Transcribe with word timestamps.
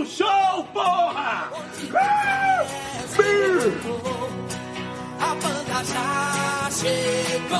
do 0.00 0.06
show, 0.06 0.64
porra! 0.72 1.50
A 5.20 5.34
banda 5.34 5.84
já 5.84 6.70
chegou, 6.70 7.58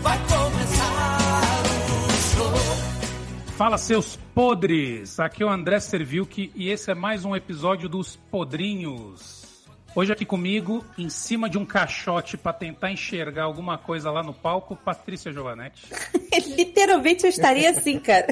vai 0.00 0.18
começar 0.26 1.62
o 2.08 2.36
show. 2.36 3.54
Fala 3.56 3.76
seus 3.76 4.16
podres! 4.34 5.20
Aqui 5.20 5.42
é 5.42 5.46
o 5.46 5.50
André 5.50 5.78
Servilk 5.80 6.50
e 6.54 6.70
esse 6.70 6.90
é 6.90 6.94
mais 6.94 7.24
um 7.26 7.36
episódio 7.36 7.86
dos 7.88 8.16
Podrinhos. 8.16 9.66
Hoje 9.94 10.12
aqui 10.12 10.24
comigo, 10.24 10.84
em 10.96 11.10
cima 11.10 11.50
de 11.50 11.58
um 11.58 11.66
caixote 11.66 12.38
para 12.38 12.54
tentar 12.54 12.92
enxergar 12.92 13.44
alguma 13.44 13.76
coisa 13.76 14.10
lá 14.10 14.22
no 14.22 14.32
palco, 14.32 14.74
Patrícia 14.74 15.32
Giovanetti. 15.32 15.86
Literalmente 16.56 17.24
eu 17.24 17.30
estaria 17.30 17.70
assim, 17.70 17.98
cara. 17.98 18.26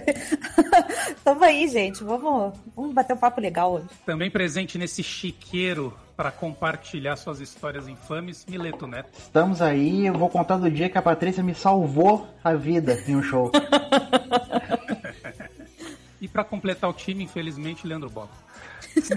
Tamo 1.24 1.44
aí, 1.44 1.68
gente. 1.68 2.02
Vamos, 2.04 2.58
vamos 2.74 2.94
bater 2.94 3.14
um 3.14 3.18
papo 3.18 3.40
legal 3.40 3.72
hoje. 3.72 3.86
Também 4.06 4.30
presente 4.30 4.78
nesse 4.78 5.02
chiqueiro 5.02 5.96
para 6.16 6.30
compartilhar 6.30 7.16
suas 7.16 7.40
histórias 7.40 7.86
infames, 7.86 8.44
Mileto 8.48 8.86
Neto. 8.86 9.10
Estamos 9.16 9.62
aí, 9.62 10.06
eu 10.06 10.14
vou 10.14 10.28
contar 10.28 10.56
do 10.56 10.70
dia 10.70 10.88
que 10.88 10.98
a 10.98 11.02
Patrícia 11.02 11.42
me 11.42 11.54
salvou 11.54 12.28
a 12.42 12.54
vida 12.54 13.00
em 13.06 13.16
um 13.16 13.22
show. 13.22 13.50
E 16.20 16.26
para 16.26 16.42
completar 16.42 16.90
o 16.90 16.92
time, 16.92 17.22
infelizmente, 17.22 17.86
Leandro 17.86 18.10
Bob. 18.10 18.28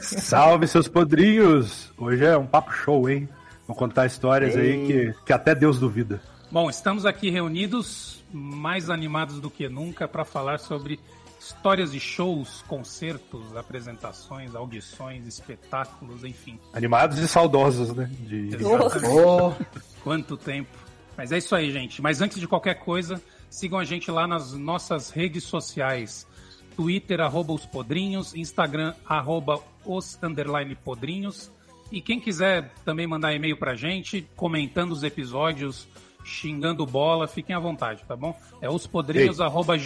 Salve, 0.01 0.67
seus 0.67 0.87
podrinhos! 0.87 1.91
Hoje 1.97 2.23
é 2.23 2.37
um 2.37 2.45
papo 2.45 2.71
show, 2.71 3.09
hein? 3.09 3.27
Vou 3.67 3.75
contar 3.75 4.05
histórias 4.05 4.55
aí 4.55 4.85
que, 4.85 5.15
que 5.25 5.33
até 5.33 5.55
Deus 5.55 5.79
duvida. 5.79 6.21
Bom, 6.51 6.69
estamos 6.69 7.05
aqui 7.05 7.29
reunidos, 7.29 8.21
mais 8.29 8.89
animados 8.89 9.39
do 9.39 9.49
que 9.49 9.69
nunca, 9.69 10.05
para 10.05 10.25
falar 10.25 10.59
sobre 10.59 10.99
histórias 11.39 11.93
de 11.93 11.99
shows, 11.99 12.61
concertos, 12.67 13.55
apresentações, 13.55 14.53
audições, 14.53 15.25
espetáculos, 15.25 16.25
enfim. 16.25 16.59
Animados 16.73 17.19
e 17.19 17.27
saudosos, 17.27 17.95
né? 17.95 18.11
De... 18.19 18.53
Exatamente. 18.53 19.07
Ô, 19.07 19.53
Quanto 20.03 20.35
tempo. 20.35 20.77
Mas 21.15 21.31
é 21.31 21.37
isso 21.37 21.55
aí, 21.55 21.71
gente. 21.71 22.01
Mas 22.01 22.21
antes 22.21 22.37
de 22.37 22.47
qualquer 22.49 22.75
coisa, 22.75 23.21
sigam 23.49 23.79
a 23.79 23.85
gente 23.85 24.11
lá 24.11 24.27
nas 24.27 24.51
nossas 24.51 25.09
redes 25.09 25.45
sociais. 25.45 26.27
Twitter, 26.75 27.21
arroba 27.21 27.53
os 27.53 27.65
podrinhos, 27.65 28.35
Instagram, 28.35 28.93
arroba 29.05 29.61
os 29.85 30.19
underline 30.21 30.75
podrinhos. 30.75 31.49
E 31.89 32.01
quem 32.01 32.19
quiser 32.19 32.73
também 32.83 33.07
mandar 33.07 33.33
e-mail 33.33 33.55
pra 33.55 33.73
gente, 33.73 34.27
comentando 34.35 34.91
os 34.91 35.03
episódios, 35.03 35.87
xingando 36.23 36.85
bola, 36.85 37.27
fiquem 37.27 37.55
à 37.55 37.59
vontade, 37.59 38.03
tá 38.07 38.15
bom? 38.15 38.37
É 38.61 38.69
ospodrinhos, 38.69 39.39
arroba 39.41 39.77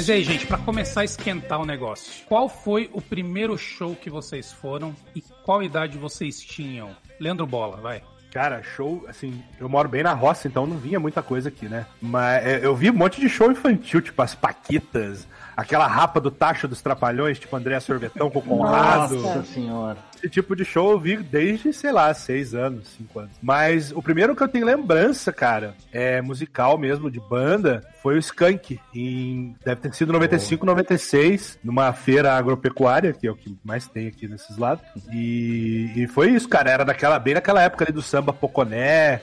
Mas 0.00 0.08
aí, 0.08 0.24
gente, 0.24 0.46
pra 0.46 0.56
começar 0.56 1.02
a 1.02 1.04
esquentar 1.04 1.60
o 1.60 1.66
negócio, 1.66 2.24
qual 2.26 2.48
foi 2.48 2.88
o 2.94 3.02
primeiro 3.02 3.58
show 3.58 3.94
que 3.94 4.08
vocês 4.08 4.50
foram 4.50 4.96
e 5.14 5.20
qual 5.20 5.62
idade 5.62 5.98
vocês 5.98 6.40
tinham? 6.40 6.96
Leandro 7.20 7.46
Bola, 7.46 7.76
vai. 7.76 8.02
Cara, 8.32 8.62
show, 8.62 9.04
assim, 9.06 9.42
eu 9.60 9.68
moro 9.68 9.90
bem 9.90 10.02
na 10.02 10.14
roça, 10.14 10.48
então 10.48 10.66
não 10.66 10.78
vinha 10.78 10.98
muita 10.98 11.22
coisa 11.22 11.50
aqui, 11.50 11.68
né? 11.68 11.84
Mas 12.00 12.46
é, 12.46 12.64
eu 12.64 12.74
vi 12.74 12.88
um 12.88 12.94
monte 12.94 13.20
de 13.20 13.28
show 13.28 13.52
infantil, 13.52 14.00
tipo 14.00 14.22
as 14.22 14.34
Paquitas, 14.34 15.28
aquela 15.60 15.86
rapa 15.86 16.20
do 16.20 16.30
Tacho 16.30 16.66
dos 16.66 16.80
Trapalhões, 16.80 17.38
tipo 17.38 17.54
André 17.54 17.78
Sorvetão 17.80 18.30
com 18.30 18.38
o 18.38 18.42
Conrado. 18.42 19.16
nossa 19.16 19.44
senhora. 19.44 19.98
Esse 20.16 20.28
tipo 20.28 20.56
de 20.56 20.64
show 20.64 20.90
eu 20.90 20.98
vi 20.98 21.16
desde, 21.16 21.72
sei 21.72 21.92
lá, 21.92 22.12
seis 22.12 22.54
anos, 22.54 22.88
cinco 22.88 23.20
anos. 23.20 23.32
Mas 23.40 23.92
o 23.92 24.02
primeiro 24.02 24.34
que 24.34 24.42
eu 24.42 24.48
tenho 24.48 24.66
lembrança, 24.66 25.32
cara, 25.32 25.74
é 25.92 26.20
musical 26.20 26.76
mesmo, 26.76 27.10
de 27.10 27.20
banda, 27.20 27.82
foi 28.02 28.16
o 28.16 28.18
Skank. 28.18 28.80
Em, 28.94 29.54
deve 29.64 29.80
ter 29.80 29.94
sido 29.94 30.12
95, 30.12 30.64
96, 30.64 31.58
numa 31.62 31.92
feira 31.92 32.32
agropecuária, 32.32 33.12
que 33.12 33.26
é 33.26 33.30
o 33.30 33.36
que 33.36 33.56
mais 33.64 33.86
tem 33.86 34.08
aqui 34.08 34.28
nesses 34.28 34.56
lados. 34.56 34.84
E, 35.12 35.92
e 35.96 36.06
foi 36.08 36.30
isso, 36.30 36.48
cara. 36.48 36.70
Era 36.70 36.84
daquela, 36.84 37.18
bem 37.18 37.34
naquela 37.34 37.62
época 37.62 37.84
ali 37.84 37.92
do 37.92 38.02
samba 38.02 38.32
Poconé, 38.32 39.22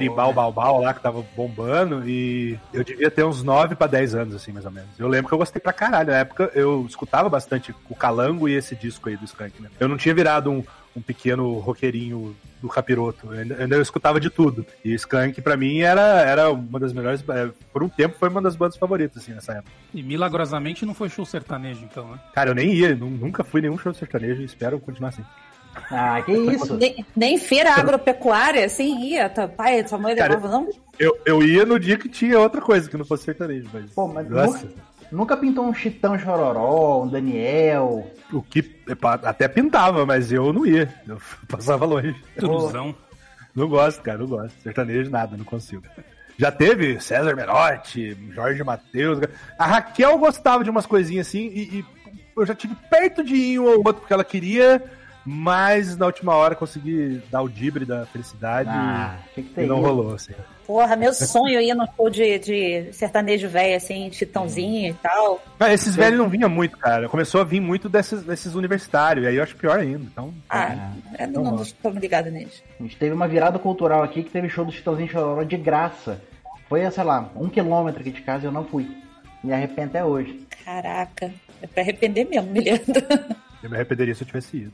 Berimbau 0.00 0.32
Balbal 0.32 0.80
lá, 0.80 0.92
que 0.94 1.00
tava 1.00 1.24
bombando, 1.36 2.08
e 2.08 2.58
eu 2.72 2.82
devia 2.84 3.10
ter 3.10 3.24
uns 3.24 3.42
9 3.42 3.74
pra 3.74 3.86
10 3.86 4.14
anos, 4.14 4.34
assim, 4.34 4.52
mais 4.52 4.64
ou 4.66 4.72
menos. 4.72 4.88
Eu 4.98 5.08
lembro 5.08 5.28
que 5.28 5.34
eu 5.34 5.38
gostei 5.38 5.60
pra 5.60 5.72
caralho. 5.72 6.10
Na 6.10 6.18
época 6.18 6.50
eu 6.54 6.84
escutava 6.88 7.28
bastante 7.28 7.74
o 7.88 7.94
Calango 7.94 8.48
e 8.48 8.54
esse 8.54 8.74
disco 8.74 9.08
aí 9.08 9.16
do 9.16 9.24
Skank, 9.24 9.60
né? 9.62 9.68
Eu 9.78 9.88
não 9.88 9.96
tinha 9.96 10.14
virado 10.14 10.50
um, 10.50 10.62
um 10.96 11.00
pequeno 11.00 11.58
roqueirinho 11.58 12.34
do 12.60 12.68
capiroto. 12.68 13.26
Eu 13.32 13.38
ainda, 13.40 13.56
ainda 13.62 13.76
eu 13.76 13.82
escutava 13.82 14.18
de 14.18 14.30
tudo. 14.30 14.64
E 14.84 14.94
Skank, 14.94 15.40
pra 15.42 15.56
mim, 15.56 15.80
era, 15.80 16.00
era 16.22 16.50
uma 16.50 16.80
das 16.80 16.92
melhores. 16.92 17.22
é, 17.28 17.50
Por 17.72 17.82
um 17.82 17.88
tempo, 17.88 18.16
foi 18.18 18.28
uma 18.28 18.40
das 18.42 18.56
bandas 18.56 18.76
favoritas, 18.76 19.22
assim, 19.22 19.32
nessa 19.32 19.52
época. 19.52 19.70
E 19.92 20.02
milagrosamente 20.02 20.86
não 20.86 20.94
foi 20.94 21.08
show 21.08 21.24
sertanejo, 21.26 21.84
então, 21.84 22.10
né? 22.10 22.18
Cara, 22.34 22.50
eu 22.50 22.54
nem 22.54 22.72
ia, 22.72 22.94
nu- 22.94 23.10
nunca 23.10 23.44
fui 23.44 23.60
nenhum 23.60 23.76
show 23.78 23.92
sertanejo 23.92 24.40
e 24.42 24.44
espero 24.44 24.78
continuar 24.80 25.10
assim. 25.10 25.24
Ah, 25.90 26.22
que 26.22 26.32
isso? 26.32 26.76
Nem, 26.76 27.04
nem 27.14 27.38
feira 27.38 27.74
agropecuária, 27.74 28.64
assim 28.64 29.00
ia. 29.04 29.28
Tá, 29.28 29.48
pai, 29.48 29.86
sua 29.86 29.98
mãe 29.98 30.14
Cara, 30.14 30.34
levava, 30.34 30.52
não? 30.52 30.68
Eu, 30.98 31.18
eu 31.24 31.42
ia 31.42 31.64
no 31.64 31.78
dia 31.78 31.96
que 31.96 32.08
tinha 32.08 32.38
outra 32.38 32.60
coisa, 32.60 32.88
que 32.88 32.96
não 32.96 33.04
fosse 33.04 33.24
sertanejo, 33.24 33.68
mas. 33.72 33.90
Pô, 33.90 34.08
mas 34.08 34.28
nunca, 34.28 34.68
nunca 35.10 35.36
pintou 35.36 35.64
um 35.64 35.74
Chitão 35.74 36.18
Chororó, 36.18 37.02
um 37.02 37.08
Daniel. 37.08 38.10
O 38.32 38.42
que 38.42 38.64
até 39.22 39.48
pintava, 39.48 40.06
mas 40.06 40.32
eu 40.32 40.52
não 40.52 40.66
ia. 40.66 40.92
Eu 41.06 41.18
passava 41.48 41.84
longe. 41.84 42.14
Truzão. 42.36 42.94
Não 43.54 43.68
gosto, 43.68 44.02
cara, 44.02 44.18
não 44.18 44.26
gosto. 44.26 44.54
Sertanejo, 44.62 45.10
nada, 45.10 45.36
não 45.36 45.44
consigo. 45.44 45.82
Já 46.36 46.50
teve 46.50 47.00
César 47.00 47.36
Menotti, 47.36 48.16
Jorge 48.32 48.62
Matheus. 48.64 49.20
A 49.58 49.66
Raquel 49.66 50.18
gostava 50.18 50.64
de 50.64 50.70
umas 50.70 50.86
coisinhas 50.86 51.28
assim 51.28 51.46
e, 51.46 51.78
e 51.78 51.84
eu 52.36 52.44
já 52.44 52.54
tive 52.54 52.74
perto 52.90 53.22
de 53.22 53.34
ir 53.34 53.60
um 53.60 53.66
ou 53.66 53.76
outro 53.78 53.94
porque 53.94 54.12
ela 54.12 54.24
queria, 54.24 54.82
mas 55.24 55.96
na 55.96 56.06
última 56.06 56.34
hora 56.34 56.54
consegui 56.54 57.22
dar 57.30 57.42
o 57.42 57.48
dibre 57.48 57.84
da 57.84 58.04
felicidade 58.06 58.68
Ah, 58.70 59.16
que 59.34 59.42
que 59.42 59.60
e, 59.60 59.64
e 59.64 59.66
não 59.66 59.78
isso? 59.78 59.86
rolou, 59.86 60.14
assim. 60.14 60.32
Porra, 60.66 60.96
meu 60.96 61.12
sonho 61.12 61.60
ia 61.60 61.74
no 61.74 61.86
show 61.94 62.08
de, 62.08 62.38
de 62.38 62.92
sertanejo 62.92 63.48
velho, 63.50 63.76
assim, 63.76 64.10
chitãozinho 64.10 64.90
e 64.90 64.94
tal. 64.94 65.42
Mas 65.58 65.72
esses 65.74 65.94
velhos 65.94 66.18
não 66.18 66.28
vinham 66.28 66.48
muito, 66.48 66.78
cara. 66.78 67.06
Começou 67.08 67.42
a 67.42 67.44
vir 67.44 67.60
muito 67.60 67.86
desses, 67.86 68.22
desses 68.22 68.54
universitários, 68.54 69.24
e 69.26 69.28
aí 69.28 69.36
eu 69.36 69.42
acho 69.42 69.56
pior 69.56 69.78
ainda. 69.78 70.00
Então, 70.04 70.32
Ah, 70.48 70.92
eu 71.18 71.28
não, 71.28 71.42
não 71.44 71.62
estou 71.62 71.90
ligado 71.92 72.30
nisso. 72.30 72.62
A 72.80 72.82
gente 72.82 72.96
teve 72.96 73.14
uma 73.14 73.28
virada 73.28 73.58
cultural 73.58 74.02
aqui 74.02 74.22
que 74.22 74.30
teve 74.30 74.48
show 74.48 74.64
do 74.64 74.72
Chitãozinho 74.72 75.08
Chororó 75.10 75.42
de 75.42 75.56
graça. 75.58 76.22
Foi, 76.66 76.90
sei 76.90 77.04
lá, 77.04 77.28
um 77.36 77.48
quilômetro 77.50 78.00
aqui 78.00 78.10
de 78.10 78.22
casa 78.22 78.44
e 78.44 78.46
eu 78.46 78.52
não 78.52 78.64
fui. 78.64 78.88
Me 79.42 79.52
arrependo 79.52 79.88
até 79.90 80.02
hoje. 80.02 80.46
Caraca, 80.64 81.30
é 81.60 81.66
pra 81.66 81.82
arrepender 81.82 82.24
mesmo, 82.26 82.50
me 82.50 82.60
Leandro. 82.60 83.04
eu 83.62 83.68
me 83.68 83.76
arrependeria 83.76 84.14
se 84.14 84.22
eu 84.22 84.26
tivesse 84.26 84.56
ido. 84.56 84.72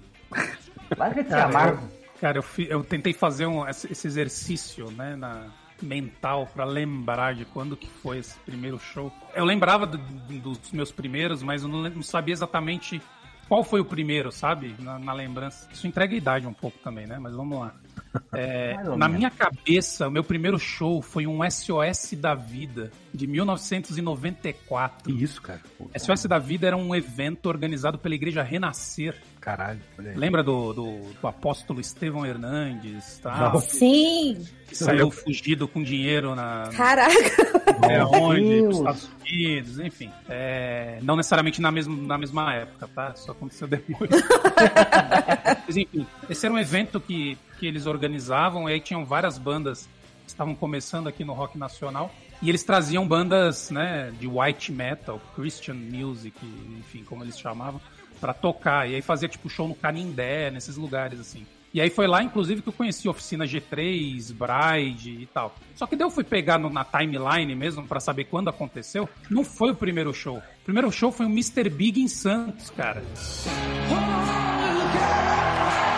Larga 0.96 1.22
de 1.22 1.28
ser 1.28 1.34
Cara, 1.36 1.44
amargo. 1.48 1.88
Cara, 2.20 2.38
eu, 2.38 2.42
fi- 2.42 2.66
eu 2.68 2.84
tentei 2.84 3.12
fazer 3.12 3.46
um, 3.46 3.66
esse 3.68 4.06
exercício, 4.06 4.90
né, 4.90 5.16
na, 5.16 5.46
mental 5.82 6.46
pra 6.52 6.64
lembrar 6.64 7.34
de 7.34 7.44
quando 7.46 7.76
que 7.76 7.88
foi 7.88 8.18
esse 8.18 8.38
primeiro 8.40 8.78
show. 8.78 9.10
Eu 9.34 9.44
lembrava 9.44 9.86
do- 9.86 9.96
do- 9.98 10.40
dos 10.58 10.72
meus 10.72 10.92
primeiros, 10.92 11.42
mas 11.42 11.62
eu 11.62 11.68
não, 11.68 11.82
não 11.88 12.02
sabia 12.02 12.32
exatamente 12.34 13.00
qual 13.48 13.64
foi 13.64 13.80
o 13.80 13.84
primeiro, 13.84 14.30
sabe? 14.30 14.74
Na, 14.78 14.98
na 14.98 15.12
lembrança. 15.12 15.66
Isso 15.72 15.86
entrega 15.86 16.14
a 16.14 16.16
idade 16.18 16.46
um 16.46 16.52
pouco 16.52 16.78
também, 16.80 17.06
né? 17.06 17.18
Mas 17.18 17.34
vamos 17.34 17.58
lá. 17.58 17.74
É, 18.32 18.74
na 18.84 18.96
menos. 18.96 19.16
minha 19.16 19.30
cabeça, 19.30 20.08
o 20.08 20.10
meu 20.10 20.24
primeiro 20.24 20.58
show 20.58 21.00
foi 21.02 21.26
um 21.26 21.38
SOS 21.48 22.14
da 22.14 22.34
Vida, 22.34 22.90
de 23.12 23.26
1994. 23.26 25.12
Que 25.12 25.22
isso, 25.22 25.40
cara? 25.42 25.60
Pô, 25.78 25.90
SOS 25.98 26.24
da 26.24 26.38
Vida 26.38 26.66
era 26.66 26.76
um 26.76 26.94
evento 26.94 27.46
organizado 27.46 27.98
pela 27.98 28.14
Igreja 28.14 28.42
Renascer. 28.42 29.16
caralho, 29.40 29.80
olha 29.98 30.10
aí. 30.10 30.16
Lembra 30.16 30.42
do, 30.42 30.72
do, 30.72 31.00
do 31.20 31.26
apóstolo 31.26 31.80
Estevão 31.80 32.24
Hernandes, 32.26 33.18
tá? 33.18 33.50
Não. 33.52 33.60
Sim! 33.60 34.46
Que 34.68 34.76
saiu 34.76 35.10
fugido 35.10 35.66
com 35.66 35.82
dinheiro 35.82 36.34
na, 36.36 36.70
Caraca! 36.76 37.12
é, 37.88 38.04
onde? 38.04 38.62
Nos 38.62 38.78
Estados 38.78 39.10
Unidos, 39.20 39.78
enfim. 39.80 40.10
É, 40.28 40.98
não 41.02 41.16
necessariamente 41.16 41.60
na 41.60 41.72
mesma, 41.72 41.96
na 41.96 42.16
mesma 42.16 42.54
época, 42.54 42.88
tá? 42.94 43.12
Isso 43.16 43.30
aconteceu 43.30 43.66
depois. 43.66 44.10
Mas 45.66 45.76
enfim, 45.76 46.06
esse 46.28 46.46
era 46.46 46.54
um 46.54 46.58
evento 46.58 47.00
que, 47.00 47.36
que 47.60 47.66
eles 47.66 47.86
organizavam, 47.86 48.68
e 48.68 48.72
aí 48.72 48.80
tinham 48.80 49.04
várias 49.04 49.36
bandas 49.38 49.84
que 50.24 50.28
estavam 50.30 50.54
começando 50.54 51.08
aqui 51.08 51.24
no 51.24 51.32
rock 51.34 51.58
nacional. 51.58 52.10
E 52.42 52.48
eles 52.48 52.64
traziam 52.64 53.06
bandas, 53.06 53.70
né, 53.70 54.10
de 54.18 54.26
white 54.26 54.72
metal, 54.72 55.20
Christian 55.36 55.74
music, 55.74 56.34
enfim, 56.78 57.04
como 57.04 57.22
eles 57.22 57.38
chamavam, 57.38 57.78
pra 58.18 58.32
tocar. 58.32 58.88
E 58.88 58.94
aí 58.94 59.02
fazia 59.02 59.28
tipo 59.28 59.48
show 59.50 59.68
no 59.68 59.74
Canindé, 59.74 60.50
nesses 60.50 60.76
lugares 60.78 61.20
assim. 61.20 61.46
E 61.72 61.80
aí 61.80 61.88
foi 61.90 62.08
lá, 62.08 62.20
inclusive, 62.22 62.62
que 62.62 62.68
eu 62.68 62.72
conheci 62.72 63.08
Oficina 63.08 63.44
G3, 63.44 64.32
Bride 64.32 65.10
e 65.22 65.26
tal. 65.26 65.54
Só 65.76 65.86
que 65.86 65.94
daí 65.94 66.04
eu 66.04 66.10
fui 66.10 66.24
pegar 66.24 66.58
no- 66.58 66.68
na 66.70 66.84
timeline 66.84 67.54
mesmo 67.54 67.86
pra 67.86 68.00
saber 68.00 68.24
quando 68.24 68.48
aconteceu. 68.48 69.08
Não 69.30 69.44
foi 69.44 69.70
o 69.70 69.74
primeiro 69.76 70.12
show. 70.12 70.38
O 70.38 70.64
primeiro 70.64 70.90
show 70.90 71.12
foi 71.12 71.26
o 71.26 71.28
Mr. 71.28 71.68
Big 71.70 72.00
em 72.00 72.08
Santos, 72.08 72.70
cara. 72.70 73.04
Porra, 73.88 75.89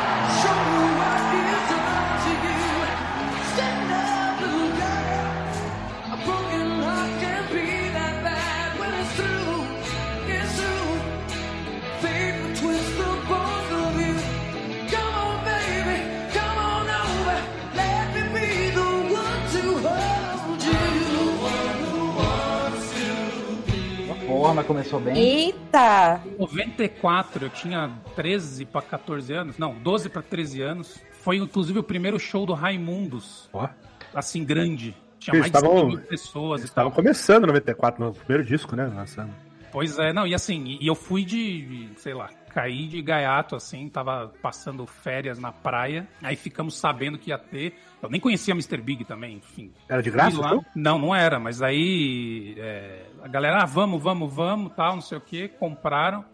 mas 24.55 24.67
começou 24.67 24.99
bem. 25.01 25.17
Eita! 25.17 26.21
Em 26.27 26.39
94, 26.39 27.47
eu 27.47 27.51
tinha 27.51 27.91
13 28.17 28.65
pra 28.65 28.83
14 28.83 29.33
anos. 29.33 29.59
Não, 29.59 29.75
12 29.75 30.09
pra 30.09 30.23
13 30.23 30.63
anos. 30.63 30.99
Foi 31.23 31.37
inclusive 31.37 31.79
o 31.79 31.83
primeiro 31.83 32.19
show 32.19 32.45
do 32.47 32.53
Raimundos. 32.53 33.49
Ó. 33.53 33.69
Assim, 34.15 34.45
grande. 34.45 34.95
Tinha 35.19 35.37
Eles 35.37 35.51
mais 35.51 35.53
de 35.53 35.59
estavam- 35.59 35.79
100 35.81 35.89
mil 35.89 35.99
pessoas 36.07 36.65
estavam 36.65 36.91
começando 36.91 37.45
em 37.45 37.47
94, 37.47 38.05
no 38.05 38.13
primeiro 38.13 38.45
disco, 38.45 38.75
né? 38.75 38.87
Lançando. 38.87 39.31
Pois 39.71 39.99
é, 39.99 40.13
não, 40.13 40.27
e 40.27 40.35
assim, 40.35 40.77
e 40.81 40.87
eu 40.87 40.95
fui 40.95 41.25
de, 41.25 41.63
de, 41.63 42.01
sei 42.01 42.13
lá, 42.13 42.29
caí 42.55 42.87
de 42.87 43.01
gaiato, 43.03 43.57
assim, 43.57 43.89
tava 43.89 44.33
passando 44.43 44.87
férias 44.87 45.39
na 45.39 45.51
praia, 45.51 46.07
aí 46.23 46.37
ficamos 46.37 46.77
sabendo 46.77 47.19
que 47.19 47.31
ia 47.31 47.39
ter. 47.39 47.75
Eu 48.03 48.11
nem 48.11 48.21
conhecia 48.21 48.53
Mr. 48.53 48.79
Big 48.79 49.05
também, 49.05 49.37
enfim. 49.37 49.73
Era 49.89 50.03
de 50.03 50.11
graça, 50.11 50.41
lá. 50.41 50.49
então? 50.49 50.65
Não, 50.75 50.99
não 50.99 51.15
era, 51.15 51.39
mas 51.39 51.63
aí 51.63 52.55
é, 52.59 53.07
a 53.23 53.29
galera, 53.29 53.63
ah, 53.63 53.67
vamos, 53.67 54.03
vamos, 54.03 54.33
vamos, 54.33 54.73
tal, 54.75 54.95
não 54.95 55.03
sei 55.03 55.19
o 55.19 55.21
que, 55.21 55.49
compraram. 55.49 56.25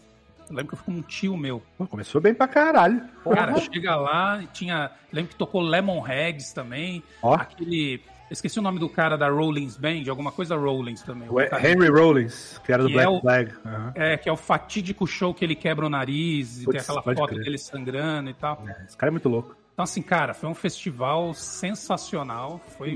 Eu 0.48 0.56
lembro 0.56 0.68
que 0.68 0.74
eu 0.74 0.78
fui 0.78 0.94
com 0.94 1.00
um 1.00 1.02
tio 1.02 1.36
meu. 1.36 1.62
Começou 1.90 2.20
bem 2.20 2.32
pra 2.32 2.48
caralho. 2.48 3.02
Cara, 3.22 3.60
chega 3.60 3.94
lá, 3.96 4.42
tinha. 4.52 4.90
Lembro 5.12 5.30
que 5.32 5.36
tocou 5.36 5.60
Lemonheads 5.60 6.52
também. 6.52 7.02
Ó. 7.22 7.34
Aquele. 7.34 8.02
Esqueci 8.30 8.58
o 8.58 8.62
nome 8.62 8.78
do 8.78 8.88
cara 8.88 9.16
da 9.16 9.28
Rollins 9.28 9.76
Band, 9.76 10.02
alguma 10.08 10.30
coisa 10.30 10.54
Rollins 10.56 11.02
também. 11.02 11.28
O 11.30 11.40
Henry 11.40 11.88
Rollins, 11.88 12.60
que 12.64 12.72
era 12.72 12.82
do 12.82 12.88
Que 12.88 12.94
Black 12.94 13.06
é 13.08 13.10
o- 13.10 13.20
Flag. 13.20 13.52
Aham. 13.64 13.92
É, 13.94 14.16
que 14.16 14.28
é 14.28 14.32
o 14.32 14.36
fatídico 14.36 15.06
show 15.06 15.32
que 15.32 15.44
ele 15.44 15.54
quebra 15.54 15.86
o 15.86 15.88
nariz 15.88 16.62
e 16.62 16.66
tem 16.66 16.80
aquela 16.80 17.02
foto 17.02 17.26
crer. 17.26 17.42
dele 17.44 17.58
sangrando 17.58 18.28
e 18.30 18.34
tal. 18.34 18.62
Esse 18.86 18.96
cara 18.96 19.10
é 19.10 19.12
muito 19.12 19.28
louco. 19.28 19.56
Então, 19.72 19.84
assim, 19.84 20.02
cara, 20.02 20.34
foi 20.34 20.48
um 20.50 20.54
festival 20.54 21.32
sensacional. 21.34 22.60
Foi. 22.76 22.94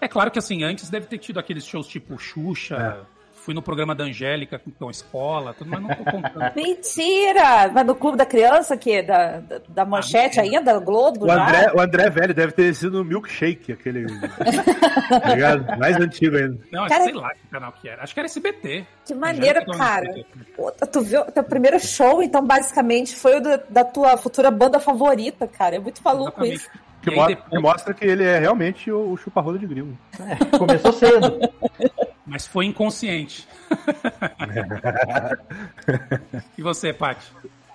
É 0.00 0.08
claro 0.08 0.30
que 0.30 0.38
assim, 0.38 0.62
antes 0.62 0.88
deve 0.88 1.06
ter 1.06 1.18
tido 1.18 1.38
aqueles 1.38 1.64
shows 1.66 1.86
tipo 1.88 2.16
Xuxa. 2.18 2.76
É. 3.06 3.19
Fui 3.50 3.54
no 3.56 3.62
programa 3.62 3.96
da 3.96 4.04
Angélica 4.04 4.60
com 4.78 4.88
escola, 4.92 5.52
tudo, 5.52 5.68
mas 5.70 5.82
não 5.82 5.88
tô 5.88 6.04
contando. 6.04 6.54
Mentira! 6.54 7.68
Mas 7.74 7.84
no 7.84 7.96
Clube 7.96 8.16
da 8.16 8.24
Criança, 8.24 8.76
que 8.76 9.02
da, 9.02 9.40
da, 9.40 9.60
da 9.68 9.84
Manchete 9.84 10.38
Ah, 10.38 10.44
ainda, 10.44 10.78
Globo, 10.78 11.24
O 11.24 11.26
já? 11.28 11.42
André, 11.48 11.72
o 11.74 11.80
André 11.80 12.10
Velho 12.10 12.32
deve 12.32 12.52
ter 12.52 12.72
sido 12.76 12.98
no 12.98 13.04
Milkshake, 13.04 13.72
aquele. 13.72 14.06
tá 14.06 15.34
ligado? 15.34 15.78
Mais 15.80 15.96
antigo 15.96 16.36
ainda. 16.36 16.58
Não, 16.70 16.86
Cara- 16.86 17.02
sei 17.02 17.12
lá 17.12 17.30
que 17.34 17.46
canal 17.48 17.72
que 17.72 17.88
era. 17.88 18.04
Acho 18.04 18.14
que 18.14 18.20
era 18.20 18.26
SBT. 18.28 18.86
Que 19.04 19.14
maneiro, 19.14 19.58
Angélica 19.62 19.76
cara. 19.78 20.06
SBT. 20.06 20.28
Pô, 20.56 20.70
tu 20.86 21.00
viu 21.00 21.24
teu 21.24 21.42
primeiro 21.42 21.80
show, 21.80 22.22
então, 22.22 22.46
basicamente, 22.46 23.16
foi 23.16 23.38
o 23.38 23.40
da, 23.40 23.56
da 23.68 23.84
tua 23.84 24.16
futura 24.16 24.48
banda 24.52 24.78
favorita, 24.78 25.48
cara. 25.48 25.74
É 25.74 25.78
muito 25.80 26.00
maluco 26.04 26.28
Exatamente. 26.44 26.54
isso. 26.56 26.70
Que, 27.02 27.10
aí 27.10 27.16
mo- 27.16 27.26
depois- 27.26 27.48
que 27.50 27.58
mostra 27.58 27.94
que 27.94 28.04
ele 28.04 28.22
é 28.22 28.38
realmente 28.38 28.92
o, 28.92 29.10
o 29.10 29.16
chupa-rola 29.16 29.58
de 29.58 29.66
grilo. 29.66 29.98
Começou 30.56 30.92
cedo. 30.92 31.36
Mas 32.30 32.46
foi 32.46 32.66
inconsciente. 32.66 33.46
e 36.56 36.62
você, 36.62 36.92
Paty? 36.92 37.26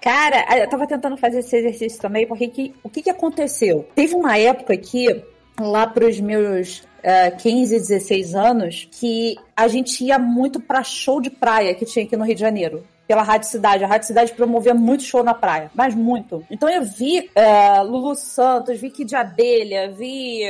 Cara, 0.01 0.45
eu 0.57 0.69
tava 0.69 0.87
tentando 0.87 1.17
fazer 1.17 1.39
esse 1.39 1.57
exercício 1.57 1.99
também, 1.99 2.25
porque 2.25 2.47
que- 2.47 2.73
o 2.83 2.89
que 2.89 3.01
que 3.01 3.09
aconteceu? 3.09 3.85
Teve 3.95 4.15
uma 4.15 4.37
época 4.37 4.77
que, 4.77 5.23
lá 5.59 5.85
pros 5.87 6.19
meus 6.21 6.83
eh, 7.03 7.31
15, 7.31 7.75
16 7.79 8.33
anos, 8.35 8.87
que 8.91 9.35
a 9.55 9.67
gente 9.67 10.03
ia 10.05 10.17
muito 10.17 10.59
pra 10.59 10.83
show 10.83 11.19
de 11.19 11.29
praia 11.29 11.73
que 11.75 11.85
tinha 11.85 12.05
aqui 12.05 12.15
no 12.15 12.23
Rio 12.23 12.35
de 12.35 12.41
Janeiro. 12.41 12.83
Pela 13.07 13.21
Rádio 13.21 13.47
Cidade. 13.49 13.83
A 13.83 13.87
Rádio 13.87 14.07
Cidade 14.07 14.31
promovia 14.33 14.73
muito 14.73 15.03
show 15.03 15.23
na 15.23 15.33
praia, 15.35 15.69
mas 15.75 15.93
muito. 15.93 16.43
Então 16.49 16.67
eu 16.69 16.81
vi 16.83 17.29
eh, 17.35 17.81
Lulu 17.83 18.15
Santos, 18.15 18.79
vi 18.79 18.89
Kid 18.89 19.09
de 19.09 19.15
Abelha, 19.15 19.91
vi 19.91 20.41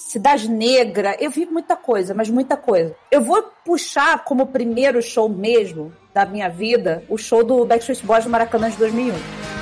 Cidade 0.00 0.50
Negra, 0.50 1.14
eu 1.20 1.30
vi 1.30 1.44
muita 1.44 1.76
coisa, 1.76 2.14
mas 2.14 2.30
muita 2.30 2.56
coisa. 2.56 2.96
Eu 3.10 3.20
vou 3.20 3.42
puxar 3.64 4.24
como 4.24 4.46
primeiro 4.46 5.02
show 5.02 5.28
mesmo 5.28 5.92
da 6.12 6.24
minha 6.24 6.48
vida 6.48 7.04
o 7.08 7.18
show 7.18 7.44
do 7.44 7.66
Backstreet 7.66 8.04
Boys 8.04 8.24
no 8.24 8.30
Maracanã 8.30 8.70
de 8.70 8.78
2001. 8.78 9.59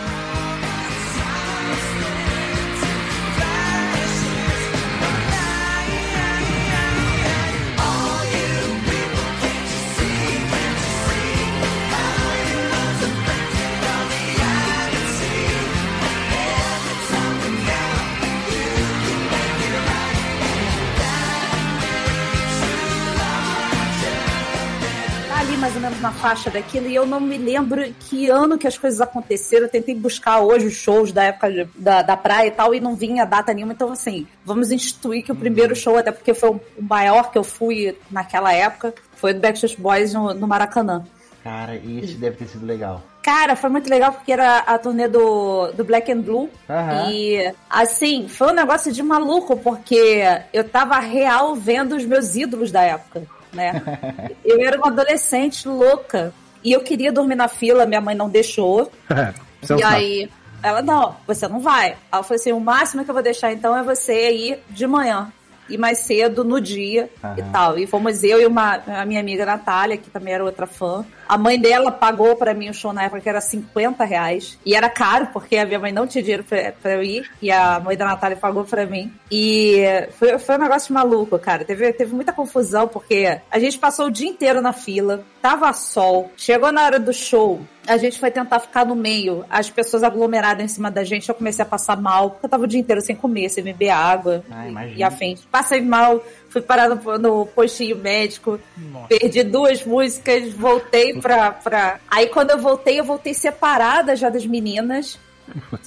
Faixa 26.19 26.51
daquilo 26.51 26.87
e 26.89 26.95
eu 26.95 27.07
não 27.07 27.21
me 27.21 27.39
lembro 27.39 27.83
que 28.01 28.29
ano 28.29 28.59
que 28.59 28.67
as 28.67 28.77
coisas 28.77 29.01
aconteceram. 29.01 29.65
Eu 29.67 29.71
tentei 29.71 29.95
buscar 29.95 30.41
hoje 30.41 30.67
os 30.67 30.75
shows 30.75 31.13
da 31.13 31.25
época 31.25 31.51
de- 31.51 31.69
da, 31.77 32.03
da 32.03 32.17
praia 32.17 32.49
e 32.49 32.51
tal 32.51 32.75
e 32.75 32.81
não 32.81 32.95
vinha 32.95 33.25
data 33.25 33.55
nenhuma. 33.55 33.73
Então, 33.73 33.91
assim, 33.93 34.27
vamos 34.45 34.71
instituir 34.71 35.25
que 35.25 35.33
o 35.33 35.37
primeiro 35.37 35.75
show, 35.77 35.97
até 35.97 36.11
porque 36.13 36.35
foi 36.35 36.51
o 36.51 36.61
maior 36.81 37.31
que 37.31 37.39
eu 37.39 37.45
fui 37.45 37.97
naquela 38.11 38.53
época, 38.53 38.93
foi 39.15 39.33
do 39.33 39.41
Backstreet 39.41 39.79
Boys 39.81 40.13
no, 40.13 40.35
no 40.35 40.47
Maracanã. 40.49 41.05
Cara, 41.45 41.77
esse 41.77 42.15
deve 42.15 42.37
ter 42.37 42.47
sido 42.47 42.67
legal. 42.67 43.01
Cara, 43.23 43.55
foi 43.57 43.71
muito 43.71 43.89
legal 43.89 44.13
porque 44.13 44.33
era 44.33 44.59
a 44.59 44.79
turnê 44.79 45.07
do, 45.07 45.71
do 45.73 45.85
Black 45.85 46.11
and 46.11 46.21
Blue. 46.21 46.49
Aham. 46.69 47.11
E, 47.13 47.53
assim, 47.71 48.27
foi 48.29 48.49
um 48.49 48.55
negócio 48.55 48.91
de 48.93 49.03
maluco, 49.03 49.57
porque 49.57 50.23
eu 50.53 50.65
tava 50.65 50.99
real 50.99 51.55
vendo 51.55 51.95
os 51.95 52.05
meus 52.05 52.35
ídolos 52.35 52.71
da 52.73 52.83
época, 52.83 53.23
né? 53.53 53.83
eu 54.45 54.61
era 54.61 54.77
uma 54.77 54.89
adolescente 54.89 55.69
louca. 55.69 56.33
E 56.63 56.73
eu 56.73 56.81
queria 56.81 57.13
dormir 57.13 57.37
na 57.37 57.49
fila, 57.49 57.87
minha 57.87 58.01
mãe 58.01 58.15
não 58.15 58.29
deixou. 58.29 58.91
Você 59.61 59.73
não 59.73 59.81
e 59.81 59.85
aí, 59.85 60.31
ela, 60.63 60.83
não, 60.83 61.17
você 61.27 61.49
não 61.49 61.59
vai. 61.59 61.97
Ela 62.13 62.23
falou 62.23 62.37
assim: 62.37 62.53
o 62.53 62.61
máximo 62.61 63.05
que 63.05 63.11
eu 63.11 63.15
vou 63.15 63.23
deixar 63.23 63.53
então 63.53 63.77
é 63.77 63.83
você 63.83 64.31
ir 64.31 64.63
de 64.71 64.87
manhã. 64.87 65.33
E 65.69 65.77
mais 65.79 65.99
cedo 65.99 66.45
no 66.45 66.61
dia 66.61 67.11
e 67.23 67.27
Aham. 67.43 67.53
tal. 67.53 67.79
E 67.79 67.87
fomos 67.87 68.23
eu 68.23 68.41
e 68.41 68.47
uma, 68.47 68.83
a 68.87 69.05
minha 69.05 69.21
amiga 69.21 69.45
Natália, 69.45 69.97
que 69.97 70.11
também 70.11 70.35
era 70.35 70.45
outra 70.45 70.67
fã. 70.67 71.05
A 71.29 71.37
mãe 71.37 71.61
dela 71.61 71.93
pagou 71.93 72.37
pra 72.37 72.55
mim 72.55 72.71
o 72.71 72.75
show 72.75 72.93
na 72.93 73.05
época 73.05 73.21
que 73.21 73.29
era 73.29 73.41
50 73.41 74.05
reais. 74.05 74.59
E 74.65 74.75
era 74.75 74.89
caro, 74.89 75.29
porque 75.33 75.57
a 75.57 75.67
minha 75.67 75.79
mãe 75.79 75.93
não 75.93 76.07
tinha 76.07 76.23
dinheiro 76.23 76.45
pra, 76.45 76.73
pra 76.73 76.95
eu 76.95 77.03
ir. 77.03 77.31
E 77.43 77.51
a 77.51 77.79
mãe 77.81 77.97
da 77.97 78.07
Natália 78.07 78.37
pagou 78.37 78.65
pra 78.65 78.87
mim. 78.87 79.13
E 79.31 79.83
foi, 80.19 80.39
foi 80.39 80.57
um 80.57 80.61
negócio 80.61 80.93
maluco, 80.95 81.39
cara. 81.39 81.65
Teve, 81.65 81.93
teve 81.93 82.15
muita 82.15 82.33
confusão, 82.33 82.89
porque 82.89 83.39
a 83.51 83.59
gente 83.59 83.79
passou 83.79 84.07
o 84.07 84.11
dia 84.11 84.29
inteiro 84.29 84.63
na 84.63 84.73
fila. 84.73 85.23
Tava 85.43 85.73
sol. 85.73 86.33
Chegou 86.37 86.73
na 86.73 86.85
hora 86.85 86.99
do 86.99 87.13
show. 87.13 87.61
A 87.89 87.97
gente 87.97 88.19
foi 88.19 88.31
tentar 88.31 88.61
ficar 88.61 88.85
no 88.85 88.95
meio, 88.95 89.45
as 89.49 89.71
pessoas 89.71 90.03
aglomeradas 90.03 90.65
em 90.65 90.69
cima 90.69 90.91
da 90.91 91.03
gente, 91.03 91.29
eu 91.29 91.35
comecei 91.35 91.63
a 91.63 91.67
passar 91.67 92.01
mal, 92.01 92.31
porque 92.31 92.47
eu 92.47 92.51
tava 92.51 92.65
o 92.65 92.67
dia 92.67 92.79
inteiro 92.79 93.01
sem 93.01 93.17
comer, 93.17 93.49
sem 93.49 93.65
beber 93.65 93.91
água 93.91 94.45
Ah, 94.51 94.69
e, 94.69 95.03
afins. 95.03 95.45
Passei 95.51 95.81
mal, 95.81 96.23
fui 96.51 96.61
parar 96.61 96.89
no, 96.89 97.19
no 97.19 97.47
postinho 97.47 97.97
médico, 97.97 98.61
perdi 99.09 99.43
duas 99.43 99.85
músicas, 99.85 100.53
voltei 100.53 101.19
pra, 101.21 101.51
pra. 101.51 102.01
Aí 102.09 102.27
quando 102.29 102.51
eu 102.51 102.59
voltei, 102.59 103.01
eu 103.01 103.05
voltei 103.05 103.33
separada 103.35 104.15
já 104.15 104.29
das 104.29 104.45
meninas. 104.47 105.19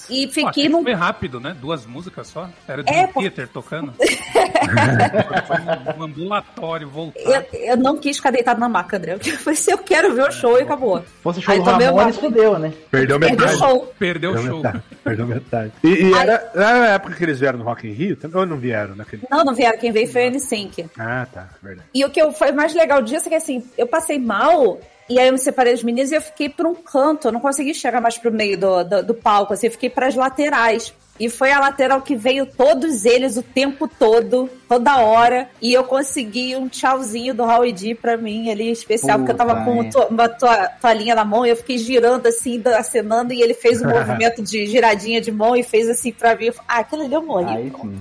E 0.09 0.27
Pô, 0.27 0.33
fiquei 0.33 0.63
até 0.65 0.69
num. 0.69 0.83
Foi 0.83 0.93
rápido, 0.93 1.39
né? 1.39 1.55
Duas 1.59 1.85
músicas 1.85 2.27
só. 2.27 2.49
Era 2.67 2.83
de 2.83 2.91
É, 2.93 3.03
um 3.05 3.07
pô- 3.07 3.21
Peter 3.21 3.47
tocando. 3.47 3.93
foi 3.93 5.57
um 5.97 6.03
ambulatório 6.03 6.89
voltar. 6.89 7.19
Eu, 7.19 7.45
eu 7.53 7.77
não 7.77 7.97
quis 7.97 8.17
ficar 8.17 8.31
deitado 8.31 8.59
na 8.59 8.67
maca, 8.69 8.97
André. 8.97 9.13
Eu 9.13 9.19
falei 9.19 9.57
assim, 9.59 9.71
eu 9.71 9.77
quero 9.77 10.13
ver 10.15 10.27
o 10.27 10.31
show 10.31 10.57
e 10.57 10.63
acabou. 10.63 11.03
Fosse 11.21 11.41
show 11.41 11.53
Aí 11.53 11.59
do 11.59 11.65
Ramones, 11.65 12.17
fudeu, 12.17 12.57
né? 12.59 12.73
Perdeu 12.89 13.19
Perdi 13.19 13.35
o 13.35 13.39
metade. 13.39 13.57
show. 13.57 13.93
Perdeu 13.97 14.31
o 14.31 14.33
Perdeu 14.33 14.51
show. 14.51 14.63
metade. 14.63 14.83
Perdeu 15.03 15.27
metade. 15.27 15.71
E, 15.83 15.87
e 15.87 16.13
era, 16.13 16.51
era 16.53 16.79
na 16.79 16.87
época 16.87 17.15
que 17.15 17.23
eles 17.23 17.39
vieram 17.39 17.59
no 17.59 17.65
Rock 17.65 17.87
in 17.87 17.91
Rio? 17.93 18.17
Ou 18.33 18.45
não 18.45 18.57
vieram 18.57 18.95
naquele... 18.95 19.23
Não, 19.29 19.43
não 19.43 19.53
vieram. 19.53 19.77
Quem 19.77 19.91
veio 19.91 20.07
foi 20.11 20.27
a 20.27 20.31
N5. 20.31 20.89
Ah, 20.97 21.27
tá. 21.31 21.49
Verdade. 21.61 21.87
E 21.93 22.03
o 22.05 22.09
que 22.09 22.21
eu, 22.21 22.31
foi 22.31 22.51
mais 22.51 22.73
legal 22.73 23.01
disso 23.01 23.27
é 23.27 23.29
que 23.29 23.35
assim, 23.35 23.63
eu 23.77 23.87
passei 23.87 24.19
mal. 24.19 24.79
E 25.11 25.19
aí 25.19 25.27
eu 25.27 25.33
me 25.33 25.39
separei 25.39 25.73
dos 25.73 25.83
meninos 25.83 26.11
e 26.11 26.15
eu 26.15 26.21
fiquei 26.21 26.47
por 26.47 26.65
um 26.65 26.73
canto, 26.73 27.27
eu 27.27 27.31
não 27.33 27.41
consegui 27.41 27.73
chegar 27.73 27.99
mais 27.99 28.17
pro 28.17 28.31
meio 28.31 28.57
do, 28.57 28.83
do, 28.83 29.03
do 29.03 29.13
palco, 29.13 29.53
assim, 29.53 29.67
eu 29.67 29.71
fiquei 29.71 29.89
pras 29.89 30.15
laterais. 30.15 30.93
E 31.19 31.29
foi 31.29 31.51
a 31.51 31.59
lateral 31.59 32.01
que 32.01 32.15
veio 32.15 32.45
todos 32.47 33.05
eles 33.05 33.35
o 33.37 33.43
tempo 33.43 33.87
todo, 33.87 34.49
toda 34.67 34.97
hora. 35.01 35.49
E 35.61 35.71
eu 35.71 35.83
consegui 35.83 36.55
um 36.55 36.67
tchauzinho 36.67 37.33
do 37.35 37.43
Howie 37.43 37.71
D 37.73 37.93
pra 37.93 38.17
mim 38.17 38.49
ali, 38.49 38.71
especial, 38.71 39.19
porque 39.19 39.33
eu 39.33 39.35
tava 39.37 39.55
Puta, 39.57 39.65
com 39.65 39.89
to- 39.89 40.07
uma 40.09 40.27
toa- 40.29 40.69
toalhinha 40.81 41.13
na 41.13 41.23
mão 41.25 41.45
e 41.45 41.49
eu 41.49 41.55
fiquei 41.57 41.77
girando 41.77 42.25
assim, 42.25 42.63
acenando, 42.75 43.33
e 43.33 43.41
ele 43.41 43.53
fez 43.53 43.81
um 43.81 43.89
movimento 43.91 44.41
de 44.41 44.65
giradinha 44.65 45.19
de 45.21 45.31
mão 45.31 45.55
e 45.55 45.61
fez 45.61 45.87
assim 45.89 46.11
pra 46.11 46.35
mim. 46.35 46.45
Eu 46.45 46.53
falei, 46.53 46.67
ah, 46.69 46.79
aquilo 46.79 47.03
ali 47.03 47.13
eu 47.13 47.21
morri. 47.21 47.55
Aí 47.57 47.69
sim. 47.81 47.99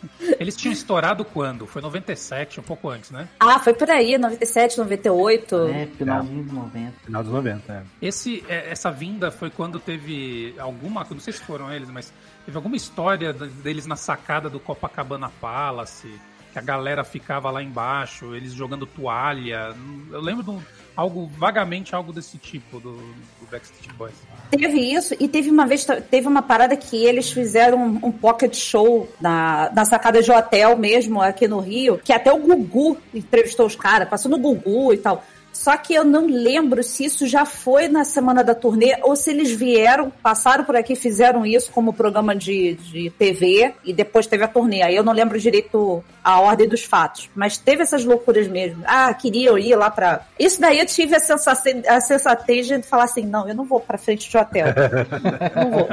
Eles 0.40 0.56
tinham 0.56 0.72
estourado 0.72 1.24
quando? 1.24 1.66
Foi 1.66 1.82
97, 1.82 2.60
um 2.60 2.62
pouco 2.62 2.88
antes, 2.88 3.10
né? 3.10 3.28
Ah, 3.40 3.58
foi 3.58 3.74
por 3.74 3.90
aí, 3.90 4.16
97, 4.18 4.78
98. 4.78 5.56
É, 5.68 5.86
finalzinho 5.98 6.42
dos 6.44 6.52
90. 6.52 6.92
Final 7.04 7.22
dos 7.22 7.32
90, 7.32 7.72
é. 7.72 7.82
Esse, 8.00 8.44
é, 8.48 8.70
essa 8.70 8.90
vinda 8.90 9.30
foi 9.30 9.50
quando 9.50 9.78
teve 9.78 10.54
alguma, 10.58 11.06
não 11.10 11.20
sei 11.20 11.32
se 11.32 11.40
foram 11.40 11.72
eles, 11.72 11.90
mas 11.90 12.12
teve 12.44 12.56
alguma 12.56 12.76
história 12.76 13.32
deles 13.32 13.86
na 13.86 13.96
sacada 13.96 14.48
do 14.48 14.60
Copacabana 14.60 15.30
Palace, 15.40 16.08
que 16.52 16.58
a 16.58 16.62
galera 16.62 17.02
ficava 17.02 17.50
lá 17.50 17.62
embaixo, 17.62 18.34
eles 18.34 18.52
jogando 18.52 18.86
toalha. 18.86 19.74
Eu 20.12 20.20
lembro 20.20 20.44
de 20.44 20.50
um, 20.50 20.62
algo, 20.96 21.28
vagamente 21.38 21.94
algo 21.94 22.12
desse 22.12 22.38
tipo 22.38 22.78
do, 22.78 22.96
do 22.96 23.46
Backstreet 23.50 23.92
Boys. 23.94 24.14
Teve 24.50 24.80
isso, 24.80 25.14
e 25.18 25.28
teve 25.28 25.50
uma 25.50 25.66
vez, 25.66 25.86
teve 26.10 26.28
uma 26.28 26.42
parada 26.42 26.76
que 26.76 27.04
eles 27.04 27.30
fizeram 27.30 27.78
um, 27.78 28.06
um 28.06 28.12
pocket 28.12 28.54
show 28.54 29.08
na, 29.20 29.70
na 29.74 29.84
sacada 29.84 30.22
de 30.22 30.30
hotel 30.30 30.76
mesmo, 30.76 31.20
aqui 31.20 31.48
no 31.48 31.58
Rio, 31.58 31.98
que 32.02 32.12
até 32.12 32.32
o 32.32 32.38
Gugu 32.38 32.96
entrevistou 33.12 33.66
os 33.66 33.76
caras, 33.76 34.08
passou 34.08 34.30
no 34.30 34.38
Gugu 34.38 34.92
e 34.92 34.98
tal. 34.98 35.24
Só 35.54 35.76
que 35.76 35.94
eu 35.94 36.04
não 36.04 36.26
lembro 36.26 36.82
se 36.82 37.04
isso 37.04 37.26
já 37.26 37.46
foi 37.46 37.88
na 37.88 38.04
semana 38.04 38.42
da 38.44 38.54
turnê 38.54 38.96
ou 39.02 39.14
se 39.16 39.30
eles 39.30 39.50
vieram, 39.52 40.10
passaram 40.10 40.64
por 40.64 40.76
aqui, 40.76 40.94
fizeram 40.96 41.46
isso 41.46 41.70
como 41.72 41.92
programa 41.92 42.34
de, 42.36 42.74
de 42.74 43.10
TV 43.10 43.72
e 43.84 43.92
depois 43.92 44.26
teve 44.26 44.44
a 44.44 44.48
turnê. 44.48 44.82
Aí 44.82 44.94
eu 44.96 45.04
não 45.04 45.12
lembro 45.12 45.38
direito 45.38 46.04
a 46.22 46.40
ordem 46.40 46.68
dos 46.68 46.82
fatos. 46.84 47.30
Mas 47.34 47.56
teve 47.56 47.82
essas 47.82 48.04
loucuras 48.04 48.48
mesmo. 48.48 48.82
Ah, 48.86 49.14
queriam 49.14 49.56
ir 49.56 49.74
lá 49.76 49.90
pra. 49.90 50.26
Isso 50.38 50.60
daí 50.60 50.78
eu 50.80 50.86
tive 50.86 51.14
a, 51.14 51.20
sensação, 51.20 51.72
a 51.88 52.00
sensatez 52.00 52.66
de 52.66 52.82
falar 52.82 53.04
assim: 53.04 53.24
não, 53.24 53.48
eu 53.48 53.54
não 53.54 53.64
vou 53.64 53.78
pra 53.80 53.96
frente 53.96 54.28
de 54.28 54.36
hotel. 54.36 54.66
não 55.54 55.70
vou. 55.70 55.88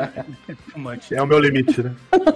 É 1.11 1.21
o 1.21 1.27
meu 1.27 1.39
limite, 1.39 1.81
né? 1.83 1.93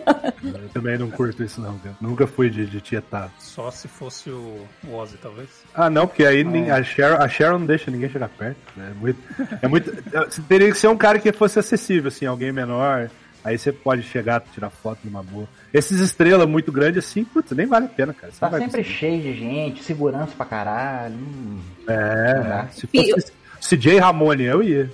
Eu 0.46 0.70
também 0.70 0.98
não 0.98 1.10
curto 1.10 1.44
isso, 1.44 1.60
não, 1.60 1.74
viu? 1.78 1.94
Nunca 2.00 2.28
fui 2.28 2.50
de, 2.52 2.66
de 2.68 2.80
tietar. 2.80 3.32
Só 3.40 3.72
se 3.72 3.88
fosse 3.88 4.30
o 4.30 4.60
o 4.88 4.96
Ozzy, 4.96 5.18
talvez. 5.18 5.50
Ah, 5.74 5.90
não, 5.90 6.06
porque 6.06 6.24
aí 6.24 6.44
nin- 6.44 6.70
a, 6.70 6.84
Sharon, 6.84 7.15
a 7.16 7.28
Sharon 7.28 7.60
não 7.60 7.66
deixa 7.66 7.90
ninguém 7.92 8.10
chegar 8.10 8.30
perto. 8.30 8.58
né? 8.76 8.92
É 8.92 8.94
muito. 9.00 9.20
É 9.62 9.68
muito 9.68 9.92
você 10.30 10.42
teria 10.42 10.72
que 10.72 10.78
ser 10.78 10.88
um 10.88 10.98
cara 10.98 11.20
que 11.20 11.32
fosse 11.32 11.58
acessível, 11.60 12.08
assim, 12.10 12.26
alguém 12.26 12.52
menor. 12.52 13.10
Aí 13.44 13.58
você 13.60 13.72
pode 13.72 14.02
chegar, 14.02 14.42
tirar 14.54 14.72
foto 14.72 15.00
numa 15.04 15.22
boa. 15.22 15.48
Esses 15.72 16.00
estrelas 16.00 16.48
muito 16.48 16.72
grandes 16.72 17.06
assim, 17.06 17.24
putz, 17.24 17.52
nem 17.52 17.68
vale 17.68 17.86
a 17.86 17.90
pena, 17.90 18.12
cara. 18.14 18.34
Você 18.34 18.40
Tá 18.40 18.50
sempre 18.50 18.66
conseguir. 18.66 18.84
cheio 18.90 19.22
de 19.22 19.34
gente, 19.38 19.84
segurança 19.84 20.32
pra 20.36 20.46
caralho. 20.48 21.14
hum. 21.16 21.60
É, 21.88 22.66
se 22.72 22.88
fosse 22.88 23.32
CJ 23.62 24.00
Ramone, 24.00 24.44
eu 24.44 24.64
ia. 24.64 24.90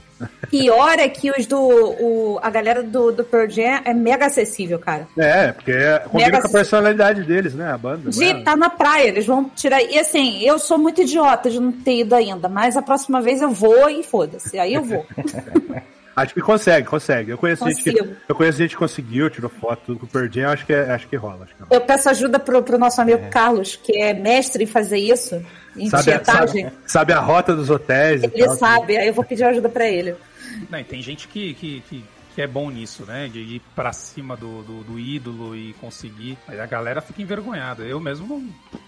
Pior 0.49 0.99
é 0.99 1.07
que 1.07 1.31
os 1.31 1.45
do. 1.45 1.59
O, 1.59 2.39
a 2.41 2.49
galera 2.49 2.83
do, 2.83 3.11
do 3.11 3.23
Pearl 3.23 3.49
Jam 3.49 3.81
é 3.85 3.93
mega 3.93 4.25
acessível, 4.25 4.79
cara. 4.79 5.07
É, 5.17 5.51
porque 5.51 5.71
é- 5.71 5.99
combina 5.99 6.29
Mega 6.31 6.41
com 6.41 6.47
a 6.47 6.51
personalidade 6.51 7.23
deles, 7.23 7.53
né? 7.53 7.71
A 7.71 7.77
banda. 7.77 8.09
De 8.09 8.19
né? 8.19 8.39
estar 8.39 8.55
na 8.55 8.69
praia, 8.69 9.07
eles 9.07 9.25
vão 9.25 9.45
tirar. 9.55 9.81
E 9.81 9.97
assim, 9.97 10.41
eu 10.43 10.59
sou 10.59 10.77
muito 10.77 11.01
idiota 11.01 11.49
de 11.49 11.59
não 11.59 11.71
ter 11.71 11.99
ido 11.99 12.15
ainda, 12.15 12.49
mas 12.49 12.75
a 12.75 12.81
próxima 12.81 13.21
vez 13.21 13.41
eu 13.41 13.51
vou 13.51 13.89
e 13.89 14.03
foda-se. 14.03 14.57
Aí 14.59 14.73
eu 14.73 14.83
vou. 14.83 15.05
Acho 16.15 16.33
que 16.33 16.41
consegue, 16.41 16.85
consegue. 16.87 17.31
Eu 17.31 17.37
conheço, 17.37 17.65
gente 17.65 17.83
que, 17.83 18.15
eu 18.27 18.35
conheço 18.35 18.57
gente 18.57 18.71
que 18.71 18.77
conseguiu, 18.77 19.29
tirou 19.29 19.49
foto 19.49 19.81
tudo 19.85 19.99
com 20.05 20.17
o 20.17 20.31
Jam, 20.31 20.49
acho 20.49 20.65
que, 20.65 20.73
é- 20.73 20.91
acho 20.91 21.07
que 21.07 21.15
rola. 21.15 21.45
Acho 21.45 21.55
que. 21.55 21.73
Eu 21.73 21.81
peço 21.81 22.09
ajuda 22.09 22.37
pro, 22.37 22.61
pro 22.61 22.77
nosso 22.77 23.01
amigo 23.01 23.29
Carlos, 23.29 23.77
que 23.81 23.97
é 23.97 24.13
mestre 24.13 24.65
em 24.65 24.67
fazer 24.67 24.97
isso, 24.97 25.41
Sabe, 25.89 26.13
a- 26.13 26.23
sabe, 26.23 26.71
sabe 26.85 27.13
a 27.13 27.19
rota 27.19 27.55
dos 27.55 27.69
hotéis 27.69 28.23
e 28.23 28.25
Ele 28.25 28.45
tal. 28.45 28.55
sabe, 28.57 28.97
aí 28.97 29.07
eu 29.07 29.13
vou 29.13 29.23
pedir 29.23 29.43
ajuda 29.45 29.69
pra 29.69 29.87
ele. 29.87 30.15
Não, 30.69 30.79
e 30.79 30.83
tem 30.83 31.01
gente 31.01 31.27
que, 31.27 31.53
que, 31.53 31.81
que, 31.89 32.03
que 32.35 32.41
é 32.41 32.47
bom 32.47 32.69
nisso, 32.69 33.05
né? 33.05 33.29
De 33.31 33.39
ir 33.39 33.61
pra 33.75 33.93
cima 33.93 34.35
do, 34.35 34.63
do, 34.63 34.83
do 34.83 34.99
ídolo 34.99 35.55
e 35.55 35.73
conseguir. 35.73 36.37
Aí 36.47 36.59
a 36.59 36.65
galera 36.65 36.99
fica 37.01 37.21
envergonhada. 37.21 37.83
Eu 37.83 37.99
mesmo 37.99 38.27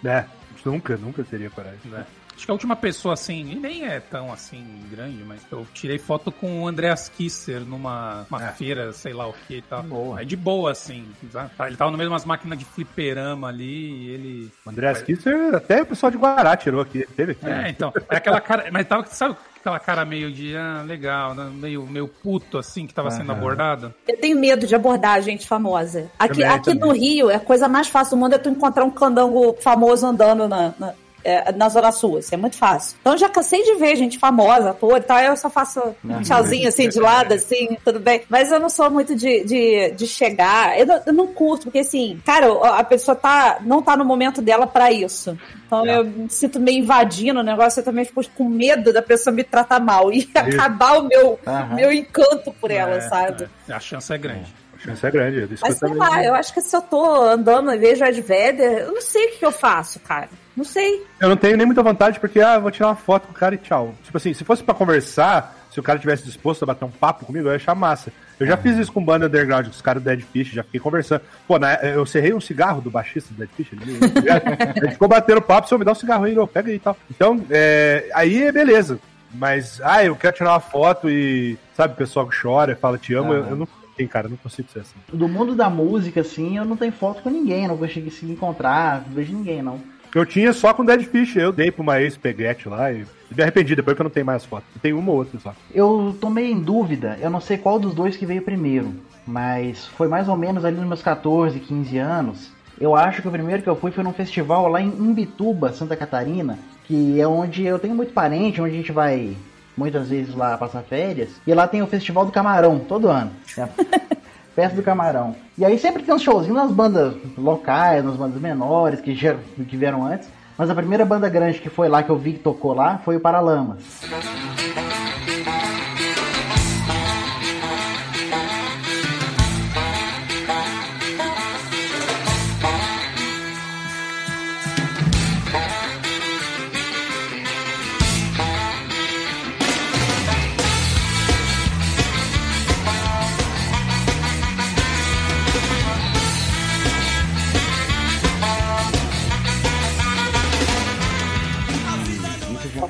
não. 0.04 0.12
É, 0.12 0.26
nunca, 0.66 0.98
nunca 0.98 1.24
teria 1.24 1.50
coragem. 1.50 1.80
né? 1.86 2.06
Acho 2.36 2.46
que 2.46 2.52
a 2.52 2.54
última 2.54 2.76
pessoa 2.76 3.14
assim, 3.14 3.52
e 3.52 3.56
nem 3.56 3.86
é 3.86 4.00
tão 4.00 4.32
assim 4.34 4.66
grande, 4.90 5.24
mas 5.24 5.42
eu 5.52 5.66
tirei 5.74 5.98
foto 5.98 6.32
com 6.32 6.64
o 6.64 6.68
Andreas 6.68 7.08
Kisser 7.10 7.62
numa 7.62 8.26
uma 8.30 8.44
É. 8.44 8.52
feira, 8.52 8.92
sei 8.92 9.14
lá 9.14 9.28
o 9.28 9.34
que 9.48 9.58
e 9.58 9.62
tal. 9.62 9.84
Boa. 9.84 10.20
Aí 10.20 10.26
de 10.26 10.36
boa, 10.36 10.72
assim. 10.72 11.06
sabe? 11.32 11.52
Ele 11.68 11.78
tava 11.78 11.92
no 11.92 11.98
meio 11.98 12.10
de 12.10 12.14
umas 12.14 12.26
máquinas 12.26 12.58
de 12.58 12.66
fliperama 12.66 13.48
ali 13.48 13.64
e 14.04 14.10
ele. 14.10 14.52
O 14.66 14.70
André 14.70 14.94
Kisser, 14.96 15.56
até 15.56 15.82
o 15.82 15.86
pessoal 15.86 16.12
de 16.12 16.18
Guará 16.18 16.58
tirou 16.58 16.82
aqui. 16.82 17.06
Teve 17.16 17.34
aqui. 17.34 17.46
É, 17.46 17.70
então. 17.70 17.94
É 18.10 18.18
aquela 18.18 18.42
cara. 18.42 18.70
Mas 18.72 18.88
tava, 18.88 19.06
sabe 19.06 19.36
aquela 19.60 19.80
cara 19.80 20.04
meio 20.04 20.32
de. 20.32 20.56
Ah, 20.56 20.84
legal, 20.86 21.34
né? 21.36 21.50
meio, 21.54 21.86
meio 21.86 22.08
puto, 22.08 22.58
assim, 22.58 22.86
que 22.88 22.94
tava 22.94 23.10
sendo 23.12 23.32
Aham. 23.32 23.40
abordado? 23.40 23.94
Eu 24.08 24.18
tenho 24.20 24.38
medo 24.40 24.66
de 24.68 24.76
abordar 24.76 25.22
gente 25.22 25.48
famosa. 25.48 26.10
Aqui, 26.20 26.42
Também, 26.42 26.48
aqui 26.56 26.74
no 26.74 26.80
também. 26.88 27.00
Rio, 27.00 27.30
é 27.30 27.36
a 27.36 27.40
coisa 27.40 27.68
mais 27.68 27.88
fácil 27.88 28.18
do 28.18 28.20
mundo 28.20 28.34
é 28.34 28.38
tu 28.38 28.50
encontrar 28.50 28.84
um 28.84 28.92
candango 28.92 29.56
famoso 29.62 30.06
andando 30.06 30.48
na, 30.48 30.74
na, 30.78 30.94
é, 31.24 31.52
na 31.54 31.70
Zona 31.70 31.92
Sul. 31.92 32.20
Isso 32.20 32.34
é 32.34 32.38
muito 32.38 32.58
fácil. 32.58 32.98
Então 33.02 33.14
eu 33.14 33.18
já 33.20 33.30
cansei 33.30 33.64
de 33.64 33.76
ver 33.76 33.96
gente 33.96 34.18
famosa, 34.20 34.72
ator 34.72 34.98
e 34.98 35.02
tal. 35.02 35.20
Eu 35.20 35.36
só 35.38 35.50
faço 35.50 35.82
um 36.04 36.22
tchauzinho 36.22 36.68
assim 36.68 36.90
de 36.90 37.00
lado, 37.00 37.34
assim, 37.34 37.78
tudo 37.84 38.00
bem. 38.00 38.24
Mas 38.30 38.52
eu 38.52 38.60
não 38.60 38.70
sou 38.70 38.90
muito 38.90 39.16
de, 39.16 39.44
de, 39.44 39.92
de 39.92 40.08
chegar. 40.08 40.78
Eu 40.80 40.86
não, 40.86 41.02
eu 41.08 41.14
não 41.14 41.28
curto, 41.28 41.64
porque 41.66 41.80
assim, 41.80 42.20
cara, 42.26 42.48
a 42.78 42.84
pessoa 42.84 43.16
tá, 43.16 43.58
não 43.62 43.82
tá 43.82 43.96
no 43.98 44.06
momento 44.06 44.42
dela 44.42 44.68
pra 44.68 44.92
isso. 44.92 45.38
Então 45.66 45.86
eu 45.86 46.06
me 46.06 46.30
sinto 46.30 46.60
meio 46.60 46.80
invadindo 46.80 47.40
o 47.40 47.44
negócio, 47.44 47.80
eu 47.80 47.84
também 47.84 48.06
fico 48.06 48.24
com 48.36 48.48
medo 48.48 48.94
da 48.94 49.02
pessoa 49.02 49.34
me 49.34 49.44
tratar 49.44 49.80
mal 49.80 50.12
e 50.12 50.30
acabar 50.36 51.00
o 51.00 51.08
meu, 51.08 51.40
Aham. 51.46 51.76
meu 51.76 51.92
encanto 51.92 52.54
por 52.60 52.70
ela, 52.72 52.96
É, 52.96 53.02
sabe? 53.02 53.50
é. 53.68 53.74
A 53.74 53.80
chance 53.80 54.14
é 54.14 54.18
grande. 54.18 54.54
A 54.76 54.80
chance 54.80 55.06
é 55.06 55.12
grande. 55.12 55.44
é 55.44 55.48
Mas 55.62 55.78
sei 55.78 55.94
lá, 55.94 56.24
eu 56.24 56.36
acho 56.36 56.54
que 56.54 56.62
se 56.62 56.76
eu 56.76 56.82
tô 56.82 57.04
andando 57.24 57.74
e 57.74 57.78
vejo 57.78 58.04
Ed 58.04 58.22
Vedder, 58.22 58.80
eu 58.80 58.94
não 58.94 59.02
sei 59.02 59.26
o 59.26 59.32
que, 59.32 59.38
que 59.38 59.46
eu 59.46 59.52
faço, 59.52 60.00
cara. 60.02 60.30
Não 60.56 60.64
sei. 60.64 61.06
Eu 61.20 61.30
não 61.30 61.36
tenho 61.38 61.58
nem 61.58 61.66
muita 61.66 61.82
vontade 61.82 62.20
porque, 62.20 62.40
ah, 62.40 62.56
eu 62.56 62.62
vou 62.62 62.70
tirar 62.72 62.88
uma 62.90 62.96
foto 62.96 63.26
com 63.28 63.32
o 63.32 63.36
cara 63.36 63.56
e 63.56 63.58
tchau. 63.58 63.94
Tipo 64.04 64.18
assim, 64.18 64.34
se 64.34 64.44
fosse 64.44 64.64
pra 64.64 64.74
conversar, 64.76 65.58
se 65.72 65.80
o 65.80 65.84
cara 65.84 65.98
tivesse 65.98 66.24
disposto 66.26 66.62
a 66.64 66.68
bater 66.68 66.86
um 66.86 66.92
papo 66.92 67.26
comigo, 67.26 67.48
eu 67.48 67.52
ia 67.52 67.56
achar 67.56 67.74
massa. 67.74 68.12
Eu 68.40 68.46
já 68.46 68.56
fiz 68.58 68.78
isso 68.78 68.92
com 68.92 69.04
banda 69.04 69.26
underground, 69.28 69.66
com 69.66 69.72
os 69.72 69.82
caras 69.82 70.04
do 70.04 70.06
Dead 70.06 70.22
Fish, 70.22 70.50
já 70.52 70.64
fiquei 70.64 70.80
conversando. 70.80 71.22
Pô, 71.48 71.58
na- 71.58 71.76
eu 71.76 72.06
cerrei 72.06 72.34
um 72.34 72.42
cigarro 72.42 72.82
do 72.82 72.92
baixista 72.92 73.34
do 73.34 73.38
Dead 73.40 73.50
Fish. 73.56 73.72
Ele, 73.74 73.98
a 74.80 74.86
gente 74.86 74.94
ficou 74.94 75.08
batendo 75.08 75.42
papo, 75.42 75.68
se 75.68 75.74
eu 75.74 75.80
me 75.80 75.86
dá 75.86 75.92
um 75.92 75.96
cigarro 75.96 76.26
aí, 76.26 76.36
eu 76.36 76.46
pega 76.48 76.70
aí 76.70 76.76
e 76.76 76.80
tal. 76.80 76.96
Então, 77.10 77.44
é, 77.50 78.10
aí 78.14 78.44
é 78.44 78.52
beleza. 78.52 79.00
Mas, 79.34 79.82
ah, 79.84 80.04
eu 80.04 80.16
quero 80.16 80.36
tirar 80.36 80.52
uma 80.52 80.60
foto 80.60 81.10
e, 81.10 81.58
sabe, 81.76 81.94
o 81.94 81.98
pessoal 81.98 82.28
que 82.28 82.40
chora, 82.40 82.76
fala 82.76 83.00
te 83.00 83.16
amo, 83.16 83.34
eu, 83.34 83.42
Aham. 83.42 83.50
eu 83.50 83.56
não 83.56 83.68
tem, 83.98 84.08
cara, 84.08 84.28
eu 84.28 84.32
não 84.32 84.38
consigo 84.38 84.70
ser 84.72 84.82
assim. 84.82 84.94
Do 85.12 85.28
mundo 85.28 85.56
da 85.56 85.70
música, 85.72 86.22
assim, 86.22 86.58
eu 86.58 86.66
não 86.66 86.78
tenho 86.78 86.92
foto 86.92 87.24
com 87.24 87.30
ninguém, 87.32 87.68
não 87.68 87.78
consegui 87.78 88.12
se 88.12 88.26
encontrar, 88.28 89.04
não 89.08 89.16
vejo 89.16 89.34
ninguém, 89.34 89.64
não. 89.64 89.80
Eu 90.14 90.26
tinha 90.26 90.54
só 90.54 90.74
com 90.74 90.86
Dead 90.86 91.04
Fish, 91.04 91.36
eu 91.36 91.52
dei 91.52 91.72
pra 91.72 91.82
uma 91.82 92.00
ex-peguete 92.00 92.70
lá 92.70 92.92
e 92.92 93.06
me 93.36 93.42
arrependi 93.42 93.76
depois 93.76 93.96
que 93.96 94.02
eu 94.02 94.06
não 94.06 94.12
tenho 94.12 94.26
mais 94.26 94.46
foto. 94.46 94.64
Eu 94.76 94.82
tenho 94.82 95.00
uma 95.00 95.12
ou 95.12 95.18
outra 95.18 95.40
só. 95.40 95.56
Eu 95.74 96.16
tô 96.22 96.30
meio 96.30 96.52
em 96.52 96.60
dúvida, 96.60 97.18
eu 97.20 97.32
não 97.32 97.42
sei 97.42 97.58
qual 97.58 97.80
dos 97.80 97.96
dois 97.96 98.16
que 98.16 98.26
veio 98.26 98.44
primeiro, 98.44 98.94
mas 99.26 99.88
foi 99.88 100.08
mais 100.08 100.30
ou 100.30 100.38
menos 100.38 100.64
ali 100.64 100.78
nos 100.78 100.88
meus 100.88 101.02
14, 101.02 101.60
15 101.60 101.98
anos. 101.98 102.52
Eu 102.80 102.96
acho 102.96 103.22
que 103.22 103.28
o 103.28 103.32
primeiro 103.32 103.64
que 103.64 103.70
eu 103.70 103.76
fui 103.76 103.92
foi 103.92 104.04
num 104.04 104.14
festival 104.14 104.68
lá 104.68 104.82
em 104.82 104.88
Imbituba, 104.88 105.74
Santa 105.74 105.96
Catarina, 105.96 106.60
que 106.86 107.20
é 107.20 107.28
onde 107.28 107.66
eu 107.66 107.80
tenho 107.80 107.96
muito 107.96 108.14
parente, 108.14 108.62
onde 108.62 108.74
a 108.74 108.78
gente 108.78 108.92
vai 108.92 109.36
muitas 109.76 110.10
vezes 110.10 110.36
lá 110.36 110.58
passar 110.58 110.84
férias. 110.84 111.30
E 111.46 111.54
lá 111.54 111.68
tem 111.68 111.82
o 111.82 111.88
Festival 111.88 112.26
do 112.26 112.32
Camarão, 112.32 112.80
todo 112.80 113.08
ano. 113.08 113.32
Festa 114.56 114.76
do 114.76 114.84
Camarão. 114.84 115.36
E 115.58 115.66
aí 115.66 115.78
sempre 115.80 116.04
tem 116.04 116.14
uns 116.14 116.22
showzinhos 116.22 116.56
nas 116.56 116.72
bandas 116.72 117.16
locais, 117.38 118.04
nas 118.04 118.16
bandas 118.16 118.42
menores, 118.42 119.02
que, 119.02 119.16
já, 119.16 119.36
que 119.68 119.78
vieram 119.78 120.06
antes. 120.06 120.30
Mas 120.58 120.70
a 120.70 120.76
primeira 120.76 121.04
banda 121.04 121.28
grande 121.28 121.60
que 121.60 121.70
foi 121.70 121.90
lá, 121.90 122.04
que 122.04 122.10
eu 122.10 122.18
vi 122.18 122.34
que 122.34 122.40
tocou 122.40 122.74
lá, 122.74 123.00
foi 123.00 123.16
o 123.16 123.20
Paralamas. 123.20 123.80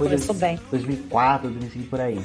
Foi 0.03 0.12
começou 0.17 0.36
bem. 0.36 0.60
2004, 0.72 1.50
2005 1.50 1.88
por 1.89 2.00
aí. 2.01 2.19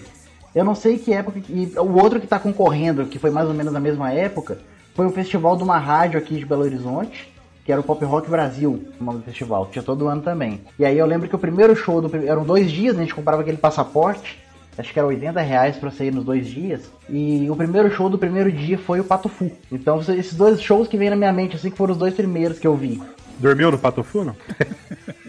Eu 0.55 0.65
não 0.65 0.75
sei 0.75 0.99
que 0.99 1.13
época. 1.13 1.41
que- 1.41 1.53
E 1.53 1.79
o 1.79 1.95
outro 2.01 2.21
que 2.21 2.27
tá 2.27 2.39
concorrendo, 2.39 3.07
que 3.07 3.19
foi 3.19 3.31
mais 3.31 3.49
ou 3.49 3.55
menos 3.55 3.73
na 3.73 3.81
mesma 3.81 4.13
época, 4.13 4.59
foi 4.95 5.07
um 5.07 5.11
festival 5.13 5.57
de 5.57 5.63
uma 5.63 5.79
rádio 5.79 6.19
aqui 6.19 6.37
de 6.37 6.45
Belo 6.47 6.63
Horizonte, 6.63 7.33
que 7.65 7.71
era 7.71 7.81
o 7.81 7.85
Pop 7.85 8.03
Rock 8.05 8.31
Brasil, 8.31 8.83
o 9.01 9.05
nome 9.05 9.19
do 9.19 9.25
festival. 9.25 9.69
Tinha 9.71 9.83
todo 9.83 10.09
ano 10.09 10.23
também. 10.23 10.61
E 10.79 10.85
aí 10.85 10.97
eu 10.99 11.07
lembro 11.07 11.29
que 11.29 11.35
o 11.37 11.39
primeiro 11.39 11.77
show, 11.77 12.01
do, 12.01 12.17
eram 12.27 12.45
dois 12.45 12.71
dias, 12.71 12.95
né, 12.97 13.03
a 13.03 13.05
gente 13.05 13.15
comprava 13.15 13.43
aquele 13.43 13.59
passaporte, 13.59 14.39
acho 14.77 14.93
que 14.93 14.99
era 14.99 15.07
80 15.07 15.41
reais 15.41 15.77
pra 15.77 15.91
sair 15.91 16.11
nos 16.13 16.25
dois 16.25 16.47
dias. 16.47 16.91
E 17.11 17.47
o 17.51 17.55
primeiro 17.55 17.91
show 17.95 18.09
do 18.09 18.17
primeiro 18.19 18.51
dia 18.51 18.79
foi 18.79 19.01
o 19.01 19.05
Pato 19.05 19.29
Fu. 19.29 19.51
Então 19.71 20.01
esses 20.01 20.35
dois 20.35 20.61
shows 20.63 20.89
que 20.89 20.97
vem 20.97 21.11
na 21.11 21.17
minha 21.17 21.33
mente, 21.33 21.57
assim, 21.57 21.71
que 21.71 21.77
foram 21.77 21.93
os 21.93 21.99
dois 21.99 22.15
primeiros 22.15 22.59
que 22.59 22.67
eu 22.67 22.75
vi. 22.75 23.01
Dormiu 23.39 23.71
no 23.71 23.79
Patofu, 23.79 24.25
não? 24.25 24.35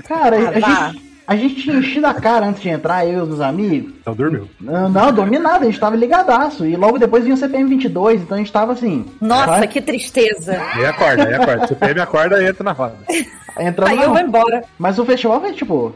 Cara, 0.05 0.37
a, 0.37 0.49
Ah, 0.49 0.59
vá. 0.59 0.91
gente, 0.91 1.08
a 1.31 1.35
gente 1.35 1.55
tinha 1.61 1.75
enchido 1.77 2.07
a 2.07 2.13
cara 2.15 2.47
antes 2.47 2.61
de 2.61 2.69
entrar, 2.69 3.05
eu 3.05 3.19
e 3.19 3.21
os 3.21 3.27
meus 3.27 3.41
amigos. 3.41 3.93
Então 4.01 4.15
dormiu. 4.15 4.49
Não, 4.59 4.89
não, 4.89 5.13
dormi 5.13 5.37
nada, 5.37 5.59
a 5.65 5.69
gente 5.69 5.79
tava 5.79 5.95
ligadaço. 5.95 6.65
E 6.65 6.75
logo 6.75 6.97
depois 6.97 7.23
vinha 7.23 7.35
o 7.35 7.37
CPM 7.37 7.69
22, 7.69 8.21
então 8.23 8.35
a 8.35 8.39
gente 8.39 8.51
tava 8.51 8.73
assim. 8.73 9.05
Nossa, 9.21 9.45
vai- 9.45 9.67
que 9.67 9.79
tristeza. 9.79 10.59
Aí 10.73 10.85
acorda, 10.85 11.23
aí 11.27 11.33
acorda. 11.35 11.67
Se 11.67 11.73
o 11.73 11.75
PM 11.75 11.99
acorda, 11.99 12.43
entra 12.43 12.63
na 12.63 12.71
roda. 12.71 12.95
Entrando 13.59 13.89
Aí 13.89 13.97
na- 13.97 14.03
eu 14.03 14.09
vou 14.11 14.19
embora. 14.21 14.63
Mas 14.77 14.97
o 14.99 15.05
festival 15.05 15.41
foi 15.41 15.51
tipo. 15.51 15.93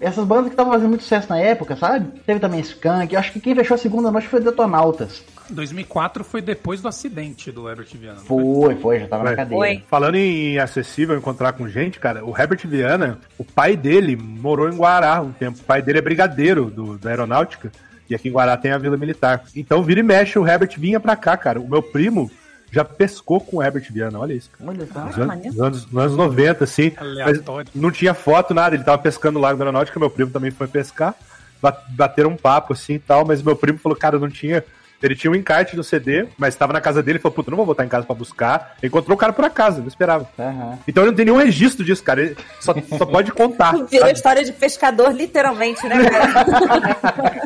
Essas 0.00 0.24
bandas 0.24 0.46
que 0.46 0.52
estavam 0.52 0.72
fazendo 0.72 0.88
muito 0.88 1.02
sucesso 1.02 1.28
na 1.28 1.38
época, 1.38 1.76
sabe? 1.76 2.06
Teve 2.24 2.40
também 2.40 2.60
Skunk. 2.60 3.12
Eu 3.12 3.20
acho 3.20 3.32
que 3.32 3.40
quem 3.40 3.54
fechou 3.54 3.74
a 3.74 3.78
segunda 3.78 4.10
noite 4.10 4.28
foi 4.28 4.40
Detonautas. 4.40 5.22
2004 5.50 6.24
foi 6.24 6.40
depois 6.40 6.80
do 6.80 6.88
acidente 6.88 7.52
do 7.52 7.68
Herbert 7.68 7.88
Viana. 7.92 8.16
não 8.18 8.24
Foi, 8.24 8.74
foi, 8.76 9.00
já 9.00 9.08
tava 9.08 9.22
Foi. 9.24 9.30
na 9.32 9.36
cadeia. 9.36 9.58
Foi. 9.58 9.82
Falando 9.90 10.14
em 10.14 10.58
acessível, 10.58 11.14
encontrar 11.18 11.52
com 11.52 11.68
gente, 11.68 11.98
cara, 12.00 12.24
o 12.24 12.30
Herbert 12.34 12.60
Viana, 12.64 13.18
o 13.36 13.44
pai 13.44 13.76
dele 13.76 14.16
morou 14.16 14.68
em 14.72 14.76
Guará 14.76 15.20
um 15.20 15.32
tempo. 15.32 15.58
O 15.60 15.64
pai 15.64 15.82
dele 15.82 15.98
é 15.98 16.02
brigadeiro 16.02 16.66
do, 16.66 16.98
da 16.98 17.10
aeronáutica. 17.10 17.70
E 18.10 18.14
aqui 18.14 18.28
em 18.28 18.32
Guará 18.32 18.56
tem 18.56 18.72
a 18.72 18.78
Vila 18.78 18.96
Militar. 18.96 19.42
Então, 19.54 19.82
vira 19.82 20.00
e 20.00 20.02
mexe, 20.02 20.38
o 20.38 20.46
Herbert 20.46 20.74
vinha 20.76 20.98
pra 21.00 21.16
cá, 21.16 21.36
cara. 21.36 21.60
O 21.60 21.68
meu 21.68 21.82
primo 21.82 22.30
já 22.70 22.84
pescou 22.84 23.40
com 23.40 23.58
o 23.58 23.62
Herbert 23.62 23.86
Viana, 23.90 24.18
olha 24.18 24.32
isso. 24.34 24.50
Cara. 24.50 24.70
Olha 24.70 24.86
só. 24.92 25.00
Nos, 25.04 25.14
anos, 25.16 25.26
maneiro. 25.26 25.50
nos 25.56 25.60
anos, 25.66 25.86
nos 25.90 26.02
anos 26.04 26.16
90, 26.16 26.64
assim. 26.64 26.92
Aleatório. 26.96 27.70
Mas 27.74 27.82
não 27.82 27.90
tinha 27.90 28.12
foto, 28.14 28.52
nada. 28.54 28.74
Ele 28.74 28.84
tava 28.84 28.98
pescando 28.98 29.34
no 29.34 29.40
Lago 29.40 29.58
da 29.58 29.64
Aeronáutica, 29.64 29.98
meu 30.00 30.10
primo 30.10 30.30
também 30.30 30.50
foi 30.50 30.66
pescar. 30.66 31.14
Ba- 31.60 31.80
Bateram 31.90 32.30
um 32.30 32.36
papo, 32.36 32.72
assim 32.72 32.94
e 32.94 32.98
tal. 32.98 33.24
Mas 33.24 33.42
meu 33.42 33.54
primo 33.56 33.78
falou, 33.78 33.96
cara, 33.96 34.18
não 34.18 34.28
tinha. 34.28 34.64
Ele 35.02 35.16
tinha 35.16 35.30
um 35.30 35.34
encarte 35.34 35.74
do 35.74 35.82
CD, 35.82 36.26
mas 36.38 36.54
estava 36.54 36.72
na 36.72 36.80
casa 36.80 37.02
dele 37.02 37.18
e 37.18 37.20
falou, 37.20 37.34
puta, 37.34 37.50
não 37.50 37.56
vou 37.56 37.66
voltar 37.66 37.84
em 37.84 37.88
casa 37.88 38.06
pra 38.06 38.14
buscar. 38.14 38.76
Encontrou 38.82 39.16
o 39.16 39.18
cara 39.18 39.32
por 39.32 39.44
acaso, 39.44 39.80
não 39.80 39.88
esperava. 39.88 40.28
Aham. 40.38 40.78
Então 40.86 41.02
ele 41.02 41.10
não 41.10 41.16
tem 41.16 41.24
nenhum 41.24 41.38
registro 41.38 41.84
disso, 41.84 42.02
cara. 42.02 42.22
Ele 42.22 42.36
só, 42.60 42.74
só 42.96 43.06
pode 43.06 43.32
contar. 43.32 43.72
Virou 43.90 44.06
sabe? 44.06 44.12
história 44.12 44.44
de 44.44 44.52
pescador, 44.52 45.12
literalmente, 45.12 45.86
né, 45.86 45.96
cara? 46.08 47.42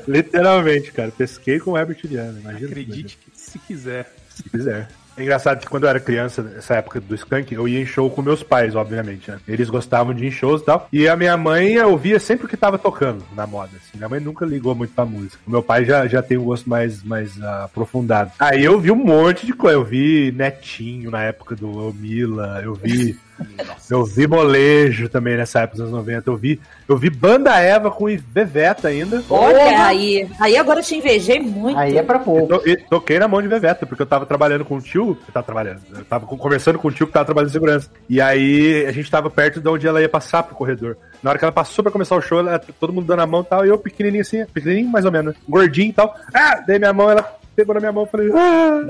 Literalmente, 0.06 0.92
cara. 0.92 1.12
Pesquei 1.16 1.60
com 1.60 1.72
o 1.72 1.78
Herbert 1.78 2.00
Viana, 2.04 2.40
imagina. 2.40 2.66
Acredite 2.66 3.18
que 3.18 3.30
se 3.38 3.58
quiser. 3.58 4.12
Se 4.28 4.42
quiser. 4.48 4.88
É 5.16 5.22
engraçado 5.22 5.60
que 5.60 5.66
quando 5.66 5.84
eu 5.84 5.90
era 5.90 6.00
criança, 6.00 6.42
nessa 6.42 6.74
época 6.74 7.00
do 7.00 7.14
Skunk, 7.14 7.54
eu 7.54 7.68
ia 7.68 7.80
em 7.80 7.86
show 7.86 8.10
com 8.10 8.22
meus 8.22 8.42
pais, 8.42 8.74
obviamente, 8.74 9.30
né? 9.30 9.38
Eles 9.46 9.68
gostavam 9.68 10.14
de 10.14 10.24
ir 10.24 10.28
em 10.28 10.30
shows 10.30 10.62
e 10.62 10.64
tal. 10.64 10.88
E 10.92 11.08
a 11.08 11.16
minha 11.16 11.36
mãe 11.36 11.78
ouvia 11.80 12.18
sempre 12.18 12.46
o 12.46 12.48
que 12.48 12.56
tava 12.56 12.78
tocando 12.78 13.24
na 13.34 13.46
moda, 13.46 13.70
assim. 13.76 13.96
Minha 13.96 14.08
mãe 14.08 14.20
nunca 14.20 14.46
ligou 14.46 14.74
muito 14.74 14.94
pra 14.94 15.04
música. 15.04 15.42
O 15.46 15.50
meu 15.50 15.62
pai 15.62 15.84
já, 15.84 16.06
já 16.06 16.22
tem 16.22 16.38
um 16.38 16.44
gosto 16.44 16.68
mais, 16.68 17.02
mais 17.02 17.40
ah, 17.42 17.64
aprofundado. 17.64 18.32
Aí 18.38 18.64
eu 18.64 18.78
vi 18.80 18.90
um 18.90 18.96
monte 18.96 19.46
de 19.46 19.52
coisa. 19.52 19.76
Eu 19.76 19.84
vi 19.84 20.32
Netinho 20.32 21.10
na 21.10 21.22
época 21.22 21.54
do 21.54 21.68
Elmila, 21.88 22.60
eu 22.62 22.74
vi... 22.74 23.18
Eu 23.90 24.04
vi 24.04 24.26
molejo 24.26 25.08
também 25.08 25.36
nessa 25.36 25.60
época 25.60 25.78
dos 25.78 25.86
anos 25.88 25.92
90. 26.06 26.30
Eu 26.30 26.36
vi, 26.36 26.60
eu 26.88 26.96
vi 26.96 27.10
Banda 27.10 27.58
Eva 27.58 27.90
com 27.90 28.08
Iveveta 28.08 28.88
ainda. 28.88 29.22
Olha 29.28 29.86
aí. 29.86 30.28
Aí 30.40 30.56
agora 30.56 30.80
eu 30.80 30.84
te 30.84 30.94
invejei 30.96 31.40
muito. 31.40 31.78
Aí 31.78 31.96
é 31.98 32.02
pra 32.02 32.18
Eu 32.18 32.22
pouco. 32.24 32.58
to- 32.58 32.68
e 32.68 32.76
toquei 32.76 33.18
na 33.18 33.26
mão 33.28 33.42
de 33.42 33.48
Veveta, 33.48 33.84
porque 33.86 34.02
eu 34.02 34.06
tava 34.06 34.24
trabalhando 34.26 34.64
com 34.64 34.76
o 34.76 34.80
tio. 34.80 35.18
Eu 35.26 35.32
tava 35.32 35.44
trabalhando. 35.46 35.80
Eu 35.94 36.04
tava 36.04 36.26
conversando 36.26 36.78
com 36.78 36.88
o 36.88 36.92
tio 36.92 37.06
que 37.06 37.12
tava 37.12 37.24
trabalhando 37.24 37.50
em 37.50 37.52
segurança. 37.52 37.90
E 38.08 38.20
aí 38.20 38.84
a 38.86 38.92
gente 38.92 39.10
tava 39.10 39.28
perto 39.30 39.60
de 39.60 39.68
onde 39.68 39.86
ela 39.86 40.00
ia 40.00 40.08
passar 40.08 40.42
pro 40.42 40.54
corredor. 40.54 40.96
Na 41.22 41.30
hora 41.30 41.38
que 41.38 41.44
ela 41.44 41.52
passou 41.52 41.82
pra 41.82 41.92
começar 41.92 42.16
o 42.16 42.22
show, 42.22 42.38
ela, 42.38 42.58
todo 42.58 42.92
mundo 42.92 43.06
dando 43.06 43.20
a 43.22 43.26
mão 43.26 43.40
e 43.42 43.44
tal. 43.44 43.66
E 43.66 43.68
eu 43.68 43.78
pequenininho 43.78 44.22
assim, 44.22 44.44
pequenininho 44.46 44.88
mais 44.88 45.04
ou 45.04 45.12
menos, 45.12 45.34
gordinho 45.48 45.90
e 45.90 45.92
tal. 45.92 46.14
Ah, 46.32 46.62
dei 46.66 46.78
minha 46.78 46.92
mão, 46.92 47.10
ela 47.10 47.39
pegou 47.60 47.74
na 47.74 47.80
minha 47.80 47.92
mão. 47.92 48.02
eu 48.04 48.08
Falei, 48.08 48.30
ah, 48.34 48.80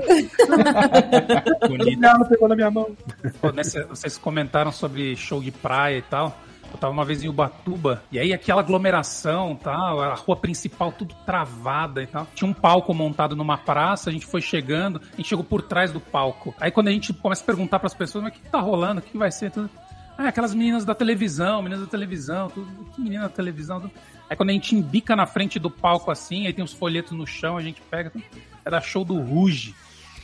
Bonito. 1.67 2.03
ela 2.05 2.25
pegou 2.25 2.47
na 2.47 2.55
minha 2.55 2.71
mão. 2.71 2.95
Pô, 3.39 3.51
nessa- 3.51 3.85
vocês 3.85 4.17
comentaram 4.17 4.71
sobre 4.71 5.15
show 5.15 5.41
de 5.41 5.51
praia 5.51 5.97
e 5.97 6.01
tal. 6.01 6.37
Eu 6.71 6.77
tava 6.77 6.93
uma 6.93 7.03
vez 7.03 7.21
em 7.21 7.27
Ubatuba, 7.27 8.01
e 8.09 8.17
aí 8.17 8.31
aquela 8.31 8.61
aglomeração 8.61 9.57
tal, 9.61 9.99
a 9.99 10.13
rua 10.15 10.37
principal 10.37 10.89
tudo 10.89 11.13
travada 11.25 12.01
e 12.01 12.07
tal. 12.07 12.25
Tinha 12.33 12.49
um 12.49 12.53
palco 12.53 12.93
montado 12.93 13.35
numa 13.35 13.57
praça, 13.57 14.09
a 14.09 14.13
gente 14.13 14.25
foi 14.25 14.39
chegando, 14.39 15.01
a 15.11 15.15
gente 15.17 15.27
chegou 15.27 15.43
por 15.43 15.61
trás 15.61 15.91
do 15.91 15.99
palco. 15.99 16.55
Aí 16.61 16.71
quando 16.71 16.87
a 16.87 16.91
gente 16.91 17.11
começa 17.11 17.43
a 17.43 17.45
perguntar 17.45 17.79
pras 17.79 17.93
pessoas, 17.93 18.23
mas 18.23 18.31
o 18.31 18.35
que, 18.37 18.41
que 18.43 18.49
tá 18.49 18.61
rolando? 18.61 19.01
O 19.01 19.03
que, 19.03 19.11
que 19.11 19.17
vai 19.17 19.29
ser? 19.31 19.51
Tudo. 19.51 19.69
Ah, 20.17 20.29
aquelas 20.29 20.55
meninas 20.55 20.85
da 20.85 20.95
televisão, 20.95 21.61
meninas 21.61 21.83
da 21.83 21.89
televisão, 21.91 22.49
tudo. 22.49 22.67
Que 22.95 23.01
menina 23.01 23.23
da 23.23 23.29
televisão? 23.29 23.81
Tudo. 23.81 23.91
Aí 24.29 24.37
quando 24.37 24.51
a 24.51 24.53
gente 24.53 24.73
embica 24.73 25.13
na 25.13 25.25
frente 25.25 25.59
do 25.59 25.69
palco 25.69 26.09
assim, 26.09 26.47
aí 26.47 26.53
tem 26.53 26.63
uns 26.63 26.71
folhetos 26.71 27.11
no 27.11 27.27
chão, 27.27 27.57
a 27.57 27.61
gente 27.61 27.81
pega. 27.81 28.09
tudo. 28.11 28.23
Era 28.65 28.79
show 28.81 29.03
do 29.03 29.19
Ruge. 29.19 29.75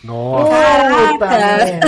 Nossa, 0.03 0.51
merda. 1.27 1.87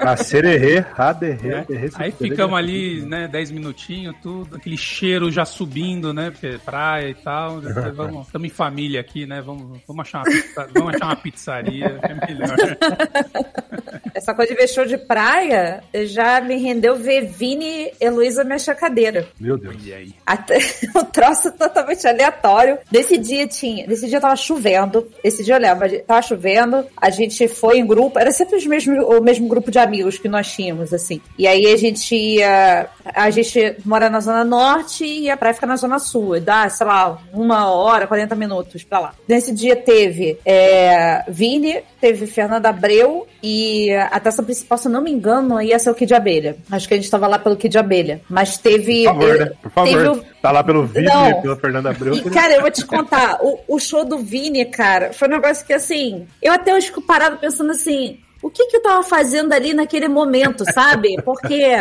a 0.10 0.16
sererê, 0.16 0.80
né? 0.80 1.66
derrê, 1.68 1.90
Aí 1.96 2.12
ficamos 2.12 2.56
ali, 2.56 3.02
né, 3.02 3.26
10 3.26 3.50
minutinhos, 3.50 4.14
tudo, 4.22 4.56
aquele 4.56 4.76
cheiro 4.76 5.30
já 5.30 5.44
subindo, 5.44 6.14
né, 6.14 6.32
é 6.42 6.56
praia 6.58 7.10
e 7.10 7.14
tal. 7.14 7.60
Vamos, 7.94 8.26
estamos 8.26 8.46
em 8.46 8.50
família 8.50 9.00
aqui, 9.00 9.26
né? 9.26 9.40
Vamos, 9.42 9.80
vamos, 9.86 10.00
achar, 10.06 10.18
uma 10.18 10.24
pizza- 10.30 10.68
vamos 10.72 10.94
achar 10.94 11.06
uma 11.06 11.16
pizzaria, 11.16 11.98
é 12.02 12.14
melhor. 12.26 12.56
Essa 14.14 14.34
coisa 14.34 14.52
de 14.52 14.58
ver 14.58 14.68
show 14.68 14.84
de 14.84 14.98
praia 14.98 15.82
já 16.04 16.40
me 16.40 16.56
rendeu 16.56 16.96
ver 16.96 17.26
Vini 17.26 17.66
e 17.68 17.92
Heloísa 18.00 18.44
mexer 18.44 18.70
a 18.70 18.74
cadeira. 18.74 19.26
Meu 19.38 19.56
Deus. 19.56 19.76
E 19.84 19.92
aí? 19.92 20.14
Até 20.26 20.58
um 20.94 21.04
troço 21.04 21.52
totalmente 21.52 22.06
aleatório. 22.06 22.78
Nesse 22.90 23.16
dia 23.18 23.46
tinha. 23.46 23.86
Nesse 23.86 24.08
dia 24.08 24.20
tava 24.20 24.36
chovendo. 24.36 25.08
Esse 25.22 25.44
dia 25.44 25.56
eu 25.56 25.60
lembro, 25.60 26.00
tava 26.02 26.22
chovendo, 26.22 26.84
a 26.96 27.10
gente 27.10 27.46
foi 27.48 27.78
em 27.78 27.86
grupo, 27.86 28.18
era 28.18 28.30
sempre 28.30 28.56
os 28.56 28.66
mesmo, 28.66 28.94
o 29.04 29.22
mesmo 29.22 29.48
grupo 29.48 29.70
de 29.70 29.78
amigos 29.78 30.18
que 30.18 30.28
nós 30.28 30.50
tínhamos, 30.50 30.92
assim. 30.92 31.20
E 31.38 31.46
aí 31.46 31.66
a 31.66 31.76
gente 31.76 32.14
ia. 32.14 32.88
A 33.04 33.30
gente 33.30 33.76
mora 33.84 34.10
na 34.10 34.20
Zona 34.20 34.44
Norte 34.44 35.04
e 35.04 35.30
a 35.30 35.36
praia 35.36 35.54
fica 35.54 35.66
na 35.66 35.76
Zona 35.76 35.98
Sul. 35.98 36.36
E 36.36 36.40
dá, 36.40 36.68
sei 36.68 36.86
lá, 36.86 37.20
uma 37.32 37.70
hora, 37.70 38.06
40 38.06 38.34
minutos 38.34 38.84
pra 38.84 39.00
lá. 39.00 39.14
Nesse 39.26 39.52
dia 39.52 39.76
teve 39.76 40.38
é, 40.44 41.24
Vini, 41.28 41.82
teve 42.00 42.26
Fernanda 42.26 42.68
Abreu 42.68 43.26
e 43.42 43.92
a 43.92 44.06
atração 44.06 44.44
principal, 44.44 44.76
se 44.78 44.88
eu 44.88 44.92
não 44.92 45.00
me 45.00 45.10
engano, 45.10 45.60
ia 45.62 45.78
ser 45.78 45.90
o 45.90 45.94
Kid 45.94 46.12
Abelha. 46.14 46.56
Acho 46.70 46.88
que 46.88 46.94
a 46.94 46.96
gente 46.96 47.10
tava 47.10 47.26
lá 47.26 47.38
pelo 47.38 47.56
Kid 47.56 47.76
Abelha. 47.78 48.20
Mas 48.28 48.56
teve. 48.58 49.04
Por 49.04 49.12
favor, 49.14 49.30
eh, 49.36 49.38
né? 49.44 49.52
Por 49.62 49.70
favor. 49.70 49.88
teve 49.90 50.08
o- 50.08 50.24
Tá 50.42 50.50
lá 50.52 50.62
pelo 50.64 50.86
vídeo 50.86 51.08
Não. 51.12 51.30
e 51.30 51.42
pela 51.42 51.56
Fernanda 51.56 51.90
Abreu. 51.90 52.14
e, 52.14 52.30
cara, 52.30 52.54
eu 52.54 52.60
vou 52.62 52.70
te 52.70 52.84
contar, 52.86 53.38
o, 53.42 53.58
o 53.68 53.78
show 53.78 54.04
do 54.04 54.18
Vini, 54.18 54.64
cara, 54.64 55.12
foi 55.12 55.28
um 55.28 55.32
negócio 55.32 55.64
que, 55.66 55.72
assim, 55.72 56.26
eu 56.42 56.52
até 56.52 56.74
hoje 56.74 56.86
fico 56.86 57.02
parado 57.02 57.38
pensando 57.38 57.70
assim, 57.72 58.18
o 58.42 58.48
que 58.50 58.66
que 58.66 58.76
eu 58.76 58.82
tava 58.82 59.02
fazendo 59.02 59.52
ali 59.52 59.74
naquele 59.74 60.06
momento, 60.08 60.64
sabe? 60.72 61.16
Porque 61.24 61.74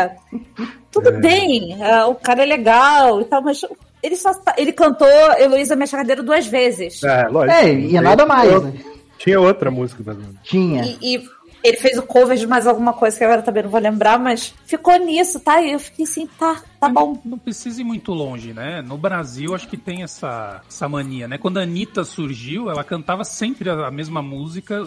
tudo 0.92 1.12
bem, 1.20 1.78
é, 1.82 2.04
o 2.06 2.16
cara 2.16 2.44
é 2.44 2.46
legal 2.46 3.22
e 3.22 3.26
tal, 3.26 3.42
mas 3.44 3.62
ele 4.02 4.16
só 4.16 4.34
tá- 4.34 4.56
ele 4.58 4.72
cantou 4.72 5.08
Heloísa 5.38 5.76
Mexa 5.76 5.98
Cadeira 5.98 6.24
duas 6.24 6.48
vezes. 6.48 7.04
É, 7.04 7.28
lógico. 7.28 7.54
É, 7.60 7.72
e 7.72 8.00
nada 8.02 8.26
mais, 8.26 8.52
Eu- 8.52 8.62
né? 8.64 8.74
Tinha 9.20 9.40
outra 9.40 9.72
música 9.72 10.04
fazendo. 10.04 10.36
Tinha. 10.44 10.84
E, 11.02 11.16
e 11.16 11.24
ele 11.64 11.78
fez 11.78 11.98
o 11.98 12.04
cover 12.04 12.38
de 12.38 12.48
mais 12.48 12.68
alguma 12.68 12.94
coisa 12.94 13.18
que 13.18 13.24
agora 13.24 13.42
também 13.42 13.64
não 13.64 13.70
vou 13.70 13.80
lembrar, 13.80 14.20
mas 14.20 14.54
ficou 14.66 14.98
nisso, 14.98 15.40
tá? 15.40 15.62
E 15.62 15.74
eu 15.74 15.80
fiquei 15.80 16.06
assim, 16.06 16.28
tá, 16.40 16.62
tá 16.80 16.88
bom. 16.90 17.20
Não 17.26 17.38
precisa 17.38 17.82
ir 17.82 17.84
muito 17.84 18.14
longe, 18.14 18.54
né? 18.54 18.82
No 18.82 18.98
Brasil, 18.98 19.54
acho 19.54 19.68
que 19.68 19.78
tem 19.78 20.04
essa, 20.04 20.62
essa 20.68 20.88
mania, 20.88 21.28
né? 21.28 21.38
Quando 21.38 21.58
a 21.58 21.64
Anitta 21.64 22.04
surgiu, 22.04 22.70
ela 22.70 22.84
cantava 22.84 23.24
sempre 23.24 23.70
a, 23.70 23.92
mesma 23.92 24.22
música, 24.22 24.82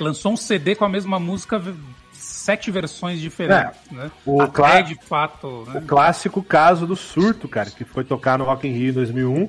lançou 0.00 0.32
um 0.32 0.36
CD 0.36 0.74
com 0.74 0.84
a 0.84 0.88
mesma 0.88 1.18
música, 1.18 1.62
sete 2.24 2.70
versões 2.70 3.20
diferentes, 3.20 3.78
né? 3.90 4.10
o 4.24 4.40
Até 4.40 4.82
de 4.82 4.94
fato, 4.94 5.46
O 5.46 5.70
né? 5.70 5.82
clássico 5.86 6.42
caso 6.42 6.86
do 6.86 6.96
surto, 6.96 7.46
cara, 7.46 7.70
que 7.70 7.84
foi 7.84 8.04
tocar 8.04 8.38
no 8.38 8.44
Rock 8.44 8.66
in 8.66 8.72
Rio 8.72 8.90
em 8.90 8.92
2001, 8.92 9.48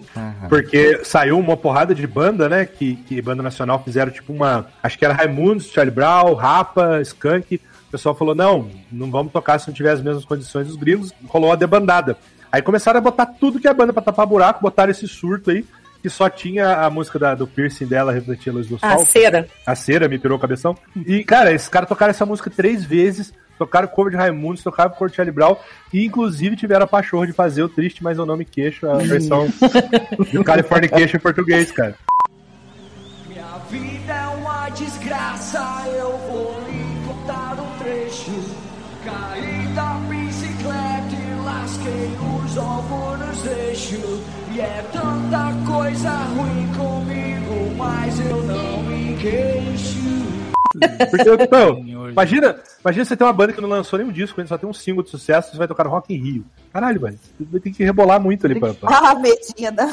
porque 0.49 1.03
saiu 1.03 1.39
uma 1.39 1.57
porrada 1.57 1.95
de 1.95 2.05
banda, 2.05 2.47
né, 2.49 2.65
que, 2.65 2.95
que 2.97 3.21
banda 3.21 3.41
nacional 3.41 3.81
fizeram 3.83 4.11
tipo 4.11 4.33
uma, 4.33 4.67
acho 4.83 4.97
que 4.97 5.05
era 5.05 5.13
Raimundos, 5.13 5.67
Charlie 5.71 5.93
Brown, 5.93 6.33
Rapa, 6.33 7.01
Skank, 7.01 7.55
o 7.87 7.91
pessoal 7.91 8.15
falou, 8.15 8.35
não, 8.35 8.69
não 8.91 9.09
vamos 9.09 9.31
tocar 9.31 9.59
se 9.59 9.67
não 9.67 9.73
tiver 9.73 9.91
as 9.91 10.01
mesmas 10.01 10.25
condições 10.25 10.67
dos 10.67 10.75
gringos, 10.75 11.11
rolou 11.27 11.51
a 11.51 11.55
debandada. 11.55 12.17
Aí 12.51 12.61
começaram 12.61 12.99
a 12.99 13.01
botar 13.01 13.25
tudo 13.25 13.59
que 13.59 13.67
é 13.67 13.73
banda 13.73 13.91
pra 13.91 14.01
tapar 14.01 14.25
buraco, 14.25 14.61
botaram 14.61 14.91
esse 14.91 15.07
surto 15.07 15.51
aí, 15.51 15.65
que 16.05 16.09
só 16.11 16.29
tinha 16.29 16.85
a 16.85 16.89
música 16.91 17.17
da- 17.17 17.33
do 17.33 17.47
piercing 17.47 17.87
dela, 17.87 18.11
Refletir 18.13 18.51
a 18.51 18.53
Luz 18.53 18.67
do 18.67 18.77
A 18.79 18.95
Sol, 18.95 19.05
cera. 19.07 19.47
a 19.65 19.73
cera 19.75 20.07
me 20.07 20.19
pirou 20.19 20.37
o 20.37 20.39
cabeção. 20.39 20.77
E, 20.95 21.23
cara, 21.23 21.51
esses 21.51 21.67
caras 21.67 21.89
tocaram 21.89 22.11
essa 22.11 22.27
música 22.27 22.47
três 22.47 22.85
vezes. 22.85 23.33
Tocaram 23.57 23.87
cover 23.87 24.11
de 24.11 24.17
Raimundos, 24.17 24.61
tocaram 24.61 24.91
cover 24.91 25.09
de 25.09 25.15
Charlie 25.15 25.33
Brown. 25.33 25.55
E, 25.91 26.05
inclusive, 26.05 26.55
tiveram 26.55 26.83
a 26.83 26.87
pachorra 26.87 27.25
de 27.25 27.33
fazer 27.33 27.63
o 27.63 27.69
Triste, 27.69 28.03
mas 28.03 28.19
eu 28.19 28.25
não 28.25 28.37
me 28.37 28.45
queixo. 28.45 28.87
A 28.87 28.97
versão 28.97 29.47
do 30.31 30.43
Californication 30.43 31.17
em 31.17 31.21
português, 31.21 31.71
cara. 31.71 31.95
Minha 33.27 33.57
vida 33.71 34.13
é 34.13 34.27
uma 34.27 34.69
desgraça, 34.69 35.59
eu 35.95 36.17
vou 36.29 36.61
lhe 36.69 37.07
contar 37.07 37.57
um 37.59 37.77
trecho. 37.83 38.31
Caí 39.03 39.67
da 39.73 39.93
bicicleta 40.07 41.15
e 41.15 41.43
lasquei 41.43 42.11
os 42.45 42.57
ovos 42.57 43.19
nos 43.19 43.45
eixos. 43.45 44.19
E 44.55 44.59
é 44.59 44.81
tanta 44.93 45.53
coisa 45.69 46.09
ruim 46.09 46.67
comigo, 46.77 47.75
mas 47.77 48.19
eu 48.19 48.43
não 48.43 48.83
me 48.83 49.15
queixo. 49.17 50.05
Porque, 51.09 51.23
Senhor. 51.85 52.09
imagina, 52.11 52.55
imagina 52.81 53.05
você 53.05 53.15
ter 53.17 53.23
uma 53.23 53.33
banda 53.33 53.53
que 53.53 53.61
não 53.61 53.69
lançou 53.69 53.97
nenhum 53.99 54.11
disco, 54.11 54.39
ainda 54.39 54.47
só 54.49 54.57
tem 54.57 54.69
um 54.69 54.73
single 54.73 55.03
de 55.03 55.09
sucesso, 55.09 55.51
você 55.51 55.57
vai 55.57 55.67
tocar 55.67 55.83
no 55.85 55.89
Rock 55.89 56.13
in 56.13 56.17
Rio. 56.21 56.45
Caralho, 56.71 56.99
velho. 57.01 57.17
Você 57.37 57.45
vai 57.51 57.59
ter 57.61 57.71
que 57.71 57.83
rebolar 57.83 58.19
muito 58.19 58.45
ali 58.45 58.59
pra. 58.59 58.73
pra- 58.73 58.97
Ah, 58.97 59.15
Medina. 59.15 59.85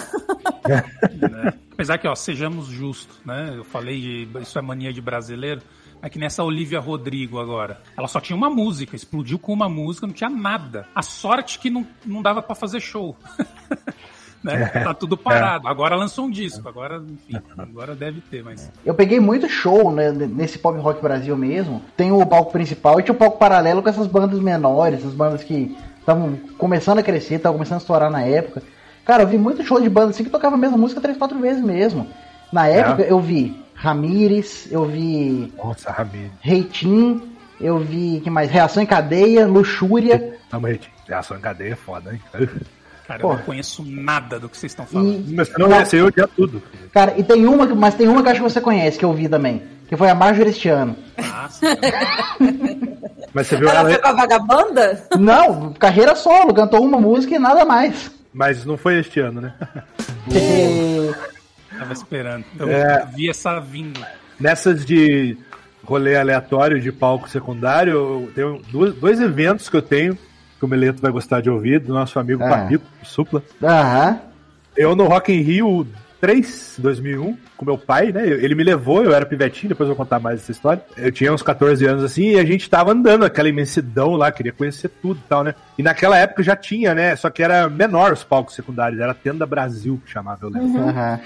né? 0.69 1.53
Apesar 1.73 1.99
que, 1.99 2.07
ó, 2.07 2.15
sejamos 2.15 2.67
justos, 2.67 3.21
né? 3.25 3.53
Eu 3.57 3.65
falei, 3.65 4.01
de- 4.01 4.29
isso 4.43 4.59
é 4.59 4.63
mania 4.63 4.93
de 4.93 5.01
brasileiro. 5.01 5.61
É 6.05 6.09
que 6.11 6.19
nessa 6.19 6.43
Olivia 6.43 6.81
Rodrigo 6.81 7.39
agora. 7.39 7.81
Ela 7.97 8.09
só 8.09 8.21
tinha 8.21 8.37
uma 8.37 8.51
música, 8.51 8.97
explodiu 8.97 9.39
com 9.39 9.53
uma 9.53 9.69
música, 9.69 10.05
não 10.05 10.13
tinha 10.15 10.29
nada. 10.29 10.85
A 10.97 11.01
sorte 11.03 11.61
que 11.61 11.71
não, 11.71 11.87
não 12.05 12.21
dava 12.21 12.43
pra 12.43 12.57
fazer 12.57 12.81
show. 12.81 13.17
né? 14.43 14.67
Tá 14.67 14.93
tudo 14.95 15.17
parado. 15.17 15.69
Agora 15.69 15.95
lançou 15.95 16.27
um 16.27 16.31
disco, 16.31 16.69
agora, 16.69 16.97
enfim, 16.97 17.41
agora 17.57 17.95
deve 17.95 18.21
ter, 18.21 18.43
mas. 18.43 18.71
Eu 18.85 18.95
peguei 18.95 19.21
muito 19.21 19.49
show 19.49 19.93
né, 19.93 20.11
nesse 20.11 20.59
Pop 20.59 20.79
Rock 20.79 21.03
Brasil 21.03 21.37
mesmo. 21.37 21.83
Tem 21.97 22.11
o 22.13 22.25
palco 22.27 22.53
principal 22.53 22.99
e 22.99 23.03
tinha 23.03 23.15
o 23.15 23.19
palco 23.19 23.39
paralelo 23.39 23.83
com 23.83 23.89
essas 23.89 24.07
bandas 24.07 24.41
menores, 24.41 25.01
essas 25.01 25.15
bandas 25.15 25.43
que 25.43 25.77
estavam 25.99 26.37
começando 26.59 26.99
a 26.99 27.03
crescer, 27.03 27.37
estavam 27.37 27.59
começando 27.59 27.79
a 27.79 27.83
estourar 27.83 28.11
na 28.11 28.23
época. 28.23 28.63
Cara, 29.05 29.23
eu 29.23 29.29
vi 29.29 29.39
muito 29.39 29.63
show 29.65 29.81
de 29.81 29.89
banda 29.89 30.11
assim 30.11 30.25
que 30.25 30.31
tocava 30.31 30.55
a 30.55 30.59
mesma 30.59 30.77
música 30.77 31.01
três, 31.01 31.17
quatro 31.17 31.39
vezes 31.39 31.63
mesmo. 31.63 32.09
Na 32.53 32.67
época 32.67 33.03
eu 33.03 33.19
vi 33.21 33.61
Ramires, 33.75 34.71
eu 34.71 34.85
vi 34.85 35.53
Nossa, 35.57 35.91
Ramiro. 35.91 36.31
Reitim, 36.41 37.23
eu 37.61 37.79
vi 37.79 38.21
que 38.23 38.31
mais? 38.31 38.51
Reação 38.51 38.83
em 38.83 38.87
cadeia, 38.87 39.47
Luxúria. 39.47 40.39
Tamo 40.51 40.67
aí. 40.67 40.81
Reação 41.07 41.37
em 41.37 41.41
cadeia 41.41 41.73
é 41.73 41.77
foda, 41.77 42.13
hein? 42.13 42.21
Cara, 43.07 43.21
Pô. 43.21 43.33
eu 43.33 43.37
não 43.37 43.43
conheço 43.45 43.85
nada 43.85 44.39
do 44.39 44.49
que 44.49 44.57
vocês 44.57 44.73
estão 44.73 44.87
falando. 44.87 45.29
E, 45.29 45.35
Mas 45.35 45.49
você 45.49 45.59
não 45.59 45.69
conhece, 45.69 45.97
eu 45.97 46.07
odia 46.07 46.29
tudo. 46.29 46.63
cara, 46.93 47.15
e 47.19 47.23
tem 47.25 47.47
uma, 47.47 47.67
que- 47.67 47.75
mas 47.75 47.95
tem 47.95 48.07
uma 48.09 48.23
que 48.23 48.29
eu 48.29 48.33
acho 48.33 48.43
que 48.43 48.49
você 48.51 48.61
conhece, 48.61 48.99
que 48.99 49.05
eu 49.05 49.13
vi 49.13 49.29
também. 49.29 49.63
Que 49.89 49.97
foi 49.97 50.09
a 50.09 50.15
Marjorie 50.15 50.51
este 50.51 50.69
ano. 50.69 50.97
Nossa, 51.19 51.67
Mas 53.35 53.47
você 53.47 53.57
viu 53.57 53.69
Ela 53.69 53.81
ela. 53.81 53.89
foi 53.91 53.99
com 53.99 54.09
a 54.09 54.13
vagabanda? 54.13 55.05
Não, 55.19 55.73
carreira 55.75 56.15
solo, 56.15 56.53
cantou 56.55 56.83
uma 56.85 56.99
música 57.01 57.35
e 57.35 57.39
nada 57.39 57.65
mais. 57.65 58.11
Mas 58.33 58.65
não 58.65 58.77
foi 58.79 58.99
este 59.01 59.21
ano, 59.21 59.41
né? 59.43 59.55
Tava 61.79 61.93
esperando. 61.93 62.45
Eu 62.59 62.71
É. 62.71 63.07
vi 63.15 63.29
essa 63.29 63.59
vindo. 63.61 64.01
Nessas 64.39 64.85
de 64.85 65.37
rolê 65.85 66.17
aleatório 66.17 66.81
de 66.81 66.93
palco 66.93 67.29
secundário, 67.29 67.93
eu 67.93 68.33
tenho 68.35 68.63
duas- 68.71 68.95
dois 68.95 69.21
eventos 69.21 69.69
que 69.69 69.77
eu 69.77 69.83
tenho 69.83 70.17
que 70.63 70.67
o 70.67 70.69
Meleto 70.69 71.03
vai 71.03 71.11
gostar 71.11 71.41
de 71.41 71.51
ouvir, 71.51 71.81
do 71.81 71.93
nosso 71.93 72.21
amigo 72.21 72.41
Ah. 72.45 72.49
Papito, 72.49 72.85
Supla. 73.03 73.43
Aham. 73.61 74.21
Eu 74.77 74.95
no 74.95 75.07
Rock 75.09 75.33
in 75.33 75.41
Rio 75.41 75.85
3, 76.21 76.77
2001, 76.79 77.37
com 77.57 77.65
meu 77.65 77.77
pai, 77.77 78.13
né? 78.13 78.25
Ele 78.25 78.55
me 78.55 78.63
levou, 78.63 79.03
eu 79.03 79.13
era 79.13 79.27
pivetinho, 79.27 79.71
depois 79.71 79.89
eu 79.89 79.97
vou 79.97 80.05
contar 80.05 80.21
mais 80.21 80.41
essa 80.41 80.53
história. 80.53 80.81
Eu 80.97 81.11
tinha 81.11 81.33
uns 81.33 81.43
14 81.43 81.85
anos 81.85 82.05
assim, 82.05 82.35
e 82.35 82.39
a 82.39 82.45
gente 82.45 82.71
tava 82.71 82.93
andando, 82.93 83.25
aquela 83.25 83.49
imensidão 83.49 84.13
lá, 84.13 84.31
queria 84.31 84.53
conhecer 84.53 84.89
tudo 84.89 85.19
e 85.19 85.29
tal, 85.29 85.43
né? 85.43 85.53
E 85.77 85.83
naquela 85.83 86.17
época 86.17 86.45
já 86.45 86.55
tinha, 86.55 86.95
né? 86.95 87.17
Só 87.17 87.29
que 87.29 87.43
era 87.43 87.69
menor 87.69 88.13
os 88.13 88.23
palcos 88.23 88.55
secundários, 88.55 89.01
era 89.01 89.13
Tenda 89.13 89.45
Brasil 89.45 90.01
que 90.05 90.13
chamava, 90.13 90.47
eu 90.47 90.49
lembro. 90.49 90.81
Aham. 90.81 91.19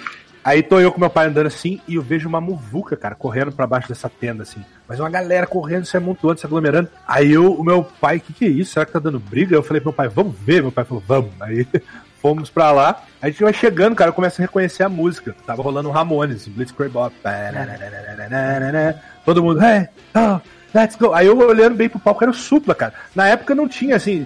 Aí 0.46 0.62
tô 0.62 0.78
eu 0.78 0.92
com 0.92 1.00
meu 1.00 1.10
pai 1.10 1.26
andando 1.26 1.48
assim 1.48 1.80
e 1.88 1.96
eu 1.96 2.02
vejo 2.02 2.28
uma 2.28 2.40
muvuca, 2.40 2.96
cara, 2.96 3.16
correndo 3.16 3.50
pra 3.50 3.66
baixo 3.66 3.88
dessa 3.88 4.08
tenda, 4.08 4.44
assim. 4.44 4.64
Mas 4.86 5.00
uma 5.00 5.10
galera 5.10 5.44
correndo, 5.44 5.84
se 5.84 5.96
amontoando, 5.96 6.38
se 6.38 6.46
aglomerando. 6.46 6.88
Aí 7.04 7.32
eu, 7.32 7.52
o 7.52 7.64
meu 7.64 7.82
pai, 7.82 8.18
o 8.18 8.20
que, 8.20 8.32
que 8.32 8.44
é 8.44 8.48
isso? 8.48 8.74
Será 8.74 8.86
que 8.86 8.92
tá 8.92 9.00
dando 9.00 9.18
briga? 9.18 9.56
Eu 9.56 9.62
falei 9.64 9.80
pro 9.80 9.90
meu 9.90 9.96
pai, 9.96 10.06
vamos 10.06 10.36
ver. 10.38 10.62
Meu 10.62 10.70
pai 10.70 10.84
falou, 10.84 11.02
vamos. 11.04 11.32
Aí 11.40 11.66
fomos 12.22 12.48
pra 12.48 12.70
lá. 12.70 13.02
A 13.20 13.28
gente 13.28 13.42
vai 13.42 13.52
chegando, 13.52 13.96
cara, 13.96 14.10
eu 14.10 14.14
começo 14.14 14.40
a 14.40 14.44
reconhecer 14.44 14.84
a 14.84 14.88
música. 14.88 15.34
Tava 15.44 15.64
rolando 15.64 15.88
um 15.88 15.92
Ramones, 15.92 16.46
Blitzkrieg 16.46 16.92
Bop. 16.92 17.12
Todo 19.24 19.42
mundo, 19.42 19.60
hey, 19.64 19.88
oh, 20.14 20.40
let's 20.72 20.94
go. 20.94 21.12
Aí 21.12 21.26
eu 21.26 21.36
olhando 21.36 21.74
bem 21.74 21.88
pro 21.88 21.98
palco, 21.98 22.22
era 22.22 22.30
o 22.30 22.34
Supla, 22.34 22.72
cara. 22.72 22.94
Na 23.16 23.26
época 23.26 23.52
não 23.52 23.66
tinha, 23.66 23.96
assim, 23.96 24.24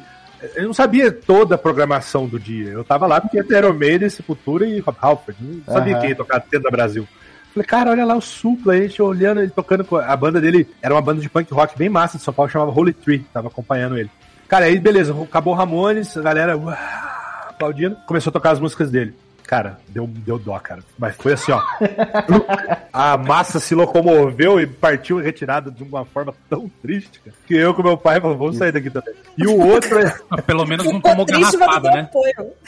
eu 0.54 0.64
não 0.64 0.72
sabia 0.72 1.12
toda 1.12 1.54
a 1.54 1.58
programação 1.58 2.26
do 2.26 2.38
dia. 2.38 2.70
Eu 2.70 2.84
tava 2.84 3.06
lá 3.06 3.20
porque 3.20 3.38
era 3.38 3.66
Iron 3.66 3.74
Maiden, 3.74 4.08
Sepultura 4.08 4.66
e 4.66 4.80
Rob 4.80 4.96
Halford. 5.00 5.38
Não 5.42 5.74
sabia 5.74 5.98
quem 5.98 6.10
ia 6.10 6.16
tocar 6.16 6.40
Tenda 6.40 6.70
Brasil. 6.70 7.06
Falei, 7.52 7.66
cara, 7.66 7.90
olha 7.90 8.04
lá 8.04 8.16
o 8.16 8.20
Supla, 8.20 8.74
a 8.74 8.76
gente 8.76 9.02
olhando 9.02 9.40
ele 9.40 9.50
tocando. 9.50 9.86
A 9.96 10.16
banda 10.16 10.40
dele 10.40 10.68
era 10.80 10.94
uma 10.94 11.02
banda 11.02 11.20
de 11.20 11.28
punk 11.28 11.52
rock 11.52 11.76
bem 11.76 11.88
massa 11.88 12.16
de 12.16 12.24
São 12.24 12.32
Paulo, 12.32 12.50
chamava 12.50 12.70
Holy 12.70 12.92
Tree. 12.92 13.24
Tava 13.32 13.48
acompanhando 13.48 13.98
ele. 13.98 14.10
Cara, 14.48 14.66
aí 14.66 14.78
beleza, 14.78 15.14
acabou 15.22 15.52
o 15.52 15.56
Ramones, 15.56 16.16
a 16.16 16.22
galera 16.22 16.56
uau, 16.56 16.76
aplaudindo, 17.48 17.96
começou 18.06 18.30
a 18.30 18.32
tocar 18.32 18.50
as 18.52 18.60
músicas 18.60 18.90
dele. 18.90 19.14
Cara, 19.46 19.78
deu, 19.88 20.06
deu 20.06 20.38
dó, 20.38 20.58
cara. 20.58 20.82
Mas 20.98 21.16
foi 21.16 21.32
assim, 21.32 21.52
ó. 21.52 21.60
a 22.92 23.16
massa 23.16 23.58
se 23.58 23.74
locomoveu 23.74 24.60
e 24.60 24.66
partiu 24.66 25.20
em 25.20 25.24
retirada 25.24 25.70
de 25.70 25.82
uma 25.82 26.04
forma 26.04 26.32
tão 26.48 26.70
triste, 26.80 27.20
cara, 27.20 27.36
que 27.46 27.54
eu 27.54 27.74
com 27.74 27.82
meu 27.82 27.96
pai 27.96 28.20
falamos, 28.20 28.38
vamos 28.38 28.56
sair 28.56 28.72
daqui 28.72 28.90
também. 28.90 29.14
E 29.36 29.46
o 29.46 29.58
outro 29.58 29.98
é. 29.98 30.14
Mas 30.28 30.44
Pelo 30.44 30.64
menos 30.66 30.86
não 30.86 31.00
tomou 31.00 31.26
Triste, 31.26 31.56
garrafada, 31.56 31.90
né? 31.90 32.10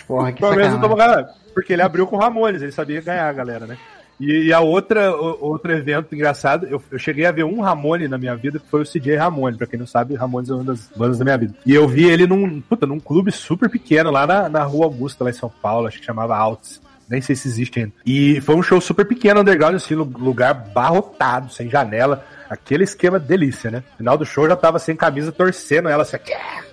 Porra, 0.07 0.33
que 0.33 0.41
Pelo 0.41 0.57
menos 0.57 0.73
não 0.73 0.81
tomou 0.81 0.97
galera. 0.97 1.31
Porque 1.55 1.73
ele 1.73 1.83
abriu 1.83 2.07
com 2.07 2.17
o 2.17 2.19
Ramones, 2.19 2.63
ele 2.63 2.73
sabia 2.73 3.01
ganhar 3.01 3.29
a 3.29 3.33
galera, 3.33 3.67
né? 3.67 3.77
E, 4.25 4.47
e 4.49 4.53
a 4.53 4.61
outra, 4.61 5.11
o- 5.17 5.39
outro 5.45 5.73
evento 5.73 6.15
engraçado, 6.15 6.67
eu, 6.67 6.81
eu 6.91 6.99
cheguei 6.99 7.27
a 7.27 7.33
ver 7.33 7.45
um 7.45 7.61
Ramone 7.61 8.07
na 8.09 8.17
minha 8.19 8.37
vida, 8.37 8.59
que 8.59 8.69
foi 8.69 8.83
o 8.83 8.87
CJ 8.87 9.17
Ramone. 9.17 9.57
Pra 9.59 9.67
quem 9.67 9.79
não 9.79 9.87
sabe, 9.87 10.15
Ramones 10.15 10.49
é 10.51 10.55
uma 10.55 10.65
das 10.65 10.89
bandas 10.97 11.19
da 11.19 11.25
minha 11.25 11.37
vida. 11.39 11.55
E 11.67 11.75
eu 11.75 11.89
vi 11.89 12.05
ele 12.05 12.27
num, 12.27 12.61
puta, 12.61 12.87
num 12.87 13.01
clube 13.01 13.33
super 13.33 13.69
pequeno, 13.69 14.11
lá 14.11 14.27
na, 14.27 14.49
na 14.49 14.63
Rua 14.63 14.85
Augusta, 14.87 15.25
lá 15.25 15.31
em 15.31 15.35
São 15.35 15.51
Paulo, 15.61 15.87
acho 15.89 15.99
que 15.99 16.05
chamava 16.07 16.37
Alts. 16.37 16.81
Nem 17.11 17.21
sei 17.21 17.35
se 17.37 17.47
existe 17.49 17.81
ainda. 17.81 17.93
E 18.07 18.41
foi 18.41 18.55
um 18.55 18.63
show 18.63 18.81
super 18.81 19.05
pequeno, 19.05 19.41
underground, 19.41 19.75
assim, 19.75 19.95
lu- 19.95 20.11
lugar 20.19 20.55
barrotado, 20.55 21.53
sem 21.53 21.69
janela. 21.69 22.25
Aquele 22.49 22.85
esquema 22.85 23.19
delícia, 23.19 23.71
né? 23.71 23.83
No 23.93 23.97
final 23.99 24.17
do 24.19 24.25
show 24.25 24.47
já 24.49 24.55
tava 24.57 24.79
sem 24.79 24.95
camisa, 24.95 25.33
torcendo 25.33 25.89
ela 25.89 26.03
assim, 26.03 26.17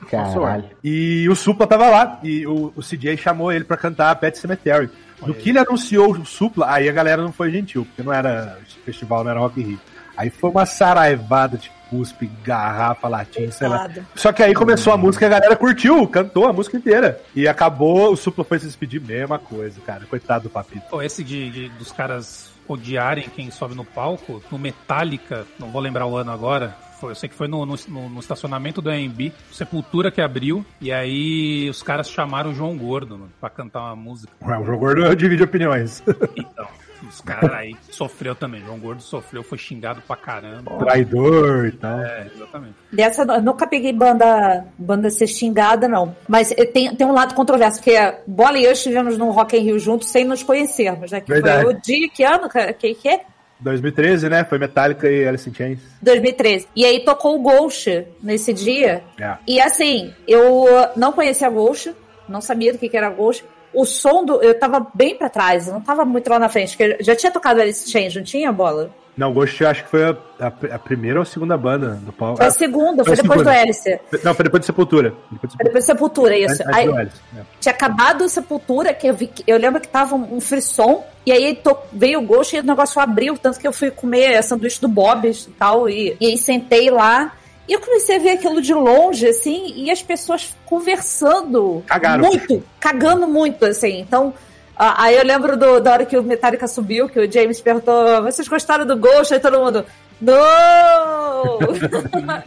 Caralho. 0.10 0.32
e 0.84 1.28
o 1.30 1.36
Supla 1.36 1.66
tava 1.68 1.90
lá, 1.90 2.20
e 2.24 2.46
o, 2.46 2.72
o 2.76 2.82
CJ 2.82 3.18
chamou 3.18 3.52
ele 3.52 3.64
pra 3.64 3.76
cantar 3.78 4.16
Pet 4.18 4.38
Cemetery. 4.38 4.90
No 5.22 5.34
que 5.34 5.50
ele 5.50 5.60
anunciou 5.60 6.12
o 6.12 6.26
Supla, 6.26 6.72
aí 6.72 6.88
a 6.88 6.92
galera 6.92 7.22
não 7.22 7.32
foi 7.32 7.52
gentil, 7.52 7.86
porque 7.86 8.02
não 8.04 8.14
era 8.14 8.58
festival, 8.86 9.24
não 9.24 9.32
era 9.32 9.40
Rock 9.40 9.60
in 9.62 9.64
Rio. 9.64 9.80
Aí 10.18 10.30
foi 10.30 10.50
uma 10.50 10.66
saraivada 10.66 11.58
de 11.58 11.72
cuspe, 11.90 12.30
garrafa, 12.44 13.08
latim, 13.08 13.50
sei 13.52 13.68
lá. 13.68 13.90
Só 14.16 14.32
que 14.34 14.44
aí 14.44 14.54
começou 14.54 14.92
a 14.94 14.98
música 14.98 15.26
e 15.26 15.28
a 15.28 15.30
galera 15.32 15.56
curtiu, 15.56 16.06
cantou 16.08 16.46
a 16.48 16.54
música 16.54 16.78
inteira. 16.78 17.22
E 17.36 17.48
acabou, 17.48 18.12
o 18.12 18.18
Supla 18.18 18.44
foi 18.44 18.60
se 18.60 18.66
despedir, 18.66 19.02
mesma 19.02 19.40
coisa, 19.40 19.80
cara. 19.82 20.06
Coitado 20.10 20.44
do 20.44 20.50
Papito. 20.50 20.86
Pô, 20.90 21.02
esse 21.02 21.24
de, 21.24 21.50
de- 21.50 21.70
dos 21.70 21.92
caras 21.92 22.50
odiarem 22.68 23.28
quem 23.36 23.50
sobe 23.50 23.74
no 23.76 23.84
palco, 23.86 24.44
no 24.52 24.60
Metallica, 24.60 25.46
não 25.58 25.72
vou 25.72 25.82
lembrar 25.82 26.06
o 26.06 26.16
ano 26.18 26.32
agora. 26.32 26.76
Foi, 27.00 27.12
eu 27.12 27.16
sei 27.16 27.30
que 27.30 27.36
foi 27.36 27.48
no, 27.48 27.66
no, 27.66 27.76
no- 27.88 28.20
estacionamento 28.20 28.82
do 28.82 28.90
AMB, 28.90 29.32
Sepultura 29.52 30.12
que 30.12 30.22
abriu, 30.22 30.66
e 30.82 30.92
aí 30.92 31.70
os 31.70 31.82
caras 31.82 32.10
chamaram 32.10 32.52
o 32.52 32.54
João 32.54 32.78
Gordo 32.78 33.18
mano, 33.18 33.32
pra 33.40 33.50
cantar 33.50 33.80
uma 33.82 33.96
música. 33.96 34.34
Ué, 34.46 34.58
O 34.60 34.66
jogo 34.66 34.80
gordo 34.80 35.16
divide 35.16 35.44
opiniões. 35.44 36.04
Então, 36.36 36.68
os 37.08 37.22
caras 37.22 37.52
aí 37.54 37.76
sofreu 37.90 38.36
também. 38.36 38.62
João 38.66 38.78
Gordo 38.78 39.02
sofreu, 39.02 39.42
foi 39.44 39.58
xingado 39.58 40.02
pra 40.06 40.18
caramba. 40.18 40.78
Traidor 40.78 41.68
e 41.68 41.72
tal. 41.72 42.00
É, 42.02 42.28
exatamente. 42.36 42.74
Dessa, 42.92 43.22
eu 43.24 43.42
nunca 43.42 43.66
peguei 43.66 43.94
banda, 43.94 44.66
banda 44.78 45.10
ser 45.10 45.28
xingada, 45.28 45.88
não. 45.88 46.14
Mas 46.28 46.50
tem, 46.74 46.94
tem 46.94 47.08
um 47.08 47.14
lado 47.14 47.34
controverso, 47.34 47.78
porque 47.80 47.96
a 47.96 48.20
Bola 48.28 48.58
e 48.60 48.66
eu 48.66 48.74
estivemos 48.74 49.18
no 49.18 49.30
Rock 49.32 49.56
in 49.58 49.62
Rio 49.62 49.80
juntos 49.80 50.10
sem 50.10 50.26
nos 50.26 50.44
conhecermos, 50.44 51.12
né? 51.12 51.22
Que 51.22 51.32
Verdade. 51.32 51.64
foi 51.64 51.74
o 51.74 51.82
dia, 51.82 52.10
que 52.10 52.24
ano? 52.24 52.50
Que, 52.78 52.94
que 52.94 53.08
é? 53.08 53.22
2013, 53.60 54.30
né? 54.30 54.44
Foi 54.44 54.58
Metallica 54.58 55.10
e 55.10 55.28
Alice 55.28 55.50
in 55.50 55.54
Chains. 55.54 55.80
2013. 56.02 56.68
E 56.76 56.86
aí 56.86 57.02
tocou 57.02 57.36
o 57.36 57.42
Ghost 57.42 58.06
nesse 58.22 58.54
dia. 58.54 59.04
É. 59.20 59.38
E 59.48 59.60
assim, 59.60 60.14
eu 60.28 60.66
não 60.96 61.12
conhecia 61.12 61.50
Ghost, 61.50 61.94
não 62.28 62.42
sabia 62.42 62.72
do 62.72 62.80
que, 62.80 62.90
que 62.90 62.98
era 62.98 63.10
Ghost. 63.10 63.44
O 63.74 63.86
som 63.86 64.26
do. 64.26 64.42
Eu 64.42 64.58
tava 64.58 64.88
bem 64.94 65.16
pra 65.16 65.30
trás, 65.30 65.68
não 65.68 65.82
tava 65.82 66.04
muito 66.06 66.30
lá 66.30 66.40
na 66.40 66.50
frente, 66.50 66.76
porque 66.76 67.04
já 67.04 67.16
tinha 67.16 67.32
tocado 67.32 67.62
Alice 67.62 67.90
Change, 67.90 68.18
não 68.18 68.24
tinha 68.24 68.52
bola? 68.52 68.92
Não, 69.20 69.34
Ghost 69.34 69.62
eu 69.62 69.70
acho 69.70 69.84
que 69.84 69.90
foi 69.90 70.04
a, 70.06 70.16
a- 70.40 70.76
a 70.76 70.80
primeira 70.80 71.20
ou 71.20 71.24
a 71.24 71.26
segunda 71.26 71.58
banda 71.58 72.00
do 72.02 72.14
Paulo. 72.14 72.38
Foi 72.38 72.46
a 72.46 72.52
segunda, 72.52 73.04
foi 73.04 73.16
Foi 73.18 73.24
depois 73.24 73.40
do 73.42 73.44
segunda. 73.44 73.62
Hélice. 73.62 74.00
Não, 74.24 74.34
foi 74.34 74.44
depois 74.46 74.62
de 74.62 74.66
Sepultura. 74.66 75.14
Depois 75.30 75.52
de 75.52 75.58
Foi 75.58 75.66
depois 75.66 75.84
do 75.84 75.88
Sepultura, 75.88 76.38
isso. 76.38 76.54
Antes- 76.64 76.68
Aí, 76.78 76.86
do 76.88 76.96
Alice, 76.96 77.16
é. 77.38 77.42
tinha 77.60 77.74
acabado 77.74 78.24
o 78.24 78.30
Sepultura, 78.30 78.94
que 78.94 79.08
eu 79.08 79.14
vi, 79.14 79.28
que- 79.28 79.44
eu 79.46 79.58
lembro 79.58 79.82
que 79.82 79.88
tava 79.90 80.16
um, 80.16 80.38
um 80.38 80.40
frisson, 80.40 81.04
e 81.26 81.32
aí 81.34 81.54
to- 81.56 81.78
veio 81.92 82.20
o 82.20 82.22
Ghost 82.22 82.56
e 82.56 82.60
o 82.60 82.64
negócio 82.64 83.02
abriu, 83.02 83.38
tanto 83.38 83.60
que 83.60 83.68
eu 83.68 83.74
fui 83.74 83.92
comer 83.92 84.42
sanduíche 84.42 84.80
do 84.80 84.88
Bob's 84.88 85.48
e 85.48 85.52
tal, 85.52 85.90
e, 85.90 86.16
e 86.20 86.26
aí 86.28 86.38
sentei 86.38 86.90
lá, 86.90 87.34
e 87.68 87.74
eu 87.74 87.80
comecei 87.82 88.16
a 88.16 88.20
ver 88.20 88.30
aquilo 88.32 88.62
de 88.62 88.74
longe, 88.74 89.28
assim, 89.28 89.74
e 89.76 89.92
as 89.92 90.02
pessoas 90.02 90.56
conversando 90.66 91.84
Cagaram. 91.86 92.24
muito, 92.26 92.64
cagando 92.80 93.28
muito, 93.28 93.66
assim, 93.66 94.00
então... 94.00 94.34
Aí 94.82 95.18
eu 95.18 95.26
lembro 95.26 95.58
do- 95.58 95.82
da 95.82 95.92
hora 95.92 96.06
que 96.06 96.18
o 96.18 96.24
Metallica 96.24 96.66
subiu, 96.68 97.10
que 97.10 97.20
o 97.20 97.30
James 97.30 97.60
perguntou: 97.60 98.24
vocês 98.24 98.48
gostaram 98.48 98.86
do 98.86 98.96
Ghost? 98.96 99.34
Aí 99.34 99.40
todo 99.40 99.60
mundo. 99.60 99.86
Não! 100.22 101.60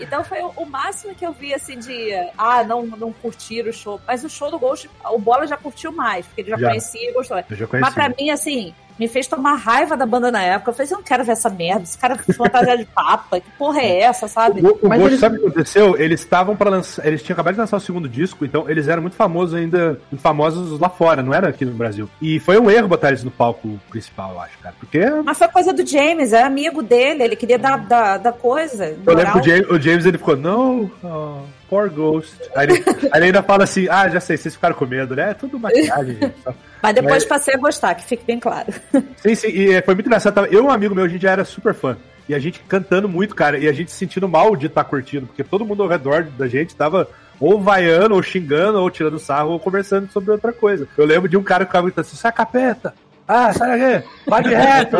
então 0.00 0.24
foi 0.24 0.38
o- 0.42 0.66
máximo 0.66 1.14
que 1.14 1.24
eu 1.26 1.32
vi 1.32 1.54
assim 1.54 1.78
de 1.78 2.12
ah, 2.36 2.62
não, 2.64 2.84
não 2.86 3.12
curtir 3.12 3.66
o 3.68 3.72
show. 3.72 4.00
Mas 4.06 4.24
o 4.24 4.28
show 4.28 4.50
do 4.50 4.58
Ghost, 4.58 4.90
o 5.12 5.18
Bola 5.18 5.46
já 5.46 5.56
curtiu 5.56 5.92
mais, 5.92 6.26
porque 6.26 6.42
ele 6.42 6.50
já, 6.50 6.56
Já. 6.58 6.68
conhecia 6.68 7.10
e 7.10 7.12
gostou. 7.12 7.36
Mas 7.80 7.94
pra 7.94 8.08
mim, 8.10 8.30
assim, 8.30 8.74
me 8.98 9.08
fez 9.08 9.26
tomar 9.26 9.54
raiva 9.56 9.96
da 9.96 10.06
banda 10.06 10.30
na 10.30 10.42
época. 10.42 10.70
Eu 10.70 10.74
falei, 10.74 10.90
eu 10.92 10.96
não 10.96 11.04
quero 11.04 11.22
ver 11.24 11.32
essa 11.32 11.50
merda. 11.50 11.82
Esse 11.82 11.98
cara 11.98 12.16
fantasia 12.16 12.78
de 12.78 12.84
papa. 12.86 13.38
Que 13.40 13.50
porra 13.58 13.80
é 13.80 14.00
essa, 14.00 14.26
sabe? 14.26 14.60
O, 14.64 14.78
o 14.82 14.88
Mas 14.88 14.98
Ghost, 14.98 15.10
eles- 15.12 15.20
sabe 15.20 15.36
o 15.36 15.40
que 15.40 15.46
aconteceu? 15.46 15.96
Eles 15.98 16.20
estavam 16.20 16.56
para 16.56 16.70
lançar. 16.70 17.06
Eles 17.06 17.22
tinham 17.22 17.34
acabado 17.34 17.54
de 17.54 17.60
lançar 17.60 17.76
o 17.76 17.80
segundo 17.80 18.08
disco, 18.08 18.44
então 18.44 18.68
eles 18.70 18.88
eram 18.88 19.02
muito 19.02 19.14
famosos 19.16 19.54
ainda, 19.54 20.00
muito 20.10 20.22
famosos 20.22 20.80
lá 20.80 20.88
fora, 20.88 21.22
não 21.22 21.32
era 21.34 21.48
aqui 21.48 21.64
no 21.64 21.72
Brasil. 21.72 22.08
E 22.22 22.40
foi 22.40 22.58
um 22.58 22.70
erro 22.70 22.88
botar 22.88 23.08
eles 23.08 23.22
no 23.22 23.30
palco 23.30 23.78
principal, 23.90 24.32
eu 24.32 24.40
acho, 24.40 24.58
cara. 24.58 24.74
Porque 24.80 25.04
Mas 25.24 25.36
foi 25.38 25.48
coisa 25.48 25.72
do 25.74 25.86
James, 25.86 26.32
era 26.32 26.46
amigo 26.46 26.82
dele, 26.82 27.15
ele 27.24 27.36
queria 27.36 27.58
dar, 27.58 27.76
dar, 27.78 28.18
dar 28.18 28.32
coisa. 28.32 28.86
lembro 28.86 29.14
moral. 29.14 29.32
que 29.32 29.38
o 29.38 29.42
James, 29.42 29.70
o 29.70 29.80
James 29.80 30.06
ele 30.06 30.18
ficou, 30.18 30.36
não, 30.36 30.90
oh, 31.02 31.42
poor 31.68 31.88
Ghost. 31.90 32.34
Aí 32.54 32.66
ele, 32.66 32.84
aí 33.12 33.18
ele 33.20 33.24
ainda 33.26 33.42
fala 33.42 33.64
assim: 33.64 33.88
ah, 33.88 34.08
já 34.08 34.20
sei, 34.20 34.36
vocês 34.36 34.54
ficaram 34.54 34.74
com 34.74 34.86
medo, 34.86 35.14
né? 35.14 35.30
É 35.30 35.34
tudo 35.34 35.58
maquiagem, 35.58 36.16
gente. 36.20 36.34
Mas 36.82 36.94
depois 36.94 37.14
Mas- 37.14 37.24
passei 37.24 37.54
a 37.54 37.58
gostar, 37.58 37.94
que 37.94 38.04
fique 38.04 38.24
bem 38.24 38.38
claro. 38.38 38.72
Sim, 39.16 39.34
sim, 39.34 39.48
e 39.48 39.72
é, 39.72 39.82
foi 39.82 39.94
muito 39.94 40.06
engraçado. 40.06 40.46
Eu 40.46 40.62
e 40.62 40.66
um 40.66 40.70
amigo 40.70 40.94
meu, 40.94 41.04
a 41.04 41.08
gente 41.08 41.22
já 41.22 41.32
era 41.32 41.44
super 41.44 41.74
fã. 41.74 41.96
E 42.28 42.34
a 42.34 42.38
gente 42.38 42.60
cantando 42.60 43.08
muito, 43.08 43.34
cara, 43.34 43.56
e 43.56 43.68
a 43.68 43.72
gente 43.72 43.90
se 43.90 43.98
sentindo 43.98 44.28
mal 44.28 44.56
de 44.56 44.66
estar 44.66 44.82
curtindo, 44.84 45.26
porque 45.26 45.44
todo 45.44 45.64
mundo 45.64 45.82
ao 45.84 45.88
redor 45.88 46.24
da 46.24 46.48
gente 46.48 46.74
tava 46.74 47.08
ou 47.38 47.60
vaiando, 47.60 48.14
ou 48.14 48.22
xingando, 48.22 48.80
ou 48.80 48.90
tirando 48.90 49.18
sarro, 49.18 49.50
ou 49.50 49.60
conversando 49.60 50.10
sobre 50.10 50.30
outra 50.30 50.52
coisa. 50.52 50.88
Eu 50.96 51.06
lembro 51.06 51.28
de 51.28 51.36
um 51.36 51.42
cara 51.42 51.64
que 51.64 51.70
ficava 51.70 51.86
gritando 51.86 52.04
assim, 52.04 52.16
sai 52.16 52.32
capeta! 52.32 52.94
Ah, 53.28 53.52
sai 53.52 53.78
daqui! 53.78 54.06
Vai 54.26 54.42
de 54.42 54.54
reto! 54.54 54.96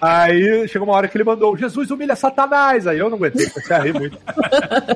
Aí 0.00 0.68
chegou 0.68 0.86
uma 0.86 0.94
hora 0.96 1.08
que 1.08 1.16
ele 1.16 1.24
mandou, 1.24 1.56
Jesus 1.56 1.90
humilha 1.90 2.14
Satanás! 2.14 2.86
Aí 2.86 2.98
eu 2.98 3.08
não 3.08 3.16
aguentei, 3.16 3.48
comecei 3.48 3.76
a 3.76 3.78
rir 3.80 3.94
muito. 3.94 4.18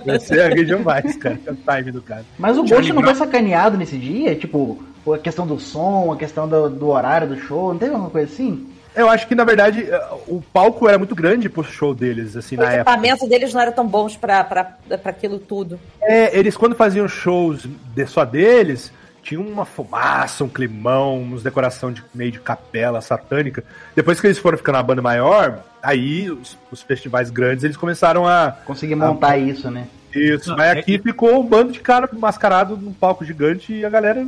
Comecei 0.02 0.40
a 0.42 0.48
rir 0.48 0.66
demais, 0.66 1.16
cara, 1.16 1.36
que 1.36 1.48
é 1.48 1.52
o 1.52 1.56
time 1.56 1.90
do 1.90 2.02
cara. 2.02 2.24
Mas 2.38 2.58
o 2.58 2.64
Ghost 2.64 2.92
não 2.92 3.02
foi 3.02 3.14
sacaneado 3.14 3.78
nesse 3.78 3.96
dia? 3.96 4.34
Tipo, 4.34 4.82
a 5.12 5.18
questão 5.18 5.46
do 5.46 5.58
som, 5.58 6.12
a 6.12 6.16
questão 6.16 6.46
do, 6.46 6.68
do 6.68 6.88
horário 6.88 7.26
do 7.28 7.36
show, 7.40 7.72
não 7.72 7.78
teve 7.78 7.92
alguma 7.92 8.10
coisa 8.10 8.30
assim? 8.30 8.68
Eu 8.94 9.08
acho 9.08 9.26
que, 9.26 9.34
na 9.34 9.42
verdade, 9.44 9.86
eh, 9.90 10.08
o 10.28 10.42
palco 10.52 10.86
era 10.86 10.98
muito 10.98 11.14
grande 11.14 11.48
pro 11.48 11.64
show 11.64 11.94
deles, 11.94 12.36
assim, 12.36 12.56
O 12.56 12.58
na 12.58 12.66
época. 12.72 12.90
equipamento 12.90 13.26
deles 13.26 13.54
não 13.54 13.60
era 13.62 13.72
tão 13.72 13.86
bons 13.86 14.18
pra 14.18 14.46
aquilo 15.06 15.38
tudo. 15.38 15.80
É, 16.02 16.38
eles 16.38 16.58
quando 16.58 16.74
faziam 16.76 17.08
shows 17.08 17.64
de- 17.94 18.06
só 18.06 18.22
deles, 18.26 18.92
tinha 19.22 19.40
uma 19.40 19.64
fumaça, 19.64 20.42
um 20.44 20.48
climão, 20.48 21.22
uns 21.22 21.42
decoração 21.42 21.92
de 21.92 22.02
meio 22.14 22.32
de 22.32 22.40
capela 22.40 23.00
satânica. 23.00 23.62
Depois 23.94 24.20
que 24.20 24.26
eles 24.26 24.38
foram 24.38 24.58
ficando 24.58 24.76
uma 24.76 24.82
banda 24.82 25.00
maior, 25.02 25.62
aí 25.82 26.30
os, 26.30 26.58
os 26.70 26.82
festivais 26.82 27.30
grandes 27.30 27.64
eles 27.64 27.76
começaram 27.76 28.26
a 28.26 28.52
Conseguir 28.64 28.94
montar 28.96 29.36
isso, 29.38 29.70
né? 29.70 29.86
isso. 30.14 30.50
Não, 30.50 30.56
Mas 30.58 30.66
é 30.68 30.70
aqui 30.80 30.98
que- 30.98 31.04
ficou 31.04 31.40
um 31.40 31.46
bando 31.46 31.72
de 31.72 31.80
cara 31.80 32.08
mascarado 32.12 32.76
num 32.76 32.92
palco 32.92 33.24
gigante 33.24 33.72
e 33.72 33.84
a 33.84 33.88
galera. 33.88 34.22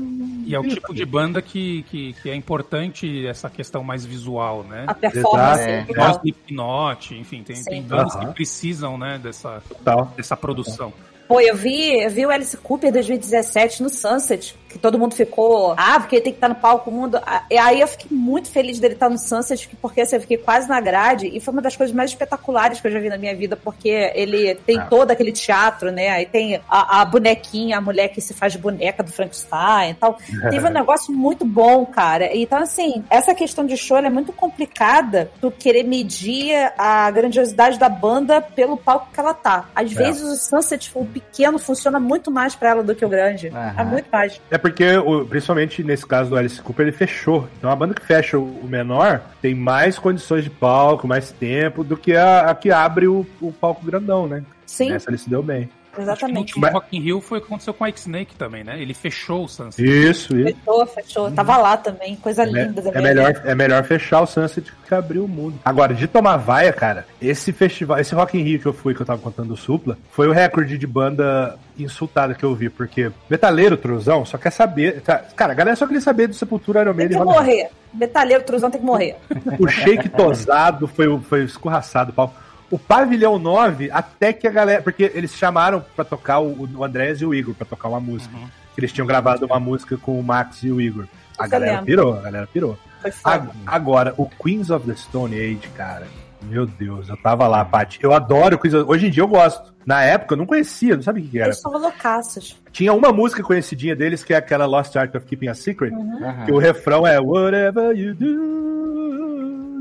E 0.46 0.54
é 0.54 0.58
o 0.58 0.66
tipo 0.66 0.94
de 0.94 1.04
banda 1.04 1.42
que, 1.42 1.82
que, 1.90 2.14
que 2.22 2.30
é 2.30 2.34
importante 2.34 3.26
essa 3.26 3.50
questão 3.50 3.82
mais 3.84 4.04
visual, 4.06 4.62
né? 4.64 4.84
A 4.86 4.94
performance 4.94 5.62
é, 5.62 5.86
é. 5.88 6.10
Slipknot, 6.12 7.14
enfim, 7.14 7.42
tem, 7.42 7.62
tem 7.62 7.82
bandas 7.82 8.14
Aham. 8.14 8.28
que 8.28 8.34
precisam, 8.34 8.96
né, 8.96 9.18
dessa, 9.22 9.62
tal. 9.84 10.12
dessa 10.16 10.36
produção. 10.36 10.92
Pô, 11.26 11.40
eu 11.40 11.56
vi, 11.56 12.02
eu 12.02 12.10
vi 12.10 12.26
o 12.26 12.30
Alice 12.30 12.54
Cooper 12.58 12.92
2017 12.92 13.82
no 13.82 13.88
Sunset, 13.88 14.54
que 14.74 14.78
todo 14.80 14.98
mundo 14.98 15.14
ficou, 15.14 15.72
ah, 15.78 16.00
porque 16.00 16.16
ele 16.16 16.22
tem 16.24 16.32
que 16.32 16.36
estar 16.38 16.48
no 16.48 16.56
palco 16.56 16.90
o 16.90 16.92
mundo. 16.92 17.20
Aí 17.60 17.80
eu 17.80 17.86
fiquei 17.86 18.08
muito 18.10 18.50
feliz 18.50 18.80
dele 18.80 18.94
estar 18.94 19.08
no 19.08 19.16
Sunset, 19.16 19.68
porque 19.80 20.00
assim, 20.00 20.16
eu 20.16 20.20
fiquei 20.20 20.36
quase 20.36 20.68
na 20.68 20.80
grade, 20.80 21.28
e 21.32 21.38
foi 21.38 21.52
uma 21.52 21.62
das 21.62 21.76
coisas 21.76 21.94
mais 21.94 22.10
espetaculares 22.10 22.80
que 22.80 22.88
eu 22.88 22.90
já 22.90 22.98
vi 22.98 23.08
na 23.08 23.16
minha 23.16 23.34
vida, 23.36 23.56
porque 23.56 23.88
ele 23.88 24.56
tem 24.66 24.78
Ah. 24.80 24.86
todo 24.86 25.12
aquele 25.12 25.30
teatro, 25.30 25.92
né? 25.92 26.08
Aí 26.08 26.26
tem 26.26 26.60
a, 26.68 27.00
a 27.00 27.04
bonequinha, 27.04 27.78
a 27.78 27.80
mulher 27.80 28.08
que 28.08 28.20
se 28.20 28.34
faz 28.34 28.56
boneca 28.56 29.02
do 29.02 29.12
Frankenstein 29.12 29.90
e 29.92 29.94
tal. 29.94 30.18
Teve 30.50 30.66
um 30.66 30.70
negócio 30.72 31.14
muito 31.14 31.44
bom, 31.44 31.86
cara. 31.86 32.36
Então, 32.36 32.58
assim, 32.58 33.04
essa 33.08 33.32
questão 33.32 33.64
de 33.64 33.76
show 33.76 33.96
é 33.98 34.10
muito 34.10 34.32
complicada 34.32 35.30
tu 35.40 35.50
querer 35.52 35.84
medir 35.84 36.52
a 36.76 37.08
grandiosidade 37.12 37.78
da 37.78 37.88
banda 37.88 38.40
pelo 38.40 38.76
palco 38.76 39.06
que 39.12 39.20
ela 39.20 39.32
tá. 39.34 39.68
Às 39.74 39.92
É. 39.92 39.94
vezes 39.94 40.22
o 40.22 40.34
Sunset, 40.36 40.90
o 40.94 41.04
pequeno, 41.06 41.58
funciona 41.60 42.00
muito 42.00 42.30
mais 42.30 42.56
pra 42.56 42.70
ela 42.70 42.82
do 42.82 42.92
que 42.94 43.04
o 43.04 43.08
grande. 43.08 43.52
É 43.78 43.84
muito 43.84 44.06
mais. 44.10 44.40
É 44.50 44.58
porque, 44.64 44.96
o- 44.96 45.26
principalmente 45.26 45.84
nesse 45.84 46.06
caso 46.06 46.30
do 46.30 46.36
Alice 46.38 46.58
Cooper, 46.62 46.86
ele 46.86 46.96
fechou. 46.96 47.46
Então 47.58 47.68
a 47.70 47.76
banda 47.76 47.92
que 47.92 48.00
fecha 48.04 48.38
o 48.38 48.60
o 48.64 48.66
menor 48.66 49.20
tem 49.42 49.54
mais 49.54 49.98
condições 49.98 50.42
de 50.42 50.48
palco, 50.48 51.06
mais 51.06 51.30
tempo 51.30 51.84
do 51.84 51.98
que 51.98 52.16
a, 52.16 52.48
a 52.50 52.54
que 52.54 52.70
abre 52.70 53.06
o, 53.06 53.26
o 53.42 53.52
palco 53.52 53.84
grandão, 53.84 54.26
né? 54.26 54.42
Sim, 54.64 54.90
Essa 54.92 55.10
ele 55.10 55.18
se 55.18 55.28
deu 55.28 55.42
bem. 55.42 55.68
Que 55.94 56.00
exatamente. 56.02 56.38
último 56.38 56.66
Rock 56.68 56.96
in 56.96 57.00
Rio 57.00 57.20
foi 57.20 57.38
o 57.38 57.40
que 57.40 57.46
aconteceu 57.46 57.72
com 57.74 57.84
a 57.84 57.88
Snake 57.90 58.34
também, 58.36 58.64
né? 58.64 58.80
Ele 58.80 58.92
fechou 58.94 59.44
o 59.44 59.48
Sunset. 59.48 59.82
Isso, 59.82 60.36
isso. 60.36 60.56
Fechou, 60.56 60.86
fechou. 60.86 61.30
Tava 61.30 61.56
lá 61.56 61.76
também. 61.76 62.16
Coisa 62.16 62.42
É, 62.42 62.46
linda. 62.46 62.82
da 62.82 62.90
é 62.90 62.92
minha 62.92 63.02
melhor, 63.02 63.32
vida. 63.34 63.50
é 63.50 63.54
melhor 63.54 63.84
fechar 63.84 64.20
o 64.22 64.26
Sunset 64.26 64.72
que 64.86 64.94
abrir 64.94 65.18
o 65.18 65.28
mundo. 65.28 65.58
Agora, 65.64 65.94
de 65.94 66.06
tomar 66.06 66.36
vaia, 66.36 66.72
cara, 66.72 67.06
esse 67.20 67.52
festival, 67.52 67.98
esse 67.98 68.14
Rock 68.14 68.38
in 68.38 68.42
Rio 68.42 68.60
que 68.60 68.66
eu 68.66 68.72
fui, 68.72 68.94
que 68.94 69.00
eu 69.02 69.06
tava 69.06 69.20
contando 69.20 69.48
do 69.48 69.56
Supla, 69.56 69.96
foi 70.10 70.28
o 70.28 70.32
recorde 70.32 70.76
de 70.76 70.86
banda 70.86 71.56
insultada 71.78 72.34
que 72.34 72.44
eu 72.44 72.54
vi, 72.54 72.68
porque 72.68 73.10
metaleiro, 73.28 73.76
truzão, 73.76 74.24
só 74.24 74.36
quer 74.38 74.50
saber. 74.50 75.00
tá, 75.00 75.18
Cara, 75.34 75.52
a 75.52 75.54
galera 75.54 75.76
só 75.76 75.86
queria 75.86 76.00
saber 76.02 76.26
do 76.28 76.34
Sepultura, 76.34 76.80
Iron 76.82 76.90
Tem 76.94 77.08
Maiden 77.08 77.18
que 77.18 77.22
e 77.22 77.26
in 77.26 77.28
Rio. 77.30 77.34
morrer. 77.40 77.68
Metalheiro, 77.94 78.42
truzão 78.44 78.70
tem 78.70 78.80
que 78.80 78.86
morrer. 78.86 79.16
O 79.58 79.68
shake 79.68 80.08
tosado 80.08 80.86
foi, 80.88 81.06
o- 81.08 81.20
foi 81.20 81.44
escorraçado, 81.44 82.12
pau. 82.12 82.34
O 82.70 82.78
pavilhão 82.78 83.38
9, 83.38 83.90
até 83.92 84.32
que 84.32 84.46
a 84.48 84.50
galera. 84.50 84.82
Porque 84.82 85.10
eles 85.14 85.32
chamaram 85.34 85.84
pra 85.94 86.04
tocar 86.04 86.40
o, 86.40 86.68
o 86.76 86.84
Andrés 86.84 87.20
e 87.20 87.26
o 87.26 87.34
Igor 87.34 87.54
pra 87.54 87.66
tocar 87.66 87.88
uma 87.88 88.00
música. 88.00 88.34
Uhum. 88.36 88.48
Eles 88.76 88.92
tinham 88.92 89.06
gravado 89.06 89.46
uma 89.46 89.60
música 89.60 89.96
com 89.96 90.18
o 90.18 90.22
Max 90.22 90.62
e 90.64 90.70
o 90.72 90.80
Igor. 90.80 91.06
A 91.38 91.46
galera 91.46 91.82
pirou, 91.82 92.16
a 92.18 92.20
galera 92.22 92.48
pirou. 92.52 92.76
Foi 93.00 93.10
foda. 93.10 93.34
Ag- 93.36 93.50
Agora, 93.66 94.14
o 94.16 94.28
Queens 94.28 94.70
of 94.70 94.86
the 94.86 94.96
Stone 94.96 95.34
Age, 95.36 95.68
cara. 95.76 96.06
Meu 96.42 96.66
Deus, 96.66 97.08
eu 97.08 97.16
tava 97.16 97.46
lá, 97.46 97.64
Paty. 97.64 97.98
Eu 98.02 98.12
adoro 98.12 98.56
o 98.56 98.58
Queens 98.58 98.74
of... 98.74 98.90
Hoje 98.90 99.06
em 99.06 99.10
dia 99.10 99.22
eu 99.22 99.28
gosto. 99.28 99.72
Na 99.86 100.02
época 100.02 100.34
eu 100.34 100.38
não 100.38 100.46
conhecia, 100.46 100.94
não 100.96 101.02
sabia 101.02 101.24
o 101.24 101.28
que 101.28 101.38
era. 101.38 101.48
Eles 101.48 101.60
são 101.60 101.72
loucaços. 101.72 102.60
Tinha 102.72 102.92
uma 102.92 103.12
música 103.12 103.42
conhecidinha 103.42 103.94
deles, 103.96 104.22
que 104.24 104.34
é 104.34 104.36
aquela 104.36 104.66
Lost 104.66 104.94
Art 104.96 105.14
of 105.14 105.24
Keeping 105.26 105.48
a 105.48 105.54
Secret. 105.54 105.92
Aham. 105.92 106.44
Que 106.44 106.52
o 106.52 106.58
refrão 106.58 107.06
é 107.06 107.18
Whatever 107.20 107.96
you 107.96 108.14
do. 108.14 109.33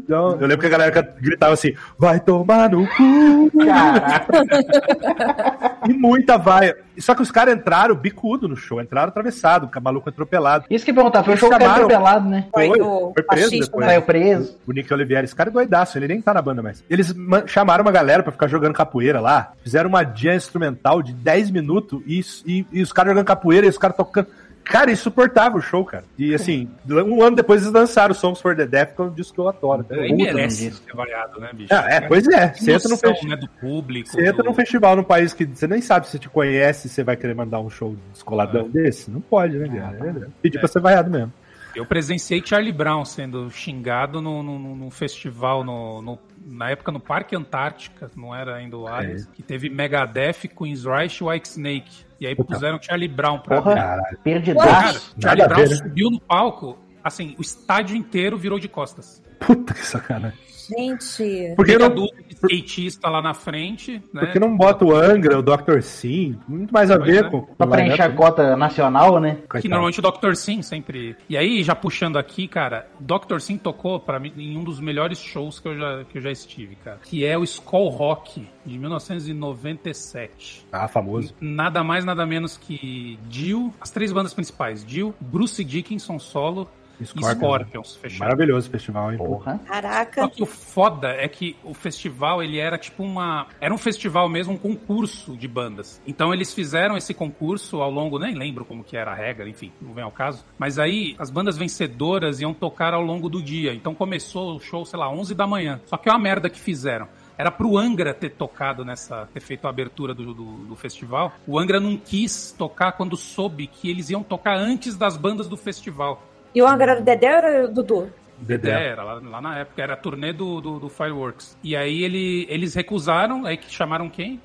Don't-" 0.07 0.41
Eu 0.41 0.47
lembro 0.47 0.59
que 0.59 0.67
a 0.67 0.69
galera 0.69 1.13
gritava 1.19 1.53
assim: 1.53 1.73
Vai 1.97 2.19
tomar 2.19 2.69
no 2.69 2.85
cu. 2.87 3.51
E 5.87 5.93
muita 5.93 6.37
vai. 6.37 6.73
Só 6.99 7.15
que 7.15 7.21
os 7.21 7.31
caras 7.31 7.55
entraram 7.55 7.95
bicudo 7.95 8.47
no 8.47 8.55
show, 8.55 8.79
entraram 8.79 9.09
atravessado, 9.09 9.69
o 9.75 9.81
maluco 9.81 10.09
atropelado. 10.09 10.65
isso 10.69 10.85
que 10.85 10.91
eu 10.91 10.95
perguntar, 10.95 11.23
foi 11.23 11.33
o 11.33 11.37
show 11.37 11.49
que 11.49 11.55
chamaram- 11.55 11.75
atropelado, 11.85 12.29
né? 12.29 12.45
Foi, 12.53 12.67
Foi, 12.67 12.81
o 12.81 13.11
foi 13.13 13.23
preso 13.23 13.43
fascista, 13.45 13.65
depois. 13.65 13.85
Saiu 13.85 14.01
preso. 14.03 14.57
O 14.67 14.71
Nick 14.71 14.93
Oliveira, 14.93 15.23
esse 15.25 15.35
cara 15.35 15.49
é 15.49 15.53
doidaço, 15.53 15.97
ele 15.97 16.07
nem 16.07 16.21
tá 16.21 16.33
na 16.33 16.41
banda 16.41 16.61
mais. 16.61 16.83
Eles 16.89 17.11
ma- 17.13 17.45
chamaram 17.47 17.83
uma 17.83 17.91
galera 17.91 18.21
pra 18.23 18.31
ficar 18.31 18.47
jogando 18.47 18.73
capoeira 18.75 19.19
lá, 19.19 19.51
fizeram 19.63 19.89
uma 19.89 20.03
jam 20.03 20.35
instrumental 20.35 21.01
de 21.01 21.13
10 21.13 21.49
minutos 21.51 21.99
e, 22.05 22.21
e- 22.45 22.65
e 22.71 22.81
os 22.81 22.93
caras 22.93 23.11
jogando 23.11 23.25
capoeira 23.25 23.65
e 23.65 23.69
os 23.69 23.77
caras 23.77 23.97
tocando. 23.97 24.27
Cara, 24.63 24.91
insuportável 24.91 25.59
o 25.59 25.61
show, 25.61 25.83
cara. 25.83 26.03
E 26.17 26.33
assim, 26.33 26.69
um 26.89 27.21
ano 27.21 27.35
depois 27.35 27.61
eles 27.61 27.73
lançaram 27.73 28.13
Songs 28.13 28.39
for 28.41 28.55
the 28.55 28.65
Deaf, 28.65 28.93
que 28.95 29.01
é 29.01 29.05
um 29.05 29.09
disco 29.09 29.33
que 29.35 29.39
eu 29.41 29.49
adoro. 29.49 29.85
Aí 29.89 30.09
Puta, 30.09 30.23
merece 30.33 30.71
ser 30.71 30.95
variado, 30.95 31.39
né, 31.39 31.49
bicho? 31.53 31.73
Ah, 31.73 31.85
é, 31.89 32.01
pois 32.01 32.27
é. 32.27 32.53
Você 32.53 32.71
entra, 32.71 32.87
no 32.89 32.95
noção, 32.95 33.11
festi- 33.11 33.27
né, 33.27 33.35
do 33.35 33.47
público. 33.47 34.09
você 34.09 34.21
entra 34.21 34.41
do- 34.41 34.43
num 34.43 34.53
festival 34.53 34.95
num 34.95 35.03
país 35.03 35.33
que 35.33 35.45
você 35.45 35.67
nem 35.67 35.81
sabe 35.81 36.07
se 36.07 36.17
te 36.17 36.29
conhece, 36.29 36.87
você 36.89 37.03
vai 37.03 37.15
querer 37.17 37.33
mandar 37.35 37.59
um 37.59 37.69
show 37.69 37.95
descoladão 38.13 38.69
desse? 38.69 39.11
Não 39.11 39.21
pode, 39.21 39.57
né, 39.57 39.67
cara? 39.67 40.29
Pedir 40.41 40.59
pra 40.59 40.67
ser 40.67 40.79
vaiado 40.79 41.09
mesmo. 41.11 41.31
Eu 41.75 41.85
presenciei 41.87 42.39
Charlie 42.45 42.71
Brown 42.71 43.03
sendo 43.03 43.49
xingado 43.49 44.21
no, 44.21 44.43
no, 44.43 44.59
no- 44.59 44.75
no 44.75 44.89
festival, 44.91 45.63
no, 45.63 46.01
no- 46.03 46.19
na 46.45 46.69
época 46.71 46.91
no 46.91 46.99
Parque 46.99 47.35
Antártica, 47.35 48.09
não 48.15 48.35
era 48.35 48.55
ainda 48.55 48.77
o 48.77 48.87
Alice, 48.87 49.27
que 49.29 49.41
teve 49.41 49.69
Megadeth, 49.69 50.47
Queen's 50.55 50.83
Rush 50.85 51.21
e 51.21 51.23
White 51.23 51.49
Snake. 51.49 52.05
E 52.19 52.27
aí 52.27 52.35
puseram 52.35 52.81
Charlie 52.81 53.07
Brown 53.07 53.39
pra 53.39 53.61
Porra, 53.61 53.93
abrir. 53.95 54.17
Perdidaço. 54.23 55.15
Charlie 55.21 55.47
Brown 55.47 55.59
ver, 55.59 55.69
né? 55.69 55.75
subiu 55.75 56.09
no 56.09 56.19
palco, 56.21 56.77
assim, 57.03 57.35
o 57.37 57.41
estádio 57.41 57.95
inteiro 57.95 58.37
virou 58.37 58.59
de 58.59 58.67
costas. 58.67 59.21
Puta 59.39 59.73
que 59.73 59.85
sacanagem. 59.85 60.39
Gente. 60.77 61.53
Porque 61.55 61.77
não, 61.77 62.07
skatista 62.29 63.09
lá 63.09 63.21
na 63.21 63.33
frente, 63.33 64.01
né? 64.13 64.21
porque 64.21 64.39
não 64.39 64.55
bota 64.55 64.85
o 64.85 64.95
Angra, 64.95 65.39
o 65.39 65.41
Dr. 65.41 65.81
Sim, 65.81 66.37
muito 66.47 66.73
mais 66.73 66.91
a 66.91 66.97
Pois 66.97 67.09
ver 67.11 67.25
é. 67.25 67.29
com, 67.29 67.41
Pra 67.41 67.67
preencher 67.67 68.01
a 68.01 68.07
line-up, 68.07 68.15
cota 68.17 68.55
nacional, 68.55 69.19
né? 69.19 69.29
né? 69.29 69.35
Que 69.35 69.47
Coitado. 69.47 69.69
normalmente 69.69 69.99
o 69.99 70.01
Dr. 70.01 70.35
Sim 70.35 70.61
sempre. 70.61 71.15
E 71.29 71.37
aí, 71.37 71.63
já 71.63 71.75
puxando 71.75 72.17
aqui, 72.17 72.47
cara, 72.47 72.87
Dr. 72.99 73.39
Sim 73.39 73.57
tocou 73.57 73.99
pra 73.99 74.19
mim 74.19 74.33
em 74.37 74.57
um 74.57 74.63
dos 74.63 74.79
melhores 74.79 75.19
shows 75.19 75.59
que 75.59 75.67
eu 75.67 75.77
já, 75.77 76.03
que 76.05 76.17
eu 76.17 76.21
já 76.21 76.31
estive, 76.31 76.75
cara. 76.83 76.99
Que 77.03 77.25
é 77.25 77.37
o 77.37 77.43
Skull 77.43 77.89
Rock 77.89 78.47
de 78.65 78.77
1997. 78.77 80.65
Ah, 80.71 80.87
famoso. 80.87 81.33
Nada 81.39 81.83
mais, 81.83 82.05
nada 82.05 82.25
menos 82.25 82.57
que 82.57 83.17
Dio, 83.27 83.73
as 83.79 83.91
três 83.91 84.11
bandas 84.11 84.33
principais: 84.33 84.85
Dio, 84.85 85.13
Bruce 85.19 85.63
Dickinson 85.63 86.19
solo 86.19 86.69
Scorpions. 87.05 87.37
Scorpions, 87.37 87.95
fechado. 87.95 88.19
Maravilhoso 88.19 88.67
o 88.67 88.71
festival, 88.71 89.11
hein? 89.11 89.17
Porra. 89.17 89.59
Só 89.65 89.73
Caraca. 89.73 90.29
que 90.29 90.43
o 90.43 90.45
foda 90.45 91.09
é 91.09 91.27
que 91.27 91.55
o 91.63 91.73
festival, 91.73 92.41
ele 92.41 92.59
era 92.59 92.77
tipo 92.77 93.03
uma... 93.03 93.47
Era 93.59 93.73
um 93.73 93.77
festival 93.77 94.29
mesmo, 94.29 94.53
um 94.53 94.57
concurso 94.57 95.35
de 95.37 95.47
bandas. 95.47 96.01
Então 96.05 96.33
eles 96.33 96.53
fizeram 96.53 96.97
esse 96.97 97.13
concurso 97.13 97.81
ao 97.81 97.91
longo... 97.91 98.19
Nem 98.19 98.35
lembro 98.35 98.65
como 98.65 98.83
que 98.83 98.95
era 98.95 99.11
a 99.11 99.15
regra, 99.15 99.47
enfim, 99.47 99.71
não 99.81 99.93
vem 99.93 100.03
ao 100.03 100.11
caso. 100.11 100.45
Mas 100.57 100.79
aí, 100.79 101.15
as 101.19 101.29
bandas 101.29 101.57
vencedoras 101.57 102.41
iam 102.41 102.53
tocar 102.53 102.93
ao 102.93 103.01
longo 103.01 103.29
do 103.29 103.41
dia. 103.41 103.73
Então 103.73 103.93
começou 103.93 104.55
o 104.55 104.59
show, 104.59 104.85
sei 104.85 104.99
lá, 104.99 105.09
11 105.09 105.35
da 105.35 105.47
manhã. 105.47 105.81
Só 105.85 105.97
que 105.97 106.09
é 106.09 106.11
uma 106.11 106.19
merda 106.19 106.49
que 106.49 106.59
fizeram. 106.59 107.07
Era 107.37 107.49
pro 107.49 107.77
Angra 107.77 108.13
ter 108.13 108.31
tocado 108.31 108.85
nessa... 108.85 109.27
Ter 109.33 109.39
feito 109.39 109.65
a 109.65 109.69
abertura 109.69 110.13
do, 110.13 110.33
do, 110.33 110.43
do 110.65 110.75
festival. 110.75 111.33
O 111.47 111.57
Angra 111.57 111.79
não 111.79 111.97
quis 111.97 112.53
tocar 112.57 112.91
quando 112.93 113.17
soube 113.17 113.67
que 113.67 113.89
eles 113.89 114.09
iam 114.09 114.23
tocar 114.23 114.55
antes 114.55 114.95
das 114.95 115.17
bandas 115.17 115.47
do 115.47 115.57
festival. 115.57 116.21
E 116.53 116.61
o 116.61 116.67
Angra 116.67 116.91
era 116.93 117.01
o 117.01 117.03
Dedé 117.03 117.29
ou 117.31 117.37
era 117.37 117.65
o 117.65 117.73
Dudu? 117.73 118.09
Dedé. 118.37 118.71
É, 118.71 118.87
era 118.89 119.03
lá, 119.03 119.13
lá 119.23 119.41
na 119.41 119.59
época, 119.59 119.81
era 119.81 119.93
a 119.93 119.97
turnê 119.97 120.33
do, 120.33 120.59
do, 120.59 120.79
do 120.79 120.89
Fireworks. 120.89 121.57
E 121.63 121.75
aí 121.75 122.03
ele, 122.03 122.45
eles 122.49 122.73
recusaram, 122.73 123.45
aí 123.45 123.55
que 123.57 123.71
chamaram 123.71 124.09
quem? 124.09 124.39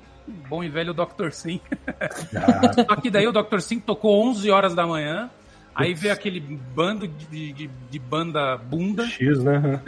Bom 0.47 0.63
e 0.63 0.69
velho 0.69 0.93
Dr. 0.93 1.31
Sim. 1.31 1.59
Só 2.87 2.95
que 2.95 3.09
daí 3.09 3.27
o 3.27 3.31
Dr. 3.31 3.59
Sim 3.59 3.79
tocou 3.79 4.23
11 4.29 4.49
horas 4.51 4.75
da 4.75 4.85
manhã, 4.85 5.29
aí 5.75 5.93
veio 5.93 6.13
aquele 6.13 6.39
bando 6.39 7.07
de, 7.07 7.51
de, 7.51 7.67
de 7.67 7.99
banda 7.99 8.55
bunda. 8.57 9.05
X, 9.07 9.43
né? 9.43 9.81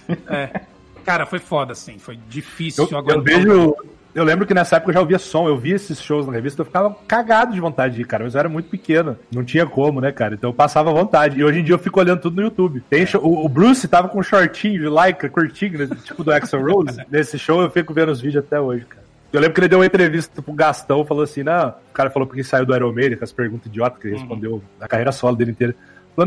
Cara, 1.04 1.26
foi 1.26 1.38
foda, 1.38 1.72
assim, 1.72 1.98
foi 1.98 2.16
difícil. 2.28 2.88
Eu, 2.90 3.04
eu 3.08 3.18
o- 3.18 3.22
vejo. 3.22 3.76
Eu 4.14 4.24
lembro 4.24 4.44
que 4.46 4.52
nessa 4.52 4.76
época 4.76 4.90
eu 4.90 4.94
já 4.94 5.00
ouvia 5.00 5.18
som, 5.18 5.46
eu 5.46 5.56
via 5.56 5.76
esses 5.76 6.00
shows 6.02 6.26
na 6.26 6.32
revista, 6.32 6.62
eu 6.62 6.64
ficava 6.66 6.96
cagado 7.06 7.52
de 7.54 7.60
vontade 7.60 7.94
de 7.94 8.02
ir, 8.02 8.04
cara, 8.06 8.24
mas 8.24 8.34
eu 8.34 8.40
era 8.40 8.48
muito 8.48 8.68
pequeno, 8.68 9.16
não 9.32 9.44
tinha 9.44 9.64
como, 9.66 10.00
né, 10.00 10.10
cara? 10.10 10.34
Então 10.34 10.50
eu 10.50 10.54
passava 10.54 10.90
vontade. 10.92 11.38
E 11.38 11.44
hoje 11.44 11.60
em 11.60 11.64
dia 11.64 11.74
eu 11.74 11.78
fico 11.78 12.00
olhando 12.00 12.20
tudo 12.20 12.36
no 12.36 12.42
YouTube. 12.42 12.82
Tem 12.90 13.06
show- 13.06 13.22
o, 13.24 13.44
o 13.44 13.48
Bruce 13.48 13.86
tava 13.86 14.08
com 14.08 14.18
um 14.18 14.22
shortinho 14.22 14.80
de 14.80 14.88
lycra, 14.88 15.28
curtinho, 15.28 15.78
né, 15.78 15.88
tipo 16.04 16.24
do 16.24 16.32
Axel 16.32 16.60
Rose. 16.60 17.00
Nesse 17.10 17.38
show 17.38 17.62
eu 17.62 17.70
fico 17.70 17.94
vendo 17.94 18.10
os 18.10 18.20
vídeos 18.20 18.44
até 18.44 18.60
hoje, 18.60 18.84
cara. 18.84 19.00
Eu 19.32 19.40
lembro 19.40 19.54
que 19.54 19.60
ele 19.60 19.68
deu 19.68 19.78
uma 19.78 19.86
entrevista 19.86 20.42
pro 20.42 20.52
Gastão, 20.52 21.04
falou 21.04 21.22
assim, 21.22 21.44
não, 21.44 21.68
o 21.68 21.92
cara 21.94 22.10
falou 22.10 22.26
porque 22.26 22.42
saiu 22.42 22.66
do 22.66 22.74
Iron 22.74 22.92
Maiden, 22.92 23.16
com 23.16 23.22
as 23.22 23.30
perguntas 23.30 23.66
idiotas 23.68 24.00
que 24.00 24.08
ele 24.08 24.16
respondeu 24.16 24.60
na 24.80 24.88
carreira 24.88 25.12
solo 25.12 25.36
dele 25.36 25.52
inteira. 25.52 25.72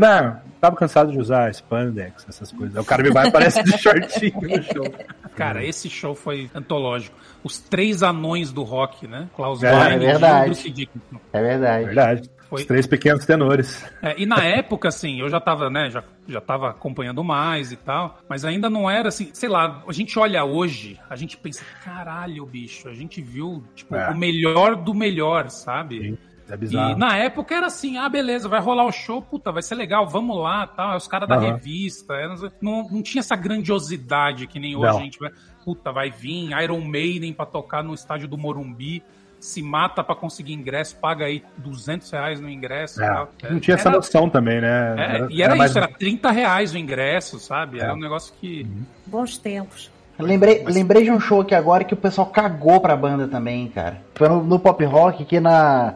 não, 0.22 0.40
tava 0.60 0.76
cansado 0.76 1.12
de 1.12 1.18
usar 1.18 1.50
spandex, 1.52 2.26
essas 2.28 2.50
coisas. 2.50 2.74
Aí 2.76 2.82
o 2.82 2.84
cara 2.84 3.02
me 3.02 3.10
vai 3.10 3.26
e 3.26 3.28
aparece 3.28 3.62
de 3.62 3.72
shortinho 3.78 4.40
no 4.40 4.62
show. 4.62 4.94
Cara, 5.36 5.64
esse 5.64 5.88
show 5.90 6.14
foi 6.14 6.50
antológico. 6.54 7.16
Os 7.42 7.58
três 7.58 8.02
anões 8.02 8.50
do 8.52 8.62
rock, 8.62 9.06
né? 9.06 9.28
Klaus 9.36 9.62
É, 9.62 9.72
Meine, 9.72 10.04
é 10.04 10.08
verdade. 10.12 10.46
Bruce 10.46 10.70
Dickinson. 10.70 11.20
É 11.32 11.40
verdade. 11.42 11.84
Verdade. 11.86 12.30
Foi- 12.48 12.60
Os 12.60 12.66
três 12.66 12.86
pequenos 12.86 13.24
tenores. 13.24 13.84
É, 14.02 14.14
e 14.20 14.26
na 14.26 14.42
época, 14.44 14.88
assim, 14.88 15.20
eu 15.20 15.28
já 15.28 15.40
tava, 15.40 15.68
né, 15.70 15.90
já, 15.90 16.02
já 16.28 16.40
tava 16.40 16.70
acompanhando 16.70 17.22
mais 17.24 17.72
e 17.72 17.76
tal, 17.76 18.18
mas 18.28 18.44
ainda 18.44 18.68
não 18.70 18.88
era 18.90 19.08
assim, 19.08 19.30
sei 19.32 19.48
lá, 19.48 19.82
a 19.88 19.92
gente 19.92 20.18
olha 20.18 20.44
hoje, 20.44 20.98
a 21.08 21.16
gente 21.16 21.36
pensa, 21.36 21.64
caralho, 21.84 22.44
bicho, 22.46 22.88
a 22.88 22.94
gente 22.94 23.20
viu, 23.22 23.64
tipo, 23.74 23.94
É. 23.96 24.10
o 24.10 24.16
melhor 24.16 24.76
do 24.76 24.92
melhor, 24.94 25.48
sabe? 25.50 26.18
É 26.48 26.56
bizarro. 26.56 26.92
E 26.92 26.94
na 26.98 27.16
época 27.16 27.54
era 27.54 27.66
assim, 27.66 27.96
ah, 27.96 28.08
beleza, 28.08 28.48
vai 28.48 28.60
rolar 28.60 28.84
o 28.84 28.92
show, 28.92 29.22
puta, 29.22 29.50
vai 29.50 29.62
ser 29.62 29.74
legal, 29.76 30.06
vamos 30.06 30.36
lá, 30.36 30.66
tal. 30.66 30.96
Os 30.96 31.06
caras 31.08 31.28
da 31.28 31.36
Aham. 31.36 31.52
revista, 31.54 32.14
não, 32.60 32.86
não, 32.90 33.02
tinha 33.02 33.20
essa 33.20 33.34
grandiosidade 33.36 34.46
que 34.46 34.58
nem 34.60 34.76
hoje 34.76 34.86
Não. 34.92 34.98
a 34.98 35.02
gente 35.02 35.18
vai, 35.18 35.30
puta, 35.64 35.90
vai 35.92 36.10
vir 36.10 36.50
Iron 36.62 36.80
Maiden 36.80 37.32
pra 37.32 37.46
tocar 37.46 37.82
no 37.82 37.94
estádio 37.94 38.28
do 38.28 38.36
Morumbi, 38.38 39.02
se 39.40 39.60
mata 39.62 40.02
pra 40.02 40.14
conseguir 40.14 40.54
ingresso, 40.54 40.96
paga 40.96 41.26
aí 41.26 41.42
200 41.58 42.10
reais 42.10 42.40
no 42.40 42.48
ingresso. 42.48 43.02
É, 43.02 43.06
tal. 43.06 43.30
não 43.50 43.60
tinha 43.60 43.74
essa 43.74 43.88
Era- 43.88 43.96
noção 43.96 44.28
também, 44.30 44.60
né? 44.60 44.94
é, 44.98 45.26
e 45.30 45.42
era, 45.42 45.54
mais- 45.54 45.70
isso, 45.70 45.78
era 45.78 45.88
30 45.88 46.30
reais 46.30 46.72
o 46.72 46.78
ingresso, 46.78 47.38
sabe? 47.38 47.78
Era 47.78 47.90
É. 47.90 47.94
um 47.94 47.98
negócio 47.98 48.32
que. 48.40 48.66
Bons 49.06 49.36
tempos. 49.36 49.90
Lembrei, 50.18 50.64
lembrei 50.66 51.02
de 51.02 51.10
um 51.10 51.18
show 51.18 51.40
aqui 51.40 51.54
agora 51.54 51.82
que 51.84 51.92
o 51.92 51.96
pessoal 51.96 52.28
cagou 52.28 52.80
pra 52.80 52.94
banda 52.96 53.26
também, 53.26 53.66
cara. 53.68 54.00
Foi 54.14 54.28
no, 54.28 54.42
no 54.44 54.58
Pop 54.58 54.82
Rock 54.84 55.24
que 55.24 55.40
na. 55.40 55.94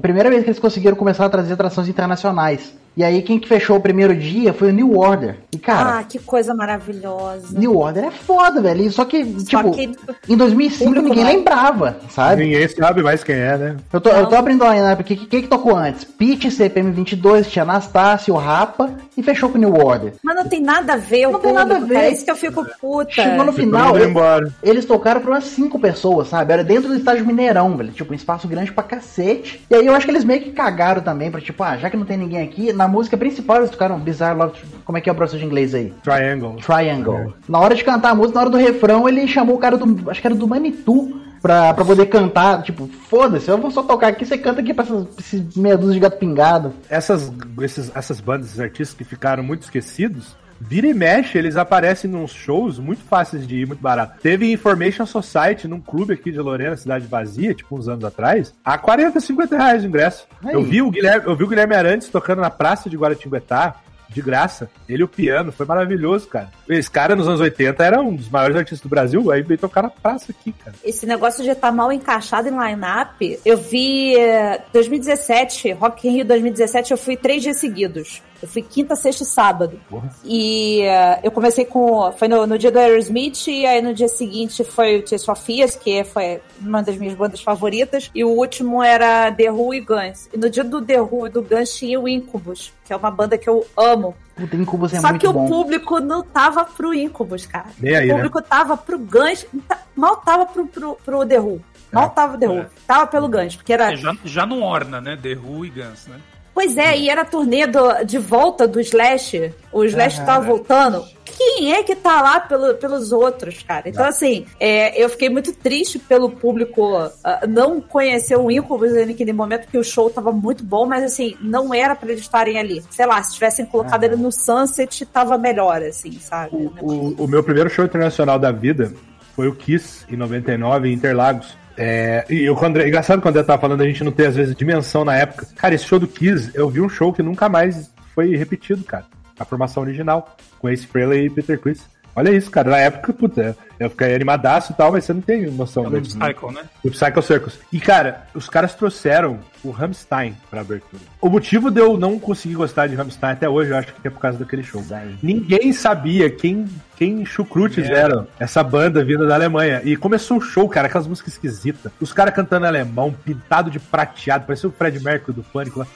Primeira 0.00 0.28
vez 0.28 0.42
que 0.42 0.50
eles 0.50 0.58
conseguiram 0.58 0.96
começar 0.96 1.24
a 1.24 1.30
trazer 1.30 1.54
atrações 1.54 1.88
internacionais. 1.88 2.74
E 2.96 3.04
aí 3.04 3.22
quem 3.22 3.38
que 3.38 3.48
fechou 3.48 3.76
o 3.76 3.80
primeiro 3.80 4.14
dia 4.14 4.52
foi 4.52 4.68
o 4.70 4.72
New 4.72 4.98
Order. 4.98 5.36
E 5.52 5.58
cara, 5.58 5.98
ah, 6.00 6.04
que 6.04 6.18
coisa 6.18 6.52
maravilhosa. 6.54 7.58
New 7.58 7.76
Order 7.78 8.04
é 8.04 8.10
foda, 8.10 8.60
velho. 8.60 8.90
Só 8.90 9.04
que, 9.04 9.24
Só 9.40 9.62
tipo, 9.62 9.70
que 9.72 9.90
em 10.28 10.36
2005 10.36 10.84
público 10.84 11.08
ninguém 11.08 11.24
mais- 11.24 11.36
lembrava, 11.36 11.96
sabe? 12.10 12.44
Ninguém 12.44 12.66
sabe 12.68 13.02
mais 13.02 13.22
quem 13.24 13.36
é, 13.36 13.56
né? 13.56 13.76
Eu 13.92 14.00
tô, 14.00 14.10
eu 14.10 14.26
tô 14.26 14.34
abrindo 14.36 14.64
a 14.64 14.74
lineup 14.74 15.00
aqui. 15.00 15.16
Quem 15.16 15.42
que 15.42 15.48
tocou 15.48 15.76
antes? 15.76 16.04
Pitch, 16.04 16.46
CPM22, 16.46 17.48
tinha 17.48 17.62
Anastácio, 17.62 18.34
Rapa 18.34 18.90
e 19.16 19.22
fechou 19.22 19.48
com 19.48 19.56
o 19.58 19.60
New 19.60 19.74
Order. 19.74 20.14
Mas 20.22 20.36
não 20.36 20.44
tem 20.48 20.60
nada 20.60 20.94
a 20.94 20.96
ver, 20.96 21.26
o 21.28 21.32
Não 21.32 21.40
tem 21.40 21.52
nada 21.52 21.76
a 21.76 21.80
ver. 21.80 21.96
É 21.96 22.10
isso 22.10 22.24
que 22.24 22.30
eu 22.30 22.36
fico 22.36 22.64
puta. 22.80 23.10
Chegou 23.12 23.44
no 23.44 23.52
final, 23.52 23.80
todo 23.80 23.92
mundo 23.92 24.02
ele- 24.02 24.10
embora. 24.10 24.52
Eles 24.62 24.84
tocaram 24.84 25.20
pra 25.20 25.30
umas 25.32 25.44
cinco 25.44 25.78
pessoas, 25.78 26.28
sabe? 26.28 26.52
Era 26.52 26.64
dentro 26.64 26.88
do 26.88 26.96
estádio 26.96 27.26
Mineirão, 27.26 27.76
velho. 27.76 27.92
Tipo, 27.92 28.12
um 28.12 28.16
espaço 28.16 28.48
grande 28.48 28.72
pra 28.72 28.82
cacete. 28.82 29.60
E 29.70 29.74
aí 29.74 29.86
eu 29.86 29.94
acho 29.94 30.06
que 30.06 30.12
eles 30.12 30.24
meio 30.24 30.40
que 30.42 30.50
cagaram 30.52 31.02
também, 31.02 31.30
pra 31.30 31.40
tipo, 31.40 31.62
ah, 31.62 31.76
já 31.76 31.88
que 31.90 31.96
não 31.96 32.04
tem 32.04 32.16
ninguém 32.16 32.42
aqui, 32.42 32.72
na 32.80 32.88
música 32.88 33.14
principal 33.16 33.58
eles 33.58 33.70
tocaram 33.70 33.98
Bizarre 33.98 34.38
Love. 34.38 34.58
Como 34.86 34.96
é 34.96 35.00
que 35.02 35.10
é 35.10 35.12
o 35.12 35.14
processo 35.14 35.38
de 35.38 35.44
inglês 35.44 35.74
aí? 35.74 35.92
Triangle. 36.02 36.56
Triangle. 36.56 37.34
Na 37.46 37.58
hora 37.58 37.74
de 37.74 37.84
cantar 37.84 38.10
a 38.10 38.14
música, 38.14 38.34
na 38.36 38.40
hora 38.40 38.50
do 38.50 38.56
refrão, 38.56 39.06
ele 39.06 39.28
chamou 39.28 39.56
o 39.56 39.58
cara 39.58 39.76
do. 39.76 40.10
Acho 40.10 40.20
que 40.20 40.26
era 40.26 40.34
do 40.34 40.48
Manitou. 40.48 41.12
Pra, 41.42 41.72
pra 41.72 41.86
poder 41.86 42.04
cantar, 42.04 42.62
tipo, 42.62 42.86
foda-se, 43.08 43.48
eu 43.48 43.56
vou 43.56 43.70
só 43.70 43.82
tocar 43.82 44.08
aqui, 44.08 44.26
você 44.26 44.36
canta 44.36 44.60
aqui 44.60 44.74
pra 44.74 44.84
essas, 44.84 45.06
esses 45.18 45.56
meia 45.56 45.74
dúzia 45.74 45.94
de 45.94 46.00
gato 46.00 46.18
pingado. 46.18 46.74
Essas, 46.90 47.32
esses- 47.62 47.90
essas 47.94 48.20
bandas, 48.20 48.48
esses 48.48 48.60
artistas 48.60 48.92
que 48.94 49.04
ficaram 49.04 49.42
muito 49.42 49.62
esquecidos, 49.62 50.36
vira 50.60 50.86
e 50.86 50.94
mexe, 50.94 51.38
eles 51.38 51.56
aparecem 51.56 52.10
nos 52.10 52.32
shows 52.32 52.78
muito 52.78 53.02
fáceis 53.02 53.46
de 53.46 53.56
ir, 53.56 53.66
muito 53.66 53.80
barato. 53.80 54.20
Teve 54.20 54.52
Information 54.52 55.06
Society 55.06 55.66
num 55.66 55.80
clube 55.80 56.12
aqui 56.12 56.30
de 56.30 56.38
Lorena, 56.38 56.76
cidade 56.76 57.06
vazia, 57.06 57.54
tipo 57.54 57.76
uns 57.76 57.88
anos 57.88 58.04
atrás, 58.04 58.52
a 58.64 58.76
40, 58.76 59.18
50 59.18 59.56
reais 59.56 59.82
o 59.82 59.86
ingresso. 59.86 60.26
Aí. 60.44 60.54
Eu 60.54 60.62
vi, 60.62 60.82
o 60.82 60.90
Guilherme, 60.90 61.26
eu 61.26 61.34
vi 61.34 61.44
o 61.44 61.48
Guilherme 61.48 61.74
Arantes 61.74 62.08
tocando 62.08 62.40
na 62.40 62.50
praça 62.50 62.90
de 62.90 62.96
Guaratinguetá, 62.96 63.76
de 64.10 64.20
graça. 64.20 64.68
Ele 64.88 65.02
e 65.02 65.04
o 65.04 65.08
piano, 65.08 65.52
foi 65.52 65.64
maravilhoso, 65.64 66.26
cara. 66.26 66.50
Esse 66.68 66.90
cara 66.90 67.14
nos 67.14 67.28
anos 67.28 67.40
80 67.40 67.84
era 67.84 68.00
um 68.00 68.14
dos 68.14 68.28
maiores 68.28 68.56
artistas 68.56 68.80
do 68.80 68.88
Brasil, 68.88 69.30
aí 69.30 69.42
veio 69.42 69.58
tocar 69.58 69.82
na 69.82 69.90
praça 69.90 70.32
aqui, 70.32 70.52
cara. 70.52 70.76
Esse 70.84 71.06
negócio 71.06 71.42
de 71.42 71.50
estar 71.50 71.72
mal 71.72 71.92
encaixado 71.92 72.48
em 72.48 72.58
line-up, 72.58 73.40
eu 73.44 73.56
vi 73.56 74.16
eh, 74.16 74.60
2017, 74.72 75.72
Rock 75.72 76.08
in 76.08 76.12
Rio 76.12 76.24
2017, 76.24 76.90
eu 76.90 76.98
fui 76.98 77.16
três 77.16 77.42
dias 77.42 77.58
seguidos. 77.58 78.22
Eu 78.42 78.48
fui 78.48 78.62
quinta, 78.62 78.96
sexta 78.96 79.22
e 79.22 79.26
sábado. 79.26 79.80
Porra. 79.88 80.08
E 80.24 80.80
eh, 80.82 81.20
eu 81.22 81.30
comecei 81.30 81.64
com. 81.64 82.10
Foi 82.12 82.26
no, 82.28 82.46
no 82.46 82.58
dia 82.58 82.70
do 82.70 82.78
Aerosmith, 82.78 83.48
e 83.48 83.66
aí 83.66 83.82
no 83.82 83.92
dia 83.92 84.08
seguinte 84.08 84.64
foi 84.64 84.98
o 84.98 85.02
Tears 85.02 85.24
for 85.24 85.36
Fears, 85.36 85.76
que 85.76 86.02
foi 86.04 86.40
uma 86.60 86.82
das 86.82 86.96
minhas 86.96 87.14
bandas 87.14 87.40
favoritas. 87.42 88.10
E 88.14 88.24
o 88.24 88.30
último 88.30 88.82
era 88.82 89.30
The 89.32 89.50
Who 89.50 89.74
e 89.74 89.80
Guns. 89.80 90.28
E 90.32 90.38
no 90.38 90.48
dia 90.48 90.64
do 90.64 90.80
The 90.80 91.00
Who 91.00 91.26
e 91.26 91.30
do 91.30 91.42
Guns 91.42 91.70
tinha 91.76 92.00
o 92.00 92.08
Incubus, 92.08 92.72
que 92.84 92.92
é 92.92 92.96
uma 92.96 93.10
banda 93.10 93.36
que 93.36 93.48
eu 93.48 93.66
amo. 93.76 94.14
Puta, 94.34 94.56
Incubus 94.56 94.94
é 94.94 95.00
Só 95.00 95.08
muito 95.08 95.20
que 95.20 95.30
bom. 95.32 95.44
o 95.44 95.48
público 95.48 96.00
não 96.00 96.22
tava 96.22 96.64
pro 96.64 96.94
Incubus, 96.94 97.44
cara. 97.44 97.66
Aí, 97.82 98.10
o 98.10 98.14
público 98.14 98.40
tava 98.40 98.74
pro 98.76 98.98
Guns, 98.98 99.46
mal 99.94 100.16
tava 100.16 100.46
pro, 100.46 100.66
pro, 100.66 100.94
pro 101.04 101.26
The 101.26 101.38
Who. 101.40 101.60
Mal 101.92 102.06
É. 102.06 102.08
tava 102.08 102.38
The 102.38 102.48
Who. 102.48 102.58
É. 102.60 102.66
Tava 102.86 103.06
pelo 103.06 103.28
Guns, 103.28 103.56
porque 103.56 103.72
era... 103.72 103.92
É, 103.92 103.96
já, 103.96 104.16
já 104.24 104.46
não 104.46 104.62
orna, 104.62 105.00
né? 105.00 105.18
The 105.20 105.34
Who 105.34 105.66
e 105.66 105.70
Guns, 105.70 106.06
né? 106.06 106.16
Pois 106.60 106.76
é, 106.76 106.94
e 106.98 107.08
era 107.08 107.22
a 107.22 107.24
turnê 107.24 107.66
do- 107.66 108.04
de 108.04 108.18
volta 108.18 108.68
do 108.68 108.78
Slash. 108.82 109.50
O 109.72 109.82
Slash 109.82 110.18
Aham. 110.18 110.26
tava 110.26 110.44
voltando. 110.46 111.02
Quem 111.24 111.72
é 111.72 111.82
que 111.82 111.96
tá 111.96 112.20
lá 112.20 112.38
pelo- 112.40 112.74
pelos 112.74 113.12
outros, 113.12 113.62
cara? 113.62 113.88
Então, 113.88 114.04
assim, 114.04 114.44
é, 114.60 115.02
eu 115.02 115.08
fiquei 115.08 115.30
muito 115.30 115.54
triste 115.54 115.98
pelo 115.98 116.28
público 116.28 116.94
ah, 117.24 117.46
não 117.48 117.80
conhecer 117.80 118.36
o 118.36 118.50
Incubus 118.50 118.92
naquele 118.92 119.32
momento, 119.32 119.62
porque 119.62 119.78
o 119.78 119.82
show 119.84 120.10
tava 120.10 120.32
muito 120.32 120.62
bom, 120.62 120.84
mas, 120.84 121.02
assim, 121.02 121.34
não 121.40 121.72
era 121.72 121.94
pra 121.96 122.10
eles 122.10 122.20
estarem 122.20 122.58
ali. 122.58 122.84
Sei 122.90 123.06
lá, 123.06 123.22
se 123.22 123.32
tivessem 123.32 123.64
colocado 123.64 124.04
ele 124.04 124.16
no 124.16 124.30
Sunset, 124.30 125.06
tava 125.06 125.38
melhor, 125.38 125.82
assim, 125.82 126.12
sabe? 126.20 126.50
O, 126.82 127.24
o 127.24 127.26
meu 127.26 127.42
primeiro 127.42 127.70
show 127.70 127.86
internacional 127.86 128.38
da 128.38 128.52
vida 128.52 128.92
foi 129.34 129.48
o 129.48 129.54
Kiss, 129.54 130.04
em 130.10 130.16
99, 130.16 130.90
em 130.90 130.92
Interlagos. 130.92 131.56
É, 131.76 132.24
e 132.28 132.48
o 132.50 132.64
André, 132.64 132.88
engraçado 132.88 133.22
quando 133.22 133.36
eu 133.36 133.44
tava 133.44 133.60
falando, 133.60 133.82
a 133.82 133.86
gente 133.86 134.04
não 134.04 134.12
ter 134.12 134.26
às 134.26 134.36
vezes 134.36 134.54
dimensão 134.54 135.04
na 135.04 135.16
época. 135.16 135.46
Cara, 135.56 135.74
esse 135.74 135.84
show 135.84 135.98
do 135.98 136.06
Kiss, 136.06 136.50
eu 136.54 136.68
vi 136.68 136.80
um 136.80 136.88
show 136.88 137.12
que 137.12 137.22
nunca 137.22 137.48
mais 137.48 137.90
foi 138.14 138.36
repetido, 138.36 138.84
cara. 138.84 139.06
a 139.38 139.44
formação 139.44 139.82
original, 139.82 140.36
com 140.58 140.68
Ace 140.68 140.86
Frehley 140.86 141.26
e 141.26 141.30
Peter 141.30 141.58
Chris. 141.58 141.82
Olha 142.14 142.30
isso, 142.30 142.50
cara. 142.50 142.70
Na 142.70 142.78
época, 142.78 143.12
puta, 143.12 143.56
eu 143.78 143.88
fiquei 143.88 144.14
animadaço 144.14 144.72
e 144.72 144.74
tal, 144.74 144.92
mas 144.92 145.04
você 145.04 145.12
não 145.12 145.20
tem 145.20 145.50
noção 145.50 145.86
É 145.86 145.90
do 145.90 145.98
o 145.98 146.02
Psycho, 146.02 146.52
né? 146.52 146.62
do 146.84 146.90
Psycho 146.90 147.22
Circus. 147.22 147.58
E, 147.72 147.80
cara, 147.80 148.26
os 148.34 148.48
caras 148.48 148.74
trouxeram 148.74 149.38
o 149.62 149.70
Rammstein 149.70 150.36
pra 150.50 150.60
abertura. 150.60 151.02
O 151.20 151.28
motivo 151.28 151.70
de 151.70 151.80
eu 151.80 151.96
não 151.96 152.18
conseguir 152.18 152.54
gostar 152.54 152.88
de 152.88 152.94
Rammstein 152.94 153.32
até 153.32 153.48
hoje, 153.48 153.70
eu 153.70 153.76
acho 153.76 153.94
que 153.94 154.06
é 154.06 154.10
por 154.10 154.20
causa 154.20 154.38
daquele 154.38 154.62
show. 154.62 154.84
Daí. 154.88 155.16
Ninguém 155.22 155.72
sabia 155.72 156.28
quem, 156.30 156.66
quem 156.96 157.24
chucrutes 157.24 157.88
eram 157.88 158.26
essa 158.38 158.62
banda 158.62 159.04
vinda 159.04 159.26
da 159.26 159.34
Alemanha. 159.34 159.80
E 159.84 159.96
começou 159.96 160.38
o 160.38 160.40
show, 160.40 160.68
cara, 160.68 160.88
aquelas 160.88 161.06
músicas 161.06 161.34
esquisitas. 161.34 161.92
Os 162.00 162.12
caras 162.12 162.34
cantando 162.34 162.66
alemão, 162.66 163.14
pintado 163.24 163.70
de 163.70 163.78
prateado, 163.78 164.46
parecia 164.46 164.68
o 164.68 164.72
Fred 164.72 164.98
Mercury 165.02 165.36
do 165.36 165.42
Pânico 165.42 165.78
lá. 165.80 165.86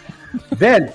Velho, 0.56 0.92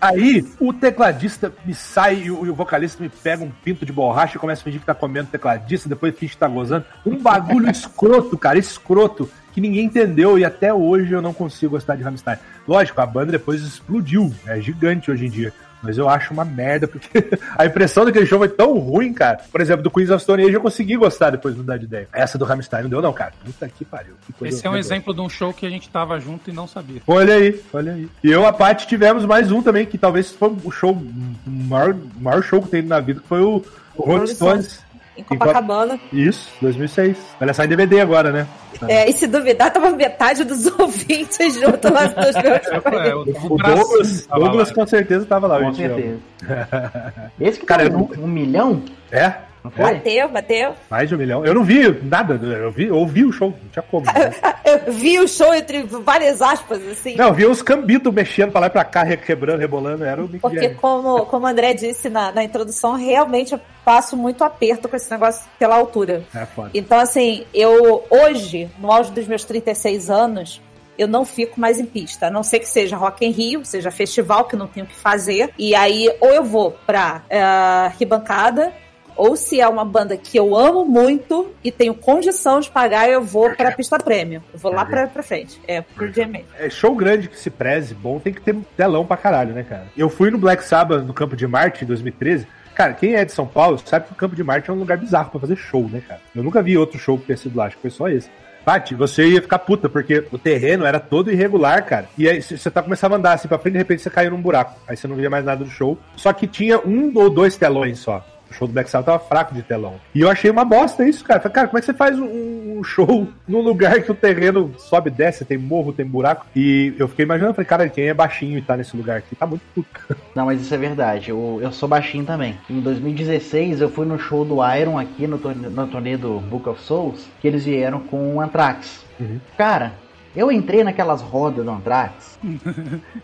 aí 0.00 0.44
o 0.60 0.72
tecladista 0.72 1.52
me 1.64 1.74
sai 1.74 2.24
e 2.24 2.30
o, 2.30 2.46
e 2.46 2.50
o 2.50 2.54
vocalista 2.54 3.02
me 3.02 3.08
pega 3.08 3.44
um 3.44 3.50
pinto 3.50 3.86
de 3.86 3.92
borracha 3.92 4.36
e 4.36 4.40
começa 4.40 4.60
a 4.60 4.64
fingir 4.64 4.80
que 4.80 4.86
tá 4.86 4.94
comendo 4.94 5.30
tecladista, 5.30 5.88
depois 5.88 6.16
finge 6.16 6.32
que 6.32 6.38
tá 6.38 6.48
gozando. 6.48 6.84
Um 7.04 7.16
bagulho 7.16 7.70
escroto, 7.70 8.36
cara, 8.36 8.58
escroto, 8.58 9.30
que 9.52 9.60
ninguém 9.60 9.86
entendeu 9.86 10.38
e 10.38 10.44
até 10.44 10.72
hoje 10.72 11.12
eu 11.12 11.22
não 11.22 11.32
consigo 11.32 11.72
gostar 11.72 11.96
de 11.96 12.02
Rammstein. 12.02 12.38
Lógico, 12.66 13.00
a 13.00 13.06
banda 13.06 13.32
depois 13.32 13.62
explodiu, 13.62 14.32
é 14.46 14.60
gigante 14.60 15.10
hoje 15.10 15.26
em 15.26 15.30
dia. 15.30 15.52
Mas 15.82 15.98
eu 15.98 16.08
acho 16.08 16.32
uma 16.32 16.44
merda, 16.44 16.86
porque 16.86 17.08
a 17.58 17.66
impressão 17.66 18.04
daquele 18.04 18.26
show 18.26 18.38
foi 18.38 18.48
tão 18.48 18.78
ruim, 18.78 19.12
cara. 19.12 19.40
Por 19.50 19.60
exemplo, 19.60 19.82
do 19.82 19.90
Queens 19.90 20.10
of 20.10 20.22
Stone 20.22 20.42
Age 20.44 20.54
eu 20.54 20.60
consegui 20.60 20.96
gostar 20.96 21.30
depois 21.30 21.54
de 21.54 21.60
mudar 21.60 21.76
de 21.76 21.84
ideia. 21.84 22.08
Essa 22.12 22.38
do 22.38 22.44
Rammstein 22.44 22.82
não 22.84 22.90
deu 22.90 23.02
não, 23.02 23.12
cara. 23.12 23.32
Puta 23.44 23.68
que 23.68 23.84
pariu. 23.84 24.14
Que 24.26 24.32
coisa 24.32 24.56
Esse 24.56 24.66
é 24.66 24.70
um 24.70 24.76
exemplo 24.76 25.12
de 25.12 25.20
um 25.20 25.28
show 25.28 25.52
que 25.52 25.66
a 25.66 25.70
gente 25.70 25.88
tava 25.88 26.18
junto 26.20 26.50
e 26.50 26.52
não 26.52 26.66
sabia. 26.66 27.02
Olha 27.06 27.34
aí, 27.34 27.60
olha 27.72 27.92
aí. 27.92 28.08
E 28.22 28.30
eu, 28.30 28.46
a 28.46 28.52
Paty, 28.52 28.86
tivemos 28.86 29.24
mais 29.24 29.50
um 29.50 29.62
também, 29.62 29.84
que 29.84 29.98
talvez 29.98 30.30
foi 30.30 30.54
o 30.64 30.70
show, 30.70 30.92
o 30.92 31.50
maior, 31.50 31.96
maior 32.20 32.42
show 32.42 32.62
que 32.62 32.68
tem 32.68 32.82
na 32.82 33.00
vida, 33.00 33.20
que 33.20 33.28
foi 33.28 33.40
o, 33.40 33.64
o 33.96 34.02
Rolling 34.02 34.18
Rolling 34.18 34.34
Stones. 34.34 34.91
Em 35.16 35.22
Copacabana. 35.22 36.00
Isso, 36.12 36.50
2006. 36.60 37.18
Vai 37.38 37.46
lançar 37.48 37.64
em 37.66 37.68
DVD 37.68 38.00
agora, 38.00 38.32
né? 38.32 38.46
É, 38.88 39.08
e 39.08 39.12
se 39.12 39.26
duvidar, 39.26 39.70
tava 39.72 39.90
metade 39.90 40.42
dos 40.44 40.66
ouvintes 40.78 41.54
junto 41.54 41.92
lá 41.92 42.04
nos 42.04 42.14
meus 42.14 42.36
É, 42.36 43.14
o, 43.14 43.20
O 43.20 43.24
bracinho 43.56 43.58
Douglas, 43.58 44.26
lá. 44.26 44.38
Douglas 44.38 44.72
com 44.72 44.86
certeza 44.86 45.26
tava 45.26 45.46
lá. 45.46 45.60
Com 45.60 45.72
certeza. 45.74 46.18
Esse 47.40 47.60
que 47.60 47.66
Cara, 47.66 47.88
tá 47.88 47.96
eu 47.96 47.98
um, 47.98 48.24
um 48.24 48.26
milhão? 48.26 48.82
É? 49.10 49.34
Bateu, 49.70 50.28
bateu. 50.28 50.74
Mais 50.90 51.08
de 51.08 51.14
um 51.14 51.18
milhão. 51.18 51.44
Eu 51.44 51.54
não 51.54 51.62
vi 51.62 51.88
nada, 52.02 52.34
eu 52.34 52.70
vi, 52.70 52.86
eu 52.86 52.96
ouvi 52.96 53.24
o 53.24 53.32
show, 53.32 53.50
não 53.50 53.68
tinha 53.70 53.82
como. 53.82 54.06
né? 54.06 54.32
Eu 54.64 54.92
vi 54.92 55.18
o 55.18 55.26
show 55.26 55.52
entre 55.52 55.82
várias 55.82 56.40
aspas, 56.40 56.80
assim. 56.86 57.16
Não, 57.16 57.28
eu 57.28 57.34
vi 57.34 57.44
os 57.46 57.60
cambitos 57.62 58.14
mexendo 58.14 58.52
pra 58.52 58.60
lá 58.60 58.66
e 58.68 58.70
pra 58.70 58.84
cá, 58.84 59.04
quebrando, 59.16 59.58
rebolando, 59.58 60.04
era 60.04 60.22
o 60.22 60.28
Mick 60.28 60.38
Porque, 60.38 60.70
como, 60.70 61.26
como 61.26 61.46
o 61.46 61.48
André 61.48 61.74
disse 61.74 62.08
na, 62.08 62.30
na 62.30 62.44
introdução, 62.44 62.94
realmente 62.94 63.52
eu 63.52 63.60
passo 63.84 64.16
muito 64.16 64.44
aperto 64.44 64.88
com 64.88 64.94
esse 64.94 65.10
negócio 65.10 65.44
pela 65.58 65.74
altura. 65.74 66.22
É 66.32 66.46
foda. 66.46 66.70
Então, 66.72 66.98
assim, 66.98 67.44
eu 67.52 68.04
hoje, 68.08 68.70
no 68.78 68.90
auge 68.90 69.10
dos 69.10 69.26
meus 69.26 69.44
36 69.44 70.08
anos, 70.08 70.62
eu 70.96 71.08
não 71.08 71.24
fico 71.24 71.60
mais 71.60 71.78
em 71.80 71.84
pista. 71.84 72.28
A 72.28 72.30
não 72.30 72.42
ser 72.44 72.60
que 72.60 72.68
seja 72.68 72.96
Rock 72.96 73.24
em 73.24 73.30
Rio, 73.30 73.64
seja 73.64 73.90
festival, 73.90 74.44
que 74.44 74.54
eu 74.54 74.58
não 74.58 74.68
tenho 74.68 74.86
o 74.86 74.88
que 74.88 74.94
fazer. 74.94 75.50
E 75.58 75.74
aí, 75.74 76.08
ou 76.20 76.30
eu 76.30 76.44
vou 76.44 76.70
pra 76.86 77.22
eh, 77.28 77.42
arquibancada, 77.42 78.72
ou 79.16 79.36
se 79.36 79.60
é 79.60 79.68
uma 79.68 79.84
banda 79.84 80.16
que 80.16 80.36
eu 80.36 80.56
amo 80.56 80.84
muito 80.84 81.50
e 81.62 81.70
tenho 81.70 81.94
condição 81.94 82.60
de 82.60 82.70
pagar, 82.70 83.08
eu 83.08 83.22
vou 83.22 83.50
pra 83.54 83.72
pista 83.72 83.98
prêmio. 83.98 84.42
Eu 84.52 84.58
vou 84.58 84.72
lá 84.72 84.84
pra, 84.84 85.06
pra 85.06 85.22
frente. 85.22 85.60
É, 85.66 85.80
pro 85.80 86.10
GM. 86.10 86.44
É, 86.58 86.68
show 86.70 86.94
grande 86.94 87.28
que 87.28 87.38
se 87.38 87.50
preze, 87.50 87.94
bom, 87.94 88.18
tem 88.18 88.32
que 88.32 88.40
ter 88.40 88.56
telão 88.76 89.04
pra 89.04 89.16
caralho, 89.16 89.54
né, 89.54 89.62
cara? 89.62 89.86
Eu 89.96 90.08
fui 90.08 90.30
no 90.30 90.38
Black 90.38 90.64
Sabbath 90.64 91.04
no 91.04 91.14
Campo 91.14 91.36
de 91.36 91.46
Marte 91.46 91.84
em 91.84 91.86
2013. 91.86 92.46
Cara, 92.74 92.94
quem 92.94 93.14
é 93.14 93.24
de 93.24 93.32
São 93.32 93.46
Paulo 93.46 93.78
sabe 93.84 94.06
que 94.06 94.12
o 94.12 94.16
Campo 94.16 94.34
de 94.34 94.42
Marte 94.42 94.70
é 94.70 94.72
um 94.72 94.78
lugar 94.78 94.96
bizarro 94.96 95.30
pra 95.30 95.40
fazer 95.40 95.56
show, 95.56 95.88
né, 95.88 96.02
cara? 96.06 96.20
Eu 96.34 96.42
nunca 96.42 96.62
vi 96.62 96.76
outro 96.78 96.98
show 96.98 97.18
que 97.18 97.26
tenha 97.26 97.36
sido 97.36 97.56
lá, 97.56 97.66
acho 97.66 97.76
que 97.76 97.82
foi 97.82 97.90
só 97.90 98.08
esse. 98.08 98.30
Paty, 98.64 98.94
você 98.94 99.26
ia 99.26 99.42
ficar 99.42 99.58
puta, 99.58 99.88
porque 99.88 100.24
o 100.30 100.38
terreno 100.38 100.84
era 100.84 101.00
todo 101.00 101.30
irregular, 101.30 101.84
cara. 101.84 102.06
E 102.16 102.28
aí 102.28 102.40
você 102.40 102.70
tá 102.70 102.82
começando 102.82 103.14
a 103.14 103.16
andar 103.16 103.32
assim 103.32 103.48
pra 103.48 103.58
frente, 103.58 103.72
de 103.72 103.78
repente 103.78 104.02
você 104.02 104.10
caiu 104.10 104.30
num 104.30 104.40
buraco. 104.40 104.78
Aí 104.86 104.96
você 104.96 105.08
não 105.08 105.16
via 105.16 105.28
mais 105.28 105.44
nada 105.44 105.64
do 105.64 105.70
show. 105.70 105.98
Só 106.16 106.32
que 106.32 106.46
tinha 106.46 106.78
um 106.78 107.12
ou 107.14 107.28
dois 107.28 107.56
telões 107.56 107.98
só. 107.98 108.24
O 108.52 108.54
show 108.58 108.68
do 108.68 108.74
Black 108.74 108.90
Sabbath 108.90 109.06
tava 109.06 109.18
fraco 109.18 109.54
de 109.54 109.62
telão. 109.62 109.94
E 110.14 110.20
eu 110.20 110.30
achei 110.30 110.50
uma 110.50 110.64
bosta 110.64 111.04
isso, 111.06 111.24
cara. 111.24 111.40
Falei, 111.40 111.54
cara, 111.54 111.68
como 111.68 111.78
é 111.78 111.80
que 111.80 111.86
você 111.86 111.94
faz 111.94 112.18
um, 112.18 112.78
um 112.78 112.84
show 112.84 113.26
num 113.48 113.60
lugar 113.60 114.00
que 114.02 114.10
o 114.12 114.14
terreno 114.14 114.74
sobe 114.78 115.08
e 115.10 115.12
desce, 115.12 115.44
tem 115.44 115.56
morro, 115.58 115.92
tem 115.92 116.04
buraco? 116.06 116.46
E 116.54 116.94
eu 116.98 117.08
fiquei 117.08 117.24
imaginando, 117.24 117.54
falei, 117.54 117.66
cara, 117.66 117.88
quem 117.88 118.08
é 118.08 118.14
baixinho 118.14 118.58
e 118.58 118.62
tá 118.62 118.76
nesse 118.76 118.96
lugar 118.96 119.18
aqui 119.18 119.34
tá 119.34 119.46
muito 119.46 119.62
puto. 119.74 119.88
Não, 120.34 120.46
mas 120.46 120.60
isso 120.60 120.74
é 120.74 120.78
verdade. 120.78 121.30
Eu, 121.30 121.58
eu 121.62 121.72
sou 121.72 121.88
baixinho 121.88 122.24
também. 122.24 122.56
Em 122.68 122.80
2016 122.80 123.80
eu 123.80 123.88
fui 123.88 124.06
no 124.06 124.18
show 124.18 124.44
do 124.44 124.56
Iron 124.76 124.98
aqui 124.98 125.26
no, 125.26 125.38
torne- 125.38 125.68
no 125.68 125.86
torneio 125.86 126.18
do 126.18 126.40
Book 126.40 126.68
of 126.68 126.80
Souls, 126.82 127.26
que 127.40 127.48
eles 127.48 127.64
vieram 127.64 128.00
com 128.00 128.36
o 128.36 128.40
Anthrax. 128.40 129.04
Uhum. 129.18 129.38
Cara, 129.56 129.92
eu 130.34 130.50
entrei 130.50 130.82
naquelas 130.84 131.20
rodas 131.20 131.64
do 131.64 131.70
Anthrax, 131.70 132.38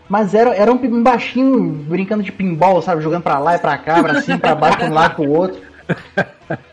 mas 0.07 0.33
era, 0.33 0.55
era 0.55 0.71
um 0.71 1.03
baixinho 1.03 1.59
brincando 1.87 2.23
de 2.23 2.31
pinball, 2.31 2.81
sabe? 2.81 3.01
Jogando 3.01 3.23
pra 3.23 3.39
lá 3.39 3.55
e 3.55 3.59
pra 3.59 3.77
cá, 3.77 4.01
pra 4.03 4.21
cima, 4.21 4.37
pra 4.37 4.55
baixo, 4.55 4.83
um 4.85 4.93
lado 4.93 5.15
pro 5.15 5.29
outro. 5.29 5.59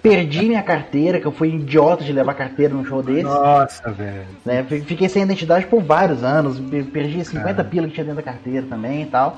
Perdi 0.03 0.45
minha 0.47 0.62
carteira, 0.62 1.18
que 1.20 1.26
eu 1.26 1.32
fui 1.32 1.49
idiota 1.55 2.05
de 2.05 2.12
levar 2.12 2.34
carteira 2.34 2.72
num 2.74 2.84
show 2.84 3.03
desse. 3.03 3.22
Nossa, 3.24 3.91
velho. 3.91 4.26
né? 4.45 4.62
Fi- 4.64 4.80
Fiquei 4.82 5.09
sem 5.09 5.22
identidade 5.22 5.66
por 5.66 5.82
vários 5.82 6.22
anos, 6.22 6.59
pe- 6.61 6.82
perdi 6.84 7.24
50 7.24 7.64
pila 7.64 7.87
que 7.87 7.95
tinha 7.95 8.05
dentro 8.05 8.22
da 8.22 8.30
carteira 8.30 8.66
também 8.68 9.03
e 9.03 9.07
tal. 9.07 9.37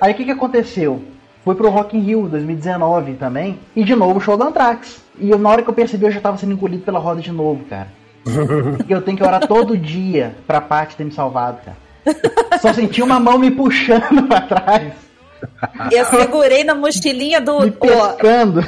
Aí 0.00 0.12
o 0.12 0.14
que, 0.16 0.24
que 0.24 0.30
aconteceu? 0.30 1.02
Fui 1.44 1.54
pro 1.54 1.70
Rock 1.70 1.96
in 1.96 2.00
Rio 2.00 2.28
2019 2.28 3.14
também, 3.14 3.58
e 3.74 3.84
de 3.84 3.94
novo 3.94 4.18
o 4.18 4.20
show 4.20 4.36
do 4.36 4.42
Anthrax. 4.44 5.00
E 5.18 5.30
eu, 5.30 5.38
na 5.38 5.48
hora 5.48 5.62
que 5.62 5.70
eu 5.70 5.74
percebi, 5.74 6.04
eu 6.06 6.10
já 6.10 6.20
tava 6.20 6.36
sendo 6.36 6.52
engolido 6.52 6.82
pela 6.84 6.98
roda 6.98 7.20
de 7.20 7.30
novo, 7.30 7.64
cara. 7.66 7.88
E 8.88 8.92
eu 8.92 9.02
tenho 9.02 9.16
que 9.16 9.22
orar 9.22 9.46
todo 9.46 9.76
dia 9.76 10.34
pra 10.46 10.60
Paty 10.60 10.96
ter 10.96 11.04
me 11.04 11.12
salvado, 11.12 11.58
cara. 11.64 11.76
Só 12.60 12.72
senti 12.72 13.02
uma 13.02 13.18
mão 13.20 13.38
me 13.38 13.50
puxando 13.50 14.26
pra 14.28 14.40
trás, 14.42 14.92
Eu 15.92 16.04
segurei 16.06 16.64
na 16.64 16.74
mochilinha 16.74 17.40
do. 17.40 17.60
me 17.60 17.70
pescando. 17.70 18.64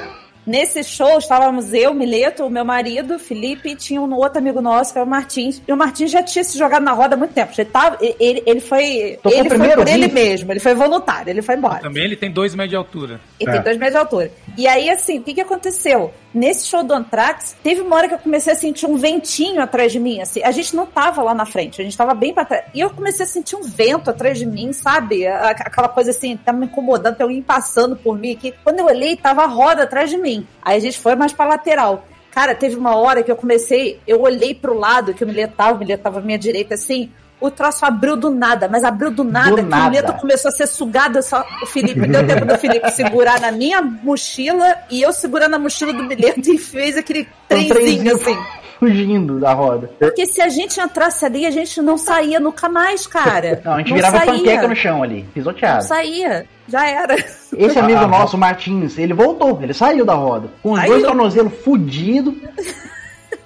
Nesse 0.47 0.83
show 0.83 1.19
estávamos 1.19 1.75
eu, 1.75 1.93
Mileto, 1.93 2.47
o 2.47 2.49
meu 2.51 2.65
marido, 2.65 3.19
Felipe, 3.19 3.69
e 3.73 3.77
tinha 3.77 4.01
um 4.01 4.15
outro 4.15 4.39
amigo 4.39 4.63
nosso, 4.63 4.93
que 4.95 4.99
era 4.99 5.07
o 5.07 5.11
Martins. 5.11 5.61
E 5.69 5.73
o 5.73 5.77
Martins 5.77 6.11
já 6.11 6.23
tinha 6.23 6.43
se 6.43 6.57
jogado 6.59 6.83
na 6.83 6.93
roda 6.93 7.15
há 7.15 7.19
muito 7.19 7.35
tempo. 7.35 7.53
Já 7.55 7.67
tava, 7.67 7.99
ele, 8.01 8.43
ele 8.47 8.59
foi. 8.61 9.19
Tocou 9.23 9.39
ele 9.39 9.49
foi 9.51 9.69
por 9.77 9.87
ele 9.87 10.09
mesmo, 10.09 10.51
ele 10.51 10.59
foi 10.61 10.75
voluntário, 10.75 11.29
ele 11.31 11.43
foi 11.43 11.55
embora. 11.55 11.81
Também 11.81 12.03
ele 12.03 12.17
tem 12.17 12.31
dois 12.31 12.55
metros 12.55 12.71
de 12.71 12.77
altura. 12.77 13.21
E 13.39 13.47
É. 13.47 13.53
tem 13.53 13.61
dois 13.63 13.77
metros 13.77 13.93
de 13.93 13.99
altura. 13.99 14.31
E 14.57 14.67
aí, 14.67 14.89
assim, 14.89 15.19
o 15.19 15.23
que, 15.23 15.35
que 15.35 15.41
aconteceu? 15.43 16.15
Nesse 16.33 16.67
show 16.67 16.85
do 16.85 16.93
Anthrax, 16.93 17.57
teve 17.63 17.81
uma 17.81 17.97
hora 17.97 18.07
que 18.07 18.15
eu 18.15 18.19
comecei 18.19 18.53
a 18.53 18.57
sentir 18.57 18.87
um 18.87 18.97
ventinho 18.97 19.63
atrás 19.63 19.91
de 19.91 19.99
mim. 19.99 20.21
Assim, 20.21 20.43
a 20.43 20.51
gente 20.51 20.77
não 20.77 20.85
tava 20.87 21.23
lá 21.23 21.35
na 21.35 21.47
frente, 21.47 21.81
a 21.81 21.85
gente 21.85 21.97
tava 21.97 22.15
bem 22.15 22.35
pra 22.35 22.45
trás. 22.45 22.65
E 22.75 22.81
eu 22.81 22.91
comecei 22.91 23.25
a 23.25 23.29
sentir 23.29 23.57
um 23.57 23.63
vento 23.63 24.11
atrás 24.11 24.39
de 24.39 24.45
mim, 24.45 24.73
sabe? 24.73 25.27
Aquela 25.27 25.89
coisa 25.89 26.11
assim, 26.11 26.37
tá 26.37 26.53
me 26.53 26.67
incomodando, 26.67 27.17
tem 27.17 27.25
alguém 27.25 27.43
passando 27.43 27.97
por 27.97 28.19
mim 28.19 28.33
aqui. 28.33 28.53
Quando 28.63 28.81
eu 28.81 28.87
olhei, 28.87 29.17
tava 29.17 29.43
a 29.43 29.47
roda 29.47 29.85
atrás 29.85 30.11
de 30.11 30.19
mim. 30.19 30.47
Aí 30.63 30.77
a 30.77 30.81
gente 30.81 30.99
foi 30.99 31.17
mais 31.17 31.33
pra 31.33 31.47
lateral. 31.47 32.05
Cara, 32.31 32.55
teve 32.55 32.77
uma 32.77 32.95
hora 32.95 33.23
que 33.23 33.33
eu 33.33 33.37
comecei, 33.37 33.99
eu 34.07 34.21
olhei 34.21 34.55
pro 34.55 34.79
lado 34.79 35.15
que 35.15 35.25
o 35.25 35.27
Mileto 35.27 35.55
tava, 35.57 35.77
o 35.77 35.79
Mileto 35.79 36.03
tava 36.03 36.19
à 36.19 36.23
minha 36.23 36.39
direita 36.39 36.75
assim. 36.75 37.11
O 37.41 37.51
troço 37.51 37.85
abriu 37.87 38.17
do 38.17 38.31
nada, 38.31 38.69
mas 38.69 38.83
abriu 38.83 39.11
do 39.11 39.23
nada, 39.23 39.55
que 39.57 39.63
nada. 39.63 39.87
o 39.87 39.91
Mileto 39.91 40.13
começou 40.15 40.49
a 40.49 40.53
ser 40.53 40.67
sugado. 40.67 41.23
Só, 41.23 41.45
o 41.63 41.67
Felipe 41.67 42.07
deu 42.09 42.27
tempo 42.27 42.45
do 42.45 42.59
Felipe 42.59 42.91
segurar 42.91 43.41
na 43.41 43.53
minha 43.53 43.81
mochila 43.81 44.75
e 44.91 45.01
eu 45.03 45.13
segurando 45.13 45.55
a 45.55 45.59
mochila 45.59 45.93
do 45.93 46.03
Mileto 46.03 46.51
e 46.51 46.59
fez 46.59 46.97
aquele 46.97 47.29
Um 47.51 47.69
trenzinho 47.69 48.15
assim. 48.15 48.37
fugindo 48.81 49.39
da 49.39 49.53
roda. 49.53 49.89
Porque 50.01 50.27
se 50.27 50.41
a 50.43 50.49
gente 50.49 50.81
entrasse 50.81 51.25
ali, 51.25 51.47
a 51.47 51.51
gente 51.51 51.81
não 51.81 51.97
saía 51.97 52.41
nunca 52.41 52.69
mais, 52.69 53.07
cara. 53.07 53.61
Não, 53.65 53.75
a 53.75 53.79
gente 53.79 53.93
virava 53.95 54.19
saía. 54.19 54.33
panqueca 54.33 54.69
no 54.69 54.75
chão 54.77 55.03
ali, 55.03 55.23
Não 55.23 55.31
pisoteado. 55.33 55.85
saía. 55.85 56.47
Já 56.67 56.87
era. 56.87 57.15
Esse 57.57 57.79
amigo 57.79 58.01
Ah, 58.01 58.07
nosso, 58.09 58.37
Martins, 58.37 58.99
ele 58.99 59.15
voltou, 59.15 59.59
ele 59.63 59.73
saiu 59.73 60.05
da 60.05 60.15
roda. 60.15 60.49
Com 60.63 60.73
os 60.73 60.79
Saiu. 60.81 60.91
dois 60.93 61.03
tornozelos 61.05 61.53
fudidos. 61.65 62.35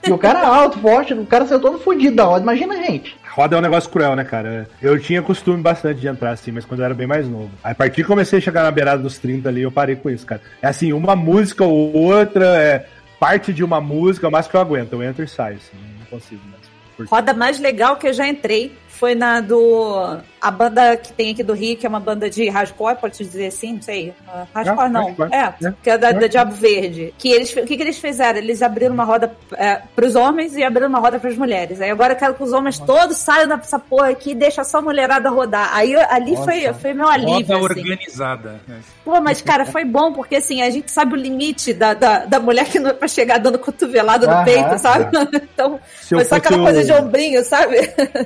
E 0.05 0.13
o 0.13 0.19
cara 0.19 0.47
alto, 0.47 0.79
forte, 0.79 1.15
o 1.15 1.27
cara 1.27 1.47
saiu 1.47 1.61
todo 1.61 1.79
fudido 1.79 2.17
da 2.17 2.25
roda. 2.25 2.43
Imagina 2.43 2.75
a 2.75 2.83
gente. 2.83 3.17
Roda 3.31 3.57
é 3.57 3.59
um 3.59 3.63
negócio 3.63 3.89
cruel, 3.89 4.15
né, 4.15 4.25
cara? 4.25 4.69
Eu 4.81 4.99
tinha 4.99 5.23
costume 5.23 5.63
bastante 5.63 6.01
de 6.01 6.09
entrar 6.09 6.31
assim, 6.31 6.53
mas 6.53 6.65
quando 6.65 6.81
eu 6.81 6.87
era 6.87 6.95
bem 6.95 7.07
mais 7.07 7.29
novo. 7.29 7.51
Aí, 7.63 7.73
a 7.73 7.75
partir 7.75 8.03
que 8.03 8.05
comecei 8.05 8.39
a 8.39 8.43
chegar 8.43 8.63
na 8.63 8.71
beirada 8.71 9.03
dos 9.03 9.19
30 9.19 9.49
ali, 9.49 9.63
eu 9.63 9.73
parei 9.73 9.97
com 9.97 10.11
isso, 10.11 10.27
cara. 10.27 10.43
É 10.61 10.67
assim, 10.67 10.93
uma 10.93 11.17
música 11.17 11.65
ou 11.65 11.95
outra, 11.95 12.45
é 12.45 12.87
parte 13.19 13.53
de 13.53 13.63
uma 13.63 13.81
música, 13.81 14.29
mas 14.29 14.47
que 14.49 14.55
eu 14.55 14.61
aguento. 14.61 14.93
Eu 14.93 15.03
entro 15.03 15.25
e 15.25 15.29
saio, 15.29 15.57
assim, 15.57 15.77
não 15.99 16.07
consigo 16.07 16.43
mais. 16.51 17.09
Roda 17.09 17.33
mais 17.33 17.59
legal 17.59 17.97
que 17.97 18.07
eu 18.07 18.13
já 18.13 18.27
entrei 18.27 18.77
foi 19.03 19.17
na 19.17 19.41
do 19.41 20.17
a 20.41 20.51
banda 20.51 20.97
que 20.97 21.13
tem 21.13 21.31
aqui 21.33 21.43
do 21.43 21.53
Rio, 21.55 21.77
que 21.77 21.85
é 21.87 21.89
uma 21.89 21.99
banda 22.01 22.29
de 22.31 22.49
hardcore, 22.49 22.97
pode 22.97 23.17
dizer 23.19 23.47
assim, 23.47 23.75
não 23.75 23.83
sei. 23.83 24.11
Uh, 24.29 24.47
hardcore 24.55 24.89
não. 24.91 25.05
hardcore. 25.07 25.29
É, 25.33 25.67
É. 25.69 25.75
que 25.83 25.91
é 25.91 25.99
da, 25.99 26.13
da 26.13 26.27
Diabo 26.29 26.53
Verde. 26.53 27.13
Que 27.19 27.31
eles, 27.33 27.53
o 27.53 27.65
que, 27.65 27.77
que 27.77 27.83
eles 27.83 27.99
fizeram? 27.99 28.39
Eles 28.39 28.61
abriram 28.63 28.93
uma 28.95 29.05
roda 29.05 29.33
é, 29.57 29.81
pros 29.95 30.15
homens 30.17 30.57
e 30.57 30.63
abriram 30.65 30.89
uma 30.89 30.99
roda 31.01 31.19
pras 31.21 31.37
mulheres. 31.37 31.81
Aí 31.81 31.91
agora 31.91 32.13
eu 32.15 32.17
quero 32.17 32.35
que 32.35 32.43
os 32.45 32.53
homens 32.53 32.79
todos 32.79 33.17
saiam 33.19 33.49
dessa 33.49 33.79
porra 33.79 34.11
aqui 34.11 34.31
e 34.33 34.35
deixem 34.35 34.63
só 34.65 34.79
a 34.79 34.83
mulherada 34.83 35.29
rodar. 35.31 35.71
Aí 35.75 35.95
ali 35.97 36.37
foi, 36.37 36.73
foi 36.75 36.93
meu 36.93 37.09
alívio. 37.09 37.57
Roda 37.59 37.73
assim. 37.73 37.81
organizada. 37.81 38.61
Pô, 39.05 39.21
mas 39.21 39.43
cara, 39.43 39.65
foi 39.67 39.85
bom, 39.85 40.13
porque 40.13 40.37
assim, 40.37 40.61
a 40.63 40.71
gente 40.71 40.91
sabe 40.91 41.15
o 41.15 41.17
limite 41.17 41.73
da, 41.73 41.93
da, 41.95 42.25
da 42.25 42.39
mulher 42.41 42.67
que 42.67 42.79
não 42.81 42.91
é 42.91 42.93
pra 42.93 43.07
chegar 43.09 43.39
dando 43.39 43.59
cotovelada 43.59 44.27
no 44.27 44.33
Aham, 44.33 44.45
peito, 44.45 44.79
sabe? 44.79 45.07
Então, 45.55 45.79
Se 46.01 46.15
eu 46.15 46.19
foi 46.19 46.25
só 46.25 46.35
aquela 46.37 46.59
o- 46.59 46.63
coisa 46.65 46.83
de 46.85 46.93
ombrinho, 46.93 47.45
sabe? 47.45 47.77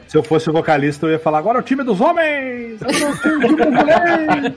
Se 0.08 0.16
eu 0.16 0.22
fosse 0.22 0.48
o 0.48 0.52
vocalista, 0.66 1.06
eu 1.06 1.12
ia 1.12 1.18
falar, 1.18 1.38
agora 1.38 1.58
é 1.58 1.60
o 1.60 1.64
time 1.64 1.84
dos 1.84 2.00
homens! 2.00 2.82
Agora 2.82 2.98
é 2.98 3.08
o 3.08 3.16
time! 3.16 4.56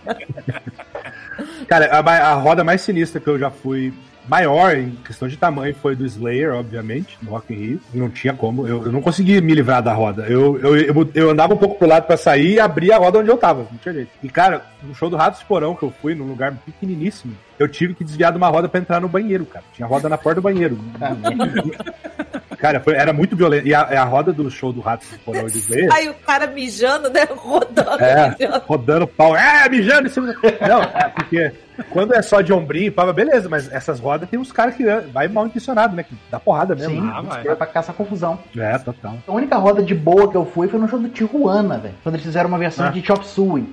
Cara, 1.67 1.85
a, 1.85 1.99
a 1.99 2.33
roda 2.33 2.63
mais 2.63 2.81
sinistra 2.81 3.21
que 3.21 3.27
eu 3.27 3.37
já 3.37 3.51
fui 3.51 3.93
maior 4.27 4.75
em 4.75 4.91
questão 5.05 5.27
de 5.27 5.37
tamanho 5.37 5.75
foi 5.75 5.95
do 5.95 6.05
Slayer, 6.05 6.53
obviamente, 6.53 7.17
no 7.21 7.29
Rock 7.29 7.53
in 7.53 7.57
Rio. 7.57 7.81
Não 7.93 8.09
tinha 8.09 8.33
como, 8.33 8.67
eu, 8.67 8.85
eu 8.85 8.91
não 8.91 9.01
conseguia 9.01 9.39
me 9.39 9.53
livrar 9.53 9.83
da 9.83 9.93
roda. 9.93 10.23
Eu, 10.23 10.59
eu, 10.59 10.75
eu, 10.77 11.11
eu 11.13 11.29
andava 11.29 11.53
um 11.53 11.57
pouco 11.57 11.77
pro 11.77 11.87
lado 11.87 12.07
pra 12.07 12.17
sair 12.17 12.55
e 12.55 12.59
abria 12.59 12.95
a 12.95 12.99
roda 12.99 13.19
onde 13.19 13.29
eu 13.29 13.37
tava, 13.37 13.67
não 13.71 13.77
tinha 13.77 13.93
jeito. 13.93 14.09
E 14.23 14.29
cara, 14.29 14.65
no 14.81 14.95
show 14.95 15.09
do 15.11 15.15
Ratos 15.15 15.43
Porão 15.43 15.75
que 15.75 15.83
eu 15.83 15.93
fui, 16.01 16.15
num 16.15 16.25
lugar 16.25 16.53
pequeniníssimo, 16.65 17.35
eu 17.59 17.67
tive 17.67 17.93
que 17.93 18.03
desviar 18.03 18.31
de 18.31 18.37
uma 18.37 18.49
roda 18.49 18.67
pra 18.67 18.79
entrar 18.79 18.99
no 18.99 19.07
banheiro, 19.07 19.45
cara. 19.45 19.65
Tinha 19.73 19.87
roda 19.87 20.09
na 20.09 20.17
porta 20.17 20.41
do 20.41 20.43
banheiro. 20.43 20.77
Cara, 22.59 22.79
foi- 22.81 22.95
era 22.95 23.13
muito 23.13 23.35
violento. 23.35 23.67
E 23.67 23.73
a, 23.73 23.81
a 23.81 24.03
roda 24.03 24.33
do 24.33 24.49
show 24.51 24.73
do 24.73 24.81
Ratos 24.81 25.07
Porão 25.25 25.47
e 25.47 25.51
do 25.51 25.57
Slayer... 25.57 25.89
Aí 25.93 26.09
o 26.09 26.13
cara 26.13 26.45
mijando, 26.47 27.09
né? 27.09 27.25
Rodando, 27.35 28.03
É, 28.03 28.35
mijando. 28.37 28.63
rodando 28.67 29.07
pau. 29.07 29.35
É, 29.37 29.69
mijando 29.69 30.07
em 30.07 30.11
cima. 30.11 30.35
Não, 30.67 30.81
é 30.81 31.09
porque 31.15 31.51
quando 31.89 32.13
é 32.13 32.21
só 32.21 32.41
de 32.41 32.51
ombrinho, 32.51 32.91
pá, 32.91 33.11
beleza, 33.13 33.47
mas 33.47 33.71
essas 33.71 33.99
rodas 34.01 34.29
tem 34.29 34.37
uns 34.37 34.51
caras 34.51 34.75
que 34.75 34.87
ah, 34.89 35.01
vai 35.13 35.27
mal 35.29 35.45
intencionado, 35.47 35.95
né? 35.95 36.03
Que 36.03 36.13
dá 36.29 36.37
porrada 36.39 36.75
mesmo. 36.75 37.01
Sim, 37.01 37.09
Ah, 37.13 37.21
vai. 37.21 37.43
foi 37.43 37.55
pra 37.55 37.65
caçar 37.67 37.95
confusão. 37.95 38.37
É, 38.57 38.77
total. 38.77 39.15
A 39.25 39.31
única 39.31 39.55
roda 39.57 39.81
de 39.81 39.95
boa 39.95 40.29
que 40.29 40.35
eu 40.35 40.45
fui 40.45 40.67
foi 40.67 40.79
no 40.79 40.87
show 40.89 40.99
do 40.99 41.07
Tijuana, 41.07 41.77
velho. 41.77 41.95
Quando 42.03 42.15
eles 42.15 42.25
fizeram 42.25 42.49
uma 42.49 42.57
versão 42.59 42.87
Ah. 42.87 42.89
de 42.89 43.01
Chop 43.05 43.25
Suey. 43.25 43.63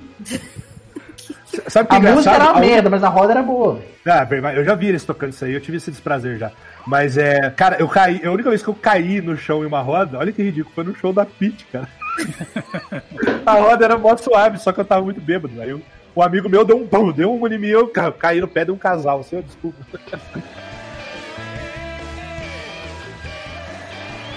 Sabe 1.67 1.85
o 1.85 1.89
que 1.89 1.95
A 1.95 1.97
é 1.97 2.13
música 2.13 2.19
engraçado? 2.19 2.35
era 2.35 2.43
uma 2.45 2.51
A 2.51 2.57
un- 2.57 2.59
merda, 2.69 2.89
mas 2.89 3.03
a 3.03 3.09
roda 3.09 3.31
era 3.33 3.41
boa. 3.43 3.79
Ah, 4.05 4.25
eu 4.55 4.63
já 4.63 4.75
vi 4.75 4.87
eles 4.87 5.03
tocando 5.03 5.31
isso 5.31 5.43
aí, 5.43 5.53
eu 5.53 5.59
tive 5.61 5.77
esse 5.77 5.91
desprazer 5.91 6.37
já. 6.37 6.51
Mas 6.87 7.17
é. 7.17 7.49
Cara, 7.51 7.77
eu 7.79 7.87
caí. 7.87 8.21
A 8.25 8.31
única 8.31 8.49
vez 8.49 8.63
que 8.63 8.69
eu 8.69 8.73
caí 8.73 9.19
no 9.21 9.37
chão 9.37 9.63
em 9.63 9.67
uma 9.67 9.81
roda, 9.81 10.17
olha 10.17 10.31
que 10.31 10.41
ridículo, 10.41 10.73
foi 10.73 10.83
no 10.85 10.95
show 10.95 11.11
da 11.11 11.25
Pit, 11.25 11.65
cara. 11.71 11.87
a 13.45 13.53
roda 13.53 13.85
era 13.85 13.97
mó 13.97 14.15
suave, 14.15 14.57
só 14.57 14.71
que 14.71 14.79
eu 14.79 14.85
tava 14.85 15.01
muito 15.03 15.19
bêbado. 15.21 15.61
Aí 15.61 15.69
eu- 15.69 15.81
um 16.15 16.21
amigo 16.23 16.49
meu 16.49 16.65
deu 16.65 16.77
um 16.77 16.87
pão, 16.87 17.11
deu 17.11 17.31
um 17.31 17.47
em 17.47 17.59
mim, 17.59 17.67
eu 17.67 17.87
ca- 17.89 18.11
caí 18.11 18.39
no 18.41 18.47
pé 18.47 18.65
de 18.65 18.71
um 18.71 18.77
casal. 18.77 19.19
Assim, 19.19 19.37
ó, 19.37 19.41
desculpa. 19.41 19.77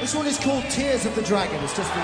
This 0.00 0.14
one 0.14 0.28
is 0.28 0.38
called 0.38 0.64
Tears 0.70 1.06
of 1.06 1.14
the 1.14 1.22
Dragon. 1.22 1.56
It's 1.62 1.76
just 1.76 1.90
for 1.90 2.00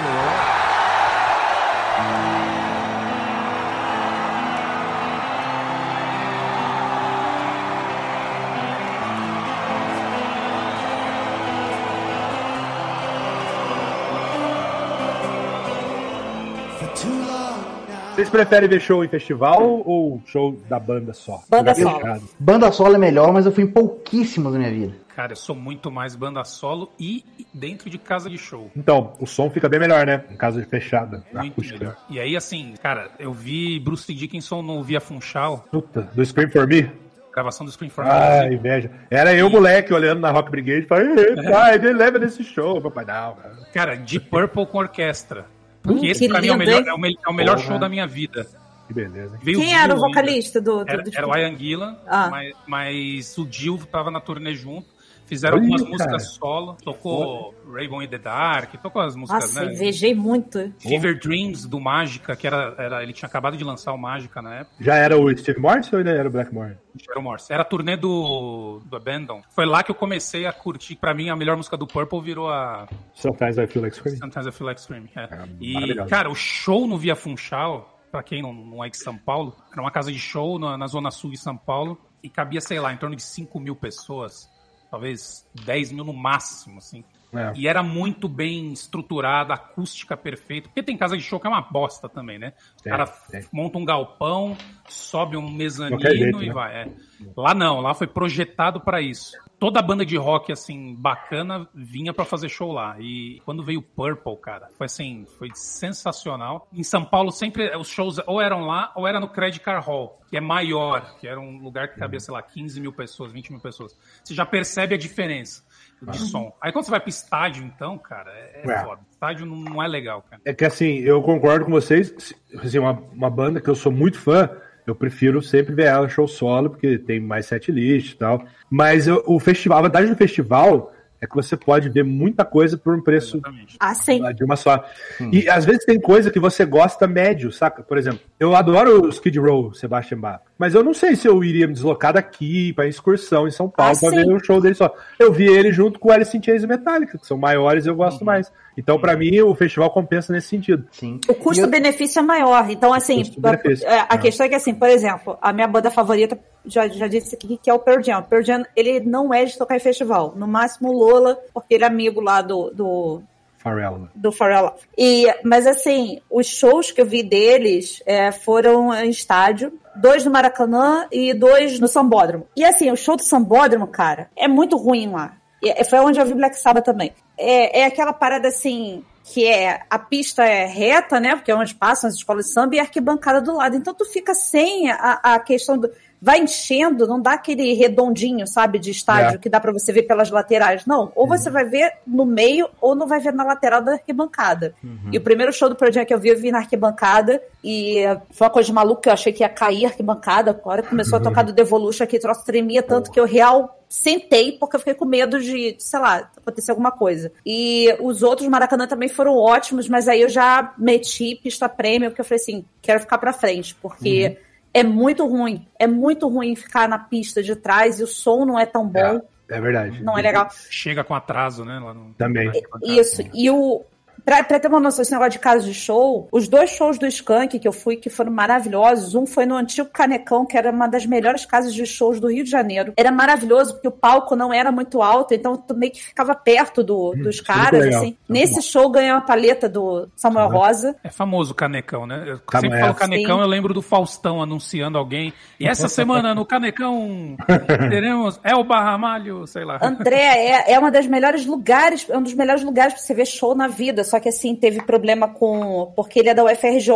Vocês 18.17 18.31
preferem 18.31 18.67
ver 18.67 18.81
show 18.81 19.05
em 19.05 19.09
festival 19.09 19.63
ou 19.85 20.23
show 20.25 20.57
da 20.71 20.81
banda 20.81 21.13
só? 21.13 21.43
Banda 21.51 21.75
solo. 21.75 21.97
fechado. 22.01 22.23
Banda 22.41 22.73
solo 22.73 22.95
é 22.95 22.99
melhor, 22.99 23.31
mas 23.31 23.45
eu 23.45 23.53
fui 23.53 23.65
em 23.65 23.67
pouquíssimos 23.67 24.55
na 24.55 24.59
minha 24.59 24.71
vida. 24.71 24.95
Cara, 25.15 25.33
eu 25.33 25.37
sou 25.37 25.55
muito 25.55 25.91
mais 25.91 26.17
banda 26.17 26.43
solo 26.43 26.91
e 26.99 27.23
dentro 27.53 27.91
de 27.91 27.99
casa 27.99 28.31
de 28.31 28.39
show. 28.39 28.71
Então, 28.75 29.13
o 29.21 29.27
som 29.27 29.51
fica 29.51 29.69
bem 29.69 29.79
melhor, 29.79 30.07
né? 30.07 30.25
Em 30.31 30.37
casa 30.37 30.63
de 30.63 30.67
fechada. 30.67 31.23
Muito 31.31 31.53
acústica. 31.53 31.79
melhor. 31.79 31.97
E 32.09 32.19
aí, 32.19 32.35
assim, 32.35 32.73
cara, 32.83 33.11
eu 33.19 33.35
vi 33.35 33.79
Bruce 33.81 34.13
Dickinson 34.15 34.63
no 34.63 34.83
Via 34.83 35.01
Funchal, 35.01 35.67
Puta, 35.71 36.03
do 36.15 36.25
Scream 36.25 36.49
for 36.51 36.67
Me? 36.67 36.91
gravação 37.35 37.67
do 37.67 37.71
Screen 37.73 37.91
for 37.91 38.03
Ah, 38.07 38.47
Me. 38.49 38.55
inveja. 38.55 38.91
Era 39.11 39.35
eu, 39.35 39.51
moleque, 39.51 39.93
olhando 39.93 40.21
na 40.21 40.31
Rock 40.31 40.51
Brigade 40.51 40.87
e 40.87 40.89
falei, 40.89 41.07
"Ei, 41.23 41.35
pai, 41.51 41.79
me 41.79 41.93
leva 41.93 42.19
nesse 42.19 42.43
show, 42.43 42.81
papai. 42.81 43.05
Não, 43.05 43.35
cara. 43.35 43.55
Cara, 43.75 43.95
de 43.95 44.19
Purple 44.19 44.65
com 44.65 44.79
orquestra. 44.79 45.45
Porque 45.87 46.07
Hum, 46.07 46.11
esse 46.11 46.21
que 46.21 46.29
pra 46.29 46.41
mim 46.41 46.49
é 46.49 46.53
o 46.53 46.59
melhor, 46.59 46.81
hein? 46.83 46.89
é 46.89 46.93
o, 46.95 46.99
me- 46.99 47.19
é 47.27 47.31
o 47.31 47.33
melhor 47.33 47.59
show 47.59 47.79
da 47.79 47.89
minha 47.89 48.07
vida. 48.07 48.47
Que 48.89 48.95
beleza. 48.95 49.39
Veio 49.43 49.59
Quem 49.59 49.75
era 49.75 49.95
o 49.95 49.99
vocalista 49.99 50.61
do. 50.61 50.85
do, 50.85 50.91
Era, 50.91 51.03
do- 51.03 51.11
era 51.15 51.29
o 51.29 51.37
Ian 51.37 51.57
Gillan, 51.57 51.97
Ah. 52.07 52.29
mas, 52.31 52.53
mas 52.67 53.39
o 53.39 53.45
Dio 53.45 53.79
tava 53.91 54.11
na 54.11 54.21
turnê 54.21 54.55
junto. 54.55 54.87
Fizeram 55.27 55.59
Olha, 55.59 55.65
algumas 55.65 55.83
cara. 55.99 56.13
músicas 56.13 56.35
solo. 56.35 56.77
Tocou 56.83 57.55
Rainbow 57.71 58.01
in 58.03 58.09
the 58.09 58.17
Dark, 58.19 58.73
tocou 58.81 59.03
as 59.03 59.17
músicas, 59.17 59.55
Nossa, 59.55 59.67
né? 59.67 59.75
invejei 59.75 60.15
muito. 60.15 60.73
Fever 60.79 61.19
Dreams 61.19 61.67
do 61.67 61.81
Mágica, 61.81 62.37
que 62.37 62.47
era, 62.47 62.75
era. 62.79 63.03
Ele 63.03 63.13
tinha 63.13 63.29
acabado 63.29 63.57
de 63.57 63.65
lançar 63.65 63.93
o 63.93 63.99
Mágica 63.99 64.41
na 64.41 64.61
época. 64.61 64.77
Já 64.81 64.95
era 64.95 65.19
o 65.19 65.37
Steve 65.37 65.59
Morse 65.61 65.91
ou 65.93 65.99
ainda 65.99 66.11
era 66.11 66.29
o 66.29 66.33
Blackmore? 66.33 66.77
Era 67.11 67.19
o 67.19 67.23
Morse. 67.23 67.53
Era 67.53 67.63
a 67.63 67.65
turnê 67.65 67.97
do, 67.97 68.81
do 68.85 68.97
Abandon. 68.97 69.43
Foi 69.51 69.67
lá 69.67 69.83
que 69.83 69.91
eu 69.91 69.95
comecei 69.95 70.47
a 70.47 70.53
curtir. 70.53 70.97
Pra 70.97 71.13
mim, 71.13 71.29
a 71.29 71.37
melhor 71.37 71.57
música 71.57 71.77
do 71.77 71.87
Purple 71.87 72.21
virou 72.23 72.49
a 72.49 72.87
Sometimes 73.13 73.59
I 73.59 73.67
Feel 73.67 73.83
Like 73.83 73.97
Screaming. 73.97 74.19
Sometimes 74.19 74.47
I 74.47 74.53
Feel 74.53 74.67
Like 74.67 74.81
Screaming. 74.81 75.11
É. 75.17 75.29
e, 75.61 75.73
maravilhosa. 75.75 76.09
cara, 76.09 76.31
o 76.31 76.35
show 76.37 76.87
no 76.87 76.97
Via 76.97 77.17
Funchal, 77.17 78.01
pra 78.13 78.23
quem 78.23 78.41
não, 78.43 78.53
não 78.53 78.85
é 78.85 78.89
de 78.89 78.97
São 78.97 79.19
Paulo, 79.19 79.57
era 79.73 79.81
uma 79.83 79.91
casa 79.91 80.13
de 80.13 80.19
show 80.19 80.59
na, 80.59 80.79
na 80.79 80.87
zona 80.87 81.11
sul 81.11 81.31
de 81.33 81.37
São 81.37 81.57
Paulo 81.57 82.01
e 82.23 82.31
cabia, 82.31 82.61
sei 82.61 82.81
lá, 82.81 82.93
em 82.93 82.97
torno 82.97 83.15
de 83.17 83.23
5 83.23 83.59
mil 83.61 83.75
pessoas. 83.77 84.49
Talvez 84.91 85.47
10 85.65 85.93
mil 85.93 86.05
no 86.05 86.13
máximo, 86.13 86.79
assim. 86.79 87.05
É. 87.35 87.53
E 87.55 87.67
era 87.69 87.83
muito 87.83 88.29
bem 88.29 88.73
estruturada, 88.73 89.55
acústica 89.55 90.17
perfeita. 90.17 90.69
Porque 90.69 90.83
tem 90.83 90.97
casa 90.97 91.17
de 91.17 91.23
show 91.23 91.41
que 91.41 91.47
é 91.47 91.51
uma 91.51 91.61
bosta 91.61 92.09
também, 92.09 92.39
né? 92.39 92.53
O 92.79 92.83
Tem, 92.83 92.91
cara 92.91 93.07
tem. 93.07 93.45
monta 93.53 93.79
um 93.79 93.85
galpão, 93.85 94.57
sobe 94.89 95.37
um 95.37 95.51
mezanino 95.51 96.01
jeito, 96.01 96.43
e 96.43 96.49
né? 96.49 96.53
vai. 96.53 96.75
é. 96.83 96.93
Lá 97.37 97.55
não, 97.55 97.81
lá 97.81 97.95
foi 97.95 98.07
projetado 98.07 98.81
pra 98.81 99.01
isso. 99.01 99.33
Toda 99.59 99.81
banda 99.81 100.05
de 100.05 100.19
rock, 100.19 100.53
assim, 100.53 100.95
bacana, 100.95 101.67
vinha 101.75 102.13
pra 102.13 102.27
fazer 102.27 102.49
show 102.51 102.73
lá. 102.73 102.97
E 103.01 103.41
quando 103.45 103.63
veio 103.65 103.81
o 103.81 103.83
Purple, 103.83 104.37
cara, 104.37 104.69
foi 104.77 104.85
assim, 104.85 105.25
foi 105.39 105.49
sensacional. 105.55 106.69
Em 106.73 106.83
São 106.83 107.03
Paulo, 107.05 107.31
sempre 107.33 107.75
os 107.75 107.89
shows 107.89 108.21
ou 108.27 108.39
eram 108.41 108.67
lá 108.67 108.93
ou 108.95 109.07
era 109.07 109.19
no 109.19 109.29
Credit 109.29 109.61
Car 109.61 109.83
Hall, 109.83 110.21
que 110.29 110.37
é 110.37 110.41
maior, 110.43 111.17
que 111.19 111.27
era 111.27 111.41
um 111.41 111.59
lugar 111.59 111.89
que 111.89 111.99
cabia, 111.99 112.21
sei 112.21 112.35
lá, 112.35 112.43
15 112.43 112.79
mil 112.81 112.93
pessoas, 112.93 113.33
20 113.33 113.53
mil 113.53 113.61
pessoas. 113.61 113.97
Você 114.23 114.35
já 114.35 114.45
percebe 114.45 114.95
a 114.95 114.99
diferença 114.99 115.65
de 116.03 116.19
som. 116.19 116.53
Aí 116.61 116.73
quando 116.73 116.85
você 116.85 116.91
vai 116.91 117.01
pro 117.01 117.09
estádio, 117.09 117.65
então, 117.65 117.97
cara, 117.99 118.31
é, 118.31 118.63
é 118.65 118.85
foda. 118.85 119.01
Estádio 119.11 119.47
não, 119.47 119.57
não 119.57 119.83
é 119.83 119.89
legal, 119.89 120.23
cara. 120.29 120.41
É 120.45 120.53
que 120.53 120.65
assim, 120.65 120.99
eu 121.01 121.23
concordo 121.23 121.65
com 121.65 121.71
vocês. 121.71 122.13
se- 122.19 122.37
Assim, 122.59 122.79
uma, 122.79 122.93
uma 123.13 123.31
banda 123.31 123.61
que 123.61 123.69
eu 123.69 123.75
sou 123.75 123.91
muito 123.93 124.19
fã, 124.19 124.51
eu 124.87 124.95
prefiro 124.95 125.43
sempre 125.43 125.75
ver 125.75 125.87
ela 125.87 126.09
show 126.09 126.29
solo, 126.29 126.71
porque 126.71 126.99
tem 126.99 127.19
mais 127.21 127.47
set 127.47 127.73
list 127.73 128.13
e 128.13 128.17
tal. 128.17 128.45
Mas 128.71 129.07
eu- 129.07 129.23
o 129.27 129.39
festival, 129.41 129.79
a 129.79 129.83
vantagem 129.83 130.11
do 130.11 130.17
festival 130.17 130.93
é 131.21 131.27
que 131.27 131.35
você 131.35 131.57
pode 131.57 131.89
ver 131.89 132.05
muita 132.05 132.45
coisa 132.45 132.77
por 132.77 132.95
um 132.95 133.01
preço 133.03 133.39
Exatamente. 133.39 133.77
Ah, 133.81 133.95
sim. 133.95 134.21
de 134.35 134.45
uma 134.45 134.55
só. 134.55 134.85
E 135.33 135.49
às 135.49 135.65
vezes 135.65 135.85
tem 135.87 135.99
coisa 135.99 136.31
que 136.31 136.39
você 136.39 136.65
gosta 136.67 137.07
médio, 137.07 137.51
saca? 137.51 137.83
Por 137.83 137.97
exemplo, 137.97 138.21
eu 138.39 138.55
adoro 138.55 139.07
o 139.07 139.09
Skid 139.09 139.39
Row, 139.41 139.73
Sebastian 139.73 140.19
Bach, 140.21 140.43
mas 140.59 140.75
eu 140.75 140.83
não 140.83 140.95
sei 140.95 141.15
se 141.15 141.29
eu 141.29 141.43
iria 141.45 141.67
me 141.67 141.73
deslocar 141.73 142.13
daqui 142.15 142.73
pra 142.73 142.87
excursão 142.87 143.47
em 143.47 143.51
São 143.51 143.69
Paulo 143.69 143.93
Ah, 143.97 144.01
pra 144.01 144.11
sim. 144.11 144.17
ver 144.17 144.33
o 144.35 144.45
show 144.45 144.61
dele 144.61 144.75
só. 144.75 144.95
Eu 145.19 145.33
vi 145.33 145.47
ele 145.47 145.73
junto 145.73 145.99
com 145.99 146.09
o 146.09 146.13
Alice 146.13 146.37
in 146.37 146.43
Chains 146.43 146.63
e 146.63 146.67
Metallica, 146.67 147.19
que 147.19 147.27
são 147.27 147.37
maiores 147.37 147.85
e 147.85 147.89
eu 147.89 147.95
gosto 147.95 148.25
mais. 148.25 148.51
Então, 148.79 148.99
pra 149.01 149.17
mim, 149.17 149.41
o 149.41 149.55
festival 149.55 149.91
compensa 149.91 150.33
nesse 150.33 150.49
sentido. 150.49 150.87
Sim. 150.91 151.19
O 151.29 151.35
custo-benefício 151.35 152.19
é 152.19 152.23
maior. 152.23 152.71
Então, 152.71 152.93
assim, 152.93 153.19
Custo-benefício, 153.19 153.89
a, 153.89 154.07
a 154.11 154.15
é. 154.15 154.19
questão 154.19 154.47
é 154.47 154.49
que, 154.51 154.55
assim, 154.55 154.75
por 154.75 154.89
exemplo, 154.89 155.39
a 155.41 155.53
minha 155.53 155.67
banda 155.67 155.91
favorita, 155.91 156.39
já, 156.65 156.87
já 156.89 157.07
disse 157.07 157.35
aqui, 157.35 157.59
que 157.63 157.71
é 157.71 157.75
o 157.75 157.79
Pearl 157.79 158.03
Jam. 158.03 158.19
O 158.19 158.23
Pearl 158.25 158.43
Jam, 158.43 158.65
ele 158.75 159.01
não 159.01 159.33
é 159.33 159.45
de 159.45 159.57
tocar 159.57 159.77
em 159.77 159.81
festival. 159.81 160.35
No 160.37 160.47
máximo, 160.47 160.91
o 160.91 160.93
Lola, 160.93 161.39
porque 161.55 161.75
ele 161.75 161.85
é 161.85 161.87
amigo 161.87 162.21
lá 162.21 162.43
do, 162.43 162.71
do, 162.71 163.23
Pharrell. 163.67 163.99
né? 163.99 164.09
do 164.15 164.33
Pharrell. 164.33 164.75
E, 164.97 165.27
mas 165.45 165.67
assim, 165.67 166.21
os 166.31 166.47
shows 166.47 166.91
que 166.91 167.01
eu 167.01 167.07
vi 167.07 167.23
deles 167.23 168.03
é, 168.07 168.31
foram 168.33 168.95
em 168.95 169.11
estádio, 169.11 169.73
dois 169.95 170.25
no 170.25 170.31
Maracanã 170.31 171.07
e 171.11 171.35
dois 171.35 171.81
no 171.81 171.89
Sambódromo. 171.89 172.47
E 172.57 172.65
assim, 172.65 172.91
o 172.91 172.97
show 172.97 173.17
do 173.17 173.23
Sambódromo, 173.23 173.87
cara, 173.87 174.31
é 174.37 174.47
muito 174.47 174.77
ruim 174.77 175.11
lá. 175.11 175.37
E 175.63 175.85
foi 175.85 175.99
onde 175.99 176.21
eu 176.21 176.27
vi 176.27 176.35
Black 176.35 176.57
Sabbath 176.59 176.85
também. 176.85 177.13
É, 177.37 177.81
é 177.81 177.85
aquela 177.87 178.13
parada 178.13 178.49
assim, 178.49 179.03
que 179.25 179.47
é 179.47 179.81
a 179.91 179.99
pista 179.99 180.45
é 180.45 180.67
reta, 180.67 181.19
né? 181.19 181.35
Porque 181.35 181.51
é 181.51 181.55
onde 181.55 181.75
passam 181.75 182.09
as 182.09 182.15
escolas 182.15 182.47
de 182.47 182.53
samba 182.53 182.77
e 182.77 182.79
a 182.79 182.83
arquibancada 182.83 183.41
do 183.41 183.55
lado. 183.55 183.75
Então 183.75 183.93
tu 183.93 184.05
fica 184.05 184.35
sem 184.35 184.91
a, 184.91 185.19
a 185.23 185.39
questão 185.41 185.77
do, 185.77 185.91
vai 186.21 186.41
enchendo, 186.41 187.07
não 187.07 187.21
dá 187.21 187.33
aquele 187.33 187.73
redondinho, 187.75 188.47
sabe, 188.47 188.79
de 188.79 188.91
estádio 188.91 189.37
É. 189.37 189.39
que 189.39 189.49
dá 189.49 189.61
pra 189.61 189.73
você 189.73 189.93
ver 189.93 190.03
pelas 190.03 190.31
laterais. 190.31 190.85
Não, 190.87 191.13
ou 191.15 191.27
você 191.27 191.51
vai 191.51 191.65
ver 191.65 191.93
no 192.07 192.25
meio 192.25 192.69
ou 192.81 192.95
não 192.95 193.07
vai 193.07 193.21
ver 193.21 193.33
na 193.33 193.45
lateral 193.45 193.83
da 193.83 193.93
arquibancada. 193.93 194.75
E 195.13 195.19
o 195.19 195.21
primeiro 195.21 195.53
show 195.53 195.69
do 195.69 195.77
Project 195.77 196.07
que 196.07 196.15
eu 196.15 196.19
vi, 196.19 196.29
eu 196.29 196.39
vi 196.39 196.51
na 196.51 196.59
arquibancada 196.59 197.43
e 197.63 198.03
foi 198.31 198.47
uma 198.47 198.53
coisa 198.53 198.67
de 198.67 198.73
maluco 198.73 199.03
que 199.03 199.09
eu 199.09 199.13
achei 199.13 199.33
que 199.33 199.43
ia 199.43 199.49
cair 199.49 199.85
a 199.85 199.89
arquibancada. 199.89 200.59
A 200.65 200.69
hora 200.69 200.83
que 200.83 200.89
começou 200.89 201.19
a 201.19 201.23
tocar 201.23 201.43
do 201.43 201.53
Devolution 201.53 202.05
aqui, 202.05 202.17
o 202.17 202.21
troço 202.21 202.45
tremia 202.45 202.83
tanto 202.83 203.11
que 203.11 203.19
eu 203.21 203.25
real 203.27 203.73
sentei 203.89 204.53
porque 204.53 204.77
eu 204.77 204.81
fiquei 204.81 204.95
com 204.95 205.05
medo 205.05 205.41
de, 205.41 205.77
sei 205.79 206.01
lá, 206.01 206.29
acontecer 206.37 206.71
alguma 206.73 206.91
coisa. 206.91 207.31
E 207.45 207.95
os 208.01 208.23
outros 208.23 208.49
Maracanã 208.49 208.87
também 208.87 209.09
foram 209.09 209.37
ótimos, 209.37 209.89
mas 209.89 210.09
aí 210.09 210.23
eu 210.23 210.29
já 210.29 210.75
meti 210.77 211.37
pista 211.37 211.69
prêmio 211.69 212.11
porque 212.11 212.21
eu 212.21 212.25
falei 212.25 212.43
assim, 212.43 212.65
quero 212.83 213.01
ficar 213.01 213.19
pra 213.19 213.33
frente, 213.33 213.75
porque 213.81 214.39
é 214.77 214.83
muito 214.85 215.27
ruim, 215.27 215.67
é 215.79 215.87
muito 215.87 216.29
ruim 216.29 216.55
ficar 216.55 216.87
na 216.89 216.99
pista 216.99 217.43
de 217.43 217.57
trás 217.57 217.99
e 217.99 218.03
o 218.03 218.07
som 218.07 218.45
não 218.45 218.59
é 218.59 218.67
tão 218.67 218.87
bom, 218.87 219.21
É 219.49 219.59
verdade. 219.59 220.03
não 220.03 220.19
é 220.19 220.23
legal. 220.23 220.49
Chega 220.69 221.03
com 221.03 221.15
atraso, 221.15 221.65
né? 221.65 221.79
Lá 221.79 221.95
no... 221.95 222.13
Também. 222.15 222.51
Isso, 222.85 223.23
e 223.33 223.51
o. 223.51 223.85
Pra, 224.27 224.43
pra 224.43 224.59
ter 224.59 224.67
uma 224.67 224.81
noção 224.81 225.03
desse 225.03 225.13
negócio 225.13 225.33
de 225.33 225.39
casa 225.39 225.65
de 225.65 225.73
show, 225.73 226.29
os 226.33 226.49
dois 226.49 226.71
shows 226.71 226.99
do 226.99 227.07
Skank 227.07 227.59
que 227.61 227.69
eu 227.69 227.73
fui, 227.73 227.97
que 227.97 228.11
foram 228.11 228.33
maravilhosos, 228.33 229.15
um 229.15 229.25
foi 229.25 229.47
no 229.47 229.55
antigo 229.55 229.89
Canecão, 229.89 230.45
que 230.45 230.59
era 230.59 230.73
uma 230.73 230.89
das 230.89 231.07
melhores 231.07 231.47
casas 231.47 231.73
de 231.73 231.87
shows 231.87 232.19
do 232.19 232.29
Rio 232.29 232.43
de 232.43 232.51
Janeiro. 232.51 232.93
Era 232.97 233.13
maravilhoso, 233.13 233.75
porque 233.75 233.87
o 233.87 233.93
palco 233.93 234.35
não 234.35 234.53
era 234.53 234.73
muito 234.73 235.01
alto, 235.01 235.33
então 235.33 235.57
tu 235.57 235.77
meio 235.77 235.93
que 235.93 236.03
ficava 236.03 236.35
perto 236.35 236.83
do, 236.83 237.13
dos 237.13 237.41
caras, 237.41 237.85
legal. 237.85 238.03
assim. 238.03 238.17
Nesse 238.29 238.61
show 238.61 238.91
ganhou 238.91 239.17
a 239.17 239.21
paleta 239.21 239.69
do 239.69 240.09
Samuel 240.17 240.49
Rosa. 240.49 240.97
É 241.05 241.11
famoso 241.11 241.53
o 241.53 241.55
Canecão, 241.55 242.05
né? 242.07 242.25
Eu 242.27 242.41
Tá, 242.57 242.61
sempre 242.61 242.79
é. 242.79 242.81
falo 242.81 242.95
Canecão, 242.95 243.37
Sim. 243.37 243.43
eu 243.43 243.49
lembro 243.49 243.75
do 243.75 243.83
Faustão 243.83 244.43
anunciando 244.43 244.99
alguém. 244.99 245.33
E 245.61 245.67
essa 245.67 245.89
semana 245.89 246.35
no 246.35 246.45
Canecão 246.45 247.37
teremos 247.91 248.41
Elba 248.43 248.81
Ramalho, 248.81 249.47
sei 249.47 249.65
lá. 249.65 249.79
André 249.83 250.17
é, 250.17 250.73
é 250.73 250.79
uma 250.79 250.91
das 250.91 251.07
melhores 251.07 251.47
lugares, 251.47 252.09
é 252.09 252.17
um 252.17 252.23
dos 252.23 252.35
melhores 252.35 252.63
lugares 252.63 252.95
pra 252.95 253.03
você 253.03 253.15
ver 253.15 253.27
show 253.27 253.55
na 253.55 253.69
vida. 253.69 254.05
Só 254.05 254.16
que 254.21 254.29
assim, 254.29 254.55
teve 254.55 254.83
problema 254.83 255.29
com. 255.29 255.93
Porque 255.95 256.21
ele 256.21 256.29
é 256.29 256.35
da 256.35 256.45
UFRJ, 256.45 256.91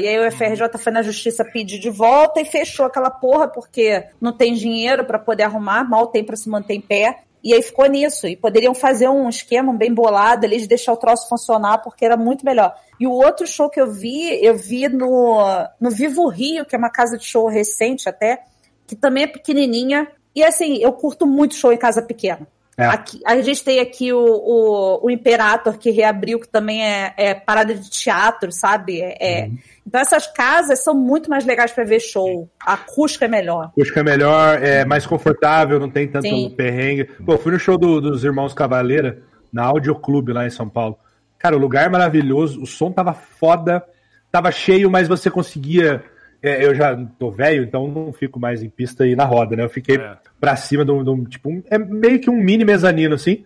e 0.00 0.08
aí 0.08 0.18
o 0.18 0.28
UFRJ 0.28 0.78
foi 0.78 0.92
na 0.92 1.02
justiça 1.02 1.44
pedir 1.44 1.78
de 1.78 1.90
volta 1.90 2.40
e 2.40 2.44
fechou 2.44 2.86
aquela 2.86 3.10
porra, 3.10 3.48
porque 3.48 4.04
não 4.20 4.32
tem 4.32 4.54
dinheiro 4.54 5.04
pra 5.04 5.18
poder 5.18 5.44
arrumar, 5.44 5.88
mal 5.88 6.06
tem 6.08 6.24
pra 6.24 6.36
se 6.36 6.48
manter 6.48 6.74
em 6.74 6.80
pé. 6.80 7.20
E 7.42 7.52
aí 7.52 7.60
ficou 7.60 7.86
nisso. 7.86 8.26
E 8.26 8.34
poderiam 8.34 8.74
fazer 8.74 9.06
um 9.08 9.28
esquema 9.28 9.72
bem 9.74 9.92
bolado 9.92 10.46
ali 10.46 10.58
de 10.58 10.66
deixar 10.66 10.94
o 10.94 10.96
troço 10.96 11.28
funcionar, 11.28 11.78
porque 11.78 12.04
era 12.04 12.16
muito 12.16 12.44
melhor. 12.44 12.74
E 12.98 13.06
o 13.06 13.12
outro 13.12 13.46
show 13.46 13.68
que 13.68 13.80
eu 13.80 13.90
vi, 13.90 14.42
eu 14.42 14.56
vi 14.56 14.88
no, 14.88 15.38
no 15.78 15.90
Vivo 15.90 16.26
Rio, 16.28 16.64
que 16.64 16.74
é 16.74 16.78
uma 16.78 16.88
casa 16.88 17.18
de 17.18 17.24
show 17.24 17.46
recente 17.46 18.08
até, 18.08 18.42
que 18.86 18.96
também 18.96 19.24
é 19.24 19.26
pequenininha. 19.26 20.08
E 20.34 20.42
assim, 20.42 20.78
eu 20.78 20.92
curto 20.94 21.26
muito 21.26 21.54
show 21.54 21.70
em 21.70 21.76
casa 21.76 22.00
pequena. 22.00 22.48
É. 22.76 22.86
Aqui, 22.86 23.20
a 23.24 23.40
gente 23.40 23.62
tem 23.62 23.78
aqui 23.78 24.12
o, 24.12 24.18
o, 24.18 25.06
o 25.06 25.10
Imperator, 25.10 25.78
que 25.78 25.90
reabriu, 25.90 26.40
que 26.40 26.48
também 26.48 26.84
é, 26.84 27.14
é 27.16 27.32
parada 27.34 27.74
de 27.74 27.88
teatro, 27.88 28.50
sabe? 28.50 29.00
É, 29.00 29.16
é- 29.20 29.50
Então 29.86 30.00
essas 30.00 30.26
casas 30.26 30.82
são 30.82 30.92
muito 30.94 31.30
mais 31.30 31.44
legais 31.44 31.70
para 31.70 31.84
ver 31.84 32.00
show. 32.00 32.48
A 32.60 32.72
acústica 32.74 33.26
é 33.26 33.28
melhor. 33.28 33.70
Acho 33.80 33.92
que 33.92 33.98
é 33.98 34.02
melhor, 34.02 34.60
é 34.62 34.84
mais 34.84 35.06
confortável, 35.06 35.78
não 35.78 35.88
tem 35.90 36.08
tanto 36.08 36.26
Sim. 36.26 36.52
perrengue. 36.56 37.04
Pô, 37.24 37.38
fui 37.38 37.52
no 37.52 37.58
show 37.60 37.78
do- 37.78 38.00
dos 38.00 38.24
Irmãos 38.24 38.52
Cavaleira, 38.52 39.22
na 39.52 39.64
Audio 39.64 39.94
Clube 39.94 40.32
lá 40.32 40.44
em 40.46 40.50
São 40.50 40.68
Paulo. 40.68 40.98
Cara, 41.38 41.54
o 41.56 41.60
lugar 41.60 41.86
é 41.86 41.88
maravilhoso, 41.88 42.60
o 42.60 42.66
som 42.66 42.90
tava 42.90 43.12
foda, 43.12 43.84
tava 44.32 44.50
cheio, 44.50 44.90
mas 44.90 45.06
você 45.06 45.30
conseguia. 45.30 46.02
É, 46.48 46.64
eu 46.64 46.74
já 46.74 46.96
tô 47.18 47.30
velho, 47.30 47.64
então 47.64 47.88
não 47.88 48.12
fico 48.12 48.38
mais 48.38 48.62
em 48.62 48.68
pista 48.68 49.06
e 49.06 49.16
na 49.16 49.24
roda, 49.24 49.56
né? 49.56 49.64
Eu 49.64 49.68
fiquei 49.68 49.96
É. 49.96 50.16
pra 50.40 50.54
cima 50.56 50.84
de 50.84 50.90
um, 50.90 51.02
de 51.02 51.10
um- 51.10 51.24
tipo, 51.24 51.48
um- 51.50 51.62
é 51.70 51.78
meio 51.78 52.20
que 52.20 52.28
um 52.30 52.36
mini 52.36 52.64
mezanino, 52.64 53.14
assim. 53.14 53.44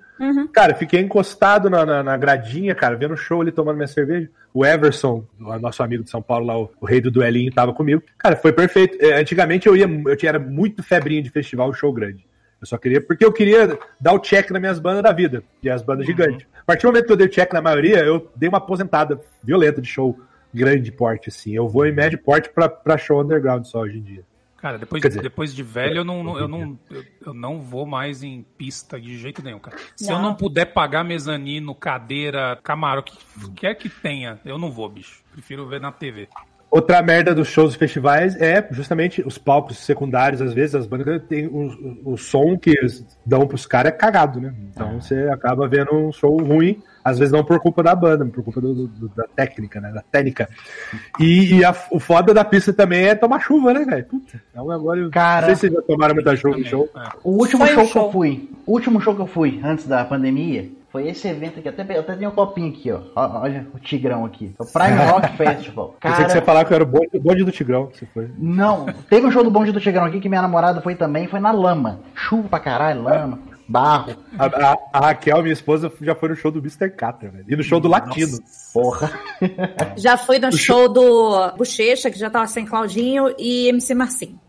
Cara, 0.52 0.74
fiquei 0.74 1.00
encostado 1.00 1.70
na, 1.70 1.86
na, 1.86 2.02
na 2.02 2.16
gradinha, 2.16 2.74
cara, 2.74 2.96
vendo 2.96 3.14
o 3.14 3.16
show 3.16 3.40
ali, 3.40 3.52
tomando 3.52 3.76
minha 3.76 3.86
cerveja. 3.86 4.28
O 4.52 4.66
Everson, 4.66 5.24
o 5.40 5.58
nosso 5.60 5.80
amigo 5.80 6.02
de 6.02 6.10
São 6.10 6.20
Paulo 6.20 6.44
lá, 6.44 6.58
o, 6.58 6.68
o 6.80 6.86
rei 6.86 7.00
do 7.00 7.08
duelinho, 7.08 7.52
tava 7.52 7.72
comigo. 7.72 8.02
Cara, 8.18 8.34
foi 8.34 8.52
perfeito. 8.52 8.98
É, 9.00 9.20
antigamente 9.20 9.68
eu 9.68 9.76
ia, 9.76 9.86
eu 10.06 10.16
tinha 10.16 10.30
era 10.30 10.38
muito 10.40 10.82
febrinho 10.82 11.22
de 11.22 11.30
festival, 11.30 11.72
show 11.72 11.92
grande. 11.92 12.26
Eu 12.60 12.66
só 12.66 12.76
queria, 12.76 13.00
porque 13.00 13.24
eu 13.24 13.32
queria 13.32 13.78
dar 14.00 14.12
o 14.12 14.18
check 14.18 14.50
nas 14.50 14.60
minhas 14.60 14.80
bandas 14.80 15.04
da 15.04 15.12
vida, 15.12 15.44
e 15.62 15.70
as 15.70 15.80
bandas 15.82 16.04
gigantes. 16.04 16.44
A 16.60 16.64
partir 16.64 16.82
do 16.82 16.88
momento 16.88 17.06
que 17.06 17.12
eu 17.12 17.16
dei 17.16 17.26
o 17.28 17.30
check 17.30 17.52
na 17.52 17.62
maioria, 17.62 17.98
eu 18.04 18.28
dei 18.34 18.48
uma 18.48 18.58
aposentada 18.58 19.20
violenta 19.44 19.80
de 19.80 19.86
show 19.86 20.18
grande 20.52 20.90
porte, 20.92 21.28
assim. 21.28 21.54
Eu 21.54 21.68
vou 21.68 21.86
em 21.86 21.92
médio 21.92 22.18
porte 22.18 22.48
pra, 22.50 22.68
pra 22.68 22.96
show 22.98 23.20
underground 23.22 23.64
só 23.64 23.80
hoje 23.80 23.98
em 23.98 24.02
dia. 24.02 24.22
Cara, 24.56 24.76
depois, 24.76 25.00
dizer- 25.00 25.22
depois 25.22 25.54
de 25.54 25.62
velho, 25.62 25.98
eu 25.98 26.04
não, 26.04 26.24
não- 26.24 26.36
eu, 26.38 26.48
não, 26.48 26.76
eu, 26.90 27.04
eu 27.26 27.32
não 27.34 27.60
vou 27.60 27.86
mais 27.86 28.24
em 28.24 28.44
pista 28.56 29.00
de 29.00 29.16
jeito 29.16 29.40
nenhum, 29.40 29.60
cara. 29.60 29.76
Se 29.94 30.10
eu 30.10 30.16
Não. 30.16 30.22
não 30.22 30.34
puder 30.34 30.64
pagar 30.72 31.04
mezanino, 31.04 31.72
cadeira, 31.76 32.58
camarote, 32.62 33.12
o 33.36 33.40
que 33.50 33.50
quer 33.60 33.74
que 33.76 33.88
tenha, 33.88 34.40
eu 34.44 34.58
não 34.58 34.70
vou, 34.72 34.88
bicho. 34.88 35.22
Prefiro 35.32 35.64
ver 35.68 35.80
na 35.80 35.92
TV. 35.92 36.28
Outra 36.70 37.00
merda 37.00 37.34
dos 37.34 37.48
shows 37.48 37.74
e 37.74 37.78
festivais 37.78 38.34
é 38.36 38.66
justamente 38.72 39.22
os 39.24 39.38
palcos 39.38 39.78
secundários, 39.78 40.42
às 40.42 40.52
vezes, 40.52 40.74
as 40.74 40.86
bandas 40.86 41.22
têm 41.28 41.46
o, 41.46 41.68
o, 42.04 42.12
o 42.12 42.16
som 42.18 42.58
que 42.58 42.70
eles 42.70 43.06
dão 43.24 43.46
pros 43.46 43.64
caras 43.64 43.92
é 43.92 43.94
cagado, 43.96 44.38
né? 44.40 44.52
Então 44.70 45.00
você 45.00 45.28
acaba 45.30 45.66
vendo 45.68 45.94
um 45.94 46.12
show 46.12 46.36
ruim, 46.36 46.82
às 47.08 47.18
vezes 47.18 47.32
não 47.32 47.44
por 47.44 47.58
culpa 47.60 47.82
da 47.82 47.94
banda, 47.94 48.24
por 48.26 48.42
culpa 48.44 48.60
do- 48.60 48.86
do- 48.86 49.08
da 49.08 49.24
técnica, 49.34 49.80
né? 49.80 49.90
Da 49.92 50.02
técnica. 50.02 50.48
E, 51.18 51.54
e 51.56 51.64
a- 51.64 51.74
o 51.90 51.98
foda 51.98 52.32
da 52.32 52.44
pista 52.44 52.72
também 52.72 53.04
é 53.06 53.14
tomar 53.14 53.40
chuva, 53.40 53.72
né, 53.74 53.84
velho? 53.84 54.04
Puta, 54.04 54.40
então 54.50 54.70
agora. 54.70 55.08
Cara. 55.10 55.48
Não 55.48 55.56
sei 55.56 55.68
se 55.70 55.74
já 55.76 55.82
tomaram 55.82 56.14
muita 56.14 56.34
chuva 56.36 56.56
no 56.58 56.64
show. 56.64 56.88
é. 56.96 57.08
O 57.24 57.30
último 57.32 57.64
um 57.64 57.66
show 57.66 57.84
que 57.86 57.92
show. 57.92 58.06
eu 58.06 58.12
fui, 58.12 58.50
o 58.66 58.72
último 58.72 59.00
show 59.00 59.14
que 59.14 59.20
eu 59.20 59.26
fui 59.26 59.60
antes 59.64 59.86
da 59.86 60.04
pandemia, 60.04 60.68
foi 60.90 61.06
esse 61.08 61.28
evento 61.28 61.58
aqui. 61.58 61.68
Até, 61.68 61.96
eu 61.96 62.00
até 62.00 62.16
tenho 62.16 62.30
um 62.30 62.34
copinho 62.34 62.70
aqui, 62.70 62.90
ó. 62.90 63.00
Olha 63.14 63.66
o 63.74 63.78
Tigrão 63.78 64.24
aqui. 64.24 64.54
O 64.58 64.64
Prime 64.64 64.96
Rock 65.04 65.36
Festival. 65.36 65.94
Eu 66.02 66.10
sei 66.14 66.24
que 66.24 66.30
você 66.30 66.36
ia 66.38 66.42
Cara, 66.42 66.42
falar 66.46 66.64
que 66.64 66.72
eu 66.72 66.76
era 66.76 66.84
o 66.84 66.86
bonde, 66.86 67.08
o 67.12 67.20
bonde 67.20 67.44
do 67.44 67.52
Tigrão. 67.52 67.86
que 67.88 67.98
Você 67.98 68.06
foi. 68.06 68.30
não. 68.38 68.86
Teve 69.10 69.26
um 69.26 69.30
show 69.30 69.44
do 69.44 69.50
Bonde 69.50 69.70
do 69.70 69.80
Tigrão 69.80 70.04
aqui 70.06 70.18
que 70.20 70.28
minha 70.30 70.40
namorada 70.42 70.80
foi 70.80 70.94
também. 70.94 71.26
Foi 71.28 71.40
na 71.40 71.50
lama. 71.52 72.00
Chuva 72.14 72.48
pra 72.48 72.58
caralho, 72.60 73.02
lama, 73.02 73.38
barro. 73.68 74.16
A, 74.38 74.46
a- 74.46 74.76
a 74.92 75.00
Raquel, 75.06 75.42
minha 75.42 75.52
esposa, 75.52 75.92
já 76.00 76.14
foi 76.14 76.30
no 76.30 76.36
show 76.36 76.50
do 76.50 76.58
Mr. 76.58 76.88
Catra, 76.90 77.28
velho. 77.30 77.44
E 77.48 77.54
no 77.56 77.62
show 77.62 77.78
do 77.78 77.86
Latino. 77.88 78.38
Porra. 78.72 79.10
Já 79.96 80.16
foi 80.16 80.38
no 80.38 80.50
show 80.52 80.88
do 80.88 81.52
Bochecha, 81.56 82.10
que 82.10 82.18
já 82.18 82.30
tava 82.30 82.46
sem 82.46 82.64
Claudinho, 82.64 83.34
e 83.38 83.68
MC 83.68 83.94
Marcinho. 83.94 84.40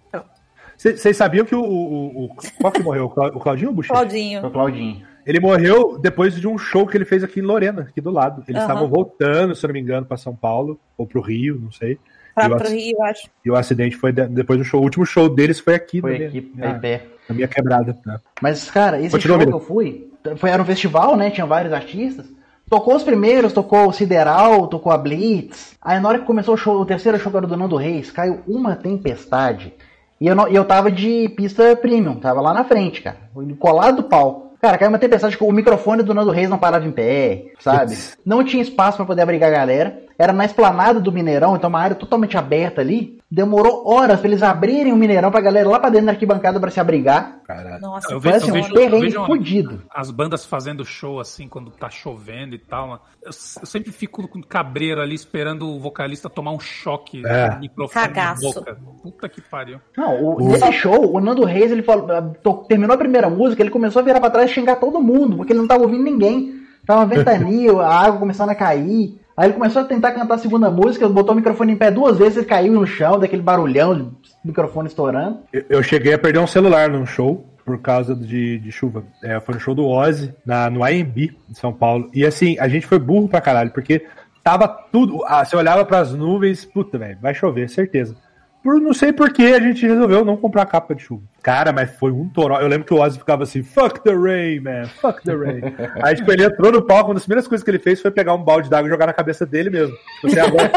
Vocês 0.78 1.18
sabiam 1.18 1.46
que 1.46 1.54
o, 1.54 1.62
o, 1.62 2.26
o- 2.26 2.36
Qual 2.62 2.72
que 2.72 2.82
morreu? 2.82 3.06
O 3.06 3.10
Clau- 3.10 3.32
o 3.36 3.40
Claudinho 3.40 3.68
ou 3.70 3.74
o 3.74 3.76
Buchecha? 3.76 3.94
Claudinho. 3.94 4.40
Foi 4.40 4.50
o 4.50 4.54
Claudinho. 4.54 5.08
Ele 5.26 5.40
morreu 5.40 5.98
depois 6.00 6.34
de 6.40 6.48
um 6.48 6.58
show 6.58 6.88
que 6.88 6.96
ele 6.96 7.04
fez 7.06 7.22
aqui 7.24 7.42
em 7.42 7.44
Lorena, 7.44 7.82
aqui 7.82 8.00
do 8.00 8.10
lado. 8.10 8.44
Eles 8.48 8.62
estavam 8.62 8.88
voltando, 8.88 9.54
se 9.54 9.64
eu 9.66 9.68
não 9.68 9.74
me 9.74 9.82
engano, 9.82 10.06
para 10.06 10.16
São 10.18 10.34
Paulo, 10.34 10.80
ou 10.98 11.06
pro 11.06 11.20
Rio, 11.22 11.60
não 11.62 11.70
sei. 11.72 12.00
Pra, 12.48 12.70
E 12.70 12.72
o 12.72 12.76
Rio, 12.76 12.96
eu 12.98 13.04
acho. 13.04 13.30
E 13.46 13.52
o 13.52 13.56
acidente 13.56 13.96
foi 13.98 14.12
de- 14.12 14.28
depois 14.28 14.58
do 14.60 14.64
show. 14.66 14.80
O 14.80 14.84
último 14.84 15.06
show 15.06 15.28
deles 15.28 15.60
foi 15.60 15.76
aqui, 15.76 16.00
Foi 16.02 16.18
na, 16.20 16.26
aqui, 16.28 16.52
aí 16.62 16.74
perto. 16.80 17.08
na 17.28 17.36
minha 17.36 17.48
quebrada. 17.48 17.98
né? 18.06 18.18
Mas, 18.42 18.70
cara, 18.72 19.00
esse 19.00 19.12
Continua, 19.12 19.38
show 19.40 19.48
que 19.48 19.54
eu 19.54 19.60
fui, 19.60 20.08
foi, 20.38 20.50
era 20.50 20.62
um 20.62 20.66
festival, 20.66 21.16
né? 21.18 21.30
Tinha 21.32 21.46
vários 21.46 21.74
artistas. 21.74 22.26
Tocou 22.70 22.96
os 22.96 23.04
primeiros, 23.04 23.52
tocou 23.52 23.88
o 23.88 23.92
Sideral, 23.92 24.68
tocou 24.68 24.92
a 24.92 24.98
Blitz. 24.98 25.76
Aí 25.82 26.00
na 26.00 26.08
hora 26.08 26.20
que 26.20 26.26
começou 26.26 26.54
o 26.54 26.58
show, 26.58 26.80
o 26.80 26.86
terceiro 26.86 27.18
show 27.18 27.32
que 27.32 27.38
era 27.38 27.48
do 27.48 27.58
Nando 27.58 27.76
Reis, 27.76 28.12
caiu 28.12 28.42
uma 28.48 28.76
tempestade. 28.76 29.74
E 30.22 30.28
eu, 30.28 30.36
não, 30.36 30.48
e 30.48 30.56
eu 30.56 30.66
tava 30.66 30.92
de 30.92 31.30
pista 31.30 31.76
premium, 31.76 32.16
tava 32.16 32.42
lá 32.42 32.54
na 32.54 32.64
frente, 32.64 33.02
cara. 33.02 33.18
Colado 33.58 33.98
do 33.98 34.04
palco. 34.04 34.50
Cara, 34.62 34.78
caiu 34.78 34.90
uma 34.90 35.00
tempestade 35.00 35.38
que 35.38 35.44
o 35.44 35.52
microfone 35.52 36.04
do 36.04 36.14
Nando 36.14 36.32
Reis 36.32 36.50
não 36.50 36.58
parava 36.58 36.86
em 36.86 36.92
pé, 36.92 37.46
sabe? 37.60 37.98
Não 38.26 38.44
tinha 38.44 38.62
espaço 38.62 38.98
pra 38.98 39.06
poder 39.06 39.22
abrigar 39.22 39.50
a 39.50 39.56
galera. 39.56 40.04
Era 40.22 40.34
na 40.34 40.44
esplanada 40.44 41.00
do 41.00 41.14
Mineirão, 41.14 41.56
então 41.56 41.70
uma 41.70 41.80
área 41.80 41.96
totalmente 41.96 42.38
aberta 42.38 42.82
ali. 42.82 43.18
Demorou 43.32 43.88
horas 43.88 44.20
pra 44.20 44.28
eles 44.28 44.44
abrirem 44.44 44.92
o 44.92 44.98
Mineirão 44.98 45.32
pra 45.32 45.40
galera 45.40 45.70
lá 45.70 45.80
pra 45.80 45.90
dentro 45.90 46.08
da 46.08 46.12
arquibancada 46.12 46.60
pra 46.60 46.70
se 46.70 46.78
abrigar. 46.80 47.40
Caralho. 47.48 47.80
Nossa, 47.80 48.12
Eu 48.12 48.20
vejo- 48.20 48.36
assim, 48.36 48.50
eu 48.50 48.56
um 48.56 48.62
vejo- 48.62 48.74
perrengue 48.74 49.18
uma- 49.18 49.26
fudido. 49.28 49.82
as 49.90 50.12
bandas 50.12 50.44
fazendo 50.46 50.84
show 50.84 51.22
assim 51.22 51.48
quando 51.48 51.72
tá 51.72 51.90
chovendo 51.90 52.54
e 52.54 52.58
tal. 52.58 52.88
mano. 52.88 53.00
Eu, 53.24 53.30
eu 53.30 53.66
sempre 53.66 53.92
fico 53.94 54.28
com 54.28 54.42
cabreiro 54.42 55.00
ali 55.00 55.16
esperando 55.16 55.70
o 55.70 55.80
vocalista 55.80 56.30
tomar 56.30 56.52
um 56.52 56.60
choque 56.60 57.26
É. 57.26 57.52
no 57.52 57.60
microfone 57.62 58.06
Cagaço. 58.08 58.42
na 58.48 58.54
boca. 58.54 58.78
Puta 59.02 59.30
que 59.30 59.40
pariu. 59.42 59.80
Não, 59.96 60.22
o, 60.22 60.50
nesse 60.50 60.72
show, 60.74 61.16
o 61.16 61.22
Nando 61.22 61.46
Reis, 61.46 61.72
ele 61.72 61.84
falou, 61.84 62.08
to- 62.44 62.66
terminou 62.68 62.94
a 62.94 62.98
primeira 62.98 63.30
música, 63.30 63.62
ele 63.64 63.70
começou 63.72 64.02
a 64.02 64.04
virar 64.04 64.20
pra 64.20 64.30
trás 64.30 64.50
e 64.52 64.54
xingar 64.54 64.76
todo 64.78 65.00
mundo, 65.02 65.38
porque 65.38 65.54
ele 65.54 65.60
não 65.62 65.68
tava 65.68 65.84
ouvindo 65.84 66.04
ninguém. 66.04 66.60
Tava 66.86 67.02
uma 67.02 67.06
ventania, 67.06 67.72
a 67.80 67.94
água 68.06 68.20
começando 68.20 68.50
a 68.50 68.56
cair. 68.56 69.19
Aí 69.40 69.46
ele 69.46 69.54
começou 69.54 69.84
a 69.84 69.86
tentar 69.86 70.12
cantar 70.12 70.34
a 70.34 70.38
segunda 70.38 70.70
música, 70.70 71.08
botou 71.08 71.32
o 71.32 71.38
microfone 71.38 71.72
em 71.72 71.78
pé 71.78 71.90
duas 71.90 72.18
vezes, 72.18 72.40
ele 72.40 72.46
caiu 72.46 72.74
no 72.74 72.86
chão, 72.86 73.18
daquele 73.18 73.42
barulhão, 73.42 74.12
microfone 74.44 74.90
estourando. 74.90 75.40
Eu, 75.54 75.64
eu 75.70 75.82
cheguei 75.82 76.14
a 76.14 76.20
perder 76.20 76.40
um 76.40 76.46
celular 76.46 76.90
num 76.90 77.06
show 77.06 77.48
por 77.64 77.80
causa 77.80 78.14
de, 78.14 78.60
de 78.60 78.70
chuva. 78.70 79.06
É, 79.24 79.40
foi 79.40 79.56
no 79.56 79.62
show 79.62 79.74
do 79.74 79.88
Ozzy, 79.88 80.36
na, 80.46 80.70
no 80.70 80.84
AMB, 80.84 81.18
em 81.50 81.54
São 81.54 81.72
Paulo. 81.72 82.12
E 82.14 82.26
assim, 82.26 82.58
a 82.60 82.68
gente 82.68 82.86
foi 82.86 83.00
burro 83.00 83.30
pra 83.30 83.40
caralho, 83.40 83.72
porque 83.72 84.06
tava 84.44 84.68
tudo. 84.68 85.24
Ah, 85.26 85.46
você 85.46 85.56
olhava 85.56 85.86
pras 85.86 86.14
nuvens, 86.14 86.66
puta, 86.66 86.98
velho, 86.98 87.18
vai 87.22 87.34
chover, 87.34 87.70
certeza. 87.70 88.18
por 88.62 88.82
não 88.82 88.94
sei 88.94 89.14
por 89.14 89.32
que 89.32 89.54
a 89.54 89.60
gente 89.62 89.88
resolveu 89.88 90.26
não 90.26 90.36
comprar 90.36 90.66
capa 90.66 90.94
de 90.94 91.04
chuva. 91.04 91.24
Cara, 91.42 91.72
mas 91.72 91.92
foi 91.92 92.12
um 92.12 92.28
toró. 92.28 92.60
Eu 92.60 92.68
lembro 92.68 92.86
que 92.86 92.94
o 92.94 93.00
Ozzy 93.00 93.18
ficava 93.18 93.44
assim, 93.44 93.64
fuck 93.64 94.02
the 94.04 94.14
rain, 94.14 94.60
man, 94.60 94.86
fuck 95.02 95.24
the 95.24 95.34
rain. 95.34 95.62
Aí, 96.04 96.16
tipo, 96.16 96.32
ele 96.32 96.44
entrou 96.44 96.72
no 96.72 96.82
palco, 96.82 97.10
uma 97.10 97.14
das 97.14 97.24
primeiras 97.24 97.48
coisas 97.48 97.64
que 97.64 97.72
ele 97.72 97.80
fez 97.80 98.02
foi 98.02 98.12
pegar 98.12 98.34
um 98.34 98.44
balde 98.44 98.70
d'água 98.70 98.88
e 98.88 98.92
jogar 98.92 99.06
na 99.06 99.14
cabeça 99.14 99.46
dele 99.46 99.70
mesmo. 99.70 99.96
Tipo, 100.20 100.28
assim, 100.28 100.40
agora... 100.40 100.70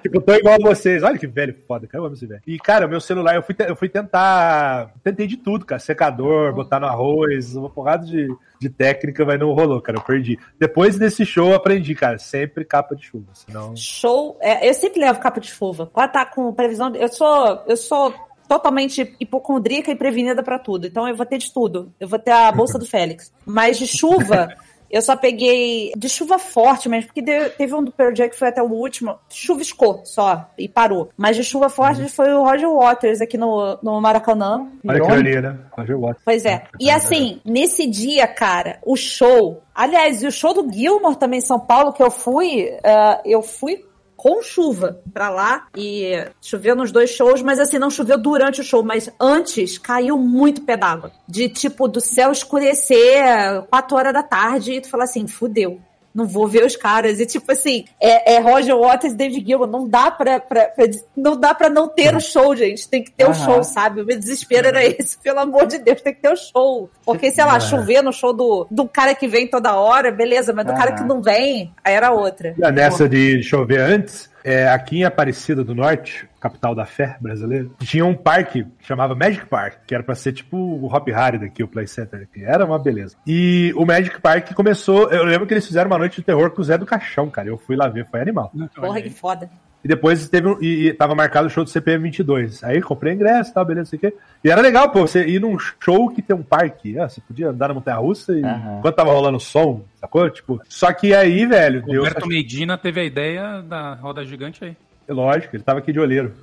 tipo, 0.00 0.20
tô 0.20 0.34
igual 0.34 0.54
a 0.54 0.68
vocês. 0.68 1.02
Olha 1.02 1.18
que 1.18 1.26
velho 1.26 1.54
foda, 1.66 1.86
cara, 1.86 2.00
eu 2.02 2.06
amo 2.06 2.14
esse 2.14 2.26
velho. 2.26 2.40
E, 2.46 2.58
cara, 2.58 2.86
o 2.86 2.88
meu 2.88 3.00
celular, 3.00 3.34
eu 3.34 3.42
fui, 3.42 3.56
eu 3.58 3.74
fui 3.74 3.88
tentar... 3.88 4.92
Tentei 5.02 5.26
de 5.26 5.36
tudo, 5.36 5.66
cara. 5.66 5.80
Secador, 5.80 6.54
botar 6.54 6.78
no 6.78 6.86
arroz, 6.86 7.56
uma 7.56 7.68
porrada 7.68 8.06
de, 8.06 8.28
de 8.60 8.68
técnica, 8.68 9.24
mas 9.24 9.40
não 9.40 9.52
rolou, 9.52 9.80
cara, 9.80 9.98
eu 9.98 10.02
perdi. 10.02 10.38
Depois 10.60 10.96
desse 10.96 11.26
show, 11.26 11.48
eu 11.48 11.56
aprendi, 11.56 11.94
cara, 11.94 12.18
sempre 12.18 12.64
capa 12.64 12.94
de 12.94 13.04
chuva, 13.04 13.32
senão... 13.34 13.74
Show. 13.76 14.38
é, 14.40 14.68
eu 14.68 14.74
sempre 14.74 15.00
levo 15.00 15.18
capa 15.18 15.40
de 15.40 15.48
chuva. 15.48 15.86
Pode 15.86 16.06
estar 16.06 16.26
com 16.26 16.52
previsão. 16.52 16.94
Eu 16.94 17.08
sou, 17.08 17.64
eu 17.66 17.76
sou 17.76 18.14
totalmente 18.48 19.14
hipocondríaca 19.20 19.90
e 19.90 19.96
prevenida 19.96 20.42
pra 20.42 20.58
tudo. 20.58 20.86
Então 20.86 21.06
eu 21.08 21.16
vou 21.16 21.26
ter 21.26 21.38
de 21.38 21.52
tudo. 21.52 21.92
Eu 22.00 22.08
vou 22.08 22.18
ter 22.18 22.30
a 22.32 22.50
bolsa 22.52 22.78
do 22.78 22.86
Félix. 22.86 23.32
Mas 23.44 23.78
de 23.78 23.86
chuva. 23.86 24.48
Eu 24.88 25.02
só 25.02 25.16
peguei 25.16 25.92
de 25.96 26.08
chuva 26.08 26.38
forte 26.38 26.88
mesmo, 26.88 27.08
porque 27.08 27.20
deu- 27.20 27.50
teve 27.50 27.74
um 27.74 27.82
do 27.82 27.90
Pearl 27.90 28.14
Jam 28.14 28.28
que 28.28 28.38
foi 28.38 28.46
até 28.48 28.62
o 28.62 28.70
último, 28.70 29.16
chuviscou 29.28 30.02
só 30.04 30.48
e 30.56 30.68
parou. 30.68 31.10
Mas 31.16 31.34
de 31.34 31.42
chuva 31.42 31.68
forte 31.68 32.08
foi 32.08 32.32
o 32.32 32.44
Roger 32.44 32.70
Waters 32.72 33.20
aqui 33.20 33.36
no, 33.36 33.76
no 33.82 34.00
Maracanã. 34.00 34.64
Olha 34.86 35.00
que 35.04 35.10
ali, 35.10 35.40
né? 35.40 35.58
Roger 35.76 35.98
Waters. 35.98 36.22
Pois 36.24 36.44
é. 36.44 36.62
E 36.78 36.88
assim, 36.88 37.40
nesse 37.44 37.84
dia, 37.84 38.28
cara, 38.28 38.78
o 38.86 38.94
show. 38.96 39.60
Aliás, 39.74 40.22
e 40.22 40.26
o 40.28 40.30
show 40.32 40.54
do 40.54 40.72
Gilmore 40.72 41.16
também 41.16 41.40
em 41.40 41.42
São 41.42 41.58
Paulo, 41.58 41.92
que 41.92 42.02
eu 42.02 42.10
fui, 42.10 42.70
ah, 42.84 43.20
eu 43.24 43.42
fui 43.42 43.84
com 44.16 44.42
chuva 44.42 45.00
pra 45.12 45.28
lá 45.28 45.66
e 45.76 46.26
choveu 46.40 46.74
nos 46.74 46.90
dois 46.90 47.10
shows, 47.10 47.42
mas 47.42 47.60
assim, 47.60 47.78
não 47.78 47.90
choveu 47.90 48.18
durante 48.18 48.60
o 48.60 48.64
show, 48.64 48.82
mas 48.82 49.10
antes 49.20 49.78
caiu 49.78 50.16
muito 50.16 50.62
pé 50.62 50.76
d'água. 50.76 51.12
De 51.28 51.48
tipo, 51.48 51.86
do 51.86 52.00
céu 52.00 52.32
escurecer 52.32 53.62
quatro 53.68 53.96
horas 53.96 54.12
da 54.12 54.22
tarde 54.22 54.72
e 54.72 54.80
tu 54.80 54.88
falar 54.88 55.04
assim, 55.04 55.26
fudeu. 55.26 55.80
Não 56.16 56.26
vou 56.26 56.48
ver 56.48 56.64
os 56.64 56.74
caras. 56.76 57.20
E 57.20 57.26
tipo 57.26 57.52
assim, 57.52 57.84
é, 58.00 58.36
é 58.36 58.38
Roger 58.40 58.74
Waters 58.76 59.12
e 59.12 59.16
David 59.16 59.44
Gilmour. 59.46 59.66
Não 59.68 59.86
dá 59.86 60.10
pra, 60.10 60.40
pra- 60.40 60.64
pra- 60.68 60.86
não 61.14 61.38
dá 61.38 61.54
pra 61.54 61.68
não 61.68 61.86
ter 61.88 62.16
o 62.16 62.20
show, 62.20 62.56
gente. 62.56 62.88
Tem 62.88 63.04
que 63.04 63.10
ter 63.12 63.24
o 63.24 63.28
Aham. 63.32 63.44
show, 63.44 63.62
sabe? 63.62 64.00
O 64.00 64.06
meu 64.06 64.18
desespero 64.18 64.66
era 64.68 64.82
esse. 64.82 65.18
Pelo 65.22 65.40
amor 65.40 65.66
de 65.66 65.78
Deus, 65.78 66.00
tem 66.00 66.14
que 66.14 66.22
ter 66.22 66.32
o 66.32 66.36
show. 66.36 66.88
Porque, 67.04 67.30
sei 67.30 67.44
lá, 67.44 67.60
chover 67.60 68.02
no 68.02 68.12
show 68.14 68.32
do, 68.32 68.66
do 68.70 68.88
cara 68.88 69.14
que 69.14 69.28
vem 69.28 69.46
toda 69.46 69.76
hora, 69.76 70.10
beleza. 70.10 70.54
Mas 70.54 70.64
do 70.66 70.72
cara 70.74 70.92
que 70.92 71.04
não 71.04 71.20
vem, 71.20 71.70
aí 71.84 71.92
era 71.94 72.10
outra. 72.12 72.54
E 72.56 72.72
Nessa 72.72 73.06
de 73.08 73.42
chover 73.42 73.80
antes, 73.80 74.30
é, 74.46 74.68
aqui 74.68 74.98
em 74.98 75.04
Aparecida 75.04 75.64
do 75.64 75.74
Norte, 75.74 76.28
capital 76.38 76.72
da 76.72 76.86
fé 76.86 77.16
brasileira, 77.20 77.68
tinha 77.80 78.06
um 78.06 78.14
parque 78.14 78.62
que 78.78 78.86
chamava 78.86 79.12
Magic 79.12 79.44
Park, 79.46 79.78
que 79.84 79.92
era 79.92 80.04
pra 80.04 80.14
ser 80.14 80.32
tipo 80.32 80.56
o 80.56 80.86
Hop 80.86 81.08
Harry 81.08 81.36
daqui, 81.36 81.64
o 81.64 81.68
Play 81.68 81.88
Center 81.88 82.22
aqui. 82.22 82.44
Era 82.44 82.64
uma 82.64 82.78
beleza. 82.78 83.16
E 83.26 83.72
o 83.76 83.84
Magic 83.84 84.20
Park 84.20 84.54
começou. 84.54 85.10
Eu 85.10 85.24
lembro 85.24 85.48
que 85.48 85.54
eles 85.54 85.66
fizeram 85.66 85.90
uma 85.90 85.98
noite 85.98 86.20
de 86.20 86.22
terror 86.22 86.52
com 86.52 86.62
o 86.62 86.64
Zé 86.64 86.78
do 86.78 86.86
Caixão, 86.86 87.28
cara. 87.28 87.48
Eu 87.48 87.58
fui 87.58 87.74
lá 87.74 87.88
ver, 87.88 88.06
foi 88.06 88.20
animal. 88.20 88.52
Porra, 88.76 89.02
que 89.02 89.10
foda. 89.10 89.50
E 89.86 89.88
depois 89.88 90.28
teve 90.28 90.48
um, 90.48 90.60
e, 90.60 90.88
e 90.88 90.92
tava 90.92 91.14
marcado 91.14 91.46
o 91.46 91.50
show 91.50 91.62
do 91.62 91.70
CPM 91.70 92.02
22. 92.02 92.64
Aí 92.64 92.82
comprei 92.82 93.14
ingresso 93.14 93.52
e 93.52 93.54
tal, 93.54 93.64
beleza, 93.64 93.82
não 93.82 93.86
sei 93.86 93.96
o 93.96 94.00
quê. 94.00 94.18
E 94.42 94.50
era 94.50 94.60
legal, 94.60 94.90
pô, 94.90 95.02
você 95.02 95.24
ir 95.24 95.40
num 95.40 95.56
show 95.60 96.10
que 96.10 96.20
tem 96.20 96.34
um 96.34 96.42
parque. 96.42 96.98
Ah, 96.98 97.08
você 97.08 97.20
podia 97.20 97.50
andar 97.50 97.68
na 97.68 97.74
montanha 97.74 97.96
russa 97.96 98.36
e 98.36 98.44
Aham. 98.44 98.78
enquanto 98.78 98.96
tava 98.96 99.12
rolando 99.12 99.38
som, 99.38 99.84
sacou? 100.00 100.28
Tipo, 100.28 100.60
só 100.68 100.92
que 100.92 101.14
aí, 101.14 101.46
velho, 101.46 101.82
Deus. 101.82 101.98
Roberto 101.98 102.26
Medina 102.26 102.76
teve 102.76 103.00
a 103.00 103.04
ideia 103.04 103.62
da 103.62 103.94
roda 103.94 104.24
gigante 104.24 104.64
aí. 104.64 104.76
Lógico, 105.08 105.54
ele 105.54 105.62
tava 105.62 105.78
aqui 105.78 105.92
de 105.92 106.00
olheiro. 106.00 106.34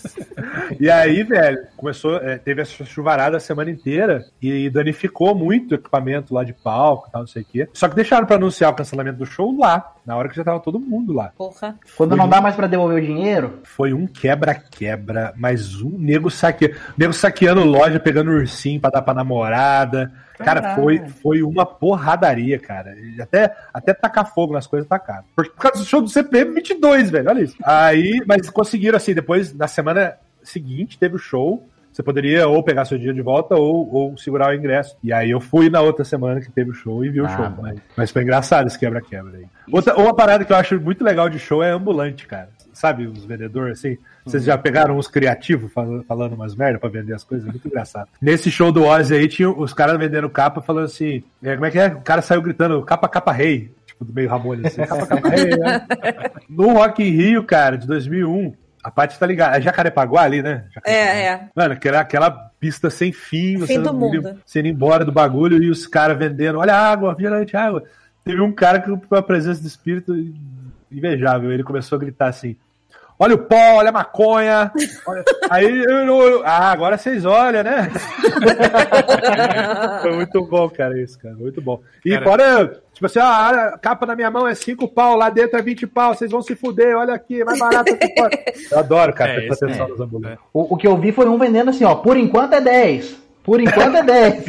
e 0.78 0.90
aí, 0.90 1.22
velho, 1.22 1.66
começou, 1.78 2.16
é, 2.18 2.36
teve 2.36 2.60
essa 2.60 2.84
chuvarada 2.84 3.38
a 3.38 3.40
semana 3.40 3.70
inteira 3.70 4.26
e 4.42 4.68
danificou 4.68 5.34
muito 5.34 5.72
o 5.72 5.74
equipamento 5.76 6.34
lá 6.34 6.44
de 6.44 6.52
palco 6.52 7.08
e 7.08 7.12
tal, 7.12 7.22
não 7.22 7.28
sei 7.28 7.40
o 7.40 7.46
quê. 7.46 7.66
Só 7.72 7.88
que 7.88 7.96
deixaram 7.96 8.26
pra 8.26 8.36
anunciar 8.36 8.70
o 8.70 8.74
cancelamento 8.74 9.16
do 9.16 9.24
show 9.24 9.56
lá, 9.58 9.93
na 10.06 10.16
hora 10.16 10.28
que 10.28 10.36
já 10.36 10.44
tava 10.44 10.60
todo 10.60 10.78
mundo 10.78 11.12
lá. 11.12 11.32
Porra. 11.36 11.78
Quando 11.96 12.16
não 12.16 12.28
dá 12.28 12.40
mais 12.40 12.54
pra 12.54 12.66
devolver 12.66 13.02
o 13.02 13.06
dinheiro, 13.06 13.60
Foi 13.64 13.92
um 13.92 14.06
quebra-quebra, 14.06 15.32
mas 15.36 15.80
um 15.80 15.98
nego 15.98 16.30
saque... 16.30 16.74
nego 16.96 17.12
saqueando 17.12 17.64
loja, 17.64 17.98
pegando 17.98 18.30
ursinho 18.30 18.80
pra 18.80 18.90
dar 18.90 19.02
pra 19.02 19.14
namorada. 19.14 20.12
Cara, 20.36 20.74
foi, 20.74 21.06
foi 21.22 21.42
uma 21.42 21.64
porradaria, 21.64 22.58
cara. 22.58 22.94
Até, 23.20 23.54
até 23.72 23.94
tacar 23.94 24.32
fogo 24.32 24.52
nas 24.52 24.66
coisas 24.66 24.88
tacaram. 24.88 25.24
Por, 25.34 25.48
por 25.48 25.56
causa 25.56 25.78
do 25.78 25.84
show 25.84 26.02
do 26.02 26.08
CPM 26.08 26.52
22, 26.54 27.10
velho. 27.10 27.28
Olha 27.30 27.42
isso. 27.42 27.56
Aí, 27.64 28.20
mas 28.26 28.50
conseguiram, 28.50 28.96
assim, 28.96 29.14
depois, 29.14 29.54
na 29.54 29.68
semana 29.68 30.16
seguinte, 30.42 30.98
teve 30.98 31.16
o 31.16 31.18
show. 31.18 31.66
Você 31.94 32.02
poderia 32.02 32.48
ou 32.48 32.60
pegar 32.60 32.84
seu 32.84 32.98
dia 32.98 33.14
de 33.14 33.22
volta 33.22 33.54
ou, 33.54 33.88
ou 33.94 34.18
segurar 34.18 34.50
o 34.50 34.54
ingresso. 34.54 34.96
E 35.00 35.12
aí 35.12 35.30
eu 35.30 35.40
fui 35.40 35.70
na 35.70 35.80
outra 35.80 36.04
semana 36.04 36.40
que 36.40 36.50
teve 36.50 36.70
o 36.70 36.74
show 36.74 37.04
e 37.04 37.08
vi 37.08 37.20
o 37.20 37.26
Ah, 37.26 37.28
show. 37.28 37.48
bom. 37.50 37.62
Mas, 37.62 37.78
mas 37.96 38.10
foi 38.10 38.22
engraçado 38.22 38.66
esse 38.66 38.76
quebra-quebra 38.76 39.38
aí. 39.38 39.44
Outra, 39.70 39.96
uma 39.96 40.12
parada 40.12 40.44
que 40.44 40.52
eu 40.52 40.56
acho 40.56 40.80
muito 40.80 41.04
legal 41.04 41.28
de 41.30 41.38
show 41.38 41.62
é 41.62 41.70
ambulante, 41.70 42.26
cara. 42.26 42.48
Sabe, 42.72 43.06
os 43.06 43.24
vendedores 43.24 43.78
assim? 43.78 43.96
Vocês 44.26 44.42
já 44.42 44.58
pegaram 44.58 44.98
uns 44.98 45.06
criativos 45.06 45.72
fal- 45.72 46.02
falando 46.08 46.32
umas 46.32 46.56
merda 46.56 46.80
pra 46.80 46.88
vender 46.88 47.14
as 47.14 47.22
coisas? 47.22 47.46
É 47.46 47.50
muito 47.52 47.68
engraçado. 47.68 48.08
Nesse 48.20 48.50
show 48.50 48.72
do 48.72 48.82
Ozzy 48.82 49.14
aí, 49.14 49.28
tinha 49.28 49.48
os 49.48 49.72
caras 49.72 49.96
vendendo 49.96 50.28
capa 50.28 50.60
falando 50.60 50.86
assim: 50.86 51.22
é, 51.40 51.54
como 51.54 51.66
é 51.66 51.70
que 51.70 51.78
é? 51.78 51.86
O 51.86 52.00
cara 52.00 52.20
saiu 52.20 52.42
gritando 52.42 52.82
capa, 52.82 53.08
capa, 53.08 53.30
rei. 53.30 53.70
Tipo, 53.86 54.04
do 54.04 54.12
meio 54.12 54.28
Ramones 54.28 54.64
assim: 54.66 54.82
capa, 54.88 55.06
capa, 55.06 55.28
rei. 55.28 55.50
né? 55.56 55.86
No 56.48 56.72
Rock 56.72 57.00
in 57.04 57.10
Rio, 57.10 57.44
cara, 57.44 57.78
de 57.78 57.86
2001, 57.86 58.52
a 58.84 58.90
Paty 58.90 59.18
tá 59.18 59.26
ligada. 59.26 59.56
É 59.56 59.62
Jacarepaguá 59.62 60.20
ali, 60.20 60.42
né? 60.42 60.66
Jacarepaguá. 60.74 61.18
É, 61.18 61.26
é. 61.26 61.48
Mano, 61.56 61.72
aquela, 61.72 62.00
aquela 62.00 62.30
pista 62.60 62.90
sem 62.90 63.12
fim, 63.12 63.56
você 63.56 63.78
do 63.78 63.94
mundo. 63.94 64.38
indo 64.54 64.68
embora 64.68 65.06
do 65.06 65.10
bagulho 65.10 65.62
e 65.62 65.70
os 65.70 65.86
caras 65.86 66.18
vendendo, 66.18 66.58
olha 66.58 66.74
a 66.74 66.90
água, 66.92 67.14
virante 67.14 67.56
água. 67.56 67.82
Teve 68.22 68.42
um 68.42 68.52
cara 68.52 68.80
que 68.80 68.94
com 68.94 69.16
a 69.16 69.22
presença 69.22 69.60
de 69.60 69.66
espírito 69.66 70.14
invejável, 70.92 71.50
ele 71.50 71.64
começou 71.64 71.96
a 71.96 72.00
gritar 72.00 72.28
assim: 72.28 72.56
Olha 73.18 73.34
o 73.34 73.38
pó, 73.38 73.74
olha 73.76 73.90
a 73.90 73.92
maconha. 73.92 74.72
olha-" 75.06 75.24
Aí 75.50 75.84
eu, 75.84 76.06
eu- 76.08 76.42
ah, 76.44 76.70
agora 76.72 76.98
vocês 76.98 77.24
olham, 77.24 77.62
né? 77.62 77.90
Foi 80.02 80.12
muito 80.16 80.44
bom, 80.46 80.68
cara, 80.68 81.00
isso, 81.00 81.18
cara. 81.18 81.34
Muito 81.34 81.60
bom. 81.60 81.80
E 82.04 82.10
Cara- 82.12 82.24
fora, 82.24 82.82
tipo 82.92 83.06
assim, 83.06 83.18
ah, 83.20 83.72
a 83.74 83.78
capa 83.78 84.06
na 84.06 84.16
minha 84.16 84.30
mão 84.30 84.46
é 84.46 84.54
5 84.54 84.88
pau, 84.88 85.16
lá 85.16 85.30
dentro 85.30 85.58
é 85.58 85.62
20 85.62 85.86
pau, 85.86 86.14
vocês 86.14 86.30
vão 86.30 86.42
se 86.42 86.54
fuder, 86.54 86.96
olha 86.96 87.14
aqui, 87.14 87.40
é 87.40 87.44
mais 87.44 87.58
barato 87.58 87.96
que 87.96 88.08
pode. 88.14 88.38
Eu 88.70 88.78
adoro, 88.78 89.12
cara, 89.12 89.32
É, 89.32 89.46
prestar 89.46 89.66
atenção 89.66 89.86
é. 89.86 89.88
nos 89.90 90.00
ambulantes. 90.00 90.38
o, 90.52 90.74
o 90.74 90.76
que 90.76 90.86
eu 90.86 90.96
vi 90.96 91.12
foi 91.12 91.28
um 91.28 91.38
vendendo 91.38 91.70
assim, 91.70 91.84
ó, 91.84 91.94
por 91.94 92.16
enquanto 92.16 92.54
é 92.54 92.60
10. 92.60 93.23
Por 93.44 93.60
enquanto 93.60 93.96
é 93.96 94.02
10. 94.02 94.44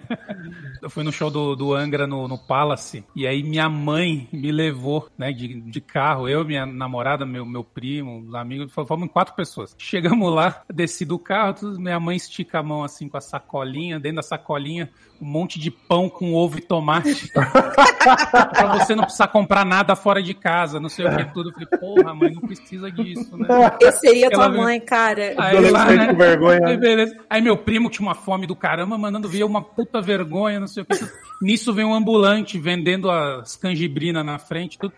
Eu 0.80 0.90
fui 0.90 1.04
no 1.04 1.12
show 1.12 1.30
do, 1.30 1.54
do 1.54 1.74
Angra 1.74 2.08
no, 2.08 2.26
no 2.26 2.36
Palace, 2.36 3.04
e 3.14 3.24
aí 3.24 3.40
minha 3.40 3.68
mãe 3.68 4.28
me 4.32 4.50
levou, 4.50 5.08
né, 5.16 5.30
de, 5.30 5.60
de 5.60 5.80
carro, 5.80 6.28
eu, 6.28 6.44
minha 6.44 6.66
namorada, 6.66 7.24
meu, 7.24 7.46
meu 7.46 7.62
primo, 7.62 8.18
os 8.18 8.34
amigos, 8.34 8.72
fomos 8.72 9.08
quatro 9.12 9.32
pessoas. 9.36 9.76
Chegamos 9.78 10.34
lá, 10.34 10.62
desci 10.68 11.04
do 11.04 11.20
carro, 11.20 11.54
minha 11.78 12.00
mãe 12.00 12.16
estica 12.16 12.58
a 12.58 12.62
mão 12.64 12.82
assim 12.82 13.08
com 13.08 13.16
a 13.16 13.20
sacolinha, 13.20 14.00
dentro 14.00 14.16
da 14.16 14.22
sacolinha, 14.22 14.90
um 15.22 15.26
monte 15.26 15.60
de 15.60 15.70
pão 15.70 16.08
com 16.10 16.34
ovo 16.34 16.58
e 16.58 16.60
tomate. 16.60 17.30
pra 17.32 18.78
você 18.78 18.92
não 18.92 19.04
precisar 19.04 19.28
comprar 19.28 19.64
nada 19.64 19.94
fora 19.94 20.20
de 20.20 20.34
casa, 20.34 20.80
não 20.80 20.88
sei 20.88 21.06
o 21.06 21.16
que 21.16 21.24
tudo. 21.32 21.50
Eu 21.50 21.52
falei, 21.52 21.68
porra, 21.78 22.12
mãe, 22.12 22.32
não 22.34 22.42
precisa 22.42 22.90
disso, 22.90 23.36
né? 23.36 23.46
Eu 23.80 23.92
seria 23.92 24.28
tua 24.28 24.46
Ela- 24.46 24.56
mãe, 24.56 24.80
cara. 24.80 25.32
Aí, 25.38 25.70
lá, 25.70 25.84
né? 25.84 26.08
com 26.08 26.16
vergonha. 26.16 26.66
Aí, 26.66 26.76
beleza. 26.76 27.16
Aí 27.30 27.40
meu 27.40 27.56
primo 27.56 27.88
tinha 27.88 28.04
uma 28.04 28.16
fome 28.16 28.48
do 28.48 28.56
caramba, 28.56 28.98
mandando 28.98 29.28
ver 29.28 29.44
uma 29.44 29.62
puta 29.62 30.00
vergonha, 30.00 30.58
não 30.58 30.66
sei 30.66 30.82
o 30.82 30.86
que. 30.86 30.98
Nisso 31.40 31.72
vem 31.72 31.84
um 31.84 31.94
ambulante 31.94 32.58
vendendo 32.58 33.08
as 33.08 33.54
canjibrinas 33.56 34.26
na 34.26 34.40
frente. 34.40 34.76
Tudo. 34.76 34.92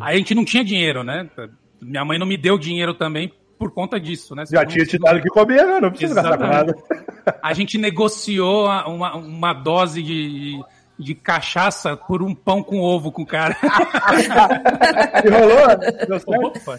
Aí 0.00 0.14
a 0.14 0.18
gente 0.18 0.34
não 0.34 0.44
tinha 0.44 0.64
dinheiro, 0.64 1.04
né? 1.04 1.28
Minha 1.82 2.04
mãe 2.04 2.18
não 2.18 2.26
me 2.26 2.38
deu 2.38 2.56
dinheiro 2.56 2.94
também 2.94 3.30
por 3.58 3.70
conta 3.70 3.98
disso, 3.98 4.34
né? 4.34 4.44
Já 4.50 4.64
tinha 4.64 4.84
te 4.84 4.98
dado 4.98 5.20
que 5.20 5.28
comer, 5.28 5.66
né? 5.66 5.80
Não 5.80 5.90
precisa 5.90 6.14
gastar 6.14 6.38
com 6.38 6.46
nada. 6.46 6.74
A 7.42 7.52
gente 7.52 7.78
negociou 7.78 8.66
uma, 8.66 9.16
uma 9.16 9.52
dose 9.52 10.02
de, 10.02 10.60
de 10.98 11.14
cachaça 11.14 11.96
por 11.96 12.22
um 12.22 12.34
pão 12.34 12.62
com 12.62 12.80
ovo 12.80 13.10
com 13.10 13.22
o 13.22 13.26
cara. 13.26 13.56
E 15.24 15.28
rolou? 15.28 16.46
Opa! 16.46 16.78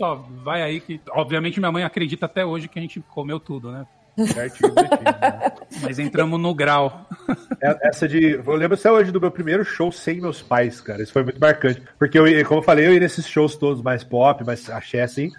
Ó, 0.00 0.14
vai 0.42 0.62
aí 0.62 0.80
que. 0.80 1.00
Obviamente 1.10 1.58
minha 1.58 1.72
mãe 1.72 1.82
acredita 1.82 2.26
até 2.26 2.44
hoje 2.44 2.68
que 2.68 2.78
a 2.78 2.82
gente 2.82 3.00
comeu 3.00 3.40
tudo, 3.40 3.72
né? 3.72 3.86
Certinho, 4.26 4.74
né? 4.74 5.52
Mas 5.82 5.98
entramos 5.98 6.40
no 6.40 6.54
grau. 6.54 7.06
É- 7.60 7.88
Essa 7.88 8.08
de. 8.08 8.32
Eu 8.44 8.54
lembro 8.54 8.76
até 8.76 8.90
hoje 8.90 9.10
do 9.12 9.20
meu 9.20 9.30
primeiro 9.30 9.64
show 9.64 9.92
sem 9.92 10.20
meus 10.20 10.42
pais, 10.42 10.80
cara. 10.80 11.02
Isso 11.02 11.12
foi 11.12 11.22
muito 11.22 11.40
marcante. 11.40 11.82
Porque, 11.98 12.18
eu, 12.18 12.26
ia- 12.26 12.44
como 12.44 12.60
eu 12.60 12.64
falei, 12.64 12.86
eu 12.86 12.92
ia 12.94 13.00
nesses 13.00 13.26
shows 13.26 13.56
todos 13.56 13.82
mais 13.82 14.02
pop, 14.02 14.44
mais 14.44 14.68
axé, 14.70 15.02
assim. 15.02 15.30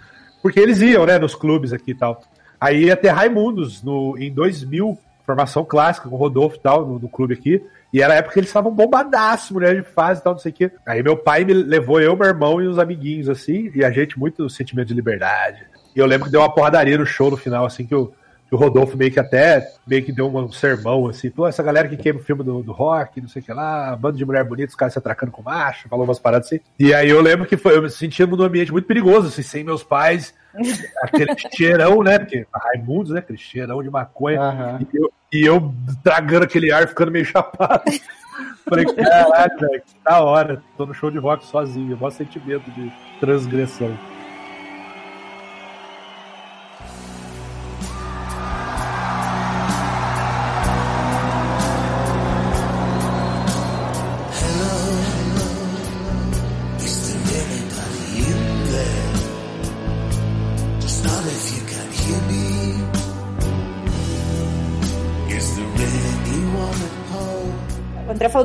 Porque 0.42 0.58
eles 0.58 0.80
iam, 0.80 1.04
né, 1.04 1.18
nos 1.18 1.34
clubes 1.34 1.72
aqui 1.72 1.90
e 1.90 1.94
tal. 1.94 2.22
Aí 2.60 2.84
ia 2.84 2.96
ter 2.96 3.08
Raimundos 3.08 3.82
no, 3.82 4.16
em 4.18 4.32
2000, 4.32 4.98
formação 5.26 5.64
clássica, 5.64 6.08
com 6.08 6.14
o 6.14 6.18
Rodolfo 6.18 6.56
e 6.56 6.60
tal, 6.60 6.86
no, 6.86 6.98
no 6.98 7.08
clube 7.08 7.34
aqui. 7.34 7.62
E 7.92 8.00
era 8.00 8.14
a 8.14 8.16
época 8.16 8.34
que 8.34 8.40
eles 8.40 8.48
estavam 8.50 8.72
bombadaço, 8.72 9.52
mulher 9.52 9.74
de 9.74 9.82
fase 9.82 10.20
e 10.20 10.24
tal, 10.24 10.34
não 10.34 10.40
sei 10.40 10.52
o 10.52 10.54
quê. 10.54 10.70
Aí 10.86 11.02
meu 11.02 11.16
pai 11.16 11.44
me 11.44 11.52
levou 11.52 12.00
eu, 12.00 12.16
meu 12.16 12.26
irmão 12.26 12.62
e 12.62 12.66
os 12.66 12.78
amiguinhos, 12.78 13.28
assim, 13.28 13.70
e 13.74 13.84
a 13.84 13.90
gente 13.90 14.18
muito 14.18 14.48
sentimento 14.48 14.88
de 14.88 14.94
liberdade. 14.94 15.66
E 15.94 15.98
eu 15.98 16.06
lembro 16.06 16.26
que 16.26 16.30
deu 16.32 16.40
uma 16.40 16.54
porradaria 16.54 16.96
no 16.96 17.04
show 17.04 17.30
no 17.30 17.36
final, 17.36 17.66
assim, 17.66 17.84
que 17.84 17.94
que 17.94 18.10
o 18.50 18.56
Rodolfo 18.56 18.96
meio 18.96 19.12
que 19.12 19.20
até 19.20 19.66
meio 19.86 20.04
que 20.04 20.12
deu 20.12 20.26
um 20.26 20.50
sermão, 20.50 21.06
assim, 21.08 21.30
pô, 21.30 21.46
essa 21.46 21.62
galera 21.62 21.88
que 21.88 21.96
queima 21.96 22.18
o 22.18 22.22
filme 22.22 22.42
do, 22.42 22.62
do 22.62 22.72
rock, 22.72 23.20
não 23.20 23.28
sei 23.28 23.40
o 23.40 23.44
que 23.44 23.52
lá, 23.52 23.96
bando 23.96 24.18
de 24.18 24.24
mulher 24.24 24.44
bonita, 24.44 24.70
os 24.70 24.74
caras 24.74 24.92
se 24.92 24.98
atracando 24.98 25.32
com 25.32 25.42
macho, 25.42 25.88
falou 25.88 26.04
umas 26.04 26.18
paradas 26.18 26.46
assim. 26.46 26.60
E 26.78 26.92
aí 26.92 27.08
eu 27.08 27.20
lembro 27.20 27.46
que 27.46 27.56
foi, 27.56 27.76
eu 27.76 27.82
me 27.82 27.90
sentia 27.90 28.26
num 28.26 28.42
ambiente 28.42 28.72
muito 28.72 28.86
perigoso, 28.86 29.28
assim, 29.28 29.42
sem 29.42 29.64
meus 29.64 29.82
pais, 29.82 30.34
aquele 31.02 31.34
cheirão, 31.54 32.02
né? 32.02 32.18
Porque 32.18 32.46
Raimundos, 32.52 33.12
né? 33.12 33.20
Aquele 33.20 33.38
cheirão 33.38 33.82
de 33.82 33.90
maconha. 33.90 34.40
Aham. 34.40 34.80
E, 34.92 34.96
eu, 34.96 35.12
e 35.32 35.46
eu 35.46 35.74
tragando 36.02 36.44
aquele 36.44 36.72
ar, 36.72 36.88
ficando 36.88 37.10
meio 37.10 37.24
chapado. 37.24 37.84
Falei, 38.68 38.84
caralho, 38.84 39.58
velho, 39.58 39.82
que 39.82 39.94
da 40.04 40.20
hora. 40.20 40.62
Tô 40.76 40.86
no 40.86 40.94
show 40.94 41.10
de 41.10 41.18
rock 41.18 41.44
sozinho, 41.46 41.96
maior 41.96 42.10
sentimento 42.10 42.70
de 42.70 42.92
transgressão. 43.18 43.96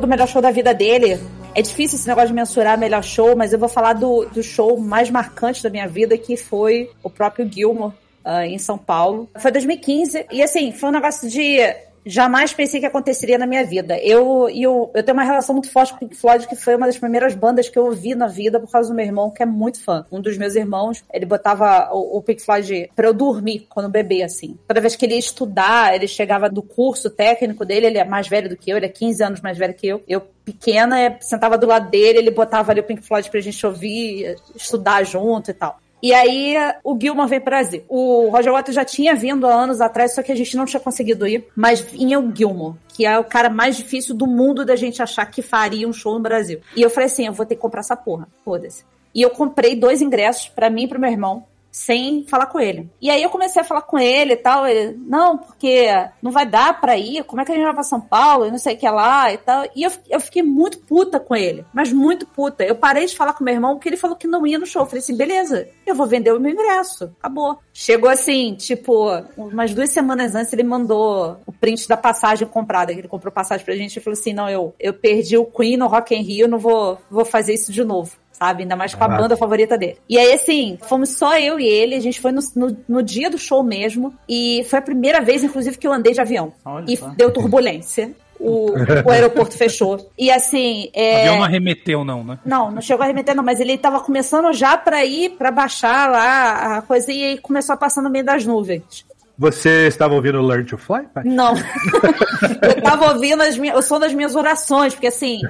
Do 0.06 0.10
melhor 0.10 0.28
show 0.28 0.42
da 0.42 0.52
vida 0.52 0.74
dele. 0.74 1.20
É 1.54 1.62
difícil 1.62 1.98
esse 1.98 2.08
negócio 2.08 2.30
de 2.30 2.34
mensurar 2.34 2.78
melhor 2.78 3.04
show, 3.04 3.36
mas 3.36 3.52
eu 3.52 3.60
vou 3.60 3.70
falar 3.70 3.94
do, 3.94 4.26
do 4.26 4.44
show 4.44 4.80
mais 4.80 5.10
marcante 5.10 5.64
da 5.64 5.70
minha 5.70 5.88
vida, 5.88 6.18
que 6.18 6.38
foi 6.38 6.92
o 7.02 7.10
próprio 7.10 7.50
Gilmore, 7.52 7.94
ah, 8.24 8.46
em 8.46 8.58
São 8.58 8.78
Paulo. 8.78 9.30
Foi 9.40 9.52
2015, 9.52 10.26
e 10.32 10.44
assim, 10.44 10.72
foi 10.72 10.90
um 10.90 10.94
negócio 10.94 11.30
de. 11.30 11.58
Jamais 12.06 12.54
pensei 12.54 12.80
que 12.80 12.86
aconteceria 12.86 13.38
na 13.38 13.48
minha 13.48 13.66
vida. 13.66 13.98
Eu, 13.98 14.48
eu, 14.50 14.92
eu 14.94 15.04
tenho 15.04 15.18
uma 15.18 15.24
relação 15.24 15.56
muito 15.56 15.72
forte 15.72 15.92
com 15.92 15.98
o 15.98 16.00
Pink 16.00 16.16
Floyd, 16.16 16.48
que 16.48 16.56
foi 16.56 16.76
uma 16.76 16.86
das 16.86 16.98
primeiras 16.98 17.34
bandas 17.34 17.68
que 17.68 17.80
eu 17.80 17.86
ouvi 17.86 18.14
na 18.14 18.28
vida 18.28 18.60
por 18.60 18.70
causa 18.70 18.90
do 18.90 18.96
meu 18.96 19.06
irmão, 19.06 19.32
que 19.32 19.42
é 19.42 19.46
muito 19.46 19.84
fã. 19.84 20.06
Um 20.12 20.22
dos 20.22 20.38
meus 20.38 20.56
irmãos, 20.56 21.04
ele 21.12 21.26
botava 21.26 21.90
o, 21.92 22.18
o 22.18 22.22
Pink 22.22 22.44
Floyd 22.44 22.92
pra 22.96 23.08
eu 23.08 23.14
dormir 23.14 23.66
quando 23.70 23.90
bebê, 23.90 24.22
assim. 24.22 24.58
Toda 24.68 24.82
vez 24.82 24.96
que 24.96 25.06
ele 25.06 25.14
ia 25.14 25.20
estudar, 25.20 25.96
ele 25.96 26.08
chegava 26.08 26.50
do 26.50 26.62
curso 26.62 27.10
técnico 27.10 27.66
dele, 27.66 27.88
ele 27.88 27.98
é 27.98 28.06
mais 28.06 28.28
velho 28.28 28.50
do 28.50 28.58
que 28.58 28.70
eu, 28.70 28.78
ele 28.78 28.86
é 28.86 28.90
15 28.90 29.24
anos 29.24 29.42
mais 29.42 29.58
velho 29.58 29.74
que 29.74 29.88
eu. 29.88 30.04
Eu, 30.08 30.22
pequena, 30.22 31.02
eh, 31.02 31.18
sentava 31.22 31.58
do 31.58 31.66
lado 31.66 31.90
dele, 31.90 32.20
ele 32.20 32.32
botava 32.32 32.72
ali 32.72 32.82
o 32.82 32.84
Pink 32.84 33.02
Floyd 33.02 33.30
pra 33.32 33.40
gente 33.42 33.66
ouvir, 33.66 34.36
estudar 34.56 35.04
junto 35.04 35.50
e 35.50 35.54
tal. 35.54 35.80
E 36.02 36.14
aí 36.14 36.56
o 36.84 36.98
Gilman 37.00 37.28
veio 37.28 37.42
pro 37.42 37.52
Brasil. 37.52 37.84
O 37.88 38.30
Roger 38.30 38.52
Waters 38.52 38.76
já 38.76 38.86
tinha 38.86 39.16
vindo 39.16 39.48
há 39.48 39.54
anos 39.54 39.82
atrás, 39.82 40.14
só 40.14 40.22
que 40.22 40.32
a 40.32 40.36
gente 40.36 40.56
não 40.56 40.66
tinha 40.66 40.80
conseguido 40.80 41.28
ir. 41.28 41.48
Mas 41.56 41.82
vinha 41.82 42.20
o 42.20 42.36
Gilmore, 42.36 42.76
que 42.90 43.06
é 43.06 43.18
o 43.18 43.24
cara 43.24 43.50
mais 43.50 43.76
difícil 43.76 44.16
do 44.16 44.28
mundo 44.28 44.66
da 44.66 44.76
gente 44.76 45.02
achar 45.02 45.26
que 45.26 45.42
faria 45.42 45.88
um 45.88 45.94
show 45.94 46.14
no 46.14 46.20
Brasil. 46.20 46.62
E 46.76 46.82
eu 46.82 46.90
falei 46.90 47.08
assim, 47.08 47.26
eu 47.26 47.34
vou 47.34 47.46
ter 47.46 47.56
que 47.56 47.62
comprar 47.62 47.80
essa 47.80 47.96
porra. 47.96 48.28
Foda-se. 48.44 48.84
E 49.14 49.22
eu 49.22 49.30
comprei 49.30 49.76
dois 49.76 50.02
ingressos 50.02 50.50
pra 50.50 50.70
mim 50.70 50.84
e 50.84 50.88
pro 50.88 51.00
meu 51.00 51.10
irmão. 51.10 51.46
Sem 51.76 52.24
falar 52.24 52.46
com 52.46 52.58
ele. 52.58 52.90
E 53.02 53.10
aí 53.10 53.22
eu 53.22 53.30
comecei 53.30 53.62
a 53.62 53.66
falar 53.66 53.82
com 53.82 54.00
ele 54.00 54.32
e 54.32 54.38
tal. 54.38 54.66
Ele, 54.66 54.98
não, 55.06 55.38
porque 55.38 55.90
não 56.22 56.32
vai 56.32 56.46
dar 56.46 56.80
pra 56.80 56.98
ir. 56.98 57.26
Como 57.26 57.42
é 57.42 57.46
que 57.46 57.52
a 57.52 57.56
gente 57.56 57.66
vai 57.66 57.74
pra 57.74 57.84
São 57.84 58.00
Paulo? 58.00 58.46
E 58.46 58.50
não 58.50 58.58
sei 58.58 58.76
o 58.76 58.78
que 58.78 58.90
lá 58.90 59.34
e 59.34 59.38
tal. 59.38 59.66
E 59.76 59.84
eu, 59.84 59.92
eu 60.10 60.22
fiquei 60.22 60.42
muito 60.42 60.80
puta 60.80 61.20
com 61.20 61.36
ele. 61.36 61.66
Mas 61.74 61.92
muito 61.92 62.26
puta. 62.28 62.64
Eu 62.64 62.76
parei 62.76 63.06
de 63.06 63.18
falar 63.18 63.34
com 63.34 63.44
meu 63.44 63.54
irmão 63.54 63.76
porque 63.76 63.90
ele 63.90 63.98
falou 63.98 64.16
que 64.16 64.26
não 64.26 64.48
ia 64.48 64.58
no 64.58 64.66
show. 64.66 64.84
Eu 64.84 64.86
falei 64.86 65.00
assim, 65.00 65.18
beleza, 65.18 65.68
eu 65.86 65.94
vou 65.94 66.08
vender 66.08 66.32
o 66.32 66.40
meu 66.40 66.54
ingresso. 66.54 67.14
Acabou. 67.20 67.60
Chegou 67.74 68.10
assim, 68.10 68.56
tipo, 68.56 69.10
umas 69.36 69.74
duas 69.74 69.90
semanas 69.90 70.34
antes 70.34 70.54
ele 70.54 70.64
mandou 70.64 71.42
o 71.46 71.52
print 71.52 71.90
da 71.90 71.98
passagem 71.98 72.48
comprada. 72.48 72.94
que 72.94 73.02
Ele 73.02 73.10
comprou 73.10 73.34
passagem 73.34 73.66
pra 73.66 73.76
gente 73.76 73.98
e 73.98 74.02
falou 74.02 74.18
assim, 74.18 74.32
não, 74.32 74.50
eu, 74.50 74.74
eu 74.80 74.94
perdi 74.94 75.38
o 75.38 75.46
Queen 75.46 75.76
no 75.76 75.88
Rock 75.88 76.16
in 76.16 76.22
Rio, 76.22 76.48
não 76.48 76.58
vou, 76.58 76.98
vou 77.12 77.26
fazer 77.26 77.54
isso 77.54 77.70
de 77.70 77.84
novo 77.84 78.14
sabe? 78.38 78.64
Ainda 78.64 78.76
mais 78.76 78.94
com 78.94 79.04
a 79.04 79.08
banda 79.08 79.38
favorita 79.38 79.78
dele. 79.78 79.98
E 80.10 80.18
aí, 80.18 80.34
assim, 80.34 80.78
fomos 80.82 81.10
só 81.10 81.38
eu 81.38 81.60
e 81.60 81.66
ele, 81.66 81.96
a 81.96 82.00
gente 82.00 82.20
foi 82.20 82.32
no, 82.32 82.42
no, 82.56 82.78
no 82.88 83.04
dia 83.04 83.30
do 83.30 83.38
show 83.38 83.64
mesmo, 83.64 84.14
e 84.28 84.66
foi 84.70 84.80
a 84.80 84.82
primeira 84.82 85.22
vez, 85.22 85.44
inclusive, 85.44 85.78
que 85.78 85.88
eu 85.88 85.94
andei 85.94 86.14
de 86.14 86.22
avião. 86.22 86.54
Olha 86.64 86.86
e 86.88 86.98
só. 86.98 87.08
deu 87.10 87.32
turbulência. 87.32 88.12
O, 88.38 88.72
o 89.06 89.10
aeroporto 89.10 89.58
fechou. 89.58 90.12
E 90.18 90.30
assim, 90.30 90.88
O 90.88 91.00
é... 91.00 91.22
avião 91.22 91.38
não 91.38 91.44
arremeteu, 91.46 92.04
não, 92.04 92.22
né? 92.22 92.38
Não, 92.46 92.70
não 92.70 92.82
chegou 92.82 93.02
a 93.02 93.06
arremeter, 93.06 93.34
não, 93.34 93.44
mas 93.44 93.62
ele 93.62 93.78
tava 93.78 94.02
começando 94.02 94.52
já 94.52 94.76
pra 94.76 95.06
ir, 95.06 95.32
pra 95.32 95.52
baixar 95.52 96.12
lá 96.12 96.78
a 96.78 96.82
coisa, 96.82 97.12
e 97.14 97.24
aí 97.24 97.38
começou 97.38 97.74
a 97.74 97.78
passar 97.78 98.02
no 98.02 98.10
meio 98.10 98.26
das 98.26 98.46
nuvens. 98.46 99.06
Você 99.38 99.88
estava 99.88 100.14
ouvindo 100.14 100.42
Learn 100.42 100.64
to 100.64 100.78
Fly? 100.78 101.04
pai? 101.14 101.24
Não. 101.26 101.54
eu 102.62 102.82
tava 102.82 103.12
ouvindo 103.14 103.42
as 103.44 103.58
minhas, 103.58 103.78
o 103.78 103.82
som 103.82 104.00
das 104.00 104.14
minhas 104.14 104.34
orações, 104.34 104.94
porque 104.94 105.08
assim, 105.08 105.42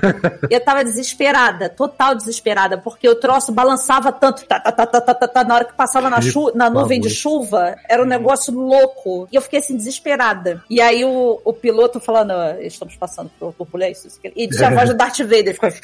eu 0.50 0.60
tava 0.60 0.84
desesperada, 0.84 1.70
total 1.70 2.16
desesperada, 2.16 2.80
porque 2.80 3.08
o 3.08 3.16
troço 3.16 3.52
balançava 3.52 4.12
tanto, 4.12 4.44
tá, 4.46 4.60
tá, 4.60 4.72
tá, 4.72 4.86
tá, 4.88 5.02
tá, 5.02 5.14
tá, 5.14 5.28
tá, 5.28 5.44
na 5.44 5.56
hora 5.56 5.66
que 5.66 5.74
passava 5.74 6.10
na, 6.10 6.20
chu 6.20 6.52
na 6.56 6.68
nuvem 6.68 7.00
de 7.00 7.12
chuva, 7.12 7.76
era 7.88 8.02
um 8.02 8.08
negócio 8.08 8.52
louco. 8.54 9.28
E 9.32 9.36
eu 9.36 9.42
fiquei 9.42 9.60
assim, 9.60 9.78
desesperada. 9.78 10.64
E 10.68 10.82
aí 10.82 11.06
o, 11.06 11.40
o 11.46 11.54
piloto 11.54 12.00
falando, 12.00 12.32
"Ah, 12.32 12.58
estamos 12.62 12.96
passando 12.96 13.30
por 13.40 13.54
turbulência, 13.54 14.08
isso, 14.08 14.18
aquilo." 14.18 14.34
e 14.36 14.48
tinha 14.48 14.68
a 14.68 14.74
voz 14.74 14.90
do 14.90 14.96
Darth 14.96 15.20
Vader, 15.20 15.54
ficou... 15.54 15.70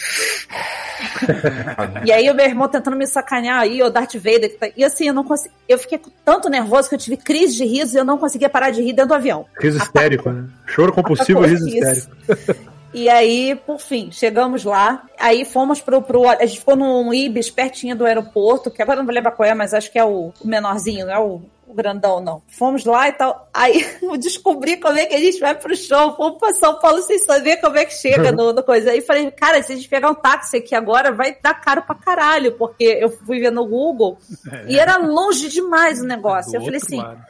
E 2.06 2.12
aí 2.12 2.30
o 2.30 2.34
meu 2.34 2.46
irmão 2.46 2.68
tentando 2.68 2.98
me 2.98 3.06
sacanear 3.06 3.60
aí, 3.60 3.82
o 3.84 3.90
Darth 3.90 4.16
Vader. 4.16 4.58
E 4.76 4.84
assim, 4.84 5.08
eu 5.08 5.14
não 5.14 5.24
consegui. 5.24 5.54
Eu 5.68 5.78
fiquei 5.78 6.00
tanto 6.26 6.50
nervoso 6.50 6.90
que 6.90 6.96
eu 6.96 7.00
tive 7.00 7.18
crise 7.18 7.56
de 7.56 7.66
riso 7.66 7.91
e 7.94 7.98
eu 7.98 8.06
não 8.06 8.18
conseguia 8.18 8.50
parar 8.50 8.72
de 8.72 8.82
rir 8.82 8.94
dentro 8.94 9.10
do 9.10 9.16
avião. 9.16 9.46
Riso 9.60 9.78
histérico, 9.78 10.30
né? 10.30 10.46
Choro 10.68 10.94
compulsivo 10.94 11.44
e 11.46 11.48
riso 11.48 11.68
histérico. 11.68 12.72
E 12.94 13.08
aí, 13.08 13.56
por 13.66 13.80
fim, 13.80 14.12
chegamos 14.12 14.66
lá. 14.66 15.04
Aí 15.18 15.46
fomos 15.46 15.80
pro, 15.80 16.02
pro. 16.02 16.28
A 16.28 16.46
gente 16.46 16.60
ficou 16.60 16.76
num 16.76 17.14
Ibis 17.14 17.50
pertinho 17.50 17.96
do 17.96 18.06
aeroporto, 18.06 18.70
que 18.70 18.82
agora 18.82 18.98
não 18.98 19.06
vou 19.06 19.16
lembrar 19.16 19.32
qual 19.32 19.48
é, 19.48 19.54
mas 19.54 19.74
acho 19.74 19.90
que 19.92 19.98
é 19.98 20.04
o, 20.04 20.34
menorzinho, 20.44 21.10
é 21.10 21.18
o 21.18 21.42
grandão, 21.74 22.20
não. 22.20 22.42
Fomos 22.48 22.86
lá 22.86 23.10
e 23.10 23.14
tal. 23.14 23.50
Aí 23.54 23.86
eu 24.02 24.18
descobri 24.18 24.78
como 24.78 24.98
é 24.98 25.06
que 25.06 25.16
a 25.16 25.20
gente 25.20 25.40
vai 25.40 25.56
pro 25.56 25.76
show. 25.76 26.16
Fomos 26.16 26.40
pra 26.40 26.54
São 26.54 26.80
Paulo 26.80 27.02
sem 27.02 27.20
saber 27.20 27.58
como 27.58 27.78
é 27.78 27.86
que 27.86 27.94
chega 27.94 28.32
no, 28.32 28.54
no 28.54 28.64
coisa. 28.64 28.92
Aí 28.92 29.02
falei, 29.02 29.30
cara, 29.32 29.62
se 29.64 29.74
a 29.74 29.76
gente 29.76 29.90
pegar 29.90 30.10
um 30.10 30.16
táxi 30.16 30.58
aqui 30.58 30.76
agora, 30.76 31.12
vai 31.12 31.36
dar 31.42 31.54
caro 31.56 31.82
pra 31.84 31.96
caralho, 31.96 32.54
porque 32.54 32.84
eu 32.84 33.10
fui 33.10 33.40
ver 33.40 33.52
no 33.52 33.66
Google 33.66 34.18
e 34.68 34.78
era 34.78 34.98
longe 34.98 35.50
demais 35.50 36.02
o 36.02 36.06
negócio. 36.06 36.52
Do 36.52 36.58
eu 36.58 36.62
falei 36.62 36.78
assim, 36.78 36.98
lado. 36.98 37.22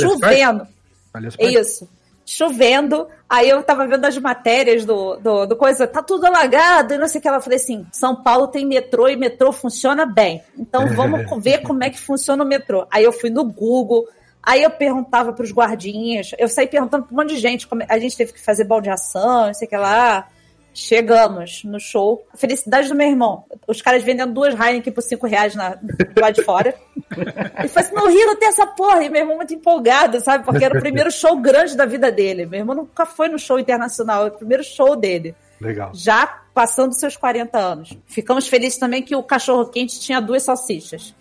Chovendo. 0.00 0.66
AliExpress? 1.14 1.54
Isso. 1.54 2.01
Chovendo. 2.36 3.06
Aí 3.28 3.48
eu 3.48 3.62
tava 3.62 3.86
vendo 3.86 4.04
as 4.04 4.16
matérias 4.18 4.84
do, 4.84 5.16
do, 5.16 5.46
do 5.46 5.56
coisa, 5.56 5.86
tá 5.86 6.02
tudo 6.02 6.26
alagado 6.26 6.94
e 6.94 6.98
não 6.98 7.06
sei 7.08 7.18
o 7.18 7.22
que. 7.22 7.28
Ela 7.28 7.40
falei 7.40 7.56
assim: 7.58 7.86
São 7.92 8.14
Paulo 8.16 8.48
tem 8.48 8.66
metrô 8.66 9.08
e 9.08 9.16
metrô 9.16 9.52
funciona 9.52 10.04
bem. 10.06 10.42
Então 10.58 10.86
vamos 10.88 11.20
ver 11.42 11.62
como 11.62 11.82
é 11.84 11.90
que 11.90 11.98
funciona 11.98 12.42
o 12.42 12.46
metrô. 12.46 12.86
Aí 12.90 13.04
eu 13.04 13.12
fui 13.12 13.30
no 13.30 13.44
Google. 13.44 14.06
Aí 14.42 14.62
eu 14.64 14.70
perguntava 14.70 15.32
pros 15.32 15.52
guardinhas, 15.52 16.32
eu 16.36 16.48
saí 16.48 16.66
perguntando 16.66 17.04
pra 17.04 17.14
um 17.14 17.16
monte 17.16 17.28
de 17.32 17.36
gente, 17.40 17.64
como- 17.68 17.84
a 17.88 17.96
gente 17.96 18.16
teve 18.16 18.32
que 18.32 18.40
fazer 18.40 18.64
baldeação, 18.64 19.46
não 19.46 19.54
sei 19.54 19.66
o 19.66 19.70
que 19.70 19.76
lá. 19.76 20.26
Chegamos 20.74 21.62
no 21.64 21.78
show. 21.78 22.26
Felicidade 22.34 22.88
do 22.88 22.94
meu 22.94 23.08
irmão. 23.08 23.44
Os 23.66 23.82
caras 23.82 24.02
vendendo 24.02 24.32
duas 24.32 24.58
Heineken 24.58 24.92
por 24.92 25.02
cinco 25.02 25.26
reais 25.26 25.54
na, 25.54 25.78
lá 26.18 26.30
de 26.30 26.42
fora. 26.42 26.74
Ele 27.16 27.68
falou 27.68 27.86
assim: 27.88 27.94
no 27.94 28.08
Rio 28.08 28.26
não 28.26 28.36
tem 28.36 28.48
essa 28.48 28.66
porra. 28.66 29.04
E 29.04 29.10
meu 29.10 29.22
irmão 29.22 29.36
muito 29.36 29.52
empolgado, 29.52 30.20
sabe? 30.20 30.44
Porque 30.44 30.64
era 30.64 30.76
o 30.76 30.80
primeiro 30.80 31.10
show 31.10 31.36
grande 31.36 31.76
da 31.76 31.84
vida 31.84 32.10
dele. 32.10 32.46
Meu 32.46 32.60
irmão 32.60 32.74
nunca 32.74 33.04
foi 33.04 33.28
no 33.28 33.38
show 33.38 33.58
internacional, 33.58 34.26
é 34.26 34.28
o 34.28 34.32
primeiro 34.32 34.64
show 34.64 34.96
dele. 34.96 35.34
Legal. 35.60 35.92
Já 35.94 36.26
passando 36.52 36.92
seus 36.92 37.16
40 37.16 37.58
anos. 37.58 37.96
Ficamos 38.06 38.48
felizes 38.48 38.78
também 38.78 39.02
que 39.02 39.14
o 39.14 39.22
cachorro 39.22 39.66
quente 39.66 40.00
tinha 40.00 40.20
duas 40.20 40.42
salsichas. 40.42 41.14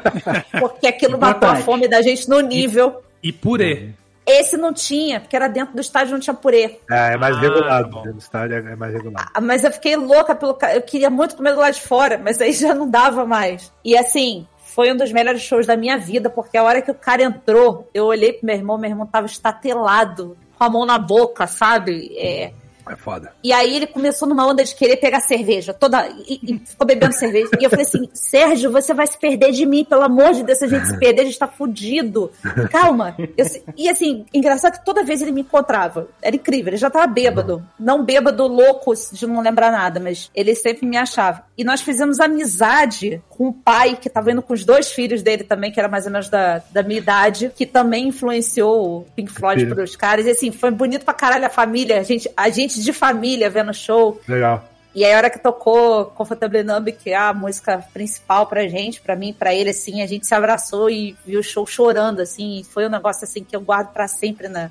Porque 0.60 0.86
aquilo 0.86 1.18
matou 1.18 1.48
a 1.48 1.56
fome 1.56 1.88
da 1.88 2.00
gente 2.00 2.28
no 2.28 2.40
nível. 2.40 3.02
E 3.22 3.32
purê. 3.32 3.90
Esse 4.38 4.56
não 4.56 4.72
tinha, 4.72 5.20
porque 5.20 5.34
era 5.34 5.48
dentro 5.48 5.74
do 5.74 5.80
estádio 5.80 6.12
não 6.12 6.20
tinha 6.20 6.34
purê. 6.34 6.78
É, 6.90 7.14
é 7.14 7.16
mais 7.16 7.36
Ah, 7.36 7.40
regulado. 7.40 7.84
tá 7.84 7.90
bom. 7.90 8.04
No 8.06 8.18
estádio 8.18 8.56
é 8.56 8.76
mais 8.76 8.92
regulado. 8.92 9.30
Ah, 9.34 9.40
Mas 9.40 9.64
eu 9.64 9.72
fiquei 9.72 9.96
louca 9.96 10.34
pelo. 10.34 10.56
Eu 10.74 10.82
queria 10.82 11.10
muito 11.10 11.36
comer 11.36 11.54
do 11.54 11.60
lado 11.60 11.74
de 11.74 11.80
fora, 11.82 12.18
mas 12.22 12.40
aí 12.40 12.52
já 12.52 12.74
não 12.74 12.88
dava 12.88 13.24
mais. 13.26 13.72
E 13.84 13.96
assim, 13.96 14.46
foi 14.58 14.92
um 14.92 14.96
dos 14.96 15.12
melhores 15.12 15.42
shows 15.42 15.66
da 15.66 15.76
minha 15.76 15.98
vida, 15.98 16.30
porque 16.30 16.56
a 16.56 16.62
hora 16.62 16.80
que 16.82 16.90
o 16.90 16.94
cara 16.94 17.22
entrou, 17.22 17.88
eu 17.92 18.04
olhei 18.06 18.32
pro 18.34 18.46
meu 18.46 18.54
irmão, 18.56 18.78
meu 18.78 18.90
irmão 18.90 19.06
tava 19.06 19.26
estatelado, 19.26 20.36
com 20.56 20.64
a 20.64 20.68
mão 20.70 20.86
na 20.86 20.98
boca, 20.98 21.46
sabe? 21.46 22.14
É, 22.18 22.52
É 22.90 22.96
foda. 22.96 23.32
E 23.44 23.52
aí 23.52 23.76
ele 23.76 23.86
começou 23.86 24.26
numa 24.28 24.44
onda 24.44 24.64
de 24.64 24.74
querer 24.74 24.96
pegar 24.96 25.20
cerveja, 25.20 25.72
toda 25.72 26.08
e, 26.26 26.40
e 26.42 26.58
ficou 26.58 26.84
bebendo 26.84 27.14
cerveja. 27.14 27.48
E 27.60 27.62
eu 27.62 27.70
falei 27.70 27.86
assim: 27.86 28.08
Sérgio, 28.12 28.72
você 28.72 28.92
vai 28.92 29.06
se 29.06 29.16
perder 29.16 29.52
de 29.52 29.64
mim, 29.64 29.84
pelo 29.84 30.02
amor 30.02 30.32
de 30.32 30.42
Deus, 30.42 30.58
se 30.58 30.64
a 30.64 30.68
gente 30.68 30.88
se 30.88 30.98
perder, 30.98 31.22
a 31.22 31.24
gente 31.24 31.38
tá 31.38 31.46
fudido. 31.46 32.32
Calma. 32.68 33.16
Eu, 33.36 33.46
e 33.76 33.88
assim, 33.88 34.26
engraçado 34.34 34.78
que 34.78 34.84
toda 34.84 35.04
vez 35.04 35.22
ele 35.22 35.30
me 35.30 35.42
encontrava. 35.42 36.08
Era 36.20 36.34
incrível, 36.34 36.70
ele 36.70 36.76
já 36.78 36.90
tava 36.90 37.06
bêbado. 37.06 37.64
Não 37.78 38.04
bêbado, 38.04 38.48
louco, 38.48 38.92
de 39.12 39.24
não 39.24 39.40
lembrar 39.40 39.70
nada, 39.70 40.00
mas 40.00 40.28
ele 40.34 40.54
sempre 40.56 40.84
me 40.84 40.96
achava. 40.96 41.44
E 41.56 41.62
nós 41.62 41.80
fizemos 41.80 42.18
amizade 42.18 43.22
com 43.28 43.48
o 43.48 43.52
pai, 43.52 43.96
que 44.00 44.10
tava 44.10 44.32
indo 44.32 44.42
com 44.42 44.52
os 44.52 44.64
dois 44.64 44.90
filhos 44.90 45.22
dele 45.22 45.44
também, 45.44 45.70
que 45.70 45.78
era 45.78 45.88
mais 45.88 46.06
ou 46.06 46.12
menos 46.12 46.28
da, 46.28 46.60
da 46.72 46.82
minha 46.82 46.98
idade, 46.98 47.52
que 47.54 47.66
também 47.66 48.08
influenciou 48.08 48.98
o 48.98 49.06
Pink 49.14 49.30
Floyd 49.30 49.62
Filho. 49.62 49.74
pros 49.74 49.94
caras. 49.94 50.26
E 50.26 50.30
assim, 50.30 50.50
foi 50.50 50.70
bonito 50.70 51.04
pra 51.04 51.14
caralho 51.14 51.46
a 51.46 51.50
família, 51.50 52.00
a 52.00 52.02
gente, 52.02 52.28
a 52.36 52.48
gente 52.48 52.79
de 52.84 52.92
família 52.92 53.48
vendo 53.50 53.70
o 53.70 53.74
show. 53.74 54.20
Legal. 54.28 54.64
E 54.92 55.04
aí, 55.04 55.12
a 55.12 55.16
hora 55.18 55.30
que 55.30 55.38
tocou 55.38 56.06
Comfortable 56.06 56.64
Numb, 56.64 56.90
que 56.90 57.10
é 57.10 57.16
a 57.16 57.32
música 57.32 57.78
principal 57.92 58.46
pra 58.46 58.66
gente, 58.66 59.00
pra 59.00 59.14
mim, 59.14 59.32
pra 59.32 59.54
ele, 59.54 59.70
assim, 59.70 60.02
a 60.02 60.06
gente 60.06 60.26
se 60.26 60.34
abraçou 60.34 60.90
e 60.90 61.16
viu 61.24 61.38
o 61.38 61.44
show 61.44 61.64
chorando, 61.64 62.18
assim. 62.20 62.64
Foi 62.68 62.86
um 62.86 62.90
negócio, 62.90 63.22
assim, 63.22 63.44
que 63.44 63.54
eu 63.54 63.60
guardo 63.60 63.92
pra 63.92 64.08
sempre 64.08 64.48
na, 64.48 64.68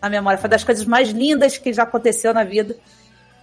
na 0.00 0.08
memória. 0.08 0.38
Foi 0.38 0.48
das 0.48 0.62
coisas 0.62 0.84
mais 0.84 1.08
lindas 1.08 1.58
que 1.58 1.72
já 1.72 1.82
aconteceu 1.82 2.32
na 2.32 2.44
vida. 2.44 2.76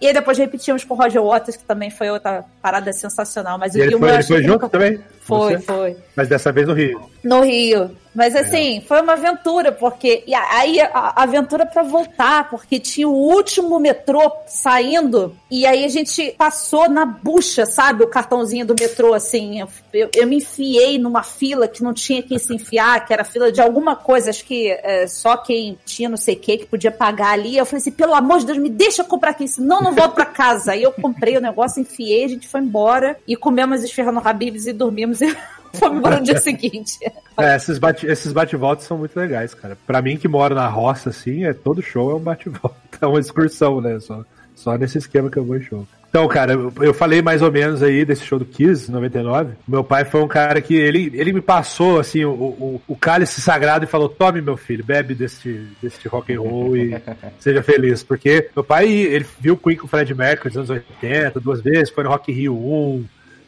E 0.00 0.06
aí 0.06 0.12
depois 0.14 0.38
repetimos 0.38 0.84
com 0.84 0.94
o 0.94 0.96
Roger 0.96 1.22
Waters, 1.22 1.56
que 1.58 1.64
também 1.64 1.90
foi 1.90 2.08
outra 2.10 2.44
parada 2.62 2.90
sensacional. 2.94 3.58
Mas 3.58 3.74
E 3.74 3.78
o 3.78 3.82
ele 3.82 3.90
Gilmore 3.90 4.10
foi, 4.12 4.18
ele 4.18 4.26
foi 4.26 4.42
junto 4.42 4.52
nunca- 4.52 4.68
também? 4.70 5.00
Foi, 5.26 5.56
Você? 5.56 5.62
foi. 5.64 5.96
Mas 6.14 6.28
dessa 6.28 6.52
vez 6.52 6.68
no 6.68 6.74
Rio. 6.74 7.10
No 7.22 7.42
Rio. 7.42 7.90
Mas 8.16 8.34
assim, 8.34 8.80
foi 8.80 9.02
uma 9.02 9.12
aventura, 9.12 9.70
porque. 9.70 10.24
E 10.26 10.34
aí 10.34 10.80
a, 10.80 11.22
aventura 11.22 11.66
pra 11.66 11.82
voltar, 11.82 12.48
porque 12.48 12.80
tinha 12.80 13.06
o 13.06 13.12
último 13.12 13.78
metrô 13.78 14.32
saindo, 14.46 15.36
e 15.50 15.66
aí 15.66 15.84
a 15.84 15.88
gente 15.88 16.34
passou 16.38 16.88
na 16.88 17.04
bucha, 17.04 17.66
sabe? 17.66 18.04
O 18.04 18.08
cartãozinho 18.08 18.64
do 18.64 18.74
metrô, 18.80 19.12
assim. 19.12 19.60
Eu, 19.92 20.08
eu, 20.14 20.26
me 20.26 20.36
enfiei 20.36 20.98
numa 20.98 21.22
fila 21.22 21.68
que 21.68 21.82
não 21.82 21.92
tinha 21.92 22.22
quem 22.22 22.38
se 22.38 22.54
enfiar, 22.54 23.04
que 23.04 23.12
era 23.12 23.22
fila 23.22 23.52
de 23.52 23.60
alguma 23.60 23.94
coisa, 23.94 24.30
acho 24.30 24.46
que 24.46 24.70
é, 24.70 25.06
só 25.06 25.36
quem 25.36 25.78
tinha 25.84 26.08
não 26.08 26.16
sei 26.16 26.36
o 26.36 26.38
que, 26.38 26.56
que 26.56 26.66
podia 26.66 26.90
pagar 26.90 27.32
ali. 27.32 27.58
Eu 27.58 27.66
falei 27.66 27.82
assim, 27.82 27.92
pelo 27.92 28.14
amor 28.14 28.38
de 28.38 28.46
Deus, 28.46 28.56
me 28.58 28.70
deixa 28.70 29.04
comprar 29.04 29.32
aqui, 29.32 29.46
senão 29.46 29.82
não 29.82 29.94
volto 29.94 30.14
pra 30.14 30.24
casa. 30.24 30.72
Aí 30.72 30.82
eu 30.82 30.92
comprei 30.92 31.36
o 31.36 31.40
negócio, 31.40 31.82
enfiei, 31.82 32.24
a 32.24 32.28
gente 32.28 32.48
foi 32.48 32.62
embora 32.62 33.18
e 33.28 33.36
comemos 33.36 33.84
esfirra 33.84 34.10
no 34.10 34.26
Habibs 34.26 34.66
e 34.66 34.72
dormimos 34.72 35.15
e 35.20 35.36
fomos 35.74 35.98
embora 35.98 36.18
no 36.18 36.24
dia 36.24 36.38
seguinte. 36.40 36.98
É, 37.38 37.54
esses 37.54 37.76
bate, 37.76 38.06
esses 38.06 38.32
bate-voltas 38.32 38.86
são 38.86 38.96
muito 38.96 39.14
legais, 39.14 39.52
cara. 39.52 39.76
Pra 39.86 40.00
mim 40.00 40.16
que 40.16 40.26
moro 40.26 40.54
na 40.54 40.66
roça, 40.66 41.10
assim, 41.10 41.44
é 41.44 41.52
todo 41.52 41.82
show 41.82 42.10
é 42.10 42.14
um 42.14 42.18
bate-volta, 42.18 42.74
é 42.98 43.06
uma 43.06 43.20
excursão, 43.20 43.78
né? 43.78 44.00
Só, 44.00 44.24
só 44.54 44.78
nesse 44.78 44.96
esquema 44.96 45.30
que 45.30 45.36
eu 45.36 45.44
vou 45.44 45.58
em 45.58 45.60
show. 45.60 45.86
Então, 46.16 46.26
cara, 46.28 46.52
eu, 46.52 46.94
falei 46.94 47.20
mais 47.20 47.42
ou 47.42 47.52
menos 47.52 47.82
aí 47.82 48.02
desse 48.02 48.24
show 48.24 48.38
do 48.38 48.46
Kiss, 48.46 48.90
99. 48.90 49.52
Meu 49.68 49.84
pai 49.84 50.02
foi 50.06 50.22
um 50.22 50.26
cara 50.26 50.62
que 50.62 50.74
ele, 50.74 51.10
ele 51.12 51.30
me 51.30 51.42
passou, 51.42 52.00
assim, 52.00 52.24
o, 52.24 52.30
o, 52.30 52.82
o 52.88 52.96
cálice 52.96 53.42
sagrado 53.42 53.84
e 53.84 53.86
falou: 53.86 54.08
tome, 54.08 54.40
meu 54.40 54.56
filho, 54.56 54.82
bebe 54.82 55.14
deste, 55.14 55.68
deste 55.82 56.08
rock 56.08 56.32
and 56.32 56.40
roll 56.40 56.74
e 56.74 56.98
seja 57.38 57.62
feliz. 57.62 58.02
Porque 58.02 58.48
meu 58.56 58.64
pai, 58.64 58.88
ele 58.88 59.26
viu 59.38 59.52
o 59.52 59.56
Queen 59.58 59.76
com 59.76 59.84
o 59.84 59.88
Fred 59.88 60.14
Mercury 60.14 60.56
nos 60.56 60.70
anos 60.70 60.84
80 61.02 61.38
duas 61.38 61.60
vezes, 61.60 61.90
foi 61.90 62.04
no 62.04 62.08
Rock 62.08 62.32
in 62.32 62.34
Rio 62.34 62.56
1, 62.56 63.04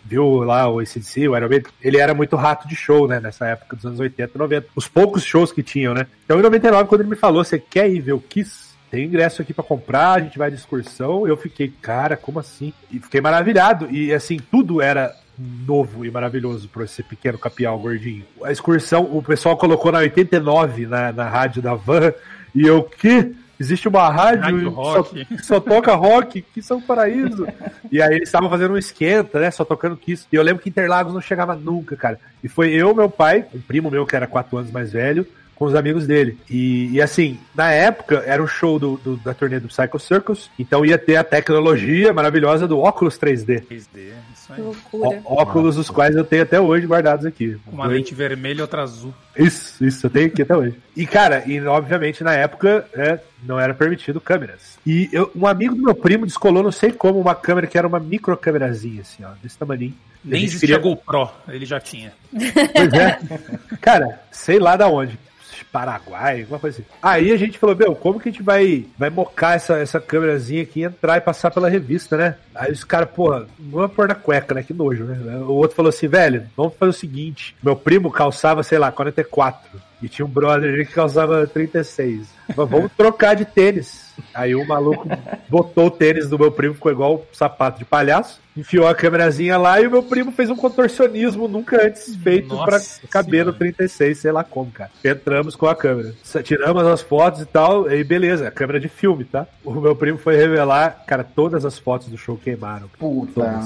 viu 0.09 0.43
lá 0.43 0.69
o 0.69 0.79
ACDC, 0.79 1.29
o 1.29 1.37
Iron 1.37 1.49
Maiden, 1.49 1.73
ele 1.83 1.99
era 1.99 2.15
muito 2.15 2.35
rato 2.35 2.67
de 2.67 2.75
show, 2.75 3.07
né, 3.07 3.21
nessa 3.21 3.47
época 3.47 3.77
dos 3.77 3.85
anos 3.85 4.01
80 4.01 4.33
e 4.35 4.39
90. 4.39 4.67
Os 4.75 4.89
poucos 4.89 5.25
shows 5.25 5.53
que 5.53 5.63
tinham, 5.63 5.93
né? 5.93 6.07
Então 6.25 6.39
em 6.39 6.43
99, 6.43 6.89
quando 6.89 7.03
ele 7.03 7.11
me 7.11 7.17
falou, 7.17 7.45
você 7.45 7.59
quer 7.59 7.91
ir 7.91 8.01
ver 8.01 8.13
o 8.13 8.21
Kiss? 8.21 8.69
Tem 8.91 9.05
ingresso 9.05 9.43
aqui 9.43 9.53
pra 9.53 9.63
comprar, 9.63 10.13
a 10.13 10.21
gente 10.21 10.39
vai 10.39 10.51
de 10.51 10.57
excursão. 10.57 11.27
Eu 11.27 11.37
fiquei, 11.37 11.69
cara, 11.69 12.17
como 12.17 12.39
assim? 12.39 12.73
E 12.91 12.99
fiquei 12.99 13.21
maravilhado. 13.21 13.87
E 13.91 14.15
assim, 14.15 14.39
tudo 14.39 14.81
era 14.81 15.15
novo 15.39 16.07
e 16.07 16.11
maravilhoso 16.11 16.69
para 16.69 16.85
esse 16.85 17.03
pequeno 17.03 17.39
capial 17.39 17.79
gordinho. 17.79 18.25
A 18.43 18.51
excursão, 18.51 19.05
o 19.05 19.23
pessoal 19.23 19.59
colocou 19.59 19.93
na 19.93 19.99
89 19.99 20.87
na, 20.87 21.13
na 21.13 21.29
rádio 21.29 21.61
da 21.61 21.75
van, 21.75 22.13
e 22.55 22.67
eu, 22.67 22.83
que? 22.83 23.35
Existe 23.61 23.89
uma 23.89 24.09
rádio, 24.09 24.43
Rádio 24.43 24.71
que 24.71 24.75
só, 24.77 25.03
que 25.03 25.39
só 25.45 25.61
toca 25.61 25.95
rock, 25.95 26.43
que 26.43 26.63
são 26.63 26.81
paraíso. 26.81 27.47
e 27.91 28.01
aí 28.01 28.15
eles 28.15 28.29
estavam 28.29 28.49
fazendo 28.49 28.75
um 28.75 28.79
esquenta, 28.79 29.41
né? 29.41 29.51
Só 29.51 29.65
tocando 29.65 29.97
Kiss. 29.97 30.27
E 30.33 30.37
eu 30.37 30.43
lembro 30.43 30.63
que 30.63 30.69
Interlagos 30.69 31.13
não 31.13 31.21
chegava 31.21 31.55
nunca, 31.57 31.97
cara. 31.97 32.21
E 32.43 32.49
foi 32.49 32.71
eu, 32.73 32.95
meu 32.95 33.11
pai, 33.11 33.45
um 33.55 33.61
primo 33.61 33.91
meu 33.91 34.07
que 34.07 34.15
era 34.15 34.27
quatro 34.27 34.57
anos 34.59 34.71
mais 34.71 34.93
velho, 34.93 35.27
com 35.57 35.65
os 35.65 35.75
amigos 35.75 36.07
dele. 36.07 36.39
E, 36.49 36.89
e, 36.93 37.03
assim, 37.03 37.37
na 37.53 37.73
época, 37.73 38.23
era 38.25 38.41
um 38.41 38.47
show 38.47 38.79
do, 38.79 38.97
do- 38.99 39.17
da 39.17 39.35
turnê 39.35 39.59
do 39.59 39.67
Psycho 39.67 39.99
Circus, 39.99 40.49
então 40.57 40.87
ia 40.87 40.97
ter 40.97 41.17
a 41.17 41.25
tecnologia 41.25 42.13
maravilhosa 42.13 42.69
do 42.69 42.79
óculos 42.79 43.19
3D. 43.19 43.63
3D, 43.69 44.13
isso 44.33 44.38
Que 44.55 44.61
loucura. 44.61 45.23
Ó- 45.25 45.43
óculos 45.43 45.77
os 45.77 45.91
quais 45.91 46.17
eu 46.17 46.25
tenho 46.25 46.43
até 46.43 46.61
hoje 46.61 46.87
guardados 46.87 47.27
aqui. 47.27 47.59
Uma 47.71 47.87
lente 47.87 48.15
vermelha 48.15 48.59
e 48.59 48.63
outra 48.63 48.83
azul. 48.83 49.13
Isso, 49.37 49.85
isso, 49.85 50.07
eu 50.07 50.11
tenho 50.11 50.27
aqui 50.27 50.43
até 50.43 50.57
hoje. 50.57 50.75
E, 50.97 51.07
cara, 51.07 51.43
e 51.47 51.61
obviamente 51.61 52.25
na 52.25 52.33
época 52.33 52.87
é, 52.95 53.19
não 53.43 53.59
era 53.61 53.75
permitido 53.75 54.21
câmeras. 54.21 54.79
E 54.87 55.09
eu- 55.13 55.31
um 55.37 55.47
amigo 55.47 55.75
do 55.75 55.83
meu 55.83 55.95
primo 55.95 56.25
descolou, 56.27 56.63
não 56.63 56.73
sei 56.73 56.91
como, 56.93 57.21
uma 57.21 57.35
câmera 57.35 57.67
que 57.67 57.77
era 57.79 57.87
uma 57.87 58.01
microcâmerazinha, 58.01 59.03
assim, 59.03 59.25
ó, 59.25 59.31
desse 59.43 59.57
tamanho. 59.59 59.93
Nem 60.25 60.45
existia 60.45 60.79
GoPro, 60.79 61.31
ele 61.49 61.65
já 61.65 61.79
tinha. 61.79 62.13
Pois 62.33 62.93
é. 62.93 63.19
Cara, 63.81 64.21
sei 64.33 64.59
lá 64.59 64.77
da 64.77 64.89
onde. 64.89 65.17
Paraguai, 65.65 66.41
alguma 66.43 66.59
coisa 66.59 66.81
assim. 66.81 66.89
Aí 67.03 67.33
a 67.33 67.37
gente 67.37 67.59
falou, 67.59 67.77
meu, 67.77 67.95
como 67.95 68.21
que 68.21 68.29
a 68.29 68.33
gente 68.33 68.43
vai, 68.43 68.87
vai 68.99 69.11
mocar 69.11 69.57
essa, 69.57 69.79
essa 69.79 70.01
câmerazinha 70.01 70.63
aqui, 70.63 70.83
entrar 70.83 71.17
e 71.17 71.21
passar 71.21 71.51
pela 71.51 71.69
revista, 71.69 72.17
né? 72.17 72.37
Aí 72.55 72.73
os 72.73 72.85
caras, 72.85 73.11
porra, 73.11 73.47
vamos 73.59 73.93
pôr 73.93 74.09
na 74.09 74.15
cueca, 74.15 74.55
né? 74.55 74.63
Que 74.63 74.75
nojo, 74.75 75.05
né? 75.05 75.39
O 75.39 75.53
outro 75.53 75.77
falou 75.77 75.91
assim, 75.91 76.09
velho, 76.09 76.47
vamos 76.57 76.75
fazer 76.75 76.91
o 76.91 76.95
seguinte. 76.95 77.57
Meu 77.63 77.77
primo 77.77 78.11
calçava, 78.11 78.63
sei 78.63 78.79
lá, 78.79 78.91
44. 78.91 79.88
E 80.03 80.09
tinha 80.09 80.25
um 80.25 80.29
brother 80.29 80.73
ali 80.73 80.87
que 80.87 80.93
calçava 80.93 81.47
36. 81.47 82.29
Mas 82.57 82.69
vamos 82.69 82.91
trocar 82.97 83.35
de 83.35 83.45
tênis. 83.45 84.09
Aí 84.35 84.55
o 84.55 84.67
maluco 84.67 85.07
botou 85.49 85.87
o 85.87 85.91
tênis 85.91 86.29
do 86.29 86.39
meu 86.39 86.51
primo, 86.51 86.75
ficou 86.75 86.91
igual 86.91 87.17
um 87.17 87.23
sapato 87.33 87.79
de 87.79 87.85
palhaço, 87.85 88.41
enfiou 88.57 88.87
a 88.87 88.95
câmerazinha 88.95 89.57
lá 89.57 89.81
e 89.81 89.87
o 89.87 89.91
meu 89.91 90.03
primo 90.03 90.33
fez 90.33 90.51
um 90.51 90.57
contorcionismo 90.57 91.47
nunca 91.47 91.87
antes 91.87 92.17
feito 92.17 92.49
Nossa 92.49 93.01
pra 93.01 93.09
caber 93.09 93.45
no 93.45 93.53
Senhora. 93.53 93.59
36, 93.59 94.19
sei 94.19 94.33
lá 94.33 94.43
como, 94.43 94.71
cara. 94.71 94.91
Entramos 95.05 95.55
com 95.55 95.67
a 95.67 95.77
câmera. 95.77 96.15
Tiramos 96.43 96.85
as 96.85 97.01
fotos 97.01 97.43
e 97.43 97.47
tal, 97.47 97.87
aí 97.87 98.03
beleza, 98.03 98.51
câmera 98.51 98.81
de 98.81 98.89
filme, 98.89 99.25
tá? 99.25 99.47
O 99.65 99.73
meu 99.73 99.95
primo 99.95 100.19
foi 100.19 100.37
revelar, 100.37 101.05
cara, 101.07 101.23
todas 101.23 101.65
as 101.65 101.79
fotos 101.79 102.09
do 102.09 102.19
show 102.19 102.37
queimaram. 102.37 102.89
Puta. 102.99 103.61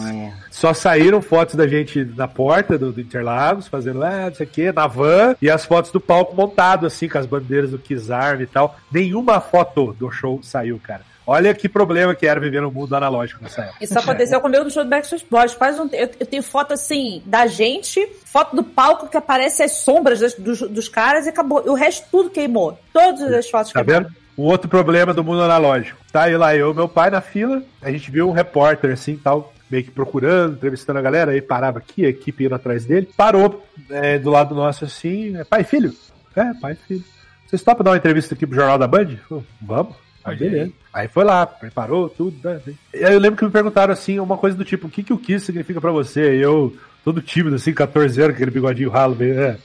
Só 0.51 0.75
saíram 0.75 1.23
fotos 1.23 1.55
da 1.55 1.67
gente 1.67 2.05
na 2.17 2.29
porta 2.29 2.77
do, 2.77 2.93
do 2.93 3.01
Interlagos, 3.01 3.69
fazendo, 3.69 4.03
ah, 4.03 4.27
não 4.27 4.35
sei 4.35 4.47
o 4.47 4.51
que, 4.51 4.73
na 4.73 4.87
van, 4.87 5.35
e 5.41 5.49
as 5.49 5.65
fotos 5.65 5.91
do 5.91 6.01
palco 6.01 6.22
montado, 6.35 6.87
assim, 6.87 7.09
com 7.09 7.19
as 7.19 7.27
bandeiras 7.27 7.71
do 7.71 7.79
Kiss 7.79 8.13
Army 8.13 8.45
e 8.45 8.47
tal. 8.47 8.77
Nenhuma 8.91 9.41
foto 9.41 9.93
do 9.99 10.11
show 10.11 10.41
saiu, 10.43 10.81
cara. 10.83 11.03
Olha 11.25 11.55
que 11.55 11.69
problema 11.69 12.15
que 12.17 12.27
era 12.27 12.41
viver 12.41 12.61
no 12.61 12.71
mundo 12.71 12.97
analógico 12.97 13.41
nessa 13.43 13.63
época. 13.63 13.85
Isso 13.85 13.97
aconteceu 13.97 14.41
comigo 14.43 14.65
no 14.65 14.71
show 14.71 14.83
do 14.83 14.91
Backstreet 14.91 15.25
Boys. 15.31 15.53
Faz 15.53 15.79
um, 15.79 15.89
eu, 15.93 16.11
eu 16.19 16.27
tenho 16.27 16.43
foto 16.43 16.75
assim 16.75 17.23
da 17.25 17.47
gente, 17.47 18.05
foto 18.25 18.57
do 18.57 18.65
palco 18.65 19.09
que 19.09 19.17
aparece 19.17 19.63
as 19.63 19.71
sombras 19.73 20.19
das- 20.19 20.35
dos, 20.35 20.61
dos 20.63 20.89
caras 20.89 21.27
e 21.27 21.29
acabou. 21.29 21.63
E 21.65 21.69
o 21.71 21.75
resto 21.75 22.07
tudo 22.11 22.29
queimou. 22.31 22.77
Todas 22.93 23.23
as 23.33 23.49
fotos 23.49 23.73
Tá 23.73 23.85
queimaram. 23.85 24.07
vendo? 24.09 24.17
Um 24.37 24.45
outro 24.45 24.69
problema 24.69 25.15
do 25.15 25.23
mundo 25.23 25.43
analógico. 25.43 25.97
Tá 26.11 26.23
aí 26.25 26.37
lá 26.37 26.57
eu 26.57 26.73
e 26.73 26.75
meu 26.75 26.89
pai 26.89 27.11
na 27.11 27.21
fila, 27.21 27.63
a 27.81 27.91
gente 27.93 28.11
viu 28.11 28.29
um 28.29 28.33
repórter 28.33 28.91
assim 28.93 29.15
tal, 29.17 29.53
meio 29.71 29.85
que 29.85 29.91
procurando, 29.93 30.55
entrevistando 30.55 30.99
a 30.99 31.03
galera, 31.03 31.33
aí 31.33 31.41
parava 31.43 31.79
aqui, 31.79 32.05
a 32.05 32.09
equipe 32.09 32.47
indo 32.47 32.55
atrás 32.55 32.85
dele, 32.85 33.09
parou 33.17 33.63
é, 33.91 34.19
do 34.19 34.31
lado 34.31 34.55
nosso 34.55 34.85
assim, 34.87 35.37
é, 35.37 35.45
pai 35.45 35.63
filho? 35.65 35.95
É, 36.37 36.55
pai 36.55 36.73
e 36.73 36.77
filho. 36.77 37.05
Vocês 37.47 37.63
topam 37.63 37.85
dar 37.85 37.91
uma 37.91 37.97
entrevista 37.97 38.35
aqui 38.35 38.47
pro 38.47 38.57
Jornal 38.57 38.79
da 38.79 38.87
Band? 38.87 39.17
Falei, 39.29 39.45
Vamos. 39.61 39.95
Aí, 40.25 40.37
Olha 40.37 40.37
beleza. 40.51 40.73
aí. 40.95 41.09
Foi 41.09 41.25
lá, 41.25 41.45
preparou 41.47 42.09
tudo. 42.09 42.37
né? 42.43 42.61
E 42.95 43.05
aí 43.05 43.13
eu 43.13 43.19
lembro 43.19 43.37
que 43.39 43.45
me 43.45 43.51
perguntaram 43.51 43.93
assim, 43.93 44.19
uma 44.21 44.39
coisa 44.39 44.57
do 44.57 44.65
tipo, 44.65 44.87
o 44.87 44.91
que, 44.91 45.03
que 45.03 45.13
o 45.13 45.19
Kiss 45.19 45.45
significa 45.47 45.81
pra 45.81 45.91
você? 45.91 46.37
E 46.37 46.41
eu, 46.41 46.75
todo 47.05 47.21
tímido, 47.21 47.57
assim, 47.57 47.75
14 47.75 48.21
anos, 48.23 48.35
aquele 48.35 48.51
bigodinho 48.51 48.89
ralo, 48.89 49.17
meio, 49.17 49.39
é, 49.39 49.57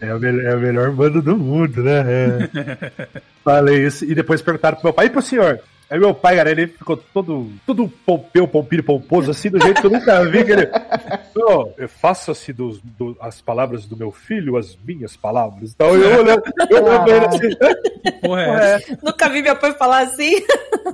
é, 0.00 0.14
o 0.14 0.18
melhor, 0.18 0.44
é 0.44 0.52
a 0.52 0.56
melhor 0.56 0.90
banda 0.90 1.22
do 1.22 1.36
mundo, 1.36 1.82
né? 1.82 2.04
É. 2.06 2.90
Falei 3.44 3.86
isso. 3.86 4.04
E 4.04 4.14
depois 4.14 4.42
perguntaram 4.42 4.76
pro 4.76 4.86
meu 4.86 4.92
pai, 4.92 5.06
e 5.06 5.10
pro 5.10 5.22
senhor? 5.22 5.60
Aí 5.90 5.98
meu 5.98 6.14
pai, 6.14 6.36
cara, 6.36 6.50
ele 6.52 6.68
ficou 6.68 6.96
todo, 6.96 7.50
todo 7.66 7.88
pompeu, 8.06 8.46
pompilho, 8.46 8.84
pomposo, 8.84 9.30
assim, 9.30 9.50
do 9.50 9.60
jeito 9.60 9.80
que 9.80 9.86
eu 9.88 9.90
nunca 9.90 10.24
vi, 10.30 10.44
que 10.44 10.52
ele... 10.52 10.68
Não, 11.34 11.74
faça-se 11.88 12.52
dos, 12.52 12.80
do- 12.80 13.16
as 13.20 13.40
palavras 13.40 13.86
do 13.86 13.96
meu 13.96 14.12
filho 14.12 14.56
as 14.56 14.76
minhas 14.84 15.16
palavras. 15.16 15.72
Então 15.74 15.94
eu 15.96 16.20
olhando, 16.20 16.42
eu 16.70 16.86
ele 17.08 17.26
assim, 17.26 18.20
Porra, 18.20 18.42
é 18.42 18.48
"Porra, 18.48 18.62
é? 18.62 18.78
Nunca 19.02 19.28
vi 19.28 19.42
meu 19.42 19.56
pai 19.56 19.72
falar 19.74 20.02
assim. 20.04 20.36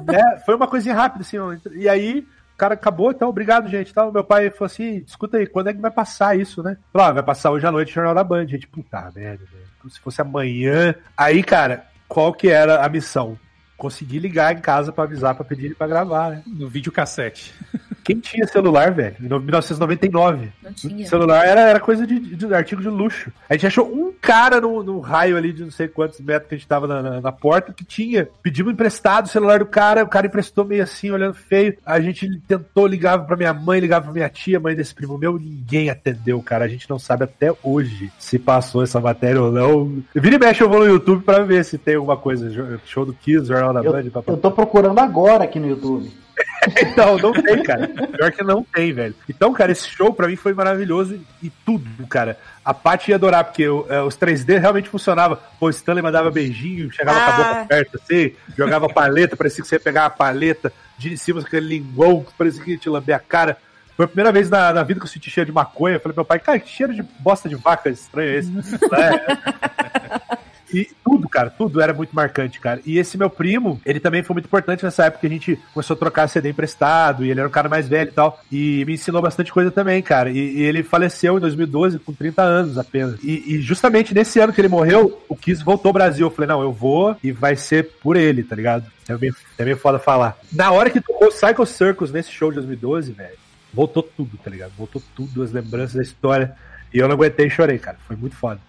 né? 0.07 0.41
Foi 0.47 0.55
uma 0.55 0.67
coisinha 0.67 0.95
rápida, 0.95 1.23
assim. 1.23 1.37
E 1.75 1.89
aí, 1.89 2.21
o 2.55 2.57
cara 2.57 2.75
acabou, 2.75 3.11
então, 3.11 3.29
obrigado, 3.29 3.69
gente. 3.69 3.91
Então, 3.91 4.11
meu 4.11 4.25
pai 4.25 4.49
falou 4.51 4.67
assim: 4.67 5.03
escuta 5.07 5.37
aí, 5.37 5.47
quando 5.47 5.69
é 5.69 5.75
que 5.75 5.81
vai 5.81 5.91
passar 5.91 6.39
isso, 6.39 6.63
né? 6.63 6.77
Falou, 6.93 7.09
ah, 7.09 7.13
vai 7.13 7.23
passar 7.23 7.51
hoje 7.51 7.67
à 7.67 7.73
noite 7.73 7.91
o 7.91 7.95
Jornal 7.95 8.15
da 8.15 8.25
Band. 8.25 8.47
Gente, 8.49 8.67
puta 8.67 9.11
merda, 9.15 9.45
velho. 9.45 9.65
Como 9.81 9.91
Se 9.91 10.01
fosse 10.01 10.21
amanhã. 10.23 10.95
Aí, 11.17 11.43
cara, 11.43 11.85
qual 12.09 12.33
que 12.33 12.49
era 12.49 12.85
a 12.85 12.89
missão? 12.89 13.39
Consegui 13.77 14.19
ligar 14.19 14.57
em 14.57 14.61
casa 14.61 14.93
pra 14.93 15.05
avisar, 15.05 15.35
pra 15.35 15.45
pedir 15.45 15.67
ele 15.67 15.75
pra 15.75 15.87
gravar, 15.87 16.31
né? 16.31 16.43
No 16.47 16.69
videocassete. 16.69 17.55
Quem 18.07 18.21
tinha 18.21 18.47
celular, 18.47 18.93
velho? 18.93 19.17
Em 19.21 19.25
1999. 19.29 20.49
Não 20.63 20.73
tinha. 20.73 21.09
Celular 21.09 21.45
era, 21.45 21.63
era 21.63 21.81
coisa 21.81 22.07
de, 22.07 22.21
de 22.21 22.55
artigo 22.55 22.81
de 22.81 22.89
luxo. 22.89 23.33
A 23.51 23.55
gente 23.55 23.67
achou 23.67 23.85
um 23.93 24.13
cara 24.13 24.61
no, 24.61 24.81
no 24.85 25.01
raio 25.01 25.37
ali 25.37 25.53
de 25.53 25.65
não 25.65 25.73
sei 25.73 25.89
quantos 25.89 26.21
metros 26.21 26.49
que 26.49 26.55
a 26.55 26.59
gente 26.59 26.69
tava 26.69 26.87
na, 26.87 27.03
na, 27.03 27.21
na 27.21 27.33
porta 27.33 27.73
que 27.73 27.85
tinha. 27.85 28.29
Pedimos 28.45 28.73
emprestado 28.73 29.27
o 29.27 29.29
celular 29.29 29.59
do 29.59 29.67
cara, 29.67 30.05
o 30.05 30.09
cara 30.09 30.29
emprestou 30.29 30.65
meio 30.65 30.85
assim, 30.85 31.11
olhando 31.11 31.35
feio. 31.35 31.77
A 31.85 31.99
gente 31.99 32.41
tentou, 32.47 32.87
ligava 32.87 33.25
pra 33.25 33.37
minha 33.37 33.53
mãe, 33.53 33.81
ligava 33.81 34.05
pra 34.05 34.15
minha 34.15 34.29
tia, 34.29 34.61
mãe 34.61 34.77
desse 34.77 34.95
primo 34.95 35.19
meu, 35.19 35.37
ninguém 35.37 35.91
atendeu, 35.91 36.41
cara. 36.41 36.65
A 36.65 36.69
gente 36.69 36.89
não 36.89 37.01
sabe 37.01 37.25
até 37.25 37.53
hoje 37.61 38.13
se 38.21 38.39
passou 38.39 38.85
essa 38.85 39.01
matéria 39.01 39.43
ou 39.43 39.51
não. 39.51 40.01
Vira 40.15 40.37
e 40.37 40.39
mexe, 40.39 40.63
eu 40.63 40.69
vou 40.69 40.79
no 40.79 40.87
YouTube 40.87 41.25
pra 41.25 41.41
ver 41.41 41.65
se 41.65 41.77
tem 41.77 41.97
alguma 41.97 42.17
coisa. 42.17 42.79
Show 42.85 43.05
do 43.05 43.13
Kiss, 43.13 43.49
Jornal 43.49 43.75
da 43.75 43.83
Eu, 43.83 43.91
Band, 43.91 44.05
papapá. 44.11 44.33
eu 44.33 44.37
tô 44.37 44.53
procurando 44.53 45.01
agora 45.01 45.43
aqui 45.43 45.59
no 45.59 45.69
YouTube. 45.69 46.09
Então, 46.83 47.17
não 47.19 47.33
tem, 47.33 47.63
cara. 47.63 47.89
Pior 47.89 48.33
que 48.33 48.43
não 48.43 48.63
tem, 48.63 48.93
velho. 48.93 49.15
Então, 49.29 49.53
cara, 49.53 49.71
esse 49.73 49.89
show 49.89 50.13
pra 50.13 50.27
mim 50.27 50.37
foi 50.37 50.53
maravilhoso 50.53 51.19
e, 51.43 51.49
tudo, 51.65 52.07
cara. 52.09 52.37
A 52.65 52.75
Paty 52.75 53.11
ia 53.11 53.15
adorar, 53.17 53.45
porque 53.45 53.67
o- 53.69 53.87
é, 53.89 54.03
os 54.03 54.17
3D 54.17 54.59
realmente 54.59 54.89
funcionava. 54.89 55.37
Pô, 55.61 55.67
o 55.67 55.71
Stanley 55.71 56.03
mandava 56.03 56.31
beijinho, 56.31 56.91
chegava 56.93 57.19
com 57.21 57.25
a 57.31 57.35
Ah. 57.35 57.37
boca 57.55 57.67
perto 57.67 58.01
assim, 58.03 58.33
jogava 58.59 58.89
paleta, 58.89 59.37
parecia 59.37 59.63
que 59.63 59.69
você 59.69 59.77
ia 59.77 59.81
pegar 59.81 60.07
a 60.07 60.11
paleta, 60.11 60.73
de 60.99 61.17
cima 61.17 61.41
com 61.41 61.47
aquele 61.47 61.69
linguão, 61.69 62.25
que 62.25 62.33
parecia 62.37 62.63
que 62.65 62.73
ia 62.73 62.79
te 62.79 62.89
lamber 62.89 63.15
a 63.15 63.21
cara. 63.21 63.57
Foi 63.97 64.05
a 64.05 64.09
primeira 64.09 64.33
vez 64.33 64.51
na, 64.51 64.73
na 64.73 64.83
vida 64.83 64.99
que 65.01 65.07
eu 65.07 65.11
senti 65.11 65.31
cheiro 65.31 65.47
de 65.47 65.55
maconha. 65.55 65.97
Eu 65.97 66.01
falei 66.01 66.15
pro 66.15 66.21
meu 66.23 66.25
pai, 66.27 66.39
cara, 66.41 66.59
que 66.59 66.69
cheiro 66.69 66.93
de 66.93 67.03
bosta 67.21 67.49
de 67.49 67.55
vaca 67.55 67.89
estranho 67.89 68.31
é 68.31 68.39
esse? 68.39 68.51
É. 68.93 70.46
E 70.73 70.89
tudo, 71.05 71.29
cara, 71.29 71.51
tudo 71.51 71.81
era 71.81 71.93
muito 71.93 72.15
marcante, 72.15 72.61
cara. 72.61 72.81
E 72.85 72.99
esse 72.99 73.17
meu 73.17 73.31
primo, 73.31 73.81
ele 73.85 74.01
também 74.01 74.23
foi 74.23 74.35
muito 74.35 74.47
importante 74.47 74.85
nessa 74.85 75.05
época 75.05 75.21
que 75.21 75.27
a 75.27 75.31
gente 75.31 75.59
começou 75.73 75.95
a 75.95 75.99
trocar 75.99 76.29
CD 76.29 76.51
emprestado, 76.51 77.25
e 77.25 77.31
ele 77.31 77.41
era 77.41 77.49
um 77.49 77.53
cara 77.53 77.69
mais 77.69 77.89
velho 77.89 78.09
e 78.09 78.13
tal. 78.13 78.41
E 78.51 78.85
me 78.85 78.95
ensinou 78.95 79.23
bastante 79.23 79.53
coisa 79.53 79.71
também, 79.71 80.03
cara. 80.03 80.31
E, 80.31 80.39
e 80.39 80.63
ele 80.63 80.83
faleceu 80.83 81.37
em 81.37 81.41
2012 81.41 81.99
com 82.01 82.13
30 82.13 82.43
anos 82.43 82.79
apenas. 82.79 83.19
E, 83.23 83.55
e 83.55 83.61
justamente 83.61 84.15
nesse 84.15 84.39
ano 84.39 84.53
que 84.53 84.61
ele 84.61 84.69
morreu, 84.69 85.23
o 85.29 85.37
Kiss 85.37 85.63
voltou 85.63 85.91
ao 85.91 85.95
Brasil. 85.95 86.27
Eu 86.27 86.31
falei, 86.31 86.49
não, 86.49 86.63
eu 86.63 86.73
vou 86.73 87.17
e 87.23 87.33
vai 87.33 87.57
ser 87.57 87.91
por 88.03 88.17
ele, 88.17 88.43
tá 88.43 88.57
ligado? 88.57 88.91
É 89.09 89.17
meio, 89.17 89.35
é 89.59 89.65
meio 89.65 89.77
foda 89.77 89.99
falar. 89.99 90.37
Na 90.53 90.73
hora 90.73 90.91
que 90.91 91.01
tocou 91.01 91.29
Psycho 91.29 91.65
Circus 91.65 92.11
nesse 92.11 92.31
show 92.31 92.51
de 92.51 92.57
2012, 92.57 93.13
velho, 93.13 93.37
voltou 93.73 94.03
tudo, 94.03 94.37
tá 94.37 94.51
ligado? 94.51 94.73
Voltou 94.77 95.03
tudo, 95.15 95.43
as 95.43 95.53
lembranças 95.53 95.95
da 95.95 96.03
história. 96.03 96.55
E 96.93 96.99
eu 96.99 97.07
não 97.07 97.15
aguentei 97.15 97.47
e 97.47 97.51
chorei, 97.51 97.79
cara. 97.79 97.99
Foi 98.07 98.17
muito 98.17 98.37
foda. 98.37 98.61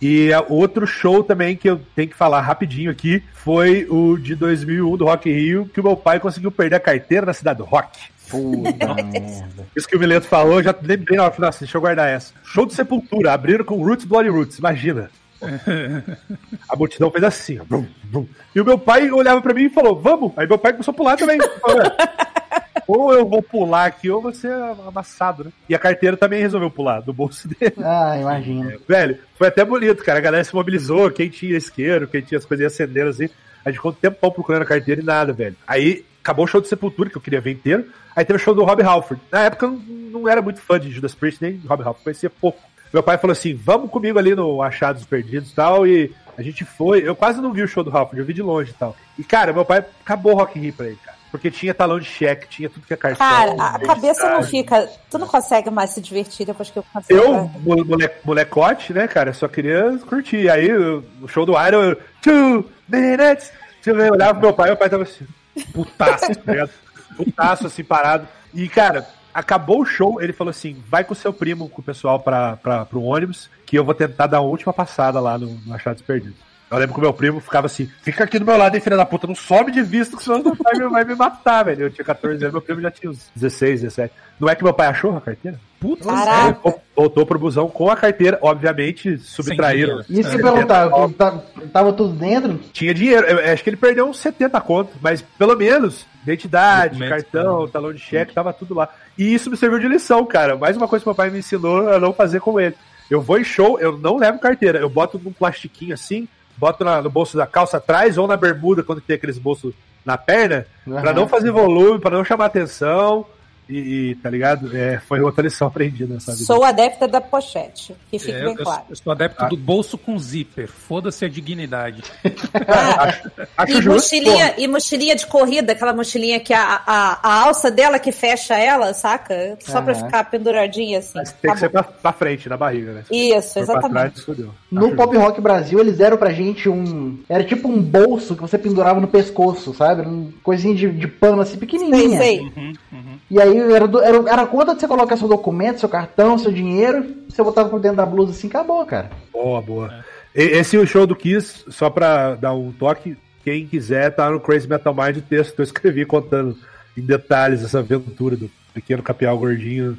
E 0.00 0.30
outro 0.48 0.86
show 0.86 1.22
também 1.22 1.56
que 1.56 1.68
eu 1.68 1.80
tenho 1.94 2.08
que 2.08 2.16
falar 2.16 2.40
rapidinho 2.40 2.90
aqui 2.90 3.22
foi 3.32 3.86
o 3.88 4.16
de 4.16 4.34
2001 4.34 4.96
do 4.96 5.06
Rock 5.06 5.30
in 5.30 5.32
Rio, 5.32 5.70
que 5.72 5.80
o 5.80 5.84
meu 5.84 5.96
pai 5.96 6.20
conseguiu 6.20 6.50
perder 6.50 6.76
a 6.76 6.80
carteira 6.80 7.26
na 7.26 7.32
cidade 7.32 7.58
do 7.58 7.64
rock. 7.64 7.98
Puta 8.28 8.94
merda. 9.04 9.66
Isso 9.74 9.88
que 9.88 9.96
o 9.96 10.00
Mileto 10.00 10.26
falou, 10.26 10.58
eu 10.58 10.64
já 10.64 10.74
lembrei 10.82 11.16
na 11.16 11.24
hora, 11.24 11.32
falei, 11.32 11.48
nossa, 11.48 11.60
deixa 11.60 11.76
eu 11.76 11.80
guardar 11.80 12.08
essa. 12.08 12.34
Show 12.44 12.66
de 12.66 12.74
Sepultura, 12.74 13.32
abriram 13.32 13.64
com 13.64 13.82
Roots 13.82 14.04
Bloody 14.04 14.28
Roots, 14.28 14.58
imagina. 14.58 15.10
A 16.68 16.76
multidão 16.76 17.10
fez 17.10 17.24
assim, 17.24 17.58
ó, 17.58 17.64
brum, 17.64 17.86
brum. 18.04 18.26
e 18.54 18.60
o 18.60 18.64
meu 18.64 18.78
pai 18.78 19.10
olhava 19.10 19.40
pra 19.40 19.54
mim 19.54 19.64
e 19.64 19.70
falou, 19.70 19.98
vamos. 19.98 20.32
Aí 20.36 20.46
meu 20.46 20.58
pai 20.58 20.72
começou 20.72 20.92
a 20.92 20.96
pular 20.96 21.16
também. 21.16 21.38
"É, 22.76 22.82
ou 22.86 23.12
eu 23.12 23.26
vou 23.26 23.42
pular 23.42 23.86
aqui, 23.86 24.10
ou 24.10 24.20
você 24.20 24.48
é 24.48 24.74
amassado, 24.86 25.44
né? 25.44 25.52
E 25.68 25.74
a 25.74 25.78
carteira 25.78 26.16
também 26.16 26.40
resolveu 26.40 26.70
pular 26.70 27.00
do 27.00 27.12
bolso 27.12 27.48
dele. 27.58 27.74
Ah, 27.82 28.18
imagina. 28.20 28.76
Velho, 28.88 29.18
foi 29.36 29.48
até 29.48 29.64
bonito, 29.64 30.04
cara. 30.04 30.18
A 30.18 30.22
galera 30.22 30.44
se 30.44 30.54
mobilizou, 30.54 31.10
quem 31.10 31.28
tinha 31.28 31.56
isqueiro, 31.56 32.08
quem 32.08 32.20
tinha 32.20 32.38
as 32.38 32.44
coisas 32.44 32.66
acendendo 32.72 33.10
assim. 33.10 33.28
A 33.64 33.70
gente 33.70 33.78
ficou 33.78 33.90
um 33.90 33.94
tempão 33.94 34.30
procurando 34.30 34.62
a 34.62 34.66
carteira 34.66 35.00
e 35.00 35.04
nada, 35.04 35.32
velho. 35.32 35.56
Aí 35.66 36.04
acabou 36.22 36.44
o 36.44 36.48
show 36.48 36.60
de 36.60 36.68
Sepultura, 36.68 37.10
que 37.10 37.16
eu 37.16 37.22
queria 37.22 37.40
ver 37.40 37.52
inteiro. 37.52 37.86
Aí 38.14 38.24
teve 38.24 38.38
o 38.38 38.42
show 38.42 38.54
do 38.54 38.64
Rob 38.64 38.82
Halford. 38.82 39.22
Na 39.30 39.44
época 39.44 39.66
eu 39.66 39.72
não, 39.72 40.20
não 40.20 40.28
era 40.28 40.40
muito 40.40 40.60
fã 40.60 40.78
de 40.78 40.90
Judas 40.90 41.14
Priest 41.14 41.42
nem 41.42 41.56
de 41.56 41.66
Rob 41.66 41.82
Halford, 41.82 42.04
conhecia 42.04 42.30
pouco. 42.30 42.60
Meu 42.92 43.02
pai 43.02 43.18
falou 43.18 43.32
assim: 43.32 43.54
vamos 43.54 43.90
comigo 43.90 44.18
ali 44.18 44.34
no 44.34 44.62
Achados 44.62 45.04
Perdidos 45.04 45.50
e 45.50 45.54
tal. 45.54 45.86
E 45.86 46.12
a 46.36 46.42
gente 46.42 46.64
foi. 46.64 47.06
Eu 47.06 47.14
quase 47.14 47.40
não 47.40 47.52
vi 47.52 47.62
o 47.62 47.68
show 47.68 47.84
do 47.84 47.90
Halford, 47.90 48.18
eu 48.18 48.24
vi 48.24 48.32
de 48.32 48.42
longe 48.42 48.70
e 48.70 48.74
tal. 48.74 48.96
E, 49.18 49.24
cara, 49.24 49.52
meu 49.52 49.64
pai 49.64 49.78
acabou 49.78 50.32
o 50.32 50.36
Rock 50.36 50.58
in 50.58 50.62
Rio 50.62 50.72
pra 50.72 50.86
ele, 50.86 50.98
cara. 51.04 51.16
Porque 51.36 51.50
tinha 51.50 51.74
talão 51.74 51.98
de 51.98 52.06
cheque, 52.06 52.48
tinha 52.48 52.68
tudo 52.70 52.86
que 52.86 52.94
é 52.94 52.96
cartão. 52.96 53.26
Cara, 53.26 53.52
a 53.52 53.78
cabeça 53.78 54.28
não 54.30 54.42
fica. 54.42 54.88
Tu 55.10 55.18
não 55.18 55.26
consegue 55.26 55.70
mais 55.70 55.90
se 55.90 56.00
divertir 56.00 56.46
depois 56.46 56.70
que 56.70 56.78
eu 56.78 56.84
consigo. 56.92 57.18
Eu, 57.20 57.32
mo- 57.60 57.84
mole- 57.84 58.10
molecote, 58.24 58.92
né, 58.92 59.06
cara, 59.06 59.32
só 59.32 59.46
queria 59.48 59.98
curtir. 60.08 60.48
Aí 60.48 60.72
o 60.72 61.04
show 61.28 61.44
do 61.44 61.52
Iron, 61.52 61.82
eu, 61.82 61.96
two 62.22 62.70
minutes. 62.88 63.52
Eu 63.84 63.94
olhava 64.12 64.34
pro 64.34 64.42
meu 64.42 64.52
pai, 64.52 64.66
meu 64.68 64.76
pai 64.76 64.90
tava 64.90 65.04
assim, 65.04 65.26
putaço, 65.72 66.34
tá? 66.44 66.68
Putaço, 67.16 67.66
assim, 67.68 67.84
parado. 67.84 68.26
E, 68.52 68.68
cara, 68.68 69.06
acabou 69.32 69.80
o 69.82 69.86
show, 69.86 70.20
ele 70.20 70.32
falou 70.32 70.50
assim: 70.50 70.82
vai 70.88 71.04
com 71.04 71.12
o 71.12 71.16
seu 71.16 71.32
primo, 71.32 71.68
com 71.68 71.80
o 71.80 71.84
pessoal 71.84 72.18
pra, 72.18 72.56
pra, 72.56 72.84
pro 72.84 73.02
ônibus, 73.02 73.48
que 73.64 73.78
eu 73.78 73.84
vou 73.84 73.94
tentar 73.94 74.26
dar 74.26 74.38
a 74.38 74.40
última 74.42 74.72
passada 74.72 75.20
lá 75.20 75.38
no, 75.38 75.46
no 75.64 75.74
Achados 75.74 76.02
Perdidos. 76.02 76.38
Eu 76.70 76.78
lembro 76.78 76.94
que 76.94 77.00
o 77.00 77.02
meu 77.02 77.12
primo 77.12 77.40
ficava 77.40 77.66
assim: 77.66 77.88
fica 78.02 78.24
aqui 78.24 78.38
do 78.38 78.44
meu 78.44 78.56
lado, 78.56 78.74
hein, 78.74 78.80
filha 78.80 78.96
da 78.96 79.06
puta, 79.06 79.26
não 79.26 79.34
sobe 79.34 79.70
de 79.70 79.82
vista, 79.82 80.16
que 80.16 80.22
senão 80.22 80.42
meu 80.42 80.56
pai 80.56 80.74
vai 80.88 81.04
me 81.04 81.14
matar, 81.14 81.64
velho. 81.64 81.84
Eu 81.84 81.90
tinha 81.90 82.04
14 82.04 82.42
anos, 82.42 82.52
meu 82.52 82.62
primo 82.62 82.80
já 82.80 82.90
tinha 82.90 83.10
uns 83.10 83.30
16, 83.36 83.82
17. 83.82 84.12
Não 84.38 84.48
é 84.48 84.54
que 84.54 84.64
meu 84.64 84.74
pai 84.74 84.88
achou 84.88 85.16
a 85.16 85.20
carteira? 85.20 85.58
Putz, 85.78 86.04
Caraca. 86.04 86.58
ele 86.64 86.74
voltou 86.94 87.24
pro 87.24 87.38
busão 87.38 87.68
com 87.68 87.88
a 87.88 87.96
carteira, 87.96 88.38
obviamente, 88.42 89.16
subtraíram. 89.18 90.02
que 90.30 90.36
eu 90.36 90.52
perguntar, 90.52 90.90
tava, 91.16 91.44
tava 91.72 91.92
tudo 91.92 92.12
dentro? 92.14 92.58
Tinha 92.72 92.92
dinheiro, 92.92 93.26
eu 93.26 93.52
acho 93.52 93.62
que 93.62 93.70
ele 93.70 93.76
perdeu 93.76 94.08
uns 94.08 94.18
70 94.18 94.60
conto, 94.62 94.92
mas 95.00 95.22
pelo 95.22 95.54
menos 95.54 96.04
identidade, 96.22 96.98
cartão, 97.08 97.64
né? 97.64 97.70
talão 97.72 97.92
de 97.92 98.00
cheque, 98.00 98.34
tava 98.34 98.52
tudo 98.52 98.74
lá. 98.74 98.88
E 99.16 99.32
isso 99.32 99.50
me 99.50 99.56
serviu 99.56 99.78
de 99.78 99.86
lição, 99.86 100.24
cara. 100.26 100.56
Mais 100.56 100.76
uma 100.76 100.88
coisa 100.88 101.04
que 101.04 101.08
meu 101.08 101.14
pai 101.14 101.30
me 101.30 101.38
ensinou 101.38 101.88
a 101.88 102.00
não 102.00 102.12
fazer 102.12 102.40
com 102.40 102.58
ele. 102.58 102.74
Eu 103.08 103.20
vou 103.20 103.38
em 103.38 103.44
show, 103.44 103.78
eu 103.78 103.96
não 103.96 104.16
levo 104.16 104.40
carteira, 104.40 104.80
eu 104.80 104.90
boto 104.90 105.20
num 105.22 105.32
plastiquinho 105.32 105.94
assim, 105.94 106.26
boto 106.56 106.84
na- 106.84 107.02
no 107.02 107.10
bolso 107.10 107.36
da 107.36 107.46
calça 107.46 107.76
atrás 107.76 108.16
ou 108.18 108.26
na 108.26 108.36
bermuda 108.36 108.82
quando 108.82 109.00
tem 109.00 109.16
aqueles 109.16 109.38
bolsos 109.38 109.74
na 110.04 110.16
perna, 110.16 110.66
pra 110.84 111.00
Aham. 111.10 111.12
não 111.12 111.28
fazer 111.28 111.50
volume, 111.50 111.98
pra 111.98 112.10
não 112.10 112.24
chamar 112.24 112.46
atenção. 112.46 113.26
E, 113.68 114.10
e, 114.10 114.14
tá 114.16 114.30
ligado? 114.30 114.76
É, 114.76 115.00
foi 115.00 115.20
outra 115.20 115.42
lição 115.42 115.66
aprendida 115.68 116.14
nessa 116.14 116.32
vida. 116.32 116.44
Sou 116.44 116.62
adepta 116.62 117.08
da 117.08 117.20
pochete, 117.20 117.94
que 118.10 118.18
fique 118.18 118.30
É, 118.32 118.44
bem 118.44 118.54
eu, 118.56 118.62
claro. 118.64 118.82
eu 118.88 118.94
sou 118.96 119.12
adepto 119.12 119.44
Ah. 119.44 119.48
do 119.48 119.56
bolso 119.56 119.98
com 119.98 120.16
zíper. 120.18 120.68
Foda-se 120.68 121.24
a 121.24 121.28
dignidade. 121.28 122.02
Acho, 122.98 123.30
acho 123.56 123.72
E 123.72 123.82
justo. 123.82 123.90
mochilinha, 124.14 124.54
e 124.58 124.68
mochilinha 124.68 125.16
de 125.16 125.26
corrida, 125.26 125.72
aquela 125.72 125.92
mochilinha 125.92 126.38
que 126.40 126.52
a, 126.54 126.80
a, 126.86 127.18
a 127.22 127.42
alça 127.46 127.70
dela 127.70 127.98
que 127.98 128.12
fecha 128.12 128.54
ela, 128.56 128.92
saca? 128.94 129.56
Só 129.60 129.82
pra 129.82 129.92
Aham. 129.94 130.04
ficar 130.06 130.24
penduradinha 130.30 130.98
assim. 130.98 131.12
Mas 131.14 131.32
tem 131.32 131.52
que 131.52 131.58
ser 131.58 131.66
Acabou. 131.66 131.90
pra, 131.92 132.00
pra 132.00 132.12
frente, 132.12 132.48
na 132.48 132.56
barriga, 132.56 132.92
né? 132.92 133.02
Isso, 133.10 133.54
pra 133.54 133.62
exatamente. 133.62 134.24
trás. 134.24 134.38
No 134.70 134.86
Acho 134.86 134.96
Pop 134.96 135.16
Rock 135.16 135.40
Brasil, 135.40 135.80
eles 135.80 135.96
deram 135.98 136.16
pra 136.16 136.32
gente 136.32 136.68
um. 136.68 137.18
Era 137.28 137.44
tipo 137.44 137.68
um 137.68 137.80
bolso 137.80 138.34
que 138.34 138.42
você 138.42 138.58
pendurava 138.58 139.00
no 139.00 139.08
pescoço, 139.08 139.74
sabe? 139.74 140.02
Um 140.06 140.32
coisinha 140.42 140.74
de, 140.74 140.90
de 140.90 141.06
pano 141.08 141.40
assim, 141.42 141.52
Sei, 141.52 141.60
pequenininha. 141.60 142.18
sei. 142.18 142.40
Uhum, 142.40 142.72
uhum. 142.92 143.15
E 143.30 143.40
aí 143.40 143.58
era, 143.72 143.88
do- 143.88 144.00
era, 144.02 144.18
era 144.30 144.46
conta 144.46 144.74
de 144.74 144.80
você 144.80 144.86
colocar 144.88 145.16
seu 145.16 145.26
documento, 145.28 145.80
seu 145.80 145.88
cartão, 145.88 146.38
seu 146.38 146.52
dinheiro. 146.52 147.04
Você 147.28 147.42
botava 147.42 147.68
por 147.68 147.80
dentro 147.80 147.96
da 147.96 148.06
blusa 148.06 148.30
assim, 148.32 148.46
acabou, 148.48 148.84
cara. 148.86 149.10
Boa, 149.32 149.60
boa. 149.60 150.04
E- 150.34 150.42
Esse 150.42 150.76
é 150.76 150.80
o 150.80 150.86
show 150.86 151.06
do 151.06 151.16
Kiss, 151.16 151.64
só 151.68 151.90
pra 151.90 152.34
dar 152.36 152.52
um 152.54 152.70
toque, 152.72 153.16
quem 153.44 153.66
quiser 153.66 154.14
tá 154.14 154.30
no 154.30 154.38
Crazy 154.40 154.68
Metal 154.68 154.94
Mind 154.94 155.16
o 155.16 155.22
texto 155.22 155.54
que 155.54 155.60
eu 155.60 155.64
escrevi 155.64 156.04
contando 156.04 156.56
em 156.96 157.00
detalhes 157.02 157.62
essa 157.64 157.80
aventura 157.80 158.36
do 158.36 158.50
pequeno 158.72 159.02
capial 159.02 159.36
gordinho 159.38 159.96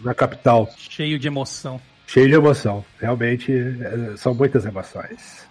na 0.00 0.12
capital. 0.14 0.68
Cheio 0.76 1.18
de 1.18 1.26
emoção. 1.28 1.80
Cheio 2.06 2.28
de 2.28 2.34
emoção. 2.34 2.84
Realmente, 3.00 3.52
é, 3.52 4.16
são 4.16 4.34
muitas 4.34 4.64
emoções. 4.66 5.46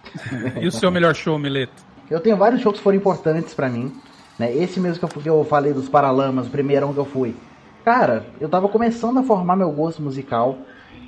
E 0.60 0.66
o 0.66 0.72
seu 0.72 0.90
melhor 0.90 1.14
show, 1.14 1.38
Mileto? 1.38 1.72
Eu 2.10 2.20
tenho 2.20 2.36
vários 2.36 2.60
shows 2.60 2.76
que 2.78 2.82
foram 2.82 2.98
importantes 2.98 3.54
pra 3.54 3.68
mim. 3.68 3.92
Né? 4.40 4.56
Esse 4.56 4.80
mesmo 4.80 4.98
que 4.98 5.04
eu, 5.04 5.22
que 5.22 5.28
eu 5.28 5.44
falei 5.44 5.74
dos 5.74 5.86
Paralamas, 5.86 6.46
o 6.46 6.50
primeirão 6.50 6.94
que 6.94 6.98
eu 6.98 7.04
fui. 7.04 7.36
Cara, 7.84 8.24
eu 8.40 8.48
tava 8.48 8.68
começando 8.70 9.18
a 9.18 9.22
formar 9.22 9.54
meu 9.54 9.70
gosto 9.70 10.00
musical. 10.02 10.56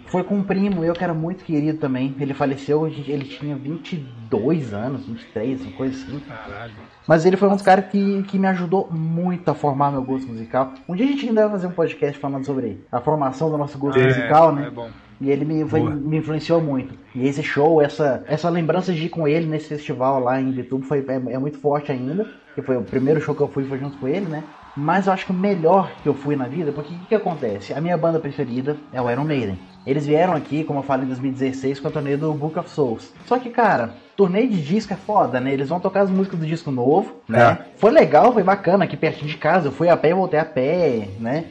Foi 0.08 0.22
com 0.22 0.34
um 0.36 0.42
primo, 0.42 0.84
eu 0.84 0.92
que 0.92 1.02
era 1.02 1.14
muito 1.14 1.42
querido 1.42 1.78
também. 1.78 2.14
Ele 2.20 2.34
faleceu, 2.34 2.86
ele 2.86 3.24
tinha 3.24 3.56
22 3.56 4.74
anos, 4.74 5.06
23, 5.06 5.62
uma 5.62 5.72
coisa 5.72 5.94
assim. 5.96 6.20
Caralho. 6.20 6.72
Mas 7.08 7.24
ele 7.24 7.38
foi 7.38 7.48
um 7.48 7.54
dos 7.54 7.62
caras 7.62 7.86
que, 7.86 8.22
que 8.24 8.38
me 8.38 8.46
ajudou 8.48 8.86
muito 8.90 9.50
a 9.50 9.54
formar 9.54 9.90
meu 9.90 10.02
gosto 10.02 10.28
musical. 10.28 10.74
Um 10.86 10.94
dia 10.94 11.06
a 11.06 11.08
gente 11.08 11.26
ainda 11.26 11.42
vai 11.42 11.52
fazer 11.52 11.66
um 11.68 11.72
podcast 11.72 12.18
falando 12.18 12.44
sobre 12.44 12.84
a 12.92 13.00
formação 13.00 13.48
do 13.50 13.56
nosso 13.56 13.78
gosto 13.78 13.98
musical, 13.98 14.52
né? 14.52 14.66
É 14.66 14.70
bom. 14.70 14.90
E 15.22 15.30
ele 15.30 15.46
me, 15.46 15.66
foi- 15.66 15.80
me 15.94 16.18
influenciou 16.18 16.60
muito. 16.60 16.94
E 17.14 17.26
esse 17.26 17.42
show, 17.42 17.80
essa, 17.80 18.22
essa 18.26 18.50
lembrança 18.50 18.92
de 18.92 19.06
ir 19.06 19.08
com 19.08 19.26
ele 19.26 19.46
nesse 19.46 19.68
festival 19.68 20.20
lá 20.20 20.38
em 20.38 20.50
Vitubo 20.50 20.84
foi, 20.84 20.98
é, 21.08 21.32
é 21.32 21.38
muito 21.38 21.56
forte 21.58 21.90
ainda. 21.90 22.26
Que 22.54 22.62
foi 22.62 22.76
o 22.76 22.82
primeiro 22.82 23.20
show 23.20 23.34
que 23.34 23.40
eu 23.40 23.48
fui 23.48 23.64
foi 23.64 23.78
junto 23.78 23.96
com 23.98 24.08
ele, 24.08 24.26
né? 24.26 24.44
Mas 24.76 25.06
eu 25.06 25.12
acho 25.12 25.26
que 25.26 25.32
o 25.32 25.34
melhor 25.34 25.90
que 26.02 26.08
eu 26.08 26.14
fui 26.14 26.34
na 26.34 26.46
vida, 26.46 26.72
porque 26.72 26.94
o 26.94 26.98
que, 26.98 27.06
que 27.06 27.14
acontece? 27.14 27.74
A 27.74 27.80
minha 27.80 27.96
banda 27.96 28.18
preferida 28.18 28.76
é 28.92 29.00
o 29.00 29.10
Iron 29.10 29.24
Maiden. 29.24 29.58
Eles 29.86 30.06
vieram 30.06 30.32
aqui, 30.34 30.64
como 30.64 30.78
eu 30.78 30.82
falei, 30.82 31.04
em 31.04 31.08
2016, 31.08 31.80
com 31.80 31.88
a 31.88 31.90
turnê 31.90 32.16
do 32.16 32.32
Book 32.32 32.58
of 32.58 32.70
Souls. 32.70 33.12
Só 33.26 33.38
que, 33.38 33.50
cara, 33.50 33.94
turnê 34.16 34.46
de 34.46 34.62
disco 34.62 34.92
é 34.92 34.96
foda, 34.96 35.40
né? 35.40 35.52
Eles 35.52 35.68
vão 35.68 35.80
tocar 35.80 36.02
as 36.02 36.10
músicas 36.10 36.38
do 36.38 36.46
disco 36.46 36.70
novo, 36.70 37.16
né? 37.28 37.58
Foi 37.76 37.90
legal, 37.90 38.32
foi 38.32 38.42
bacana, 38.42 38.84
aqui 38.84 38.96
pertinho 38.96 39.30
de 39.30 39.36
casa. 39.36 39.68
Eu 39.68 39.72
fui 39.72 39.88
a 39.88 39.96
pé 39.96 40.10
e 40.10 40.14
voltei 40.14 40.38
a 40.40 40.44
pé, 40.44 41.08
né? 41.20 41.46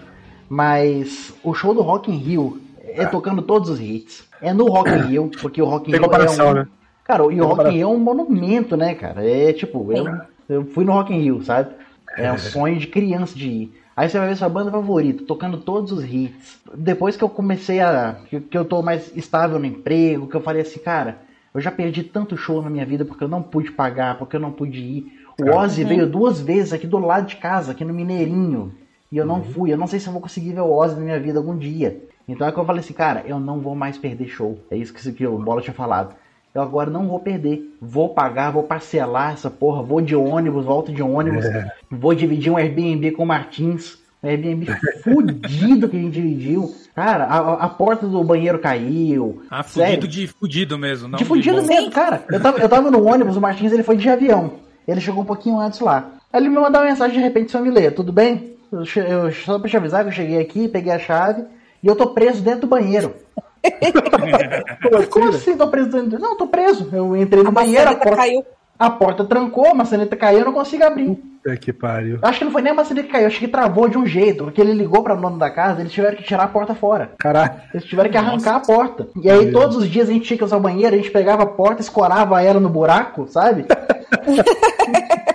Mas 0.49 1.33
o 1.43 1.53
show 1.53 1.73
do 1.73 1.81
Rock 1.81 2.11
in 2.11 2.17
Rio 2.17 2.59
é 2.83 3.05
tocando 3.05 3.41
todos 3.41 3.69
os 3.69 3.79
hits. 3.79 4.27
É 4.41 4.53
no 4.53 4.65
Rock 4.65 4.89
in 4.89 5.01
Rio, 5.01 5.31
porque 5.41 5.61
o 5.61 5.65
Rock 5.65 5.89
in 5.89 5.91
Tem 5.91 5.99
Rio 5.99 6.09
comparação, 6.09 6.47
é 6.47 6.51
um... 6.51 6.53
né? 6.55 6.67
Cara, 7.03 7.23
e 7.23 7.25
o 7.25 7.29
Tem 7.29 7.39
Rock 7.41 7.69
in. 7.69 7.71
Rio 7.73 7.83
é 7.83 7.87
um 7.87 7.99
monumento, 7.99 8.75
né, 8.75 8.95
cara? 8.95 9.27
É 9.27 9.53
tipo, 9.53 9.91
eu, 9.91 10.05
eu 10.47 10.65
fui 10.65 10.85
no 10.85 10.93
Rock 10.93 11.13
in 11.13 11.19
Rio, 11.19 11.43
sabe? 11.43 11.73
É 12.17 12.31
um 12.31 12.37
sonho 12.39 12.77
de 12.77 12.87
criança 12.87 13.35
de 13.35 13.47
ir. 13.47 13.81
Aí 13.95 14.09
você 14.09 14.17
vai 14.17 14.29
ver 14.29 14.37
sua 14.37 14.49
banda 14.49 14.71
favorita, 14.71 15.23
tocando 15.25 15.57
todos 15.57 15.91
os 15.91 16.03
hits. 16.03 16.59
Depois 16.73 17.17
que 17.17 17.23
eu 17.23 17.29
comecei 17.29 17.81
a. 17.81 18.17
que, 18.29 18.39
que 18.39 18.57
eu 18.57 18.65
tô 18.65 18.81
mais 18.81 19.15
estável 19.15 19.59
no 19.59 19.65
emprego, 19.65 20.27
que 20.27 20.35
eu 20.35 20.41
falei 20.41 20.61
assim, 20.61 20.79
cara, 20.79 21.19
eu 21.53 21.59
já 21.59 21.71
perdi 21.71 22.03
tanto 22.03 22.37
show 22.37 22.61
na 22.61 22.69
minha 22.69 22.85
vida 22.85 23.03
porque 23.03 23.23
eu 23.23 23.27
não 23.27 23.41
pude 23.41 23.71
pagar, 23.71 24.17
porque 24.17 24.35
eu 24.35 24.39
não 24.39 24.51
pude 24.51 24.79
ir. 24.79 25.21
O 25.39 25.49
Ozzy 25.49 25.83
veio 25.83 26.07
duas 26.07 26.39
vezes 26.39 26.73
aqui 26.73 26.87
do 26.87 26.97
lado 26.99 27.27
de 27.27 27.35
casa, 27.35 27.71
aqui 27.71 27.83
no 27.83 27.93
Mineirinho. 27.93 28.73
E 29.11 29.17
eu 29.17 29.25
não 29.25 29.43
fui. 29.43 29.73
Eu 29.73 29.77
não 29.77 29.87
sei 29.87 29.99
se 29.99 30.07
eu 30.07 30.13
vou 30.13 30.21
conseguir 30.21 30.53
ver 30.53 30.61
o 30.61 30.71
Ozzy 30.71 30.95
na 30.95 31.01
minha 31.01 31.19
vida 31.19 31.39
algum 31.39 31.57
dia. 31.57 32.01
Então 32.27 32.47
é 32.47 32.51
que 32.51 32.57
eu 32.57 32.65
falei 32.65 32.79
assim, 32.79 32.93
cara, 32.93 33.23
eu 33.25 33.39
não 33.39 33.59
vou 33.59 33.75
mais 33.75 33.97
perder 33.97 34.27
show. 34.27 34.57
É 34.71 34.77
isso 34.77 34.93
que, 34.93 35.11
que 35.11 35.27
o 35.27 35.37
Bola 35.37 35.61
tinha 35.61 35.73
falado. 35.73 36.15
Eu 36.53 36.61
agora 36.61 36.89
não 36.89 37.07
vou 37.07 37.19
perder. 37.19 37.75
Vou 37.81 38.09
pagar, 38.09 38.51
vou 38.51 38.63
parcelar 38.63 39.33
essa 39.33 39.49
porra. 39.49 39.81
Vou 39.81 40.01
de 40.01 40.15
ônibus, 40.15 40.65
volto 40.65 40.91
de 40.91 41.01
ônibus. 41.01 41.45
Vou 41.89 42.13
dividir 42.13 42.51
um 42.51 42.57
Airbnb 42.57 43.11
com 43.11 43.23
o 43.23 43.25
Martins. 43.25 43.97
Um 44.21 44.27
Airbnb 44.27 44.67
fudido 45.03 45.87
que 45.89 45.97
a 45.97 45.99
gente 45.99 46.13
dividiu. 46.13 46.75
Cara, 46.93 47.23
a, 47.25 47.65
a 47.65 47.69
porta 47.69 48.05
do 48.05 48.23
banheiro 48.23 48.59
caiu. 48.59 49.41
Ah, 49.49 49.63
Sério. 49.63 49.95
fudido 50.01 50.07
de 50.07 50.27
fudido 50.27 50.77
mesmo. 50.77 51.07
Não 51.07 51.17
De 51.17 51.25
fudido 51.25 51.61
bom. 51.61 51.67
mesmo, 51.67 51.89
cara. 51.89 52.23
Eu 52.29 52.39
tava, 52.41 52.59
eu 52.59 52.69
tava 52.69 52.91
no 52.91 53.03
ônibus, 53.07 53.37
o 53.37 53.41
Martins 53.41 53.71
ele 53.71 53.83
foi 53.83 53.95
de 53.97 54.09
avião. 54.09 54.53
Ele 54.87 54.99
chegou 54.99 55.23
um 55.23 55.25
pouquinho 55.25 55.57
antes 55.59 55.79
lá. 55.79 56.11
Aí 56.33 56.41
ele 56.41 56.49
me 56.49 56.55
mandou 56.55 56.81
uma 56.81 56.87
mensagem 56.89 57.15
de 57.17 57.23
repente, 57.23 57.51
seu 57.51 57.61
Milê, 57.61 57.89
tudo 57.91 58.11
bem? 58.11 58.55
Eu, 58.71 58.83
eu, 59.03 59.31
só 59.31 59.57
pra 59.57 59.69
te 59.69 59.77
avisar 59.77 60.03
que 60.03 60.09
eu 60.09 60.13
cheguei 60.13 60.39
aqui, 60.39 60.67
peguei 60.67 60.91
a 60.91 60.99
chave 60.99 61.43
e 61.81 61.87
eu 61.87 61.95
tô 61.95 62.07
preso 62.07 62.41
dentro 62.41 62.61
do 62.61 62.67
banheiro. 62.67 63.13
Como 65.09 65.29
assim 65.29 65.55
tô 65.57 65.67
preso 65.67 65.89
dentro? 65.89 66.19
Não, 66.19 66.35
tô 66.37 66.47
preso. 66.47 66.89
Eu 66.91 67.15
entrei 67.15 67.43
no 67.43 67.49
A 67.49 67.51
banheiro, 67.51 67.89
a 67.89 67.95
porta, 67.95 68.15
caiu. 68.15 68.45
a 68.79 68.89
porta 68.89 69.23
trancou, 69.25 69.67
a 69.67 69.73
maçaneta 69.73 70.15
caiu, 70.15 70.39
eu 70.39 70.45
não 70.45 70.53
consigo 70.53 70.83
abrir. 70.83 71.15
Puta 71.15 71.57
que 71.57 71.71
pariu. 71.73 72.19
Acho 72.21 72.39
que 72.39 72.45
não 72.45 72.51
foi 72.51 72.61
nem 72.61 72.71
a 72.71 72.75
maçaneta 72.75 73.07
que 73.07 73.13
caiu, 73.13 73.27
acho 73.27 73.39
que 73.39 73.47
travou 73.47 73.87
de 73.87 73.97
um 73.97 74.05
jeito. 74.05 74.43
Porque 74.45 74.61
ele 74.61 74.73
ligou 74.73 75.03
pra 75.03 75.15
dono 75.15 75.37
da 75.37 75.49
casa, 75.49 75.81
eles 75.81 75.91
tiveram 75.91 76.15
que 76.17 76.23
tirar 76.23 76.43
a 76.43 76.47
porta 76.47 76.73
fora. 76.75 77.11
Caralho. 77.17 77.53
Eles 77.73 77.85
tiveram 77.85 78.09
que 78.09 78.17
arrancar 78.17 78.55
a 78.55 78.59
porta. 78.59 79.07
E 79.21 79.29
aí 79.29 79.51
todos 79.51 79.77
os 79.77 79.87
dias 79.87 80.09
a 80.09 80.13
gente 80.13 80.25
tinha 80.25 80.37
que 80.37 80.43
usar 80.43 80.57
o 80.57 80.61
banheiro, 80.61 80.95
a 80.95 80.97
gente 80.97 81.11
pegava 81.11 81.43
a 81.43 81.47
porta, 81.47 81.81
escorava 81.81 82.41
ela 82.41 82.59
no 82.59 82.69
buraco, 82.69 83.27
sabe? 83.27 83.65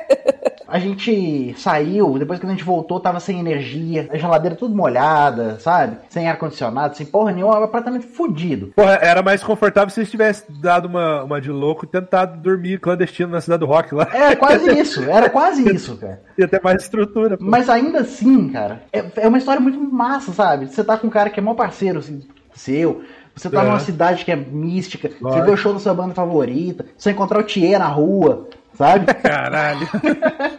a 0.77 0.79
gente 0.79 1.55
saiu, 1.59 2.19
depois 2.19 2.39
que 2.39 2.47
a 2.47 2.51
gente 2.51 2.63
voltou, 2.65 3.01
tava 3.01 3.19
sem 3.21 3.41
energia, 3.41 4.09
a 4.13 4.17
geladeira 4.17 4.55
tudo 4.57 4.75
molhada, 4.75 5.59
sabe? 5.59 5.97
Sem 6.11 6.29
ar-condicionado, 6.29 6.97
sem 6.97 7.07
porra 7.07 7.33
nenhuma, 7.33 7.59
um 7.59 7.65
apartamento 7.65 8.07
fudido. 8.07 8.73
Porra, 8.77 8.99
era 9.01 9.23
mais 9.23 9.43
confortável 9.43 9.91
se 9.91 10.01
eles 10.01 10.11
tivessem 10.11 10.47
dado 10.61 10.87
uma, 10.87 11.25
uma 11.25 11.41
de 11.41 11.51
louco 11.51 11.85
e 11.85 11.89
tentado 11.89 12.39
dormir 12.41 12.79
clandestino 12.81 13.31
na 13.33 13.41
cidade 13.41 13.61
do 13.61 13.67
rock 13.67 13.95
lá. 13.95 14.07
Era 14.13 14.37
quase 14.37 14.71
isso, 14.79 15.03
era 15.05 15.31
quase 15.31 15.75
isso, 15.75 15.97
cara. 15.97 16.21
Ia 16.39 16.47
ter 16.49 16.61
mais 16.63 16.83
estrutura. 16.83 17.37
pô. 17.39 17.45
Mas 17.45 17.69
ainda 17.69 18.01
assim, 18.01 18.49
cara, 18.51 18.83
é, 18.93 19.05
é 19.17 19.29
uma 19.29 19.39
história 19.39 19.61
muito 19.61 19.79
massa, 19.81 20.33
sabe? 20.33 20.67
Você 20.67 20.85
tá 20.85 20.97
com 20.99 21.07
um 21.07 21.11
cara 21.11 21.31
que 21.31 21.41
é 21.41 21.43
maior 21.43 21.57
parceiro 21.57 21.99
assim, 22.01 22.21
seu. 22.55 23.03
Você 23.35 23.51
tá 23.51 23.63
É. 23.63 23.65
numa 23.67 23.81
cidade 23.81 24.25
que 24.25 24.33
é 24.33 24.37
mística. 24.37 25.11
Você 25.21 25.43
vê 25.43 25.51
o 25.51 25.57
show 25.59 25.73
da 25.75 25.79
sua 25.79 25.93
banda 25.93 26.15
favorita. 26.15 26.87
Você 26.97 27.11
encontrar 27.11 27.41
o 27.41 27.43
Thier 27.43 27.79
na 27.79 27.87
rua, 27.87 28.49
sabe? 28.77 29.13
Caralho. 29.23 29.89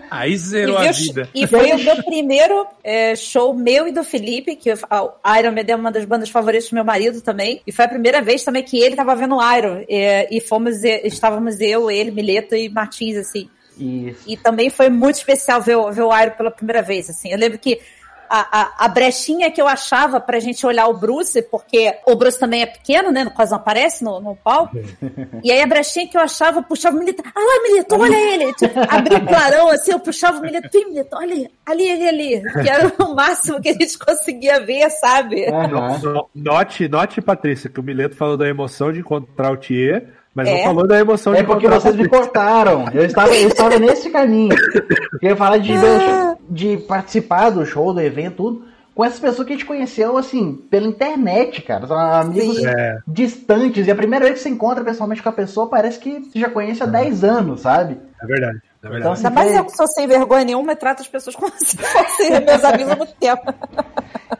Aí 0.09 0.33
E, 0.33 0.37
zerou 0.37 0.77
a 0.77 0.91
vida. 0.91 1.29
e 1.33 1.45
foi 1.47 1.71
o 1.73 1.77
meu 1.77 2.03
primeiro 2.03 2.67
é, 2.83 3.15
show 3.15 3.53
meu 3.53 3.87
e 3.87 3.91
do 3.91 4.03
Felipe, 4.03 4.55
que 4.55 4.69
a 4.71 5.39
Iron 5.39 5.51
Maiden 5.51 5.73
é 5.73 5.75
uma 5.77 5.91
das 5.91 6.05
bandas 6.05 6.29
favoritas 6.29 6.69
do 6.69 6.73
meu 6.75 6.83
marido 6.85 7.21
também. 7.21 7.61
E 7.65 7.71
foi 7.71 7.85
a 7.85 7.87
primeira 7.89 8.21
vez 8.21 8.43
também 8.43 8.63
que 8.63 8.79
ele 8.79 8.95
tava 8.95 9.15
vendo 9.15 9.35
Iron. 9.57 9.83
é, 9.89 10.27
e 10.35 10.39
fomos, 10.41 10.83
é, 10.83 11.05
estávamos 11.07 11.59
eu, 11.59 11.89
ele, 11.91 12.11
Mileto 12.11 12.55
e 12.55 12.69
Martins, 12.69 13.17
assim. 13.17 13.49
Isso. 13.79 14.21
E 14.25 14.35
também 14.35 14.69
foi 14.71 14.89
muito 14.89 15.15
especial 15.17 15.61
ver, 15.61 15.75
o- 15.77 15.91
ver 15.91 16.01
o 16.01 16.17
Iron 16.21 16.31
pela 16.31 16.49
primeira 16.49 16.81
vez, 16.81 17.09
assim. 17.11 17.29
Eu 17.31 17.37
lembro 17.37 17.59
que 17.59 17.79
a, 18.29 18.61
a, 18.61 18.85
a 18.85 18.87
brechinha 18.87 19.49
que 19.51 19.61
eu 19.61 19.67
achava 19.67 20.19
pra 20.19 20.39
gente 20.39 20.65
olhar 20.65 20.87
o 20.87 20.93
Bruce, 20.97 21.41
porque 21.43 21.93
o 22.05 22.15
Bruce 22.15 22.39
também 22.39 22.61
é 22.61 22.65
pequeno, 22.65 23.11
né? 23.11 23.25
Quase 23.35 23.51
não 23.51 23.57
aparece 23.57 24.03
no, 24.03 24.19
no 24.19 24.35
palco. 24.35 24.77
E 25.43 25.51
aí 25.51 25.61
a 25.61 25.67
brechinha 25.67 26.07
que 26.07 26.17
eu 26.17 26.21
achava, 26.21 26.59
eu 26.59 26.63
puxava 26.63 26.95
o 26.95 26.99
Milito. 26.99 27.23
Ah 27.25 27.39
lá, 27.39 27.63
Milito, 27.63 27.95
olha 27.95 28.15
ele! 28.15 28.53
Tipo, 28.55 28.79
abria 28.89 29.17
o 29.19 29.25
clarão 29.25 29.69
assim, 29.69 29.91
eu 29.91 29.99
puxava 29.99 30.39
o 30.39 30.41
Milito. 30.41 30.69
Vem, 30.73 30.85
Milito, 30.89 31.15
olha 31.15 31.33
ali, 31.33 31.51
ali, 31.65 31.91
ali, 31.91 32.07
ali. 32.37 32.43
Que 32.63 32.69
era 32.69 32.91
o 33.03 33.15
máximo 33.15 33.61
que 33.61 33.69
a 33.69 33.73
gente 33.73 33.97
conseguia 33.97 34.59
ver, 34.59 34.89
sabe? 34.89 35.45
No- 35.51 36.29
Note, 36.33 36.87
note, 36.87 37.21
Patrícia, 37.21 37.69
que 37.69 37.79
o 37.79 37.83
Mileto 37.83 38.15
falou 38.15 38.35
da 38.37 38.47
emoção 38.47 38.91
de 38.91 38.99
encontrar 38.99 39.51
o 39.51 39.57
Thier, 39.57 40.07
mas 40.37 40.47
não 40.47 40.55
É. 40.55 40.63
falou 40.63 40.87
da 40.87 40.99
emoção 40.99 41.33
de 41.33 41.39
É 41.39 41.43
porque 41.43 41.67
vocês 41.67 41.95
me 41.95 42.07
cortaram. 42.07 42.85
Eu 42.93 43.03
estava, 43.05 43.35
eu 43.35 43.47
estava 43.47 43.77
nesse 43.79 44.09
caminho. 44.11 44.55
Eu 45.21 45.29
ia 45.29 45.35
falar 45.35 45.57
de, 45.57 45.73
de 46.47 46.77
participar 46.77 47.49
do 47.49 47.65
show, 47.65 47.91
do 47.91 47.99
evento, 47.99 48.35
tudo. 48.35 48.65
Com 48.93 49.03
essas 49.05 49.19
pessoas 49.19 49.45
que 49.47 49.53
a 49.53 49.55
gente 49.55 49.65
conheceu, 49.65 50.17
assim, 50.17 50.55
pela 50.71 50.87
internet, 50.87 51.61
cara. 51.61 51.85
São 51.85 51.97
amigos 51.99 52.57
Sim. 52.57 52.67
É. 52.67 52.97
distantes. 53.07 53.85
E 53.87 53.91
a 53.91 53.95
primeira 53.95 54.25
vez 54.25 54.37
que 54.37 54.43
você 54.43 54.49
encontra 54.49 54.83
pessoalmente 54.83 55.21
com 55.21 55.29
a 55.29 55.31
pessoa, 55.31 55.69
parece 55.69 55.99
que 55.99 56.19
você 56.19 56.39
já 56.39 56.49
conhece 56.49 56.81
há 56.81 56.85
10 56.87 57.23
anos, 57.23 57.61
sabe? 57.61 57.97
É 58.21 58.25
verdade, 58.25 58.57
é 58.57 58.61
Então, 58.79 58.91
verdade. 58.91 59.13
assim, 59.13 59.27
Ainda 59.27 59.35
mais 59.39 59.49
foi- 59.51 59.59
eu 59.59 59.65
que 59.65 59.77
sou 59.77 59.87
sem 59.87 60.07
vergonha 60.07 60.45
nenhuma 60.45 60.71
e 60.71 60.75
trato 60.75 61.01
as 61.01 61.07
pessoas 61.07 61.35
como 61.35 61.51
se 61.63 61.77
fossem 61.77 62.31
meus 62.43 62.63
amigos 62.63 62.91
há 62.91 62.95
muito 62.95 63.13
tempo. 63.19 63.53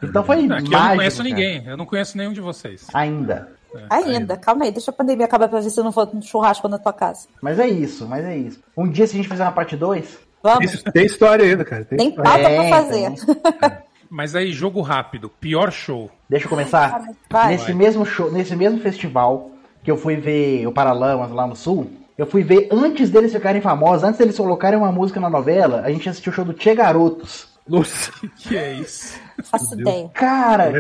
então 0.04 0.24
foi 0.24 0.36
Aqui 0.38 0.48
mágico. 0.48 0.74
eu 0.74 0.80
não 0.80 0.96
conheço 0.96 1.18
cara. 1.18 1.30
ninguém. 1.30 1.64
Eu 1.68 1.78
não 1.78 1.86
conheço 1.86 2.18
nenhum 2.18 2.34
de 2.34 2.42
vocês. 2.42 2.88
Ainda. 2.94 3.50
Ainda, 3.90 4.38
calma 4.38 4.66
aí, 4.66 4.72
deixa 4.72 4.92
a 4.92 4.94
pandemia 4.94 5.26
acabar 5.26 5.48
pra 5.48 5.60
ver 5.60 5.70
se 5.70 5.80
eu 5.80 5.84
não 5.84 5.92
for 5.92 6.10
no 6.14 6.22
churrasco 6.22 6.68
na 6.68 6.78
tua 6.80 6.94
casa. 6.94 7.28
Mas 7.42 7.60
é 7.60 7.68
isso, 7.68 8.08
mas 8.08 8.26
é 8.26 8.36
isso. 8.38 8.60
Um 8.76 8.90
dia, 8.90 9.06
se 9.08 9.14
a 9.14 9.18
gente 9.18 9.30
fizer 9.30 9.44
uma 9.44 9.52
parte 9.52 9.76
2, 9.76 10.28
Vamos? 10.42 10.74
Isso, 10.74 10.84
tem 10.84 11.06
história 11.06 11.44
ainda, 11.46 11.66
cara. 11.66 11.84
Tem 11.84 11.98
Tem 11.98 12.12
pauta 12.12 12.40
É, 12.40 12.56
pra 12.56 12.70
fazer. 12.70 13.14
Mas 14.10 14.36
aí, 14.36 14.54
jogo 14.54 14.82
rápido. 14.82 15.30
Pior 15.30 15.72
show. 15.72 16.10
deixa 16.30 16.46
eu 16.46 16.50
começar. 16.50 17.04
Vai. 17.30 17.50
Nesse 17.54 17.74
mesmo 17.74 18.06
show, 18.06 18.32
nesse 18.32 18.56
mesmo 18.56 18.80
festival 18.80 19.52
que 19.84 19.92
eu 19.92 19.98
fui 19.98 20.16
ver 20.16 20.66
o 20.66 20.72
Paralamas 20.72 21.32
lá 21.32 21.46
no 21.46 21.56
sul, 21.56 21.90
eu 22.18 22.26
fui 22.26 22.44
ver 22.44 22.70
antes 22.72 23.10
deles 23.10 23.34
ficarem 23.34 23.62
famosos, 23.62 24.04
antes 24.04 24.18
deles 24.18 24.38
colocarem 24.38 24.80
uma 24.80 24.92
música 24.92 25.20
na 25.20 25.30
novela, 25.30 25.82
a 25.82 25.92
gente 25.92 26.08
assistiu 26.08 26.32
o 26.32 26.36
show 26.36 26.46
do 26.46 26.56
Che 26.58 26.74
Garotos. 26.74 27.47
Nossa. 27.68 28.12
Que 28.38 28.58
é 28.58 28.74
isso? 28.74 29.20
Faço 29.44 29.80
ideia. 29.80 30.10
Cara, 30.14 30.72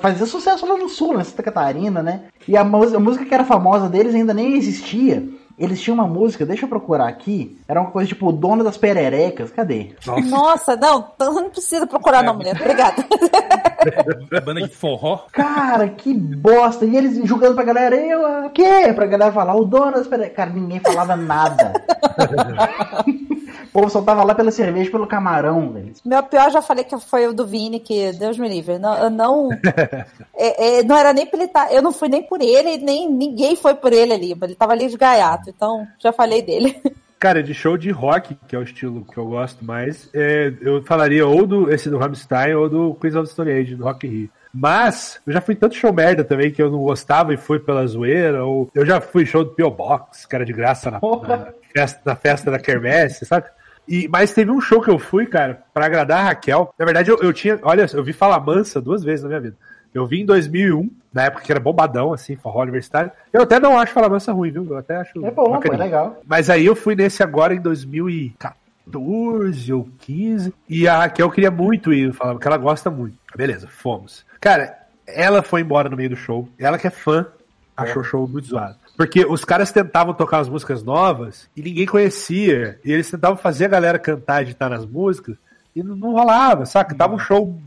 fazia 0.00 0.26
sucesso 0.26 0.66
lá 0.66 0.76
no 0.76 0.88
sul, 0.88 1.14
na 1.14 1.24
Santa 1.24 1.42
Catarina, 1.42 2.02
né? 2.02 2.24
E 2.46 2.56
a, 2.56 2.60
a 2.60 2.64
música 2.64 3.24
que 3.24 3.34
era 3.34 3.44
famosa 3.44 3.88
deles 3.88 4.14
ainda 4.14 4.34
nem 4.34 4.56
existia. 4.56 5.26
Eles 5.62 5.80
tinham 5.80 5.94
uma 5.94 6.08
música, 6.08 6.44
deixa 6.44 6.64
eu 6.64 6.68
procurar 6.68 7.06
aqui. 7.06 7.56
Era 7.68 7.80
uma 7.80 7.92
coisa 7.92 8.08
tipo 8.08 8.28
o 8.28 8.32
dono 8.32 8.64
das 8.64 8.76
pererecas. 8.76 9.52
Cadê? 9.52 9.94
Nossa, 10.28 10.74
não, 10.74 11.06
não 11.20 11.50
precisa 11.50 11.86
procurar 11.86 12.24
não, 12.24 12.34
mulher. 12.34 12.56
Obrigada. 12.60 13.06
É 14.32 14.40
banda 14.40 14.62
de 14.62 14.68
forró. 14.68 15.26
Cara, 15.32 15.88
que 15.88 16.14
bosta! 16.14 16.84
E 16.84 16.96
eles 16.96 17.26
julgando 17.26 17.54
pra 17.54 17.64
galera, 17.64 17.96
eu, 17.96 18.24
ah, 18.24 18.46
o 18.46 18.50
quê? 18.50 18.92
Pra 18.94 19.06
galera 19.06 19.32
falar, 19.32 19.54
o 19.54 19.64
dono 19.64 19.92
das 19.92 20.06
pererecas. 20.06 20.36
Cara, 20.36 20.50
ninguém 20.50 20.80
falava 20.80 21.16
nada. 21.16 21.72
o 23.66 23.72
povo 23.72 23.90
só 23.90 24.02
tava 24.02 24.22
lá 24.22 24.34
pela 24.34 24.50
cerveja 24.50 24.88
e 24.88 24.92
pelo 24.92 25.06
camarão, 25.06 25.72
velho. 25.72 25.92
Meu 26.04 26.22
pior, 26.22 26.50
já 26.50 26.62
falei 26.62 26.84
que 26.84 26.98
foi 26.98 27.26
o 27.26 27.32
do 27.32 27.46
Vini, 27.46 27.80
que 27.80 28.12
Deus 28.12 28.38
me 28.38 28.48
livre. 28.48 28.78
Não, 28.78 28.96
eu 28.96 29.10
não, 29.10 29.48
é, 30.36 30.78
é, 30.78 30.82
não 30.82 30.96
era 30.96 31.12
nem 31.12 31.26
pra 31.26 31.38
ele 31.38 31.46
estar. 31.46 31.72
Eu 31.72 31.82
não 31.82 31.92
fui 31.92 32.08
nem 32.08 32.22
por 32.22 32.40
ele, 32.40 32.78
nem 32.78 33.10
ninguém 33.10 33.56
foi 33.56 33.74
por 33.74 33.92
ele 33.92 34.12
ali. 34.12 34.36
Ele 34.40 34.54
tava 34.54 34.72
ali 34.72 34.88
de 34.88 34.96
gaiato, 34.96 35.51
então 35.54 35.86
já 35.98 36.12
falei 36.12 36.42
dele. 36.42 36.80
Cara, 37.18 37.40
de 37.40 37.54
show 37.54 37.76
de 37.76 37.90
rock, 37.90 38.36
que 38.48 38.56
é 38.56 38.58
o 38.58 38.64
estilo 38.64 39.04
que 39.04 39.16
eu 39.16 39.26
gosto 39.26 39.64
mais, 39.64 40.10
é, 40.12 40.52
eu 40.60 40.82
falaria 40.82 41.24
ou 41.24 41.46
do 41.46 41.72
esse 41.72 41.88
do 41.88 41.96
Rammstein 41.96 42.54
ou 42.54 42.68
do 42.68 42.94
Queens 42.94 43.14
of 43.14 43.28
the 43.28 43.32
Stone 43.32 43.52
Age, 43.52 43.76
do 43.76 43.84
Rock 43.84 44.08
Rio. 44.08 44.28
Mas, 44.52 45.20
eu 45.24 45.32
já 45.32 45.40
fui 45.40 45.54
em 45.54 45.56
tanto 45.56 45.76
show 45.76 45.92
merda 45.92 46.24
também 46.24 46.50
que 46.50 46.60
eu 46.60 46.70
não 46.70 46.80
gostava 46.80 47.32
e 47.32 47.36
fui 47.36 47.60
pela 47.60 47.86
zoeira, 47.86 48.44
ou 48.44 48.68
eu 48.74 48.84
já 48.84 49.00
fui 49.00 49.22
em 49.22 49.26
show 49.26 49.44
do 49.44 49.52
P.O. 49.52 49.70
Box, 49.70 50.26
que 50.26 50.34
era 50.34 50.44
de 50.44 50.52
graça 50.52 50.90
na, 50.90 51.00
na 51.00 51.46
festa, 51.72 52.00
na 52.04 52.16
festa 52.16 52.50
da 52.50 52.58
Kermesse, 52.58 53.24
sabe? 53.24 53.46
E, 53.88 54.08
mas 54.08 54.32
teve 54.32 54.50
um 54.50 54.60
show 54.60 54.80
que 54.80 54.90
eu 54.90 54.98
fui, 54.98 55.26
cara, 55.26 55.62
pra 55.72 55.86
agradar 55.86 56.20
a 56.20 56.24
Raquel. 56.24 56.74
Na 56.78 56.84
verdade, 56.84 57.10
eu, 57.10 57.18
eu 57.22 57.32
tinha, 57.32 57.58
olha, 57.62 57.86
eu 57.92 58.04
vi 58.04 58.12
Fala 58.12 58.38
Mansa 58.38 58.80
duas 58.80 59.02
vezes 59.02 59.22
na 59.22 59.28
minha 59.28 59.40
vida. 59.40 59.56
Eu 59.94 60.06
vi 60.06 60.20
em 60.20 60.26
2001, 60.26 60.90
na 61.12 61.24
época 61.24 61.44
que 61.44 61.52
era 61.52 61.60
bombadão, 61.60 62.12
assim, 62.12 62.36
forró 62.36 62.62
universitário. 62.62 63.10
Eu 63.32 63.42
até 63.42 63.60
não 63.60 63.78
acho 63.78 63.92
Fala 63.92 64.08
Mansa 64.08 64.32
ruim, 64.32 64.50
viu? 64.50 64.66
Eu 64.68 64.78
até 64.78 64.96
acho 64.96 65.24
É 65.24 65.30
bom, 65.30 65.60
é 65.62 65.76
legal. 65.76 66.20
Mas 66.26 66.48
aí 66.48 66.64
eu 66.64 66.74
fui 66.74 66.94
nesse 66.94 67.22
agora 67.22 67.54
em 67.54 67.60
2014. 67.60 68.62
14 68.86 69.72
ou 69.72 69.88
15. 69.98 70.52
E 70.68 70.88
a 70.88 70.98
Raquel 70.98 71.30
queria 71.30 71.50
muito 71.50 71.92
ir, 71.92 72.12
falava 72.12 72.38
que 72.38 72.46
ela 72.46 72.56
gosta 72.56 72.90
muito. 72.90 73.16
Beleza, 73.34 73.68
fomos. 73.68 74.24
Cara, 74.40 74.76
ela 75.06 75.42
foi 75.42 75.60
embora 75.60 75.88
no 75.88 75.96
meio 75.96 76.10
do 76.10 76.16
show. 76.16 76.48
Ela 76.58 76.78
que 76.78 76.86
é 76.86 76.90
fã, 76.90 77.26
achou 77.76 78.02
o 78.02 78.04
show 78.04 78.28
muito 78.28 78.48
zoado. 78.48 78.76
Porque 78.96 79.24
os 79.24 79.44
caras 79.44 79.72
tentavam 79.72 80.12
tocar 80.12 80.40
as 80.40 80.48
músicas 80.48 80.82
novas 80.82 81.48
e 81.56 81.62
ninguém 81.62 81.86
conhecia. 81.86 82.78
E 82.84 82.92
eles 82.92 83.10
tentavam 83.10 83.36
fazer 83.36 83.66
a 83.66 83.68
galera 83.68 83.98
cantar 83.98 84.42
e 84.42 84.46
editar 84.46 84.68
nas 84.68 84.84
músicas 84.84 85.36
e 85.74 85.82
não, 85.82 85.96
não 85.96 86.12
rolava, 86.12 86.66
saca? 86.66 86.94
Tava 86.94 87.14
um 87.14 87.18
show 87.18 87.58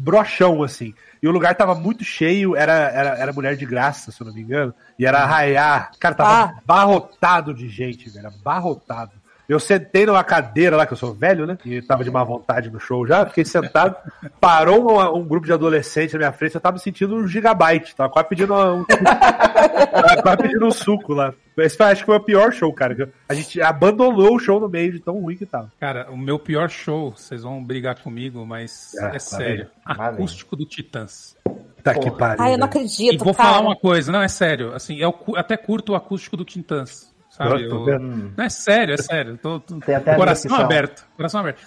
brochão, 0.00 0.62
assim. 0.62 0.94
E 1.22 1.28
o 1.28 1.30
lugar 1.30 1.54
tava 1.54 1.74
muito 1.74 2.02
cheio, 2.02 2.56
era, 2.56 2.72
era, 2.72 3.10
era 3.18 3.32
mulher 3.32 3.54
de 3.56 3.66
graça, 3.66 4.10
se 4.10 4.20
eu 4.20 4.26
não 4.26 4.32
me 4.34 4.40
engano. 4.40 4.74
E 4.98 5.04
era 5.04 5.18
arraiar. 5.18 5.90
Cara, 6.00 6.14
tava 6.14 6.30
Ah. 6.44 6.54
barrotado 6.64 7.52
de 7.52 7.68
gente, 7.68 8.08
velho. 8.08 8.28
Abarrotado. 8.28 9.12
Eu 9.50 9.58
sentei 9.58 10.06
numa 10.06 10.22
cadeira 10.22 10.76
lá, 10.76 10.86
que 10.86 10.92
eu 10.92 10.96
sou 10.96 11.12
velho, 11.12 11.44
né? 11.46 11.58
E 11.64 11.82
tava 11.82 12.04
de 12.04 12.10
má 12.10 12.22
vontade 12.22 12.70
no 12.70 12.78
show 12.78 13.06
já. 13.06 13.26
Fiquei 13.26 13.44
sentado. 13.44 13.96
Parou 14.40 14.92
um, 14.92 15.18
um 15.18 15.24
grupo 15.26 15.44
de 15.46 15.52
adolescentes 15.52 16.12
na 16.12 16.18
minha 16.20 16.32
frente. 16.32 16.54
Eu 16.54 16.60
tava 16.60 16.74
me 16.74 16.80
sentindo 16.80 17.16
um 17.16 17.26
gigabyte. 17.26 17.96
Tava 17.96 18.08
quase 18.10 18.28
pedindo 18.28 18.54
um, 18.54 18.84
tava 18.86 20.22
quase 20.22 20.36
pedindo 20.42 20.66
um 20.66 20.70
suco 20.70 21.12
lá. 21.14 21.34
Esse 21.58 21.76
foi, 21.76 21.86
acho 21.86 22.02
que 22.02 22.06
foi 22.06 22.16
o 22.16 22.20
pior 22.20 22.52
show, 22.52 22.72
cara. 22.72 23.12
A 23.28 23.34
gente 23.34 23.60
abandonou 23.60 24.34
o 24.34 24.38
show 24.38 24.58
no 24.60 24.68
meio 24.68 24.92
de 24.92 25.00
tão 25.00 25.20
ruim 25.20 25.36
que 25.36 25.44
tava. 25.44 25.70
Cara, 25.78 26.10
o 26.10 26.16
meu 26.16 26.38
pior 26.38 26.70
show, 26.70 27.10
vocês 27.10 27.42
vão 27.42 27.62
brigar 27.62 27.96
comigo, 28.00 28.46
mas 28.46 28.92
Ah, 29.00 29.10
é 29.14 29.18
sério. 29.18 29.66
vem. 29.86 29.96
Acústico 30.06 30.56
do 30.56 30.64
Titãs. 30.64 31.36
Tá 31.82 31.94
que 31.94 32.10
pariu. 32.10 32.42
Ai, 32.44 32.54
eu 32.54 32.58
não 32.58 32.66
velho. 32.68 32.82
acredito, 32.84 33.14
E 33.14 33.18
vou 33.18 33.34
cara. 33.34 33.48
falar 33.50 33.60
uma 33.60 33.76
coisa, 33.76 34.12
não, 34.12 34.22
é 34.22 34.28
sério. 34.28 34.72
Assim, 34.74 34.96
eu 34.98 35.14
até 35.36 35.56
curto 35.56 35.92
o 35.92 35.94
acústico 35.96 36.36
do 36.36 36.44
Titãs. 36.44 37.09
Sabe? 37.48 37.64
Eu 37.64 37.98
não 38.36 38.44
é 38.44 38.48
sério, 38.50 38.94
é 38.94 38.98
sério. 38.98 39.38
Tô, 39.38 39.58
tô- 39.60 39.78
coração 40.16 40.54
aberto. 40.56 41.06
Coração 41.16 41.40
aberto. 41.40 41.62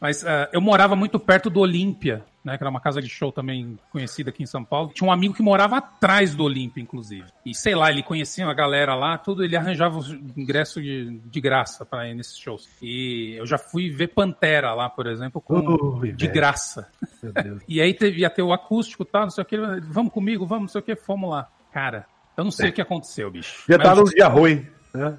Mas 0.00 0.24
ah, 0.24 0.48
eu 0.52 0.60
morava 0.60 0.94
muito 0.94 1.18
perto 1.18 1.50
do 1.50 1.58
Olímpia, 1.58 2.24
né? 2.44 2.56
Que 2.56 2.62
era 2.62 2.70
uma 2.70 2.80
casa 2.80 3.02
de 3.02 3.08
show 3.08 3.32
também 3.32 3.76
conhecida 3.90 4.30
aqui 4.30 4.44
em 4.44 4.46
São 4.46 4.64
Paulo. 4.64 4.92
Tinha 4.94 5.08
um 5.08 5.12
amigo 5.12 5.34
que 5.34 5.42
morava 5.42 5.78
atrás 5.78 6.36
do 6.36 6.44
Olímpia, 6.44 6.80
inclusive. 6.80 7.24
E 7.44 7.52
sei 7.52 7.74
lá, 7.74 7.90
ele 7.90 8.02
conhecia 8.04 8.46
a 8.46 8.54
galera 8.54 8.94
lá, 8.94 9.18
tudo, 9.18 9.42
ele 9.44 9.56
arranjava 9.56 9.98
ingresso 10.36 10.80
de, 10.80 11.18
de 11.18 11.40
graça 11.40 11.84
pra 11.84 12.08
ir 12.08 12.14
nesses 12.14 12.38
shows. 12.38 12.68
E 12.80 13.34
eu 13.36 13.44
já 13.44 13.58
fui 13.58 13.90
ver 13.90 14.08
Pantera 14.14 14.72
lá, 14.72 14.88
por 14.88 15.08
exemplo, 15.08 15.40
com, 15.40 15.58
Ui, 15.58 16.12
de 16.12 16.26
velho. 16.26 16.32
graça. 16.34 16.88
Meu 17.22 17.32
Deus. 17.32 17.62
E 17.68 17.80
aí 17.82 17.92
teve, 17.92 18.20
ia 18.20 18.30
ter 18.30 18.42
o 18.42 18.52
acústico 18.52 19.02
e 19.02 19.06
tal, 19.06 19.22
não 19.22 19.30
sei 19.30 19.42
o 19.42 19.44
que. 19.44 19.56
Vamos 19.82 20.12
comigo, 20.12 20.46
vamos, 20.46 20.62
não 20.62 20.68
sei 20.68 20.80
o 20.80 20.84
que, 20.84 20.94
fomos 20.94 21.28
lá. 21.28 21.48
Cara, 21.72 22.06
eu 22.36 22.44
não 22.44 22.52
sei 22.52 22.70
o 22.70 22.72
que 22.72 22.80
aconteceu, 22.80 23.28
bicho. 23.32 23.64
Já 23.68 23.76
Mas 23.76 23.86
tava 23.88 24.00
num 24.00 24.06
dia 24.06 24.28
ruim. 24.28 24.64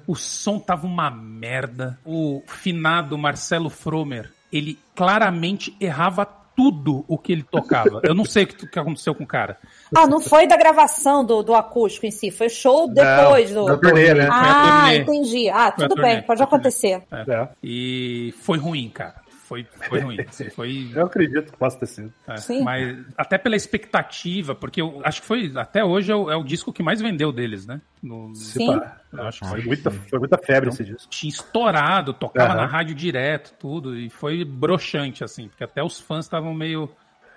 O 0.06 0.14
som 0.14 0.58
tava 0.58 0.86
uma 0.86 1.10
merda. 1.10 1.98
O 2.04 2.42
finado 2.46 3.16
Marcelo 3.16 3.70
Fromer, 3.70 4.30
ele 4.52 4.78
claramente 4.94 5.74
errava 5.80 6.26
tudo 6.56 7.04
o 7.08 7.16
que 7.16 7.32
ele 7.32 7.42
tocava. 7.42 8.00
Eu 8.04 8.14
não 8.14 8.24
sei 8.24 8.44
o 8.44 8.46
que, 8.46 8.66
que 8.66 8.78
aconteceu 8.78 9.14
com 9.14 9.24
o 9.24 9.26
cara. 9.26 9.56
Ah, 9.96 10.06
não 10.06 10.20
foi 10.20 10.46
da 10.46 10.56
gravação 10.56 11.24
do, 11.24 11.42
do 11.42 11.54
acústico 11.54 12.04
em 12.04 12.10
si, 12.10 12.30
foi 12.30 12.50
show 12.50 12.86
depois 12.86 13.50
Não, 13.50 13.64
do. 13.64 13.68
da 13.68 13.78
turnê, 13.78 14.12
né? 14.12 14.28
Ah, 14.30 14.94
entendi. 14.94 15.48
Ah, 15.48 15.72
tudo 15.72 15.94
bem, 15.94 16.22
pode 16.22 16.42
acontecer. 16.42 17.02
É. 17.10 17.48
E 17.62 18.34
foi 18.42 18.58
ruim, 18.58 18.90
cara. 18.90 19.14
Foi, 19.50 19.66
foi 19.88 19.98
ruim. 19.98 20.16
Assim, 20.28 20.48
foi. 20.54 20.92
Eu 20.94 21.06
acredito 21.06 21.50
que 21.50 21.58
possa 21.58 21.80
ter 21.80 21.86
sido. 21.86 22.12
é. 22.28 22.36
Sim. 22.36 22.62
Mas 22.62 22.96
até 23.18 23.36
pela 23.36 23.56
expectativa, 23.56 24.54
porque 24.54 24.80
eu 24.80 25.00
acho 25.02 25.20
que 25.20 25.26
foi, 25.26 25.52
até 25.56 25.84
hoje, 25.84 26.12
é 26.12 26.14
o, 26.14 26.30
é 26.30 26.36
o 26.36 26.44
disco 26.44 26.72
que 26.72 26.84
mais 26.84 27.00
vendeu 27.00 27.32
deles, 27.32 27.66
né? 27.66 27.80
No, 28.00 28.32
Sim. 28.32 28.80
eu 29.12 29.22
acho 29.24 29.40
que 29.40 29.48
Foi 29.48 29.60
muita, 29.62 29.90
foi 29.90 30.18
muita 30.20 30.38
febre 30.38 30.68
esse 30.68 30.84
disco. 30.84 31.10
tinha 31.10 31.28
estourado, 31.30 32.12
tocava 32.14 32.52
Aham. 32.52 32.60
na 32.60 32.66
rádio 32.66 32.94
direto, 32.94 33.52
tudo, 33.58 33.98
e 33.98 34.08
foi 34.08 34.44
broxante, 34.44 35.24
assim, 35.24 35.48
porque 35.48 35.64
até 35.64 35.82
os 35.82 35.98
fãs 35.98 36.26
estavam 36.26 36.54
meio. 36.54 36.88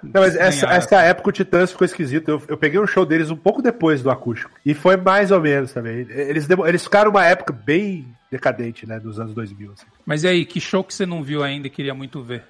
Não, 0.04 0.22
mas 0.22 0.36
essa, 0.36 0.68
essa 0.68 1.02
época 1.02 1.30
o 1.30 1.32
Titãs 1.32 1.72
ficou 1.72 1.86
esquisito. 1.86 2.30
Eu, 2.30 2.44
eu 2.50 2.58
peguei 2.58 2.80
um 2.80 2.86
show 2.86 3.06
deles 3.08 3.32
um 3.32 3.38
pouco 3.38 3.60
depois 3.62 4.04
do 4.04 4.12
acústico. 4.12 4.52
E 4.64 4.76
foi 4.76 4.98
mais 4.98 5.32
ou 5.32 5.40
menos 5.42 5.74
também. 5.74 6.06
Eles, 6.10 6.48
eles 6.50 6.84
ficaram 6.84 7.10
uma 7.10 7.26
época 7.26 7.52
bem 7.54 8.14
decadente, 8.34 8.86
né? 8.86 9.00
Dos 9.00 9.20
anos 9.20 9.34
2000. 9.34 9.72
assim. 9.72 9.86
Mas 10.06 10.24
e 10.24 10.28
aí, 10.28 10.46
que 10.46 10.60
show 10.60 10.84
que 10.84 10.94
você 10.94 11.06
não 11.06 11.24
viu 11.24 11.42
ainda 11.44 11.68
e 11.68 11.70
queria 11.70 11.94
muito 11.94 12.22
ver? 12.22 12.44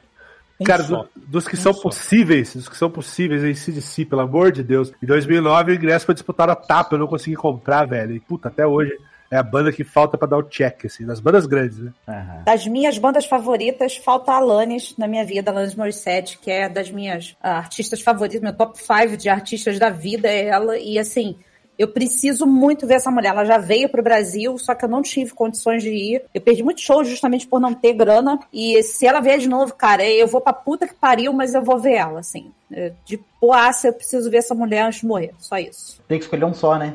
Um 0.59 0.63
Cara, 0.65 0.83
do- 0.83 1.07
dos 1.15 1.47
que 1.47 1.55
Um 1.55 1.59
são 1.59 1.73
só. 1.73 1.81
possíveis, 1.81 2.55
dos 2.55 2.69
que 2.69 2.77
são 2.77 2.89
possíveis 2.89 3.43
em 3.43 3.53
CDC, 3.53 4.05
pelo 4.05 4.21
amor 4.21 4.51
de 4.51 4.63
Deus. 4.63 4.91
Em 5.01 5.05
2009 5.05 5.71
o 5.71 5.75
ingresso 5.75 6.05
foi 6.05 6.13
disputado 6.15 6.51
a 6.51 6.55
tapa, 6.55 6.95
eu 6.95 6.99
não 6.99 7.07
consegui 7.07 7.35
comprar, 7.35 7.85
velho. 7.85 8.15
E 8.15 8.19
puta, 8.19 8.47
até 8.49 8.65
hoje 8.65 8.95
é 9.31 9.37
a 9.37 9.41
banda 9.43 9.71
que 9.73 9.83
falta 9.83 10.15
pra 10.15 10.27
dar 10.27 10.37
o 10.37 10.43
check, 10.43 10.85
assim, 10.85 11.05
das 11.07 11.19
bandas 11.19 11.47
grandes, 11.47 11.79
né? 11.79 11.91
Aham. 12.07 12.43
Das 12.45 12.67
minhas 12.67 12.99
bandas 12.99 13.25
favoritas, 13.25 13.97
falta 13.97 14.31
a 14.31 14.35
Alanis 14.35 14.95
na 14.95 15.07
minha 15.07 15.25
vida, 15.25 15.49
Alanis 15.49 15.73
Morissette, 15.75 16.37
que 16.37 16.51
é 16.51 16.69
das 16.69 16.91
minhas 16.91 17.35
ah, 17.41 17.57
artistas 17.57 17.99
favoritas, 17.99 18.39
meu 18.39 18.53
top 18.53 18.77
5 18.77 19.17
de 19.17 19.29
artistas 19.29 19.79
da 19.79 19.89
vida 19.89 20.27
é 20.29 20.45
ela. 20.45 20.77
E 20.77 20.99
assim, 20.99 21.35
eu 21.77 21.87
preciso 21.87 22.45
muito 22.45 22.85
ver 22.85 22.95
essa 22.95 23.09
mulher. 23.11 23.29
Ela 23.29 23.45
já 23.45 23.57
veio 23.57 23.89
pro 23.89 24.03
Brasil, 24.03 24.57
só 24.57 24.75
que 24.75 24.85
eu 24.85 24.89
não 24.89 25.01
tive 25.01 25.31
condições 25.31 25.81
de 25.83 25.89
ir. 25.89 26.21
Eu 26.33 26.39
perdi 26.41 26.61
muito 26.63 26.81
show 26.81 27.03
justamente 27.03 27.47
por 27.47 27.59
não 27.59 27.73
ter 27.73 27.93
grana. 27.93 28.39
E 28.53 28.81
se 28.83 29.05
ela 29.07 29.19
vier 29.21 29.39
de 29.39 29.47
novo, 29.49 29.73
cara, 29.73 30.03
eu 30.07 30.27
vou 30.27 30.39
pra 30.41 30.53
puta 30.53 30.87
que 30.87 30.93
pariu, 30.93 31.33
mas 31.33 31.53
eu 31.55 31.63
vou 31.63 31.79
ver 31.79 31.93
ela, 31.93 32.19
assim. 32.19 32.51
É, 32.71 32.91
De 33.05 33.19
boaça, 33.41 33.87
eu 33.87 33.93
preciso 33.93 34.29
ver 34.29 34.37
essa 34.37 34.53
mulher 34.55 34.83
antes 34.85 35.01
de 35.01 35.07
morrer. 35.07 35.33
Só 35.39 35.57
isso. 35.57 36.01
Tem 36.07 36.17
que 36.19 36.25
escolher 36.25 36.45
um 36.45 36.53
só, 36.53 36.77
né? 36.77 36.93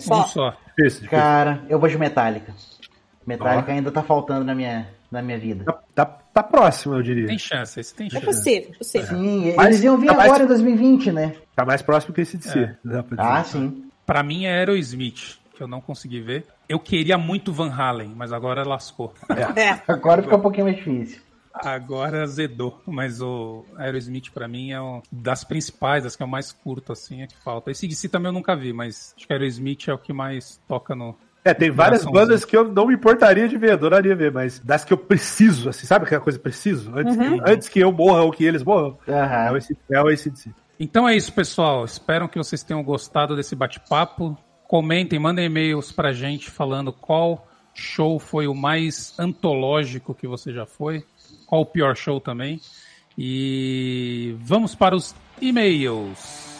Só. 0.00 0.22
Um 0.22 0.26
só. 0.26 0.50
Difícil, 0.76 1.02
difícil. 1.02 1.08
Cara, 1.10 1.62
eu 1.68 1.78
vou 1.78 1.88
de 1.88 1.96
Metallica. 1.98 2.52
Metallica 3.26 3.70
Ó. 3.72 3.74
ainda 3.74 3.90
tá 3.90 4.02
faltando 4.02 4.44
na 4.44 4.54
minha, 4.54 4.88
na 5.10 5.22
minha 5.22 5.38
vida. 5.38 5.64
Tá, 5.64 5.80
tá, 5.94 6.04
tá 6.06 6.42
próximo, 6.42 6.94
eu 6.94 7.02
diria. 7.02 7.26
Tem 7.26 7.38
chance, 7.38 7.78
esse 7.80 7.94
tem 7.94 8.06
É 8.06 8.10
chance. 8.10 8.26
possível, 8.26 8.70
é 8.74 8.78
possível. 8.78 9.06
Sim, 9.08 9.54
Mas 9.56 9.66
eles 9.68 9.82
iam 9.84 9.96
vir 9.96 10.06
tá 10.08 10.14
mais- 10.14 10.28
agora 10.30 10.44
em 10.44 10.46
2020, 10.46 11.10
né? 11.12 11.34
Tá 11.56 11.64
mais 11.64 11.80
próximo 11.80 12.12
que 12.14 12.20
esse 12.20 12.36
de 12.36 12.44
si. 12.48 12.58
É. 12.58 12.76
Ah, 13.16 13.42
sim. 13.44 13.84
Pra 14.06 14.22
mim 14.22 14.44
é 14.44 14.58
Aerosmith, 14.58 15.38
que 15.54 15.62
eu 15.62 15.68
não 15.68 15.80
consegui 15.80 16.20
ver. 16.20 16.46
Eu 16.68 16.78
queria 16.78 17.16
muito 17.16 17.52
Van 17.52 17.72
Halen, 17.72 18.12
mas 18.14 18.32
agora 18.32 18.66
lascou. 18.66 19.12
É. 19.56 19.80
Agora 19.86 20.22
fica 20.22 20.36
um 20.36 20.40
pouquinho 20.40 20.66
mais 20.66 20.76
difícil. 20.76 21.20
Agora 21.54 22.24
azedou, 22.24 22.82
mas 22.84 23.20
o 23.20 23.64
Aerosmith 23.76 24.32
pra 24.32 24.48
mim 24.48 24.72
é 24.72 24.80
um 24.80 25.00
das 25.12 25.44
principais, 25.44 26.02
das 26.02 26.16
que 26.16 26.22
eu 26.22 26.26
mais 26.26 26.50
curto, 26.50 26.90
assim, 26.90 27.22
é 27.22 27.28
que 27.28 27.36
falta. 27.36 27.70
Esse 27.70 27.86
DC 27.86 28.08
também 28.08 28.28
eu 28.28 28.32
nunca 28.32 28.56
vi, 28.56 28.72
mas 28.72 29.14
acho 29.16 29.26
que 29.26 29.32
Aerosmith 29.32 29.86
é 29.86 29.92
o 29.92 29.98
que 29.98 30.12
mais 30.12 30.60
toca 30.66 30.96
no... 30.96 31.16
É, 31.44 31.54
tem 31.54 31.70
várias 31.70 32.04
bandas 32.04 32.44
que 32.44 32.56
eu 32.56 32.64
não 32.64 32.86
me 32.86 32.94
importaria 32.94 33.46
de 33.46 33.56
ver, 33.56 33.72
adoraria 33.72 34.16
ver, 34.16 34.32
mas 34.32 34.58
das 34.58 34.84
que 34.84 34.92
eu 34.92 34.98
preciso, 34.98 35.68
assim, 35.68 35.86
sabe 35.86 36.06
aquela 36.06 36.20
coisa 36.20 36.38
preciso? 36.38 36.90
Antes, 36.96 37.16
que, 37.16 37.40
antes 37.46 37.68
que 37.68 37.80
eu 37.80 37.92
morra 37.92 38.22
ou 38.22 38.32
que 38.32 38.44
eles 38.44 38.64
morram, 38.64 38.98
é 39.06 39.12
Aham. 39.12 39.52
o 39.52 39.56
AC 39.56 39.76
é 39.90 40.02
o 40.02 40.08
AC/DC. 40.08 40.50
Então 40.78 41.08
é 41.08 41.16
isso, 41.16 41.32
pessoal. 41.32 41.84
Espero 41.84 42.28
que 42.28 42.38
vocês 42.38 42.62
tenham 42.62 42.82
gostado 42.82 43.36
desse 43.36 43.54
bate-papo. 43.54 44.36
Comentem, 44.66 45.18
mandem 45.18 45.46
e-mails 45.46 45.92
pra 45.92 46.12
gente 46.12 46.50
falando 46.50 46.92
qual 46.92 47.46
show 47.74 48.18
foi 48.18 48.46
o 48.46 48.54
mais 48.54 49.18
antológico 49.18 50.14
que 50.14 50.26
você 50.26 50.52
já 50.52 50.64
foi, 50.64 51.04
qual 51.46 51.62
o 51.62 51.66
pior 51.66 51.96
show 51.96 52.20
também. 52.20 52.60
E 53.16 54.34
vamos 54.40 54.74
para 54.74 54.96
os 54.96 55.14
e-mails. 55.40 56.54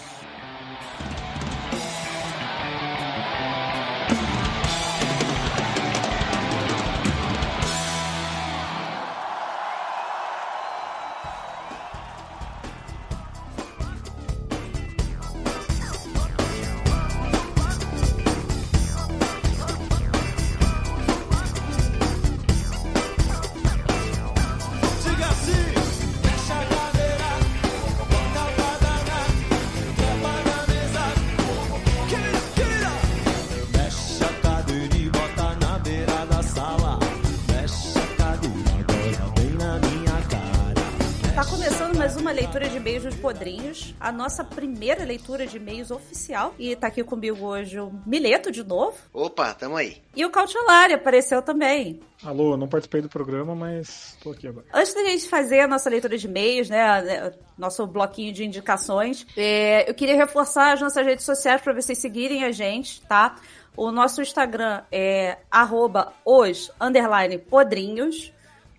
E-mails 42.95 43.03
dos 43.03 43.17
podrinhos, 43.17 43.95
a 43.99 44.13
nossa 44.13 44.45
primeira 44.45 45.05
leitura 45.05 45.47
de 45.47 45.57
e-mails 45.57 45.91
oficial. 45.91 46.55
E 46.57 46.77
tá 46.77 46.87
aqui 46.87 47.03
comigo 47.03 47.45
hoje 47.45 47.81
o 47.81 47.93
Mileto 48.07 48.53
de 48.53 48.63
novo. 48.63 48.97
Opa, 49.13 49.53
tamo 49.53 49.77
aí. 49.77 50.01
E 50.15 50.25
o 50.25 50.31
Cautelari 50.31 50.93
apareceu 50.93 51.43
também. 51.43 52.01
Alô, 52.23 52.57
não 52.57 52.69
participei 52.69 53.01
do 53.01 53.09
programa, 53.09 53.55
mas 53.55 54.17
tô 54.23 54.31
aqui 54.31 54.47
agora. 54.47 54.65
Antes 54.73 54.95
da 54.95 55.05
gente 55.05 55.29
fazer 55.29 55.61
a 55.61 55.69
nossa 55.69 55.91
leitura 55.91 56.17
de 56.17 56.27
e-mails, 56.27 56.71
né, 56.71 57.03
né, 57.03 57.33
nosso 57.59 57.85
bloquinho 57.85 58.33
de 58.33 58.45
indicações, 58.45 59.27
é, 59.37 59.91
eu 59.91 59.95
queria 59.95 60.15
reforçar 60.15 60.75
as 60.75 60.81
nossas 60.81 61.05
redes 61.05 61.25
sociais 61.25 61.61
para 61.61 61.73
vocês 61.73 61.99
seguirem 61.99 62.45
a 62.45 62.53
gente, 62.53 63.03
tá? 63.03 63.37
O 63.77 63.91
nosso 63.91 64.23
Instagram 64.23 64.83
é 64.93 65.39
arroba 65.51 66.13
os 66.25 66.71
underline 66.81 67.39
podrinhos. 67.39 68.33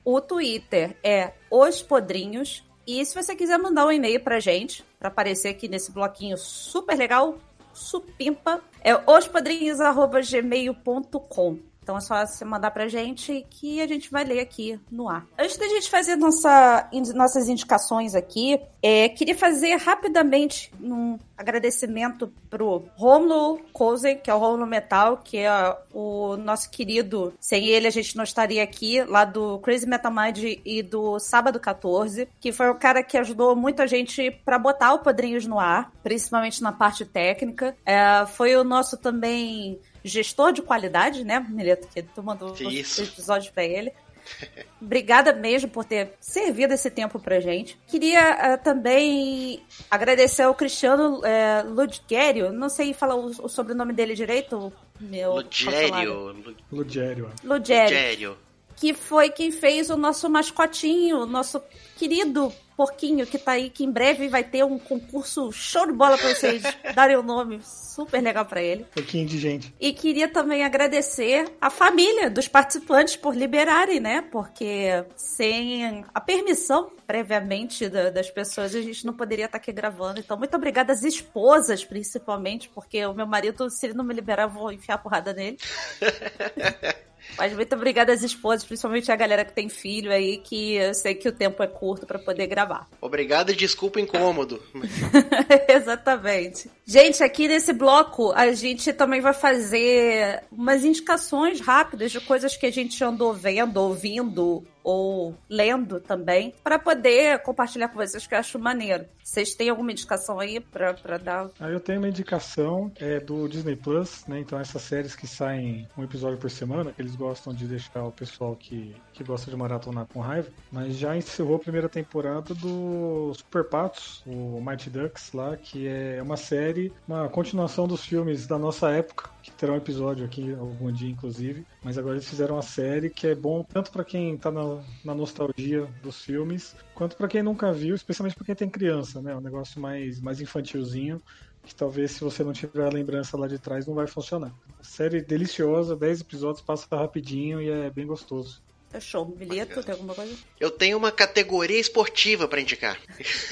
O 0.05 0.21
Twitter 0.21 0.95
é 1.03 1.33
Os 1.51 1.81
Podrinhos. 1.81 2.63
E 2.87 3.05
se 3.05 3.15
você 3.15 3.35
quiser 3.35 3.57
mandar 3.57 3.87
um 3.87 3.91
e-mail 3.91 4.19
pra 4.19 4.39
gente, 4.39 4.85
pra 4.99 5.07
aparecer 5.07 5.47
aqui 5.49 5.67
nesse 5.67 5.91
bloquinho 5.91 6.37
super 6.37 6.95
legal, 6.95 7.39
supimpa, 7.73 8.61
é 8.81 8.93
ospodrinhos.gmail.com. 8.95 11.57
Então 11.85 11.97
é 11.97 12.01
só 12.01 12.25
você 12.25 12.43
mandar 12.43 12.71
pra 12.71 12.87
gente 12.87 13.45
que 13.47 13.79
a 13.79 13.85
gente 13.85 14.09
vai 14.09 14.23
ler 14.23 14.39
aqui 14.39 14.79
no 14.91 15.07
ar. 15.07 15.23
Antes 15.37 15.55
da 15.55 15.67
gente 15.67 15.87
fazer 15.87 16.15
nossa, 16.15 16.89
nossas 17.13 17.47
indicações 17.47 18.15
aqui, 18.15 18.59
é, 18.81 19.07
queria 19.07 19.35
fazer 19.35 19.75
rapidamente 19.75 20.71
um 20.81 21.19
agradecimento 21.37 22.33
pro 22.49 22.85
Romulo 22.95 23.59
Kozen, 23.71 24.17
que 24.17 24.31
é 24.31 24.33
o 24.33 24.39
Romulo 24.39 24.65
Metal, 24.65 25.17
que 25.23 25.37
é 25.37 25.77
o 25.93 26.35
nosso 26.37 26.71
querido. 26.71 27.35
Sem 27.39 27.67
ele 27.67 27.85
a 27.85 27.91
gente 27.91 28.17
não 28.17 28.23
estaria 28.23 28.63
aqui, 28.63 29.03
lá 29.03 29.23
do 29.23 29.59
Crazy 29.59 29.87
Metal 29.87 30.11
Mind 30.11 30.57
e 30.65 30.81
do 30.81 31.19
Sábado 31.19 31.59
14, 31.59 32.27
que 32.39 32.51
foi 32.51 32.71
o 32.71 32.79
cara 32.79 33.03
que 33.03 33.15
ajudou 33.15 33.55
muito 33.55 33.83
a 33.83 33.85
gente 33.85 34.31
pra 34.43 34.57
botar 34.57 34.93
o 34.93 35.03
Padrinhos 35.03 35.45
no 35.45 35.59
ar, 35.59 35.91
principalmente 36.01 36.63
na 36.63 36.71
parte 36.71 37.05
técnica. 37.05 37.77
É, 37.85 38.25
foi 38.25 38.55
o 38.55 38.63
nosso 38.63 38.97
também 38.97 39.79
gestor 40.07 40.51
de 40.53 40.61
qualidade, 40.61 41.23
né, 41.23 41.39
Mileto? 41.49 41.87
Que 41.87 42.01
tu 42.03 42.21
mandou 42.23 42.51
os 42.51 42.99
episódios 42.99 43.49
pra 43.49 43.63
ele. 43.63 43.91
Obrigada 44.81 45.33
mesmo 45.33 45.69
por 45.69 45.85
ter 45.85 46.13
servido 46.19 46.73
esse 46.73 46.89
tempo 46.89 47.19
pra 47.19 47.39
gente. 47.39 47.77
Queria 47.87 48.19
eh, 48.19 48.57
também 48.57 49.61
agradecer 49.89 50.41
ao 50.43 50.55
Cristiano 50.55 51.19
uh, 51.19 51.69
Ludgerio, 51.69 52.51
não 52.51 52.67
sei 52.69 52.93
falar 52.93 53.15
o, 53.15 53.27
o 53.27 53.47
sobrenome 53.47 53.93
dele 53.93 54.15
direito, 54.15 54.73
meu. 54.99 55.33
Lugério. 55.35 56.13
Lu- 56.31 56.55
Ludgério. 56.71 57.29
Ludgerio, 57.43 57.87
Lugério. 57.87 58.37
Que 58.75 58.93
foi 58.93 59.29
quem 59.29 59.51
fez 59.51 59.89
o 59.89 59.97
nosso 59.97 60.29
mascotinho, 60.29 61.19
o 61.19 61.25
nosso 61.25 61.61
querido 61.97 62.51
porquinho 62.75 63.25
que 63.25 63.37
tá 63.37 63.53
aí, 63.53 63.69
que 63.69 63.85
em 63.85 63.89
breve 63.91 64.27
vai 64.27 64.43
ter 64.43 64.65
um 64.65 64.77
concurso 64.77 65.49
show 65.53 65.87
de 65.87 65.93
bola 65.93 66.17
pra 66.17 66.35
vocês 66.35 66.61
darem 66.93 67.15
o 67.15 67.23
nome 67.23 67.61
super 67.63 68.21
legal 68.21 68.45
pra 68.45 68.61
ele. 68.61 68.85
Pouquinho 68.93 69.25
de 69.25 69.39
gente. 69.39 69.73
E 69.79 69.93
queria 69.93 70.27
também 70.27 70.61
agradecer 70.61 71.49
a 71.61 71.69
família 71.69 72.29
dos 72.29 72.49
participantes 72.49 73.15
por 73.15 73.33
liberarem, 73.33 74.01
né? 74.01 74.21
Porque 74.29 75.05
sem 75.15 76.03
a 76.13 76.19
permissão 76.19 76.91
previamente 77.07 77.87
da- 77.87 78.09
das 78.09 78.29
pessoas, 78.29 78.75
a 78.75 78.81
gente 78.81 79.05
não 79.05 79.13
poderia 79.13 79.45
estar 79.45 79.57
aqui 79.57 79.71
gravando. 79.71 80.19
Então, 80.19 80.37
muito 80.37 80.55
obrigada 80.57 80.91
às 80.91 81.01
esposas, 81.01 81.85
principalmente, 81.85 82.67
porque 82.75 83.05
o 83.05 83.13
meu 83.13 83.25
marido, 83.25 83.69
se 83.69 83.85
ele 83.85 83.93
não 83.93 84.03
me 84.03 84.13
liberar, 84.13 84.43
eu 84.43 84.49
vou 84.49 84.69
enfiar 84.69 84.95
a 84.95 84.97
porrada 84.97 85.31
nele. 85.31 85.57
Mas 87.37 87.53
muito 87.53 87.75
obrigada 87.75 88.13
às 88.13 88.23
esposas, 88.23 88.63
principalmente 88.65 89.11
a 89.11 89.15
galera 89.15 89.43
que 89.43 89.53
tem 89.53 89.67
filho 89.69 90.11
aí, 90.11 90.37
que 90.37 90.75
eu 90.75 90.93
sei 90.93 91.15
que 91.15 91.27
o 91.27 91.31
tempo 91.31 91.61
é 91.61 91.67
curto 91.67 92.05
pra 92.05 92.19
poder 92.19 92.47
gravar. 92.47 92.87
Obrigado 93.01 93.51
e 93.51 93.55
desculpa 93.55 93.99
o 93.99 94.01
incômodo. 94.01 94.61
Exatamente. 95.67 96.69
Gente, 96.85 97.23
aqui 97.23 97.47
nesse 97.47 97.73
bloco 97.73 98.31
a 98.31 98.51
gente 98.53 98.93
também 98.93 99.21
vai 99.21 99.33
fazer 99.33 100.43
umas 100.51 100.83
indicações 100.83 101.59
rápidas 101.59 102.11
de 102.11 102.19
coisas 102.19 102.55
que 102.55 102.65
a 102.65 102.71
gente 102.71 103.03
andou 103.03 103.33
vendo, 103.33 103.77
ouvindo 103.77 104.65
ou 104.85 105.35
lendo 105.49 105.99
também, 105.99 106.53
para 106.63 106.77
poder 106.77 107.41
compartilhar 107.41 107.89
com 107.89 107.95
vocês 107.95 108.27
que 108.27 108.35
eu 108.35 108.39
acho 108.39 108.59
maneiro. 108.59 109.05
Vocês 109.23 109.55
têm 109.55 109.69
alguma 109.69 109.91
indicação 109.91 110.39
aí 110.39 110.59
pra 110.59 111.17
dar? 111.17 111.49
Aí 111.59 111.73
eu 111.73 111.79
tenho 111.79 111.97
uma 111.97 112.07
indicação 112.07 112.91
é 112.97 113.19
do 113.19 113.47
Disney 113.47 113.75
Plus, 113.75 114.23
né? 114.27 114.39
Então 114.39 114.59
essas 114.59 114.83
séries 114.83 115.15
que 115.15 115.25
saem 115.25 115.87
um 115.97 116.03
episódio 116.03 116.37
por 116.37 116.51
semana, 116.51 116.91
que 116.91 117.01
eles 117.01 117.15
gostam 117.15 117.51
de 117.51 117.65
deixar 117.65 118.03
o 118.03 118.11
pessoal 118.11 118.55
que, 118.55 118.95
que 119.15 119.23
gosta 119.23 119.49
de 119.49 119.55
maratonar 119.55 120.05
com 120.07 120.19
raiva, 120.19 120.49
mas 120.71 120.95
já 120.95 121.15
encerrou 121.15 121.55
a 121.55 121.59
primeira 121.59 121.87
temporada 121.87 122.53
do 122.53 123.33
Super 123.33 123.63
Patos, 123.63 124.21
o 124.25 124.61
Mighty 124.61 124.89
Ducks 124.89 125.31
lá, 125.31 125.55
que 125.55 125.87
é 125.87 126.21
uma 126.21 126.35
série, 126.35 126.91
uma 127.07 127.29
continuação 127.29 127.87
dos 127.87 128.05
filmes 128.05 128.45
da 128.45 128.57
nossa 128.57 128.91
época, 128.91 129.29
que 129.41 129.51
terá 129.51 129.73
um 129.73 129.77
episódio 129.77 130.25
aqui 130.25 130.53
algum 130.53 130.91
dia 130.91 131.09
inclusive, 131.09 131.65
mas 131.81 131.97
agora 131.97 132.15
eles 132.15 132.29
fizeram 132.29 132.55
uma 132.55 132.61
série 132.61 133.09
que 133.09 133.27
é 133.27 133.35
bom 133.35 133.63
tanto 133.63 133.91
pra 133.91 134.03
quem 134.03 134.37
tá 134.37 134.51
na, 134.51 134.83
na 135.03 135.15
nostalgia 135.15 135.87
dos 136.03 136.21
filmes, 136.21 136.75
quanto 136.93 137.15
pra 137.15 137.27
quem 137.27 137.41
nunca 137.41 137.71
viu, 137.71 137.95
especialmente 137.95 138.35
pra 138.35 138.45
quem 138.45 138.55
tem 138.55 138.69
criança, 138.69 139.21
né? 139.21 139.35
Um 139.35 139.41
negócio 139.41 139.79
mais, 139.79 140.19
mais 140.19 140.41
infantilzinho 140.41 141.21
que 141.65 141.73
talvez 141.73 142.11
se 142.11 142.23
você 142.23 142.43
não 142.43 142.53
tiver 142.53 142.85
a 142.85 142.89
lembrança 142.89 143.35
lá 143.35 143.47
de 143.47 143.57
trás 143.57 143.87
não 143.87 143.95
vai 143.95 144.05
funcionar. 144.05 144.53
Série 144.81 145.21
deliciosa, 145.21 145.95
10 145.95 146.21
episódios, 146.21 146.61
passa 146.61 146.87
rapidinho 146.95 147.59
e 147.59 147.69
é 147.69 147.89
bem 147.89 148.05
gostoso. 148.05 148.61
Fechou. 148.95 149.25
Bilheto, 149.25 149.83
tem 149.83 149.93
alguma 149.93 150.15
coisa? 150.15 150.33
Eu 150.59 150.71
tenho 150.71 150.97
uma 150.97 151.11
categoria 151.11 151.79
esportiva 151.79 152.47
pra 152.47 152.61
indicar. 152.61 152.97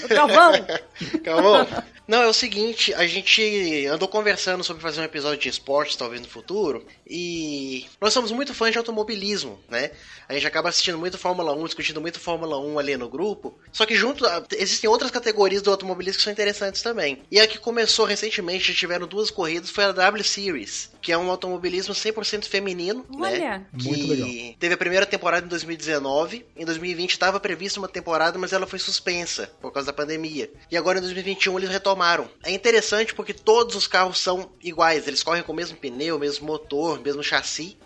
O 0.04 0.08
Galvão! 0.08 0.54
Calma. 1.24 1.86
Não, 2.08 2.22
é 2.22 2.28
o 2.28 2.34
seguinte, 2.34 2.94
a 2.94 3.08
gente 3.08 3.86
andou 3.88 4.08
conversando 4.10 4.64
sobre 4.64 4.82
fazer 4.82 5.00
um 5.00 5.06
episódio 5.06 5.40
de 5.40 5.50
esportes, 5.50 5.96
talvez 5.96 6.22
no 6.22 6.28
futuro, 6.28 6.86
e 7.08 7.86
nós 8.00 8.12
somos 8.12 8.30
muito 8.32 8.54
fãs 8.54 8.72
de 8.72 8.78
automobilismo, 8.78 9.58
né? 9.70 9.92
A 10.28 10.34
gente 10.34 10.46
acaba 10.46 10.68
assistindo 10.68 10.98
muito 10.98 11.18
Fórmula 11.18 11.54
1, 11.54 11.64
discutindo 11.66 12.02
muito 12.02 12.20
Fórmula 12.20 12.60
1 12.60 12.78
ali 12.78 12.98
no 12.98 13.08
grupo, 13.08 13.58
só 13.72 13.86
que 13.86 13.96
junto, 13.96 14.26
existem 14.52 14.90
outras 14.90 15.12
categorias 15.12 15.62
do 15.62 15.72
automobilismo 15.72 16.18
que 16.18 16.24
são 16.24 16.34
interessantes 16.34 16.82
também. 16.82 17.22
E 17.32 17.40
a 17.40 17.48
que 17.48 17.58
começou 17.58 18.06
recentemente, 18.06 18.74
já 18.74 18.78
tiveram 18.78 19.08
duas 19.08 19.32
corridas, 19.32 19.70
foi 19.70 19.86
a 19.86 19.92
W 19.94 20.24
Series, 20.26 20.92
que 21.02 21.12
é 21.12 21.18
um 21.18 21.32
automobilismo 21.32 21.94
100% 21.94 22.46
feminino, 22.46 23.06
né? 23.12 23.32
Olha! 23.32 23.68
que 23.78 23.88
Muito 23.88 24.08
legal. 24.08 24.56
teve 24.60 24.74
a 24.74 24.78
primeira 24.78 25.06
temporada 25.06 25.33
em 25.42 25.48
2019. 25.48 26.46
Em 26.56 26.66
2020 26.66 27.12
estava 27.12 27.40
prevista 27.40 27.80
uma 27.80 27.88
temporada, 27.88 28.38
mas 28.38 28.54
ela 28.54 28.68
foi 28.68 28.80
suspensa 28.80 29.52
por 29.62 29.72
causa 29.72 29.88
da 29.88 29.94
pandemia. 29.94 30.52
E 30.70 30.78
agora 30.78 31.00
em 31.00 31.02
2021 31.02 31.58
eles 31.58 31.70
retomaram. 31.70 32.30
É 32.44 32.52
interessante 32.52 33.14
porque 33.14 33.34
todos 33.34 33.76
os 33.76 33.88
carros 33.88 34.20
são 34.20 34.52
iguais, 34.62 35.08
eles 35.08 35.24
correm 35.24 35.44
com 35.44 35.52
o 35.52 35.56
mesmo 35.56 35.78
pneu, 35.78 36.20
mesmo 36.20 36.46
motor, 36.46 37.00
mesmo 37.00 37.24
chassi. 37.24 37.78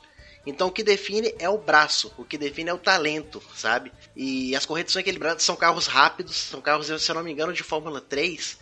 Então 0.46 0.70
o 0.70 0.72
que 0.72 0.82
define 0.82 1.36
é 1.40 1.50
o 1.50 1.58
braço, 1.58 2.14
o 2.18 2.24
que 2.24 2.38
define 2.38 2.70
é 2.70 2.74
o 2.74 2.78
talento, 2.78 3.44
sabe? 3.54 3.92
E 4.16 4.56
as 4.56 4.66
corridas 4.66 4.94
são 4.94 5.02
equilibradas, 5.02 5.44
são 5.44 5.58
carros 5.58 5.88
rápidos, 5.88 6.38
são 6.38 6.62
carros, 6.62 6.88
se 6.88 7.12
eu 7.12 7.16
não 7.16 7.24
me 7.24 7.32
engano, 7.34 7.52
de 7.52 7.64
Fórmula 7.64 8.00
3. 8.00 8.58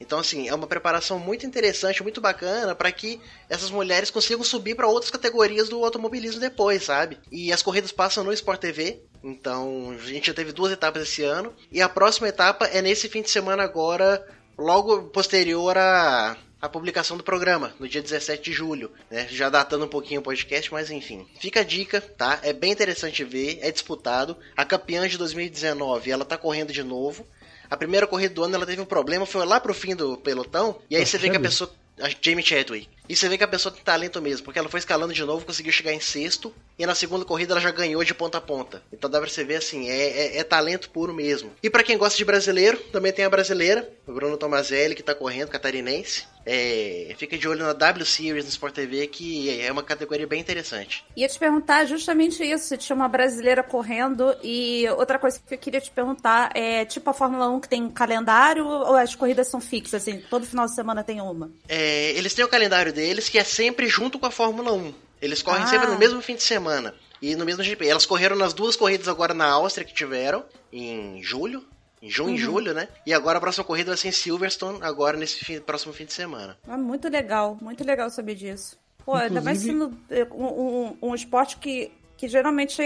Então, 0.00 0.18
assim, 0.18 0.48
é 0.48 0.54
uma 0.54 0.66
preparação 0.66 1.18
muito 1.18 1.44
interessante, 1.44 2.02
muito 2.02 2.20
bacana 2.20 2.74
para 2.74 2.92
que 2.92 3.20
essas 3.48 3.70
mulheres 3.70 4.10
consigam 4.10 4.44
subir 4.44 4.74
para 4.74 4.86
outras 4.86 5.10
categorias 5.10 5.68
do 5.68 5.84
automobilismo 5.84 6.40
depois, 6.40 6.84
sabe? 6.84 7.18
E 7.30 7.52
as 7.52 7.62
corridas 7.62 7.92
passam 7.92 8.22
no 8.22 8.32
Sport 8.32 8.60
TV. 8.60 9.02
Então, 9.22 9.90
a 9.90 10.06
gente 10.06 10.28
já 10.28 10.34
teve 10.34 10.52
duas 10.52 10.72
etapas 10.72 11.02
esse 11.02 11.22
ano. 11.22 11.52
E 11.70 11.82
a 11.82 11.88
próxima 11.88 12.28
etapa 12.28 12.66
é 12.66 12.80
nesse 12.80 13.08
fim 13.08 13.22
de 13.22 13.30
semana 13.30 13.62
agora, 13.62 14.24
logo 14.56 15.04
posterior 15.04 15.76
a. 15.76 16.36
A 16.60 16.68
publicação 16.68 17.16
do 17.16 17.22
programa, 17.22 17.72
no 17.78 17.86
dia 17.86 18.02
17 18.02 18.42
de 18.42 18.52
julho, 18.52 18.90
né? 19.08 19.28
Já 19.30 19.48
datando 19.48 19.84
um 19.84 19.88
pouquinho 19.88 20.20
o 20.20 20.24
podcast, 20.24 20.72
mas 20.72 20.90
enfim. 20.90 21.24
Fica 21.38 21.60
a 21.60 21.62
dica, 21.62 22.00
tá? 22.00 22.40
É 22.42 22.52
bem 22.52 22.72
interessante 22.72 23.22
ver, 23.22 23.60
é 23.62 23.70
disputado. 23.70 24.36
A 24.56 24.64
campeã 24.64 25.06
de 25.06 25.16
2019, 25.16 26.10
ela 26.10 26.24
tá 26.24 26.36
correndo 26.36 26.72
de 26.72 26.82
novo. 26.82 27.24
A 27.70 27.76
primeira 27.76 28.06
corrida 28.06 28.34
do 28.34 28.44
ano 28.44 28.54
ela 28.54 28.66
teve 28.66 28.80
um 28.80 28.86
problema, 28.86 29.26
foi 29.26 29.44
lá 29.44 29.60
pro 29.60 29.74
fim 29.74 29.94
do 29.94 30.16
pelotão, 30.16 30.78
e 30.90 30.96
aí 30.96 31.04
você 31.04 31.18
vê 31.18 31.30
que 31.30 31.36
a 31.36 31.40
pessoa. 31.40 31.70
A 32.00 32.08
Jamie 32.22 32.44
Chadwick. 32.44 32.88
E 33.08 33.16
você 33.16 33.28
vê 33.28 33.38
que 33.38 33.44
a 33.44 33.48
pessoa 33.48 33.72
tem 33.74 33.82
talento 33.82 34.20
mesmo, 34.20 34.44
porque 34.44 34.58
ela 34.58 34.68
foi 34.68 34.78
escalando 34.80 35.12
de 35.12 35.24
novo, 35.24 35.44
conseguiu 35.46 35.72
chegar 35.72 35.92
em 35.92 36.00
sexto, 36.00 36.52
e 36.78 36.84
na 36.86 36.94
segunda 36.94 37.24
corrida 37.24 37.52
ela 37.54 37.60
já 37.60 37.70
ganhou 37.70 38.04
de 38.04 38.14
ponta 38.14 38.38
a 38.38 38.40
ponta. 38.40 38.82
Então 38.92 39.08
dá 39.08 39.18
pra 39.20 39.28
você 39.28 39.44
ver 39.44 39.56
assim, 39.56 39.88
é, 39.88 40.36
é- 40.36 40.38
é 40.38 40.44
talento 40.44 40.90
puro 40.90 41.14
mesmo. 41.14 41.50
E 41.62 41.70
pra 41.70 41.82
quem 41.82 41.96
gosta 41.98 42.16
de 42.18 42.24
brasileiro, 42.24 42.78
também 42.92 43.12
tem 43.12 43.24
a 43.24 43.30
brasileira, 43.30 43.88
o 44.06 44.12
Bruno 44.12 44.36
Tomazelli, 44.36 44.94
que 44.94 45.02
tá 45.02 45.14
correndo, 45.14 45.48
catarinense. 45.48 46.26
É, 46.50 47.14
fica 47.18 47.36
de 47.36 47.46
olho 47.46 47.62
na 47.62 47.74
W 47.74 48.06
Series 48.06 48.42
no 48.44 48.48
Sport 48.50 48.74
TV, 48.74 49.06
que 49.06 49.60
é 49.60 49.70
uma 49.70 49.82
categoria 49.82 50.26
bem 50.26 50.40
interessante. 50.40 51.04
Ia 51.14 51.28
te 51.28 51.38
perguntar 51.38 51.84
justamente 51.84 52.42
isso, 52.42 52.68
se 52.68 52.76
tinha 52.78 52.96
uma 52.96 53.06
brasileira 53.06 53.62
correndo 53.62 54.34
e 54.42 54.88
outra 54.96 55.18
coisa 55.18 55.38
que 55.46 55.54
eu 55.54 55.58
queria 55.58 55.78
te 55.80 55.90
perguntar 55.90 56.50
é 56.54 56.86
tipo 56.86 57.10
a 57.10 57.12
Fórmula 57.12 57.50
1 57.50 57.60
que 57.60 57.68
tem 57.68 57.82
um 57.82 57.90
calendário 57.90 58.66
ou 58.66 58.96
as 58.96 59.14
corridas 59.14 59.48
são 59.48 59.60
fixas, 59.60 60.00
assim, 60.02 60.22
todo 60.30 60.46
final 60.46 60.64
de 60.64 60.74
semana 60.74 61.04
tem 61.04 61.20
uma? 61.20 61.50
É, 61.68 62.12
eles 62.12 62.32
têm 62.32 62.44
o 62.46 62.48
calendário 62.48 62.94
deles, 62.98 63.28
que 63.28 63.38
é 63.38 63.44
sempre 63.44 63.86
junto 63.88 64.18
com 64.18 64.26
a 64.26 64.30
Fórmula 64.30 64.72
1. 64.72 64.92
Eles 65.22 65.40
correm 65.40 65.62
Ah. 65.62 65.66
sempre 65.68 65.86
no 65.88 65.96
mesmo 65.98 66.20
fim 66.20 66.34
de 66.34 66.42
semana. 66.42 66.92
E 67.22 67.34
no 67.36 67.44
mesmo 67.44 67.62
GP. 67.62 67.86
Elas 67.88 68.04
correram 68.06 68.36
nas 68.36 68.52
duas 68.52 68.76
corridas 68.76 69.08
agora 69.08 69.32
na 69.34 69.46
Áustria 69.46 69.84
que 69.86 69.94
tiveram, 69.94 70.44
em 70.72 71.22
julho. 71.22 71.64
Em 72.00 72.08
junho 72.08 72.34
e 72.36 72.38
julho, 72.38 72.72
né? 72.74 72.88
E 73.04 73.12
agora 73.12 73.38
a 73.38 73.40
próxima 73.40 73.64
corrida 73.64 73.90
vai 73.90 73.96
ser 73.96 74.08
em 74.08 74.12
Silverstone, 74.12 74.78
agora 74.82 75.16
nesse 75.16 75.44
fim- 75.44 75.60
próximo 75.60 75.92
fim 75.92 76.04
de 76.04 76.12
semana. 76.12 76.56
É 76.68 76.76
muito 76.76 77.08
legal, 77.08 77.58
muito 77.60 77.82
legal 77.84 78.08
saber 78.10 78.36
disso. 78.36 78.76
Pô, 79.04 79.14
ainda 79.14 79.40
mais 79.40 79.64
Inclusive- 79.64 79.96
sendo 80.08 80.20
é, 80.20 80.24
um, 80.32 80.46
um, 80.46 80.98
um 81.10 81.14
esporte 81.14 81.56
que, 81.56 81.90
que 82.18 82.28
geralmente, 82.28 82.82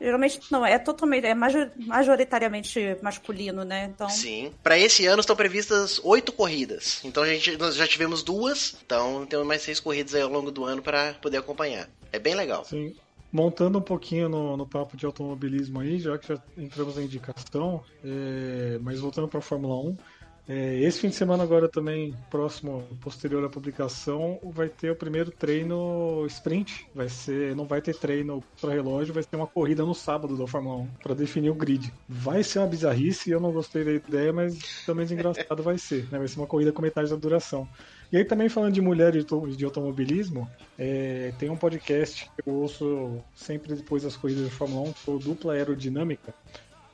geralmente 0.00 0.40
não, 0.50 0.66
é 0.66 0.78
totalmente, 0.78 1.26
é 1.26 1.34
major- 1.34 1.70
majoritariamente 1.76 2.96
masculino, 3.02 3.64
né? 3.64 3.90
Então, 3.94 4.08
Sim. 4.08 4.52
Pra 4.62 4.76
esse 4.78 5.06
ano 5.06 5.20
estão 5.20 5.36
previstas 5.36 6.00
oito 6.02 6.32
corridas. 6.32 7.00
Então 7.04 7.22
a 7.22 7.28
gente, 7.28 7.56
nós 7.56 7.76
já 7.76 7.86
tivemos 7.86 8.22
duas, 8.22 8.76
então 8.84 9.24
temos 9.26 9.46
mais 9.46 9.62
seis 9.62 9.78
corridas 9.78 10.14
aí 10.14 10.22
ao 10.22 10.30
longo 10.30 10.50
do 10.50 10.64
ano 10.64 10.82
para 10.82 11.14
poder 11.14 11.36
acompanhar. 11.36 11.88
É 12.12 12.18
bem 12.18 12.34
legal. 12.34 12.64
Sim. 12.64 12.94
montando 13.32 13.78
um 13.78 13.82
pouquinho 13.82 14.28
no, 14.28 14.56
no 14.56 14.66
papo 14.66 14.96
de 14.96 15.06
automobilismo 15.06 15.78
aí, 15.78 16.00
já 16.00 16.18
que 16.18 16.26
já 16.26 16.42
entramos 16.58 16.96
na 16.96 17.02
indicação, 17.02 17.80
é, 18.04 18.78
mas 18.80 18.98
voltando 18.98 19.28
para 19.28 19.38
a 19.38 19.42
Fórmula 19.42 19.76
1, 19.76 19.90
é, 19.90 19.96
esse 20.52 21.00
fim 21.00 21.08
de 21.08 21.14
semana 21.14 21.42
agora 21.42 21.68
também, 21.68 22.14
próximo, 22.30 22.82
posterior 23.00 23.44
à 23.44 23.48
publicação, 23.48 24.38
vai 24.42 24.68
ter 24.68 24.90
o 24.90 24.96
primeiro 24.96 25.30
treino 25.30 26.24
sprint. 26.26 26.86
Vai 26.94 27.08
ser, 27.08 27.54
não 27.54 27.66
vai 27.66 27.80
ter 27.80 27.94
treino 27.94 28.42
para 28.60 28.72
relógio, 28.72 29.14
vai 29.14 29.22
ter 29.22 29.36
uma 29.36 29.46
corrida 29.46 29.84
no 29.84 29.94
sábado 29.94 30.36
da 30.36 30.46
Fórmula 30.46 30.82
1 30.82 30.86
para 31.02 31.14
definir 31.14 31.50
o 31.50 31.54
grid. 31.54 31.92
Vai 32.08 32.42
ser 32.42 32.58
uma 32.58 32.66
bizarrice, 32.66 33.30
eu 33.30 33.40
não 33.40 33.52
gostei 33.52 33.84
da 33.84 33.92
ideia, 33.92 34.32
mas 34.32 34.58
menos 34.88 35.12
engraçado 35.12 35.62
vai 35.62 35.78
ser. 35.78 36.08
Né? 36.10 36.18
Vai 36.18 36.28
ser 36.28 36.38
uma 36.38 36.46
corrida 36.46 36.72
com 36.72 36.82
metade 36.82 37.10
da 37.10 37.16
duração. 37.16 37.68
E 38.12 38.16
aí 38.16 38.24
também 38.24 38.48
falando 38.48 38.74
de 38.74 38.80
mulheres 38.80 39.24
de 39.56 39.64
automobilismo, 39.64 40.50
é, 40.76 41.32
tem 41.38 41.48
um 41.48 41.56
podcast 41.56 42.24
que 42.24 42.48
eu 42.48 42.54
ouço 42.54 43.22
sempre 43.34 43.74
depois 43.74 44.02
das 44.02 44.16
corridas 44.16 44.44
de 44.44 44.50
Fórmula 44.50 44.88
1, 44.88 44.92
que 44.92 45.10
é 45.10 45.14
o 45.14 45.18
Dupla 45.18 45.52
Aerodinâmica, 45.52 46.34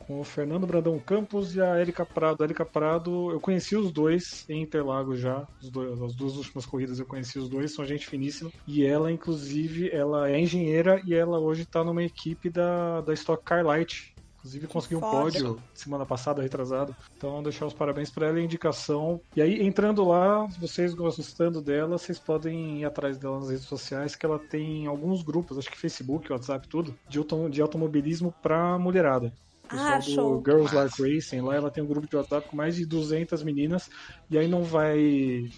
com 0.06 0.20
o 0.20 0.24
Fernando 0.24 0.66
Brandão 0.66 0.98
Campos 0.98 1.54
e 1.54 1.60
a 1.60 1.80
Erika 1.80 2.06
Prado. 2.06 2.42
A 2.42 2.46
Erika 2.46 2.64
Prado, 2.64 3.30
eu 3.30 3.40
conheci 3.40 3.76
os 3.76 3.90
dois 3.90 4.44
em 4.48 4.62
Interlagos 4.62 5.18
já, 5.18 5.46
dois, 5.70 6.00
as 6.00 6.14
duas 6.14 6.36
últimas 6.36 6.64
corridas 6.64 6.98
eu 6.98 7.06
conheci 7.06 7.38
os 7.38 7.48
dois, 7.48 7.74
são 7.74 7.84
gente 7.84 8.06
finíssima. 8.06 8.50
E 8.66 8.84
ela, 8.84 9.10
inclusive, 9.10 9.90
ela 9.90 10.30
é 10.30 10.40
engenheira 10.40 11.00
e 11.04 11.14
ela 11.14 11.38
hoje 11.38 11.62
está 11.62 11.82
numa 11.82 12.02
equipe 12.02 12.48
da, 12.48 13.00
da 13.00 13.12
Stock 13.12 13.42
Car 13.44 13.64
Light, 13.64 14.14
Inclusive 14.46 14.68
conseguiu 14.68 14.98
um 14.98 15.00
pódio 15.00 15.60
semana 15.74 16.06
passada, 16.06 16.40
retrasado. 16.40 16.94
Então, 17.16 17.42
deixar 17.42 17.66
os 17.66 17.74
parabéns 17.74 18.10
para 18.10 18.28
ela 18.28 18.38
e 18.38 18.42
a 18.42 18.44
indicação. 18.44 19.20
E 19.34 19.42
aí, 19.42 19.60
entrando 19.66 20.04
lá, 20.04 20.46
vocês 20.60 20.94
gostando 20.94 21.60
dela, 21.60 21.98
vocês 21.98 22.20
podem 22.20 22.78
ir 22.78 22.84
atrás 22.84 23.18
dela 23.18 23.40
nas 23.40 23.50
redes 23.50 23.64
sociais, 23.64 24.14
que 24.14 24.24
ela 24.24 24.38
tem 24.38 24.86
alguns 24.86 25.24
grupos, 25.24 25.58
acho 25.58 25.68
que 25.68 25.76
Facebook, 25.76 26.30
WhatsApp, 26.30 26.68
tudo, 26.68 26.96
de, 27.08 27.18
autom 27.18 27.50
de 27.50 27.60
automobilismo 27.60 28.32
para 28.40 28.78
mulherada. 28.78 29.32
Pessoal 29.68 29.94
Ah, 29.94 29.98
do 29.98 30.04
show. 30.04 30.42
Girls 30.44 30.74
Like 30.74 31.02
Racing, 31.02 31.40
lá 31.40 31.54
ela 31.56 31.70
tem 31.70 31.82
um 31.82 31.86
grupo 31.86 32.08
de 32.08 32.16
WhatsApp 32.16 32.48
com 32.48 32.56
mais 32.56 32.76
de 32.76 32.86
200 32.86 33.42
meninas, 33.42 33.88
e 34.30 34.38
aí 34.38 34.46
não 34.46 34.62
vai, 34.62 34.98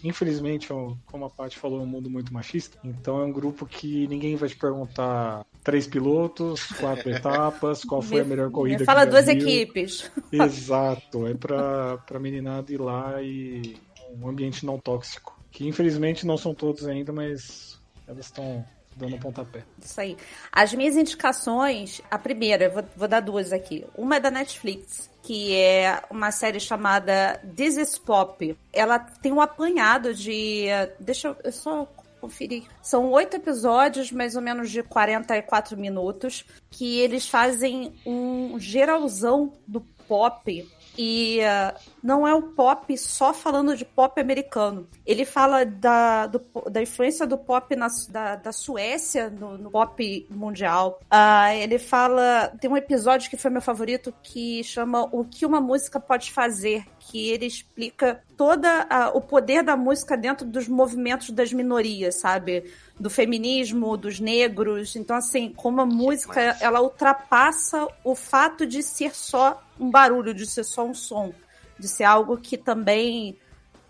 infelizmente, 0.02 0.72
ó, 0.72 0.94
como 1.06 1.24
a 1.26 1.30
Paty 1.30 1.58
falou, 1.58 1.80
é 1.80 1.82
um 1.82 1.86
mundo 1.86 2.08
muito 2.10 2.32
machista, 2.32 2.76
então 2.82 3.20
é 3.20 3.24
um 3.24 3.32
grupo 3.32 3.66
que 3.66 4.06
ninguém 4.08 4.34
vai 4.36 4.48
te 4.48 4.56
perguntar 4.56 5.44
três 5.62 5.86
pilotos, 5.86 6.64
quatro 6.80 7.10
etapas, 7.12 7.84
qual 7.84 8.00
foi 8.00 8.20
a 8.20 8.24
Me- 8.24 8.30
melhor 8.30 8.50
corrida 8.50 8.78
me 8.80 8.84
fala 8.86 9.04
que 9.04 9.10
duas 9.10 9.26
viu. 9.26 9.34
equipes. 9.36 10.10
Exato, 10.32 11.26
é 11.26 11.34
pra, 11.34 11.98
pra 11.98 12.18
meninada 12.18 12.72
ir 12.72 12.80
lá 12.80 13.20
e 13.22 13.76
um 14.20 14.28
ambiente 14.28 14.64
não 14.64 14.78
tóxico, 14.78 15.38
que 15.50 15.66
infelizmente 15.66 16.26
não 16.26 16.36
são 16.36 16.54
todos 16.54 16.86
ainda, 16.86 17.12
mas 17.12 17.78
elas 18.06 18.26
estão 18.26 18.64
dando 18.98 19.18
pontapé. 19.18 19.62
Isso 19.80 20.00
aí. 20.00 20.16
As 20.52 20.74
minhas 20.74 20.96
indicações, 20.96 22.02
a 22.10 22.18
primeira, 22.18 22.64
eu 22.64 22.72
vou, 22.72 22.84
vou 22.96 23.08
dar 23.08 23.20
duas 23.20 23.52
aqui. 23.52 23.86
Uma 23.96 24.16
é 24.16 24.20
da 24.20 24.30
Netflix, 24.30 25.08
que 25.22 25.54
é 25.54 26.02
uma 26.10 26.30
série 26.30 26.60
chamada 26.60 27.40
This 27.56 27.76
is 27.76 27.98
Pop. 27.98 28.56
Ela 28.72 28.98
tem 28.98 29.32
um 29.32 29.40
apanhado 29.40 30.12
de. 30.12 30.66
Deixa 30.98 31.28
eu, 31.28 31.36
eu 31.44 31.52
só 31.52 31.88
conferir. 32.20 32.64
São 32.82 33.10
oito 33.12 33.36
episódios, 33.36 34.10
mais 34.10 34.34
ou 34.34 34.42
menos 34.42 34.70
de 34.70 34.82
44 34.82 35.76
minutos, 35.76 36.44
que 36.70 36.98
eles 36.98 37.28
fazem 37.28 37.94
um 38.04 38.58
geralzão 38.58 39.52
do 39.66 39.80
pop. 40.08 40.68
E 40.96 41.38
uh, 41.40 41.78
não 42.02 42.26
é 42.26 42.34
um 42.34 42.42
pop 42.42 42.96
só 42.96 43.32
falando 43.34 43.76
de 43.76 43.84
pop 43.84 44.20
americano. 44.20 44.88
Ele 45.06 45.24
fala 45.24 45.64
da, 45.64 46.26
do- 46.26 46.42
da 46.70 46.82
influência 46.82 47.26
do 47.26 47.36
pop 47.38 47.74
na, 47.76 47.88
da, 48.08 48.36
da 48.36 48.52
Suécia 48.52 49.28
no, 49.30 49.58
no 49.58 49.70
pop 49.70 50.26
mundial. 50.30 51.00
Ah, 51.10 51.54
ele 51.54 51.78
fala. 51.78 52.52
Tem 52.60 52.70
um 52.70 52.76
episódio 52.76 53.28
que 53.30 53.36
foi 53.36 53.50
meu 53.50 53.62
favorito 53.62 54.14
que 54.22 54.62
chama 54.64 55.08
O 55.12 55.24
que 55.24 55.44
uma 55.46 55.60
música 55.60 55.98
pode 56.00 56.32
fazer. 56.32 56.84
Que 56.98 57.30
ele 57.30 57.46
explica 57.46 58.22
toda 58.36 58.86
a- 58.90 59.10
o 59.14 59.20
poder 59.20 59.62
da 59.62 59.76
música 59.76 60.16
dentro 60.16 60.46
dos 60.46 60.68
movimentos 60.68 61.30
das 61.30 61.52
minorias, 61.52 62.16
sabe? 62.16 62.70
Do 63.00 63.08
feminismo, 63.08 63.96
dos 63.96 64.20
negros. 64.20 64.94
Então, 64.96 65.16
assim, 65.16 65.52
como 65.56 65.80
a 65.80 65.86
música 65.86 66.56
ela 66.60 66.80
ultrapassa 66.82 67.86
o 68.04 68.14
fato 68.14 68.66
de 68.66 68.82
ser 68.82 69.14
só 69.14 69.62
um 69.80 69.90
barulho, 69.90 70.34
de 70.34 70.44
ser 70.46 70.64
só 70.64 70.84
um 70.84 70.92
som, 70.94 71.32
de 71.78 71.88
ser 71.88 72.04
algo 72.04 72.36
que 72.36 72.56
também 72.56 73.36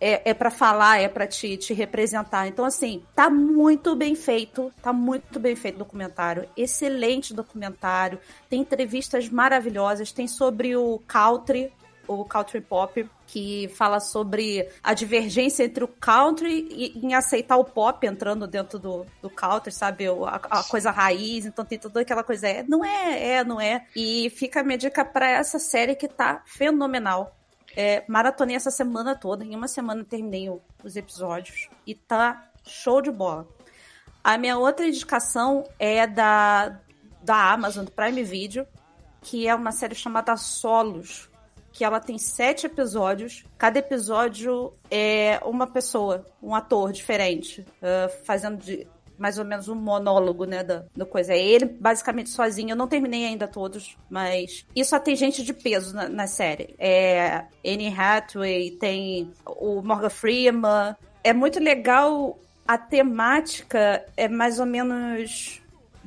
é, 0.00 0.30
é 0.30 0.34
para 0.34 0.50
falar, 0.50 1.00
é 1.00 1.08
para 1.08 1.26
te, 1.26 1.56
te 1.56 1.74
representar. 1.74 2.46
Então, 2.46 2.64
assim, 2.64 3.02
tá 3.14 3.28
muito 3.28 3.94
bem 3.96 4.14
feito, 4.14 4.72
tá 4.82 4.92
muito 4.92 5.38
bem 5.40 5.56
feito 5.56 5.76
o 5.76 5.78
documentário. 5.80 6.48
Excelente 6.56 7.34
documentário. 7.34 8.18
Tem 8.48 8.60
entrevistas 8.60 9.28
maravilhosas, 9.28 10.12
tem 10.12 10.28
sobre 10.28 10.76
o 10.76 11.00
country, 11.06 11.72
o 12.06 12.24
country 12.24 12.60
pop, 12.60 13.08
que 13.26 13.68
fala 13.74 14.00
sobre 14.00 14.66
a 14.82 14.94
divergência 14.94 15.64
entre 15.64 15.84
o 15.84 15.88
country 15.88 16.66
e 16.70 17.06
em 17.06 17.14
aceitar 17.14 17.58
o 17.58 17.64
pop 17.64 18.06
entrando 18.06 18.46
dentro 18.46 18.78
do, 18.78 19.04
do 19.20 19.28
country, 19.28 19.70
sabe? 19.70 20.06
A, 20.06 20.40
a 20.60 20.64
coisa 20.64 20.90
raiz, 20.90 21.44
então 21.44 21.64
tem 21.64 21.78
toda 21.78 22.00
aquela 22.00 22.24
coisa, 22.24 22.48
é, 22.48 22.62
não 22.62 22.82
é, 22.82 23.32
é, 23.32 23.44
não 23.44 23.60
é. 23.60 23.84
E 23.94 24.30
fica 24.30 24.60
a 24.60 24.62
minha 24.62 24.78
dica 24.78 25.04
pra 25.04 25.28
essa 25.28 25.58
série 25.58 25.94
que 25.94 26.08
tá 26.08 26.40
fenomenal. 26.46 27.37
É, 27.76 28.04
maratonei 28.08 28.56
essa 28.56 28.70
semana 28.70 29.14
toda, 29.14 29.44
em 29.44 29.54
uma 29.54 29.68
semana 29.68 30.04
terminei 30.04 30.48
os 30.82 30.96
episódios 30.96 31.68
e 31.86 31.94
tá 31.94 32.50
show 32.64 33.00
de 33.00 33.10
bola. 33.10 33.46
A 34.22 34.36
minha 34.36 34.58
outra 34.58 34.86
indicação 34.86 35.64
é 35.78 36.06
da, 36.06 36.80
da 37.22 37.52
Amazon, 37.52 37.84
do 37.84 37.92
Prime 37.92 38.22
Video, 38.22 38.66
que 39.20 39.46
é 39.46 39.54
uma 39.54 39.72
série 39.72 39.94
chamada 39.94 40.36
Solos, 40.36 41.30
que 41.72 41.84
ela 41.84 42.00
tem 42.00 42.18
sete 42.18 42.66
episódios. 42.66 43.44
Cada 43.56 43.78
episódio 43.78 44.74
é 44.90 45.40
uma 45.44 45.66
pessoa, 45.66 46.26
um 46.42 46.54
ator 46.54 46.92
diferente, 46.92 47.64
ah, 47.82 48.08
fazendo 48.24 48.58
de 48.58 48.86
mais 49.18 49.38
ou 49.38 49.44
menos 49.44 49.68
um 49.68 49.74
monólogo, 49.74 50.44
né, 50.44 50.62
da, 50.62 50.84
da 50.96 51.04
coisa. 51.04 51.32
É 51.32 51.42
ele 51.42 51.66
basicamente 51.66 52.30
sozinho. 52.30 52.70
Eu 52.70 52.76
não 52.76 52.88
terminei 52.88 53.26
ainda 53.26 53.48
todos, 53.48 53.96
mas... 54.08 54.64
E 54.74 54.84
só 54.84 54.98
tem 54.98 55.16
gente 55.16 55.42
de 55.42 55.52
peso 55.52 55.94
na, 55.94 56.08
na 56.08 56.26
série. 56.26 56.74
É 56.78 57.44
Anne 57.64 57.94
Hathaway, 57.94 58.70
tem 58.72 59.32
o 59.44 59.82
Morgan 59.82 60.10
Freeman. 60.10 60.96
É 61.22 61.32
muito 61.32 61.58
legal. 61.58 62.38
A 62.66 62.78
temática 62.78 64.04
é 64.16 64.28
mais 64.28 64.60
ou 64.60 64.66
menos 64.66 65.62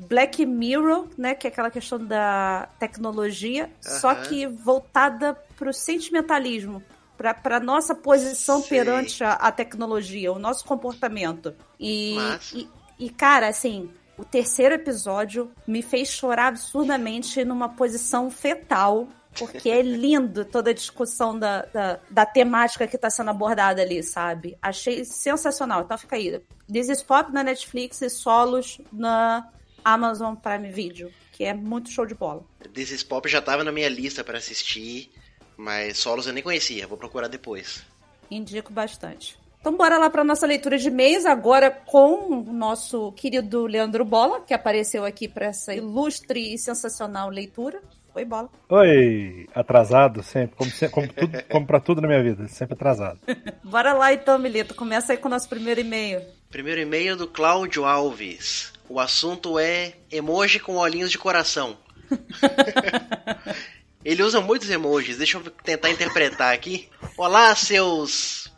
Black 0.08 0.46
Mirror, 0.46 1.08
né, 1.18 1.36
que 1.36 1.48
é 1.48 1.50
aquela 1.50 1.70
questão 1.70 2.04
da 2.04 2.68
tecnologia, 2.80 3.70
só 3.80 4.12
Aham. 4.12 4.22
que 4.24 4.48
voltada 4.48 5.36
para 5.58 5.70
o 5.70 5.74
sentimentalismo, 5.74 6.82
para 7.18 7.60
nossa 7.60 7.94
posição 7.94 8.62
Sei. 8.62 8.80
perante 8.80 9.24
a, 9.24 9.34
a 9.34 9.52
tecnologia, 9.52 10.32
o 10.32 10.40
nosso 10.40 10.66
comportamento. 10.66 11.54
E, 11.80 12.16
e, 12.54 12.68
e, 13.02 13.10
cara, 13.10 13.48
assim, 13.48 13.90
o 14.16 14.24
terceiro 14.24 14.76
episódio 14.76 15.52
me 15.66 15.82
fez 15.82 16.10
chorar 16.10 16.50
absurdamente 16.50 17.44
numa 17.44 17.68
posição 17.70 18.30
fetal. 18.30 19.08
Porque 19.40 19.70
é 19.70 19.82
lindo 19.82 20.44
toda 20.44 20.72
a 20.72 20.74
discussão 20.74 21.40
da, 21.40 21.62
da, 21.64 22.00
da 22.10 22.26
temática 22.26 22.86
que 22.86 22.98
está 22.98 23.10
sendo 23.10 23.32
abordada 23.32 23.82
ali, 23.82 24.04
sabe? 24.04 24.58
Achei 24.62 25.06
sensacional. 25.06 25.82
Então 25.82 25.98
fica 25.98 26.18
aí. 26.18 26.40
This 26.72 26.90
is 26.90 27.02
Pop 27.02 27.32
na 27.32 27.42
Netflix 27.42 28.02
e 28.02 28.10
Solos 28.10 28.80
na 28.92 29.50
Amazon 29.84 30.36
Prime 30.36 30.70
Video, 30.70 31.12
que 31.32 31.46
é 31.46 31.54
muito 31.54 31.90
show 31.90 32.06
de 32.06 32.14
bola. 32.14 32.44
This 32.74 32.92
is 32.92 33.04
Pop 33.04 33.28
já 33.28 33.42
tava 33.42 33.64
na 33.64 33.72
minha 33.72 33.90
lista 33.90 34.22
pra 34.22 34.38
assistir, 34.38 35.10
mas 35.58 35.98
solos 35.98 36.28
eu 36.28 36.34
nem 36.34 36.44
conhecia, 36.44 36.86
vou 36.86 36.98
procurar 36.98 37.30
depois. 37.30 37.84
Indico 38.30 38.72
bastante. 38.72 39.41
Então 39.62 39.78
bora 39.78 40.00
lá 40.00 40.10
para 40.10 40.24
nossa 40.24 40.48
leitura 40.48 40.76
de 40.76 40.88
e-mails, 40.88 41.24
agora 41.24 41.70
com 41.70 42.40
o 42.40 42.52
nosso 42.52 43.12
querido 43.12 43.68
Leandro 43.68 44.04
Bola, 44.04 44.42
que 44.42 44.56
apareceu 44.56 45.06
aqui 45.06 45.28
para 45.28 45.46
essa 45.46 45.72
ilustre 45.72 46.56
e 46.56 46.58
sensacional 46.58 47.30
leitura. 47.30 47.80
Oi, 48.16 48.26
Bola. 48.26 48.50
Oi, 48.68 49.48
atrasado 49.54 50.24
sempre, 50.24 50.56
como, 50.58 50.72
como, 50.90 51.08
tudo, 51.14 51.44
como 51.48 51.68
pra 51.68 51.80
tudo 51.80 52.02
na 52.02 52.08
minha 52.08 52.24
vida, 52.24 52.48
sempre 52.48 52.74
atrasado. 52.74 53.20
Bora 53.64 53.94
lá 53.94 54.12
então, 54.12 54.40
Milito. 54.40 54.74
Começa 54.74 55.14
aí 55.14 55.18
com 55.18 55.28
o 55.28 55.32
nosso 55.32 55.48
primeiro 55.48 55.80
e-mail. 55.80 56.22
Primeiro 56.50 56.82
e-mail 56.82 57.16
do 57.16 57.28
Cláudio 57.28 57.86
Alves. 57.86 58.74
O 58.90 59.00
assunto 59.00 59.60
é 59.60 59.94
emoji 60.12 60.60
com 60.60 60.76
olhinhos 60.78 61.12
de 61.12 61.20
coração. 61.20 61.78
Ele 64.04 64.24
usa 64.24 64.42
muitos 64.42 64.72
emojis, 64.72 65.18
deixa 65.18 65.38
eu 65.38 65.44
tentar 65.64 65.92
interpretar 65.92 66.52
aqui. 66.52 66.90
Olá, 67.16 67.56
seus 67.56 68.51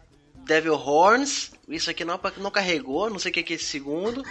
Devil 0.46 0.74
Horns. 0.76 1.52
Isso 1.68 1.90
aqui 1.90 2.06
não, 2.06 2.20
não 2.38 2.52
carregou, 2.52 3.10
não 3.10 3.20
sei 3.20 3.32
o 3.32 3.34
que 3.34 3.44
que 3.44 3.54
é 3.54 3.56
esse 3.56 3.66
segundo. 3.66 4.24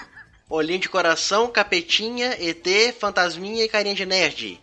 Olhinho 0.49 0.81
de 0.81 0.89
coração, 0.89 1.49
capetinha, 1.49 2.37
ET, 2.39 2.67
fantasminha 2.99 3.65
e 3.65 3.69
carinha 3.69 3.95
de 3.95 4.07
nerd. 4.07 4.61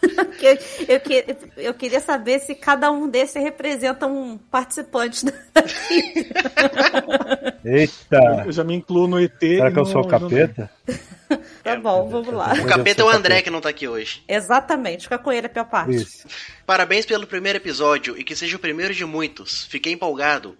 Eu, 0.40 0.56
eu, 0.86 1.00
que- 1.00 1.24
eu 1.56 1.74
queria 1.74 1.98
saber 1.98 2.38
se 2.38 2.54
cada 2.54 2.88
um 2.88 3.08
desses 3.08 3.42
representa 3.42 4.06
um 4.06 4.38
participante. 4.38 5.24
da- 5.24 5.32
Eita, 7.64 8.44
Eu 8.46 8.52
já 8.52 8.62
me 8.64 8.74
incluo 8.74 9.06
no 9.08 9.20
ET. 9.20 9.32
será 9.40 9.70
que 9.72 9.78
eu 9.78 9.82
no- 9.84 9.90
sou 9.90 10.02
o 10.02 10.04
no- 10.04 10.10
capeta? 10.10 10.70
Tá 11.62 11.76
bom, 11.76 12.08
vamos 12.08 12.32
lá. 12.32 12.54
O 12.54 12.64
capeta 12.66 13.02
é 13.02 13.04
o 13.04 13.08
André 13.10 13.42
que 13.42 13.50
não 13.50 13.60
tá 13.60 13.68
aqui 13.68 13.86
hoje. 13.86 14.22
Exatamente, 14.26 15.02
fica 15.02 15.18
com 15.18 15.30
ele 15.30 15.46
a 15.46 15.50
pior 15.50 15.66
parte. 15.68 15.96
Isso. 15.96 16.26
Parabéns 16.64 17.04
pelo 17.04 17.26
primeiro 17.26 17.58
episódio 17.58 18.16
e 18.16 18.24
que 18.24 18.34
seja 18.34 18.56
o 18.56 18.60
primeiro 18.60 18.94
de 18.94 19.04
muitos. 19.04 19.66
Fiquei 19.66 19.92
empolgado. 19.92 20.56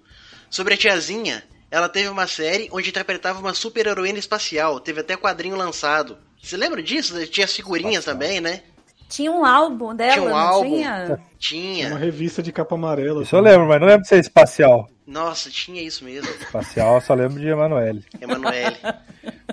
Sobre 0.51 0.75
a 0.75 0.77
tiazinha, 0.77 1.43
ela 1.71 1.89
teve 1.89 2.09
uma 2.09 2.27
série 2.27 2.69
onde 2.73 2.89
interpretava 2.89 3.39
uma 3.41 3.55
super 3.55 3.87
heroína 3.87 4.19
espacial. 4.19 4.81
Teve 4.81 5.01
até 5.01 5.17
quadrinho 5.17 5.57
lançado. 5.57 6.17
Você 6.43 6.57
lembra 6.57 6.83
disso? 6.83 7.27
Tinha 7.27 7.45
as 7.45 7.55
figurinhas 7.55 8.05
também, 8.05 8.41
né? 8.41 8.63
Tinha 9.09 9.33
um 9.33 9.45
álbum 9.45 9.95
dela, 9.95 10.13
Tinha 10.13 10.25
um 10.25 10.29
não 10.29 10.37
álbum. 10.37 10.77
tinha? 10.77 11.05
Uma 11.09 11.21
Tinha. 11.39 11.97
revista 11.97 12.43
de 12.43 12.53
capa 12.53 12.75
amarela. 12.75 13.23
Isso 13.23 13.35
eu 13.35 13.41
lembro, 13.41 13.67
mas 13.67 13.81
não 13.81 13.87
lembro 13.87 14.03
de 14.03 14.09
ser 14.09 14.19
espacial. 14.21 14.89
Nossa, 15.07 15.49
tinha 15.51 15.81
isso 15.83 16.05
mesmo. 16.05 16.29
Espacial, 16.31 16.97
eu 16.97 17.01
só 17.01 17.15
lembro 17.15 17.41
de 17.41 17.49
Emanuele. 17.49 18.05
Emanuele. 18.21 18.77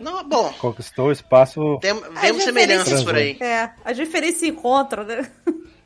Não, 0.01 0.27
bom, 0.27 0.51
Conquistou 0.59 1.07
o 1.07 1.11
espaço. 1.11 1.79
tem, 1.79 1.93
vemos 2.21 2.43
semelhanças 2.43 3.01
por 3.05 3.15
aí. 3.15 3.37
É, 3.39 3.69
a 3.85 3.93
diferença 3.93 4.39
se 4.39 4.47
encontra, 4.49 5.05
né? 5.05 5.31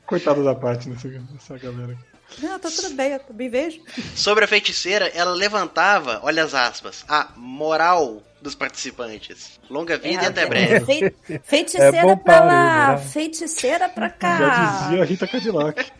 Coitado 0.08 0.44
da 0.44 0.56
parte 0.56 0.90
nessa, 0.90 1.08
nessa 1.08 1.56
galera. 1.60 1.96
Não, 2.38 2.60
tá 2.60 2.70
tudo 2.70 2.92
bem, 2.96 3.14
eu 3.14 3.20
também 3.20 3.50
vejo. 3.50 3.82
Sobre 4.16 4.46
a 4.46 4.48
feiticeira, 4.48 5.08
ela 5.10 5.32
levantava, 5.32 6.20
olha 6.24 6.44
as 6.44 6.54
aspas, 6.54 7.04
a 7.08 7.30
moral 7.36 8.22
dos 8.42 8.56
participantes. 8.56 9.60
Longa 9.70 9.98
vida 9.98 10.24
e 10.24 10.26
até 10.26 10.46
breve. 10.46 10.86
Fei- 10.86 11.16
feiticeira 11.44 11.98
É 11.98 12.02
pra 12.02 12.16
para 12.18 12.46
lá, 12.46 12.92
né? 12.94 12.98
feiticeira 13.00 13.90
pra 13.90 14.08
Já 14.08 14.14
cá. 14.14 14.80
dizia 14.84 15.02
a 15.02 15.06
Rita 15.06 15.28
Cadillac. 15.28 15.86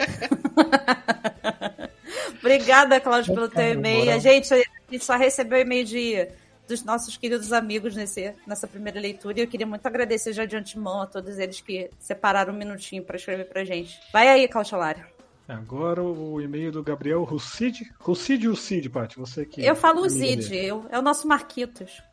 Obrigada, 2.40 3.00
Cláudio, 3.00 3.34
pelo 3.34 3.50
teu 3.50 3.74
e-mail. 3.74 4.12
A 4.12 4.18
gente, 4.20 4.54
a 4.54 4.58
gente 4.92 5.04
só 5.04 5.16
recebeu 5.18 5.60
e-mail 5.60 5.86
de, 5.86 6.28
dos 6.68 6.84
nossos 6.84 7.18
queridos 7.18 7.52
amigos 7.52 7.96
nesse, 7.96 8.34
nessa 8.48 8.68
primeira 8.68 9.00
leitura 9.00 9.40
e 9.40 9.44
eu 9.44 9.48
queria 9.48 9.68
muito 9.68 9.86
agradecer 9.86 10.34
já 10.34 10.46
de 10.46 10.56
antemão 10.56 11.02
a 11.02 11.06
todos 11.06 11.38
eles 11.38 11.60
que 11.62 11.90
separaram 12.00 12.54
um 12.54 12.58
minutinho 12.58 13.04
pra 13.04 13.18
escrever 13.18 13.46
pra 13.46 13.64
gente. 13.66 14.00
Vai 14.14 14.28
aí, 14.30 14.48
Cautelário. 14.48 15.06
Agora 15.50 16.04
o 16.04 16.40
e-mail 16.40 16.72
do 16.72 16.84
Gabriel 16.84 17.24
Rucid. 17.24 17.92
Rucid 18.00 18.48
ou 18.48 18.56
Cid, 18.56 18.88
Paty? 18.88 19.18
Você 19.18 19.48
que. 19.48 19.66
Eu 19.66 19.76
falo 19.76 20.02
o 20.02 20.10
Zid, 20.10 20.48
dele. 20.48 20.68
eu, 20.68 20.86
é 20.92 21.00
o 21.00 21.02
nosso 21.02 21.28
Marquitos. 21.28 22.04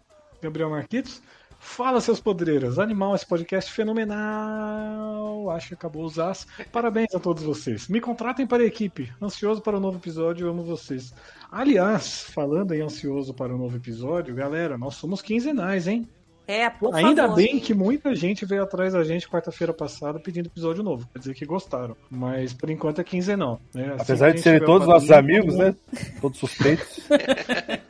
Gabriel 0.41 0.71
Marquitos. 0.71 1.21
Fala, 1.59 2.01
seus 2.01 2.19
podreiros. 2.19 2.79
Animal, 2.79 3.15
esse 3.15 3.27
podcast 3.27 3.71
fenomenal. 3.71 5.51
Acho 5.51 5.69
que 5.69 5.75
acabou 5.75 6.07
os 6.07 6.19
as. 6.19 6.47
Parabéns 6.73 7.15
a 7.15 7.21
todos 7.21 7.43
vocês. 7.43 7.89
Me 7.89 8.01
contratem 8.01 8.47
para 8.47 8.63
a 8.63 8.67
equipe. 8.67 9.13
Ansioso 9.21 9.61
para 9.61 9.77
o 9.77 9.81
novo 9.81 9.99
episódio, 9.99 10.49
amo 10.49 10.63
vocês. 10.63 11.13
Aliás, 11.51 12.23
falando 12.23 12.73
em 12.73 12.81
ansioso 12.81 13.35
para 13.35 13.55
o 13.55 13.59
novo 13.59 13.77
episódio, 13.77 14.35
galera, 14.35 14.79
nós 14.79 14.95
somos 14.95 15.21
quinzenais, 15.21 15.87
hein? 15.87 16.09
É, 16.47 16.70
por 16.70 16.94
Ainda 16.94 17.23
favor. 17.23 17.36
bem 17.36 17.59
que 17.59 17.74
muita 17.74 18.14
gente 18.14 18.47
veio 18.47 18.62
atrás 18.62 18.93
da 18.93 19.02
gente 19.02 19.28
quarta-feira 19.28 19.73
passada 19.73 20.20
pedindo 20.20 20.47
episódio 20.47 20.82
novo. 20.82 21.09
Quer 21.12 21.18
dizer 21.18 21.35
que 21.35 21.44
gostaram. 21.44 21.97
Mas 22.09 22.52
por 22.52 22.70
enquanto 22.70 23.01
é 23.01 23.05
quinzenal. 23.05 23.60
Né? 23.74 23.86
Assim 23.86 24.02
Apesar 24.02 24.32
de 24.32 24.40
serem 24.40 24.64
todos 24.64 24.86
nossos 24.86 25.09
linha, 25.09 25.18
amigos, 25.18 25.56
né? 25.56 25.74
Todos 26.20 26.39
suspeitos. 26.39 27.01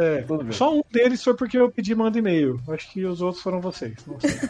É, 0.00 0.22
Tudo 0.22 0.44
bem. 0.44 0.52
só 0.52 0.74
um 0.74 0.82
deles 0.90 1.22
foi 1.22 1.34
porque 1.36 1.58
eu 1.58 1.70
pedi 1.70 1.94
manda 1.94 2.18
e-mail. 2.18 2.60
Acho 2.68 2.90
que 2.92 3.04
os 3.04 3.20
outros 3.20 3.42
foram 3.42 3.60
vocês. 3.60 3.94
Não 4.06 4.18
sei. 4.20 4.30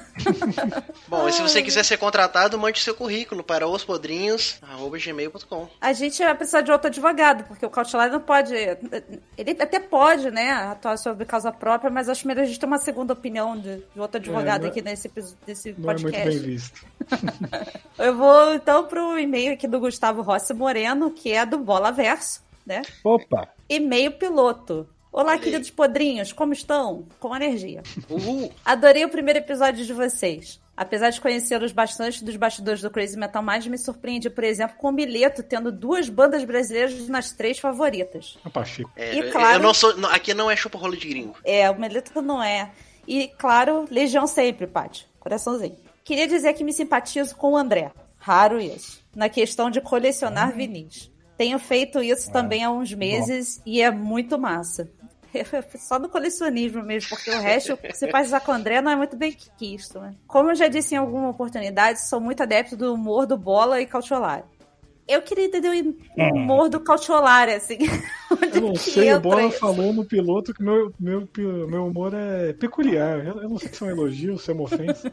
Bom, 1.09 1.29
e 1.29 1.33
se 1.33 1.43
você 1.43 1.63
quiser 1.63 1.85
ser 1.85 1.97
contratado, 1.97 2.59
mande 2.59 2.79
seu 2.81 2.95
currículo 2.95 3.43
para 3.43 3.67
ospodrinhos.gmail.com. 3.67 5.69
A 5.81 5.93
gente 5.93 6.23
vai 6.23 6.35
precisar 6.35 6.61
de 6.61 6.71
outro 6.71 6.89
advogado, 6.89 7.45
porque 7.45 7.65
o 7.67 7.71
Cautelário 7.71 8.13
não 8.13 8.21
pode. 8.21 8.55
Ele 8.55 9.57
até 9.59 9.81
pode, 9.81 10.31
né, 10.31 10.51
atuar 10.51 10.97
sobre 10.97 11.25
causa 11.25 11.51
própria, 11.51 11.91
mas 11.91 12.09
acho 12.09 12.27
melhor 12.27 12.43
a 12.43 12.47
gente 12.47 12.61
ter 12.61 12.67
uma 12.67 12.79
segunda 12.79 13.13
opinião 13.13 13.59
de, 13.59 13.77
de 13.79 14.01
outro 14.01 14.19
advogado 14.19 14.63
não 14.63 14.69
é- 14.69 14.71
aqui 14.71 14.83
nesse, 14.83 15.11
nesse 15.47 15.75
Não 15.79 15.91
é 15.91 15.95
muito 15.95 16.03
podcast. 16.05 16.39
bem 16.39 16.49
visto. 16.51 16.87
Eu 17.99 18.17
vou 18.17 18.55
então 18.55 18.87
pro 18.87 19.19
e-mail 19.19 19.53
aqui 19.55 19.67
do 19.67 19.81
Gustavo 19.81 20.23
Rossi 20.23 20.55
Moreno, 20.55 21.11
que 21.11 21.33
é 21.33 21.45
do 21.45 21.59
Bola 21.59 21.91
Verso, 21.91 22.41
né? 22.67 22.83
Opa! 23.05 23.49
E-mail 23.69 24.13
piloto. 24.13 24.87
Olá, 25.13 25.33
Olha 25.33 25.33
aí. 25.33 25.41
queridos 25.41 25.71
podrinhos, 25.71 26.33
como 26.33 26.53
estão? 26.53 27.05
Com 27.19 27.35
energia. 27.35 27.83
Uhul! 28.09 28.53
Adorei 28.65 29.05
o 29.05 29.09
primeiro 29.09 29.41
episódio 29.41 29.85
de 29.85 29.93
vocês. 29.93 30.61
Apesar 30.77 31.11
de 31.11 31.21
conhecê-los 31.21 31.73
bastante 31.73 32.25
dos 32.25 32.37
bastidores 32.37 32.81
do 32.81 32.91
Crazy 32.91 33.19
Metal 33.19 33.43
Mind, 33.43 33.67
me 33.67 33.77
surpreendi, 33.77 34.31
por 34.31 34.45
exemplo, 34.45 34.77
com 34.79 34.89
o 34.89 34.93
Mileto 34.93 35.43
tendo 35.43 35.71
duas 35.73 36.09
bandas 36.09 36.45
brasileiras 36.45 37.09
nas 37.09 37.33
três 37.33 37.59
favoritas. 37.59 38.39
A 38.45 38.49
Pacheco. 38.51 38.91
É, 38.97 39.15
E 39.15 39.19
eu- 39.19 39.33
claro- 39.33 39.55
eu 39.59 39.63
não 39.63 39.75
sou. 39.75 39.97
não, 39.97 40.09
aqui 40.11 40.33
não 40.33 40.51
é 40.51 40.57
chupa-rolo 40.57 40.97
de 40.97 41.09
gringo. 41.09 41.37
É, 41.45 41.69
o 41.69 41.79
Mileto 41.79 42.23
não 42.23 42.43
é. 42.43 42.71
E, 43.07 43.29
claro, 43.37 43.87
Legião 43.91 44.27
sempre, 44.27 44.67
Paty. 44.67 45.07
Coraçãozinho. 45.19 45.77
Queria 46.05 46.27
dizer 46.29 46.53
que 46.55 46.65
me 46.65 46.73
simpatizo 46.73 47.35
com 47.37 47.53
o 47.53 47.57
André. 47.57 47.91
Raro 48.17 48.61
isso. 48.61 49.01
Na 49.15 49.29
questão 49.29 49.71
de 49.71 49.81
colecionar 49.81 50.53
vinis. 50.55 51.10
Tenho 51.41 51.59
feito 51.59 52.03
isso 52.03 52.31
também 52.31 52.63
há 52.63 52.71
uns 52.71 52.93
meses 52.93 53.63
e 53.65 53.81
é 53.81 53.91
muito 53.91 54.39
massa. 54.39 54.91
Só 55.79 55.99
no 55.99 56.07
colecionismo 56.07 56.83
mesmo, 56.83 57.09
porque 57.09 57.31
o 57.31 57.41
resto, 57.41 57.79
se 57.95 58.09
passar 58.09 58.43
com 58.43 58.53
o 58.53 58.55
André, 58.55 58.83
não 58.83 58.91
é 58.91 58.97
muito 58.97 59.17
bem 59.17 59.35
quisto, 59.57 59.99
né? 60.01 60.15
Como 60.27 60.51
eu 60.51 60.55
já 60.55 60.69
disse 60.69 60.95
em 60.95 60.99
alguma 60.99 61.31
oportunidade, 61.31 62.07
sou 62.07 62.21
muito 62.21 62.43
adepto 62.43 62.77
do 62.77 62.93
humor 62.93 63.27
do 63.27 63.39
Bola 63.39 63.81
e 63.81 63.87
Cautiolário. 63.87 64.45
Eu 65.13 65.23
queria 65.23 65.47
entender 65.47 65.69
o 66.17 66.23
humor 66.35 66.69
do 66.69 66.79
Cautiolário, 66.81 67.57
assim. 67.57 67.79
Eu 68.55 68.61
não 68.61 68.77
sei, 68.77 69.13
o 69.15 69.21
Bola 69.21 69.43
isso? 69.45 69.59
falou 69.59 69.93
no 69.93 70.05
piloto 70.05 70.55
que 70.55 70.63
meu, 70.63 70.93
meu, 71.01 71.29
meu 71.37 71.87
humor 71.87 72.13
é 72.15 72.53
peculiar. 72.53 73.19
Eu 73.27 73.43
eu 73.43 73.49
não 73.49 73.59
sei 73.59 73.69
se 73.73 73.83
é 73.83 73.87
um 73.87 73.91
elogio, 73.91 74.39
se 74.39 74.51
é 74.51 74.55
uma 74.55 74.63
ofensa. 74.65 75.13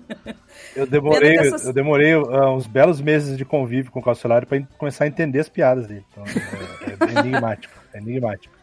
Eu 0.75 0.85
demorei, 0.85 1.37
essas- 1.37 1.65
eu 1.65 1.73
demorei 1.73 2.13
ah, 2.13 2.51
uns 2.51 2.67
belos 2.67 3.01
meses 3.01 3.37
de 3.37 3.43
convívio 3.43 3.91
com 3.91 3.99
o 3.99 4.03
Calcelário 4.03 4.47
pra 4.47 4.61
começar 4.77 5.05
a 5.05 5.07
entender 5.07 5.39
as 5.39 5.49
piadas 5.49 5.87
dele. 5.87 6.05
Então, 6.11 6.23
é, 6.25 7.15
é 7.15 7.19
enigmático. 7.19 7.73
É 7.93 7.97
enigmático. 7.97 8.53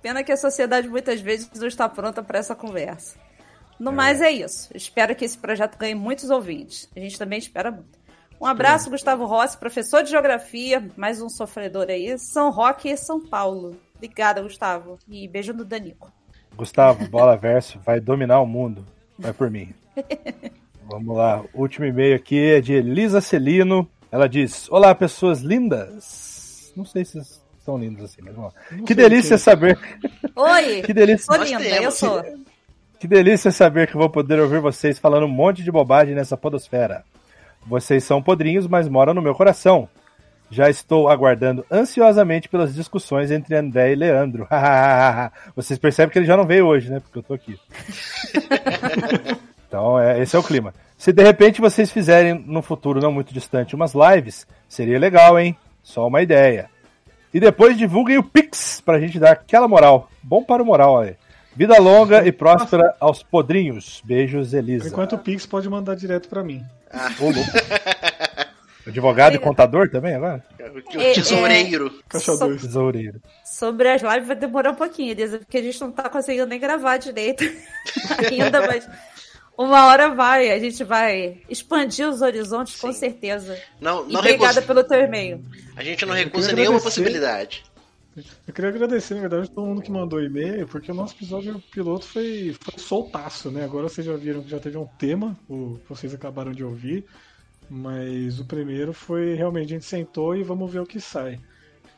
Pena 0.00 0.22
que 0.22 0.30
a 0.30 0.36
sociedade 0.36 0.88
muitas 0.88 1.20
vezes 1.20 1.50
não 1.58 1.66
está 1.66 1.88
pronta 1.88 2.22
para 2.22 2.38
essa 2.38 2.54
conversa. 2.54 3.16
No 3.80 3.90
mais 3.92 4.22
é 4.22 4.30
isso. 4.30 4.70
Espero 4.74 5.14
que 5.16 5.24
esse 5.24 5.36
projeto 5.36 5.76
ganhe 5.76 5.94
muitos 5.94 6.30
ouvintes. 6.30 6.88
A 6.96 7.00
gente 7.00 7.18
também 7.18 7.38
espera 7.38 7.70
muito. 7.70 7.95
Um 8.40 8.46
abraço, 8.46 8.90
Gustavo 8.90 9.24
Rossi, 9.24 9.56
professor 9.56 10.02
de 10.02 10.10
geografia, 10.10 10.86
mais 10.96 11.22
um 11.22 11.28
sofredor 11.28 11.86
aí, 11.88 12.18
São 12.18 12.50
Roque 12.50 12.88
e 12.90 12.96
São 12.96 13.20
Paulo. 13.20 13.76
Obrigada, 13.96 14.42
Gustavo. 14.42 14.98
E 15.08 15.26
beijo 15.26 15.54
do 15.54 15.64
Danico. 15.64 16.12
Gustavo, 16.54 17.08
bola 17.08 17.36
verso, 17.38 17.78
vai 17.84 17.98
dominar 17.98 18.40
o 18.40 18.46
mundo. 18.46 18.84
Vai 19.18 19.32
por 19.32 19.50
mim. 19.50 19.72
Vamos 20.88 21.16
lá. 21.16 21.42
O 21.54 21.62
último 21.62 21.84
e-mail 21.86 22.14
aqui 22.14 22.38
é 22.38 22.60
de 22.60 22.74
Elisa 22.74 23.20
Celino. 23.20 23.88
Ela 24.12 24.28
diz: 24.28 24.70
Olá, 24.70 24.94
pessoas 24.94 25.40
lindas. 25.40 26.72
Não 26.76 26.84
sei 26.84 27.04
se 27.04 27.18
são 27.64 27.76
lindas 27.76 28.04
assim, 28.04 28.20
mas 28.22 28.34
vamos 28.36 28.52
lá. 28.54 28.60
Que 28.84 28.94
sei 28.94 29.04
o 29.04 29.08
delícia 29.08 29.36
que- 29.36 29.42
saber. 29.42 29.78
Oi! 30.36 30.82
Que 30.86 30.92
delícia. 30.94 31.24
Sou 31.26 31.38
Nós 31.38 31.50
linda, 31.50 31.64
eu 31.82 31.90
sou. 31.90 32.22
Que 33.00 33.08
delícia 33.08 33.50
saber 33.50 33.88
que 33.88 33.96
vou 33.96 34.08
poder 34.08 34.38
ouvir 34.38 34.60
vocês 34.60 34.98
falando 34.98 35.24
um 35.24 35.28
monte 35.30 35.64
de 35.64 35.72
bobagem 35.72 36.14
nessa 36.14 36.36
podosfera. 36.36 37.02
Vocês 37.66 38.04
são 38.04 38.22
podrinhos, 38.22 38.66
mas 38.66 38.88
moram 38.88 39.12
no 39.12 39.22
meu 39.22 39.34
coração. 39.34 39.88
Já 40.48 40.70
estou 40.70 41.08
aguardando 41.08 41.66
ansiosamente 41.70 42.48
pelas 42.48 42.74
discussões 42.74 43.30
entre 43.32 43.56
André 43.56 43.92
e 43.92 43.96
Leandro. 43.96 44.46
Vocês 45.56 45.78
percebem 45.78 46.12
que 46.12 46.18
ele 46.18 46.26
já 46.26 46.36
não 46.36 46.46
veio 46.46 46.66
hoje, 46.66 46.90
né? 46.90 47.00
Porque 47.00 47.18
eu 47.18 47.22
tô 47.22 47.34
aqui. 47.34 47.58
então, 49.66 49.98
é, 49.98 50.22
esse 50.22 50.36
é 50.36 50.38
o 50.38 50.44
clima. 50.44 50.72
Se 50.96 51.12
de 51.12 51.22
repente 51.22 51.60
vocês 51.60 51.90
fizerem 51.90 52.34
no 52.46 52.62
futuro 52.62 53.00
não 53.00 53.12
muito 53.12 53.34
distante 53.34 53.74
umas 53.74 53.92
lives, 53.92 54.46
seria 54.68 54.98
legal, 54.98 55.38
hein? 55.38 55.56
Só 55.82 56.06
uma 56.06 56.22
ideia. 56.22 56.70
E 57.34 57.40
depois 57.40 57.76
divulguem 57.76 58.16
o 58.16 58.22
Pix 58.22 58.80
pra 58.80 58.98
gente 58.98 59.18
dar 59.18 59.32
aquela 59.32 59.68
moral. 59.68 60.08
Bom 60.22 60.42
para 60.42 60.62
o 60.62 60.66
moral 60.66 61.00
aí. 61.00 61.16
Vida 61.56 61.78
longa 61.80 62.26
e 62.26 62.32
próspera 62.32 62.94
aos 63.00 63.22
podrinhos. 63.22 64.02
Beijos, 64.04 64.52
Elisa. 64.52 64.88
enquanto 64.88 65.14
o 65.14 65.18
Pix 65.18 65.46
pode 65.46 65.68
mandar 65.68 65.94
direto 65.96 66.28
pra 66.28 66.44
mim. 66.44 66.62
Ô, 67.18 67.24
louco. 67.24 67.40
Advogado 68.86 69.34
e 69.34 69.38
contador 69.38 69.88
também 69.90 70.14
agora? 70.14 70.44
O 70.94 71.00
É, 71.00 71.12
tesoureiro. 71.14 71.92
Caixa 72.08 72.36
Só- 72.36 72.46
2. 72.46 72.62
Tesoureiro. 72.62 73.20
Sobre 73.44 73.88
as 73.90 74.00
lives 74.02 74.26
vai 74.28 74.36
demorar 74.36 74.70
um 74.70 74.74
pouquinho, 74.76 75.10
Elisa, 75.10 75.38
porque 75.38 75.58
a 75.58 75.62
gente 75.62 75.80
não 75.80 75.90
tá 75.90 76.08
conseguindo 76.08 76.46
nem 76.46 76.60
gravar 76.60 76.96
direito 76.98 77.42
ainda, 78.30 78.64
mas 78.64 78.88
uma 79.58 79.86
hora 79.86 80.10
vai, 80.14 80.50
a 80.52 80.58
gente 80.60 80.84
vai 80.84 81.38
expandir 81.48 82.08
os 82.08 82.22
horizontes 82.22 82.78
com 82.80 82.92
Sim. 82.92 82.98
certeza. 83.00 83.58
Não, 83.80 84.08
E 84.08 84.12
não 84.12 84.20
obrigada 84.20 84.60
recusa. 84.60 84.62
pelo 84.62 84.84
teu 84.84 85.00
e-mail. 85.00 85.42
A 85.74 85.82
gente 85.82 86.06
não 86.06 86.14
recusa 86.14 86.52
nenhuma 86.52 86.76
agradecer. 86.76 86.84
possibilidade. 87.02 87.64
Eu 88.46 88.54
queria 88.54 88.70
agradecer, 88.70 89.14
na 89.14 89.20
verdade, 89.20 89.50
todo 89.50 89.66
mundo 89.66 89.82
que 89.82 89.90
mandou 89.90 90.22
e-mail, 90.22 90.66
porque 90.66 90.90
o 90.90 90.94
nosso 90.94 91.14
episódio 91.14 91.60
piloto 91.70 92.06
foi, 92.06 92.56
foi 92.60 92.78
soltaço, 92.78 93.50
né? 93.50 93.64
Agora 93.64 93.88
vocês 93.88 94.06
já 94.06 94.16
viram 94.16 94.42
que 94.42 94.48
já 94.48 94.58
teve 94.58 94.78
um 94.78 94.86
tema, 94.86 95.36
o 95.48 95.78
que 95.78 95.88
vocês 95.88 96.14
acabaram 96.14 96.52
de 96.52 96.64
ouvir, 96.64 97.04
mas 97.68 98.40
o 98.40 98.44
primeiro 98.44 98.92
foi 98.92 99.34
realmente 99.34 99.66
a 99.66 99.74
gente 99.74 99.84
sentou 99.84 100.34
e 100.34 100.42
vamos 100.42 100.72
ver 100.72 100.80
o 100.80 100.86
que 100.86 100.98
sai. 100.98 101.38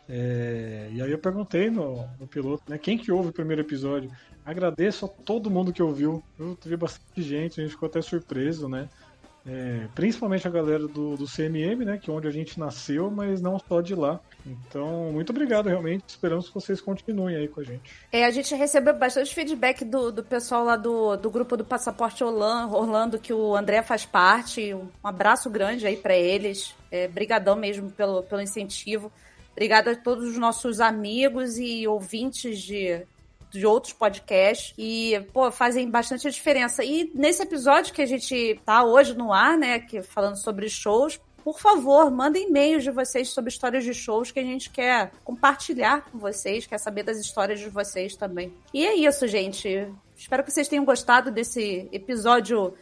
É, 0.09 0.89
e 0.93 1.03
aí 1.03 1.11
eu 1.11 1.19
perguntei 1.19 1.71
no, 1.71 2.09
no 2.19 2.27
piloto, 2.27 2.65
né, 2.69 2.79
quem 2.79 2.97
que 2.97 3.13
ouve 3.13 3.29
o 3.29 3.33
primeiro 3.33 3.63
episódio? 3.63 4.11
Agradeço 4.45 5.05
a 5.05 5.09
todo 5.09 5.51
mundo 5.51 5.73
que 5.73 5.83
ouviu. 5.83 6.25
Eu 6.39 6.57
teve 6.57 6.77
bastante 6.77 7.23
gente, 7.23 7.61
a 7.61 7.63
gente 7.63 7.73
ficou 7.73 7.87
até 7.87 8.01
surpreso, 8.01 8.69
né? 8.69 8.89
É, 9.51 9.89
principalmente 9.95 10.47
a 10.47 10.51
galera 10.51 10.87
do, 10.87 11.17
do 11.17 11.25
CMM, 11.25 11.83
né? 11.83 11.97
Que 11.97 12.11
é 12.11 12.13
onde 12.13 12.29
a 12.29 12.31
gente 12.31 12.61
nasceu, 12.61 13.11
mas 13.11 13.41
não 13.41 13.59
só 13.59 13.81
de 13.81 13.95
lá. 13.95 14.21
Então, 14.45 15.11
muito 15.11 15.31
obrigado, 15.31 15.71
realmente. 15.71 16.05
Esperamos 16.07 16.49
que 16.49 16.55
vocês 16.55 16.83
continuem 16.83 17.35
aí 17.35 17.49
com 17.49 17.61
a 17.61 17.65
gente. 17.65 17.91
É, 18.13 18.27
a 18.27 18.31
gente 18.31 18.55
recebeu 18.55 18.95
bastante 18.95 19.35
feedback 19.35 19.87
do, 19.87 20.13
do 20.13 20.23
pessoal 20.23 20.65
lá 20.65 20.77
do, 20.77 21.17
do 21.17 21.31
grupo 21.31 21.57
do 21.57 21.65
Passaporte 21.65 22.23
Orlando, 22.23 23.19
que 23.19 23.33
o 23.33 23.57
André 23.57 23.83
faz 23.83 24.05
parte. 24.05 24.75
Um 24.75 24.89
abraço 25.03 25.49
grande 25.49 25.87
aí 25.87 25.97
para 25.97 26.15
eles. 26.15 26.75
É, 26.91 27.09
brigadão 27.09 27.57
mesmo 27.57 27.91
pelo, 27.91 28.23
pelo 28.23 28.43
incentivo. 28.43 29.11
Obrigada 29.53 29.93
a 29.93 29.97
todos 29.97 30.29
os 30.29 30.37
nossos 30.37 30.79
amigos 30.79 31.59
e 31.59 31.89
ouvintes 31.89 32.61
de, 32.61 33.03
de 33.51 33.67
outros 33.67 33.93
podcasts 33.93 34.75
e, 34.77 35.21
pô, 35.33 35.51
fazem 35.51 35.91
bastante 35.91 36.31
diferença. 36.31 36.85
E 36.85 37.11
nesse 37.15 37.43
episódio 37.43 37.93
que 37.95 38.03
a 38.03 38.07
gente 38.07 38.61
tá 38.65 38.85
hoje 38.85 39.17
no 39.17 39.33
ar, 39.33 39.57
né, 39.57 39.79
que 39.79 40.03
falando 40.03 40.37
sobre 40.37 40.69
shows, 40.69 41.21
por 41.45 41.59
favor, 41.61 42.11
mandem 42.11 42.49
e-mails 42.49 42.83
de 42.85 42.91
vocês 42.91 43.29
sobre 43.31 43.51
histórias 43.51 43.83
de 43.85 43.95
shows 43.95 44.31
que 44.31 44.39
a 44.41 44.43
gente 44.45 44.69
quer 44.69 45.11
compartilhar 45.25 46.03
com 46.11 46.19
vocês, 46.19 46.67
quer 46.67 46.79
saber 46.79 47.05
das 47.05 47.17
histórias 47.19 47.59
de 47.59 47.71
vocês 47.71 48.15
também. 48.17 48.53
E 48.75 48.87
é 48.87 48.95
isso, 48.95 49.27
gente. 49.27 49.89
Espero 50.15 50.45
que 50.45 50.51
vocês 50.51 50.69
tenham 50.69 50.85
gostado 50.85 51.31
desse 51.31 51.89
episódio 51.91 52.75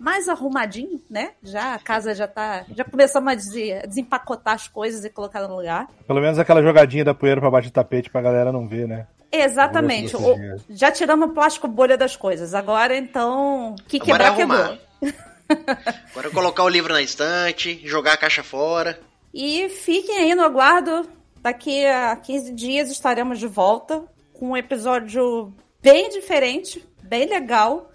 mais 0.00 0.28
arrumadinho, 0.28 1.00
né? 1.10 1.32
Já 1.42 1.74
a 1.74 1.78
casa 1.78 2.14
já 2.14 2.26
tá. 2.26 2.64
Já 2.74 2.84
começamos 2.84 3.32
a 3.32 3.34
des- 3.34 3.82
desempacotar 3.88 4.54
as 4.54 4.66
coisas 4.68 5.04
e 5.04 5.10
colocar 5.10 5.46
no 5.46 5.56
lugar. 5.56 5.88
Pelo 6.06 6.20
menos 6.20 6.38
aquela 6.38 6.62
jogadinha 6.62 7.04
da 7.04 7.14
poeira 7.14 7.40
pra 7.40 7.50
baixo 7.50 7.68
do 7.68 7.72
tapete 7.72 8.08
pra 8.10 8.22
galera 8.22 8.50
não 8.52 8.66
ver, 8.66 8.88
né? 8.88 9.06
Exatamente. 9.30 10.14
Eu 10.14 10.20
O- 10.20 10.60
já 10.70 10.90
tiramos 10.90 11.28
o 11.28 11.32
plástico 11.32 11.68
bolha 11.68 11.96
das 11.96 12.16
coisas. 12.16 12.54
Agora, 12.54 12.96
então, 12.96 13.74
que 13.86 13.96
Agora 14.00 14.24
quebrar, 14.24 14.24
é 14.24 14.42
arrumar. 14.42 14.78
quebrou. 15.00 15.18
Agora 16.12 16.30
colocar 16.30 16.64
o 16.64 16.68
livro 16.68 16.92
na 16.92 17.00
estante, 17.02 17.80
jogar 17.86 18.14
a 18.14 18.16
caixa 18.16 18.42
fora. 18.42 18.98
E 19.32 19.68
fiquem 19.68 20.18
aí 20.18 20.34
no 20.34 20.42
aguardo. 20.42 21.08
Daqui 21.40 21.86
a 21.86 22.16
15 22.16 22.52
dias 22.52 22.90
estaremos 22.90 23.38
de 23.38 23.46
volta 23.46 24.02
com 24.32 24.50
um 24.50 24.56
episódio 24.56 25.52
bem 25.80 26.08
diferente, 26.10 26.84
bem 27.02 27.26
legal. 27.26 27.90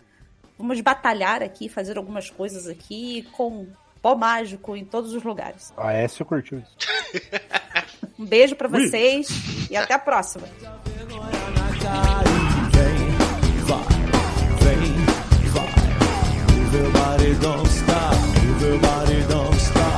Vamos 0.57 0.79
batalhar 0.81 1.43
aqui, 1.43 1.67
fazer 1.67 1.97
algumas 1.97 2.29
coisas 2.29 2.67
aqui 2.67 3.27
com 3.33 3.67
pó 4.01 4.15
mágico 4.15 4.75
em 4.75 4.85
todos 4.85 5.13
os 5.13 5.23
lugares. 5.23 5.73
A 5.77 5.91
Écio 5.93 6.25
curtiu 6.25 6.59
isso. 6.59 6.75
Um 8.17 8.25
beijo 8.25 8.55
para 8.55 8.67
vocês 8.67 9.27
Ui. 9.29 9.67
e 9.71 9.75
até 9.75 9.93
a 9.93 9.99
próxima. 9.99 10.47
Everybody 16.73 17.35
don't 17.35 17.67
stop. 17.67 18.13
Everybody 18.37 19.21
don't 19.27 19.55
stop. 19.59 19.92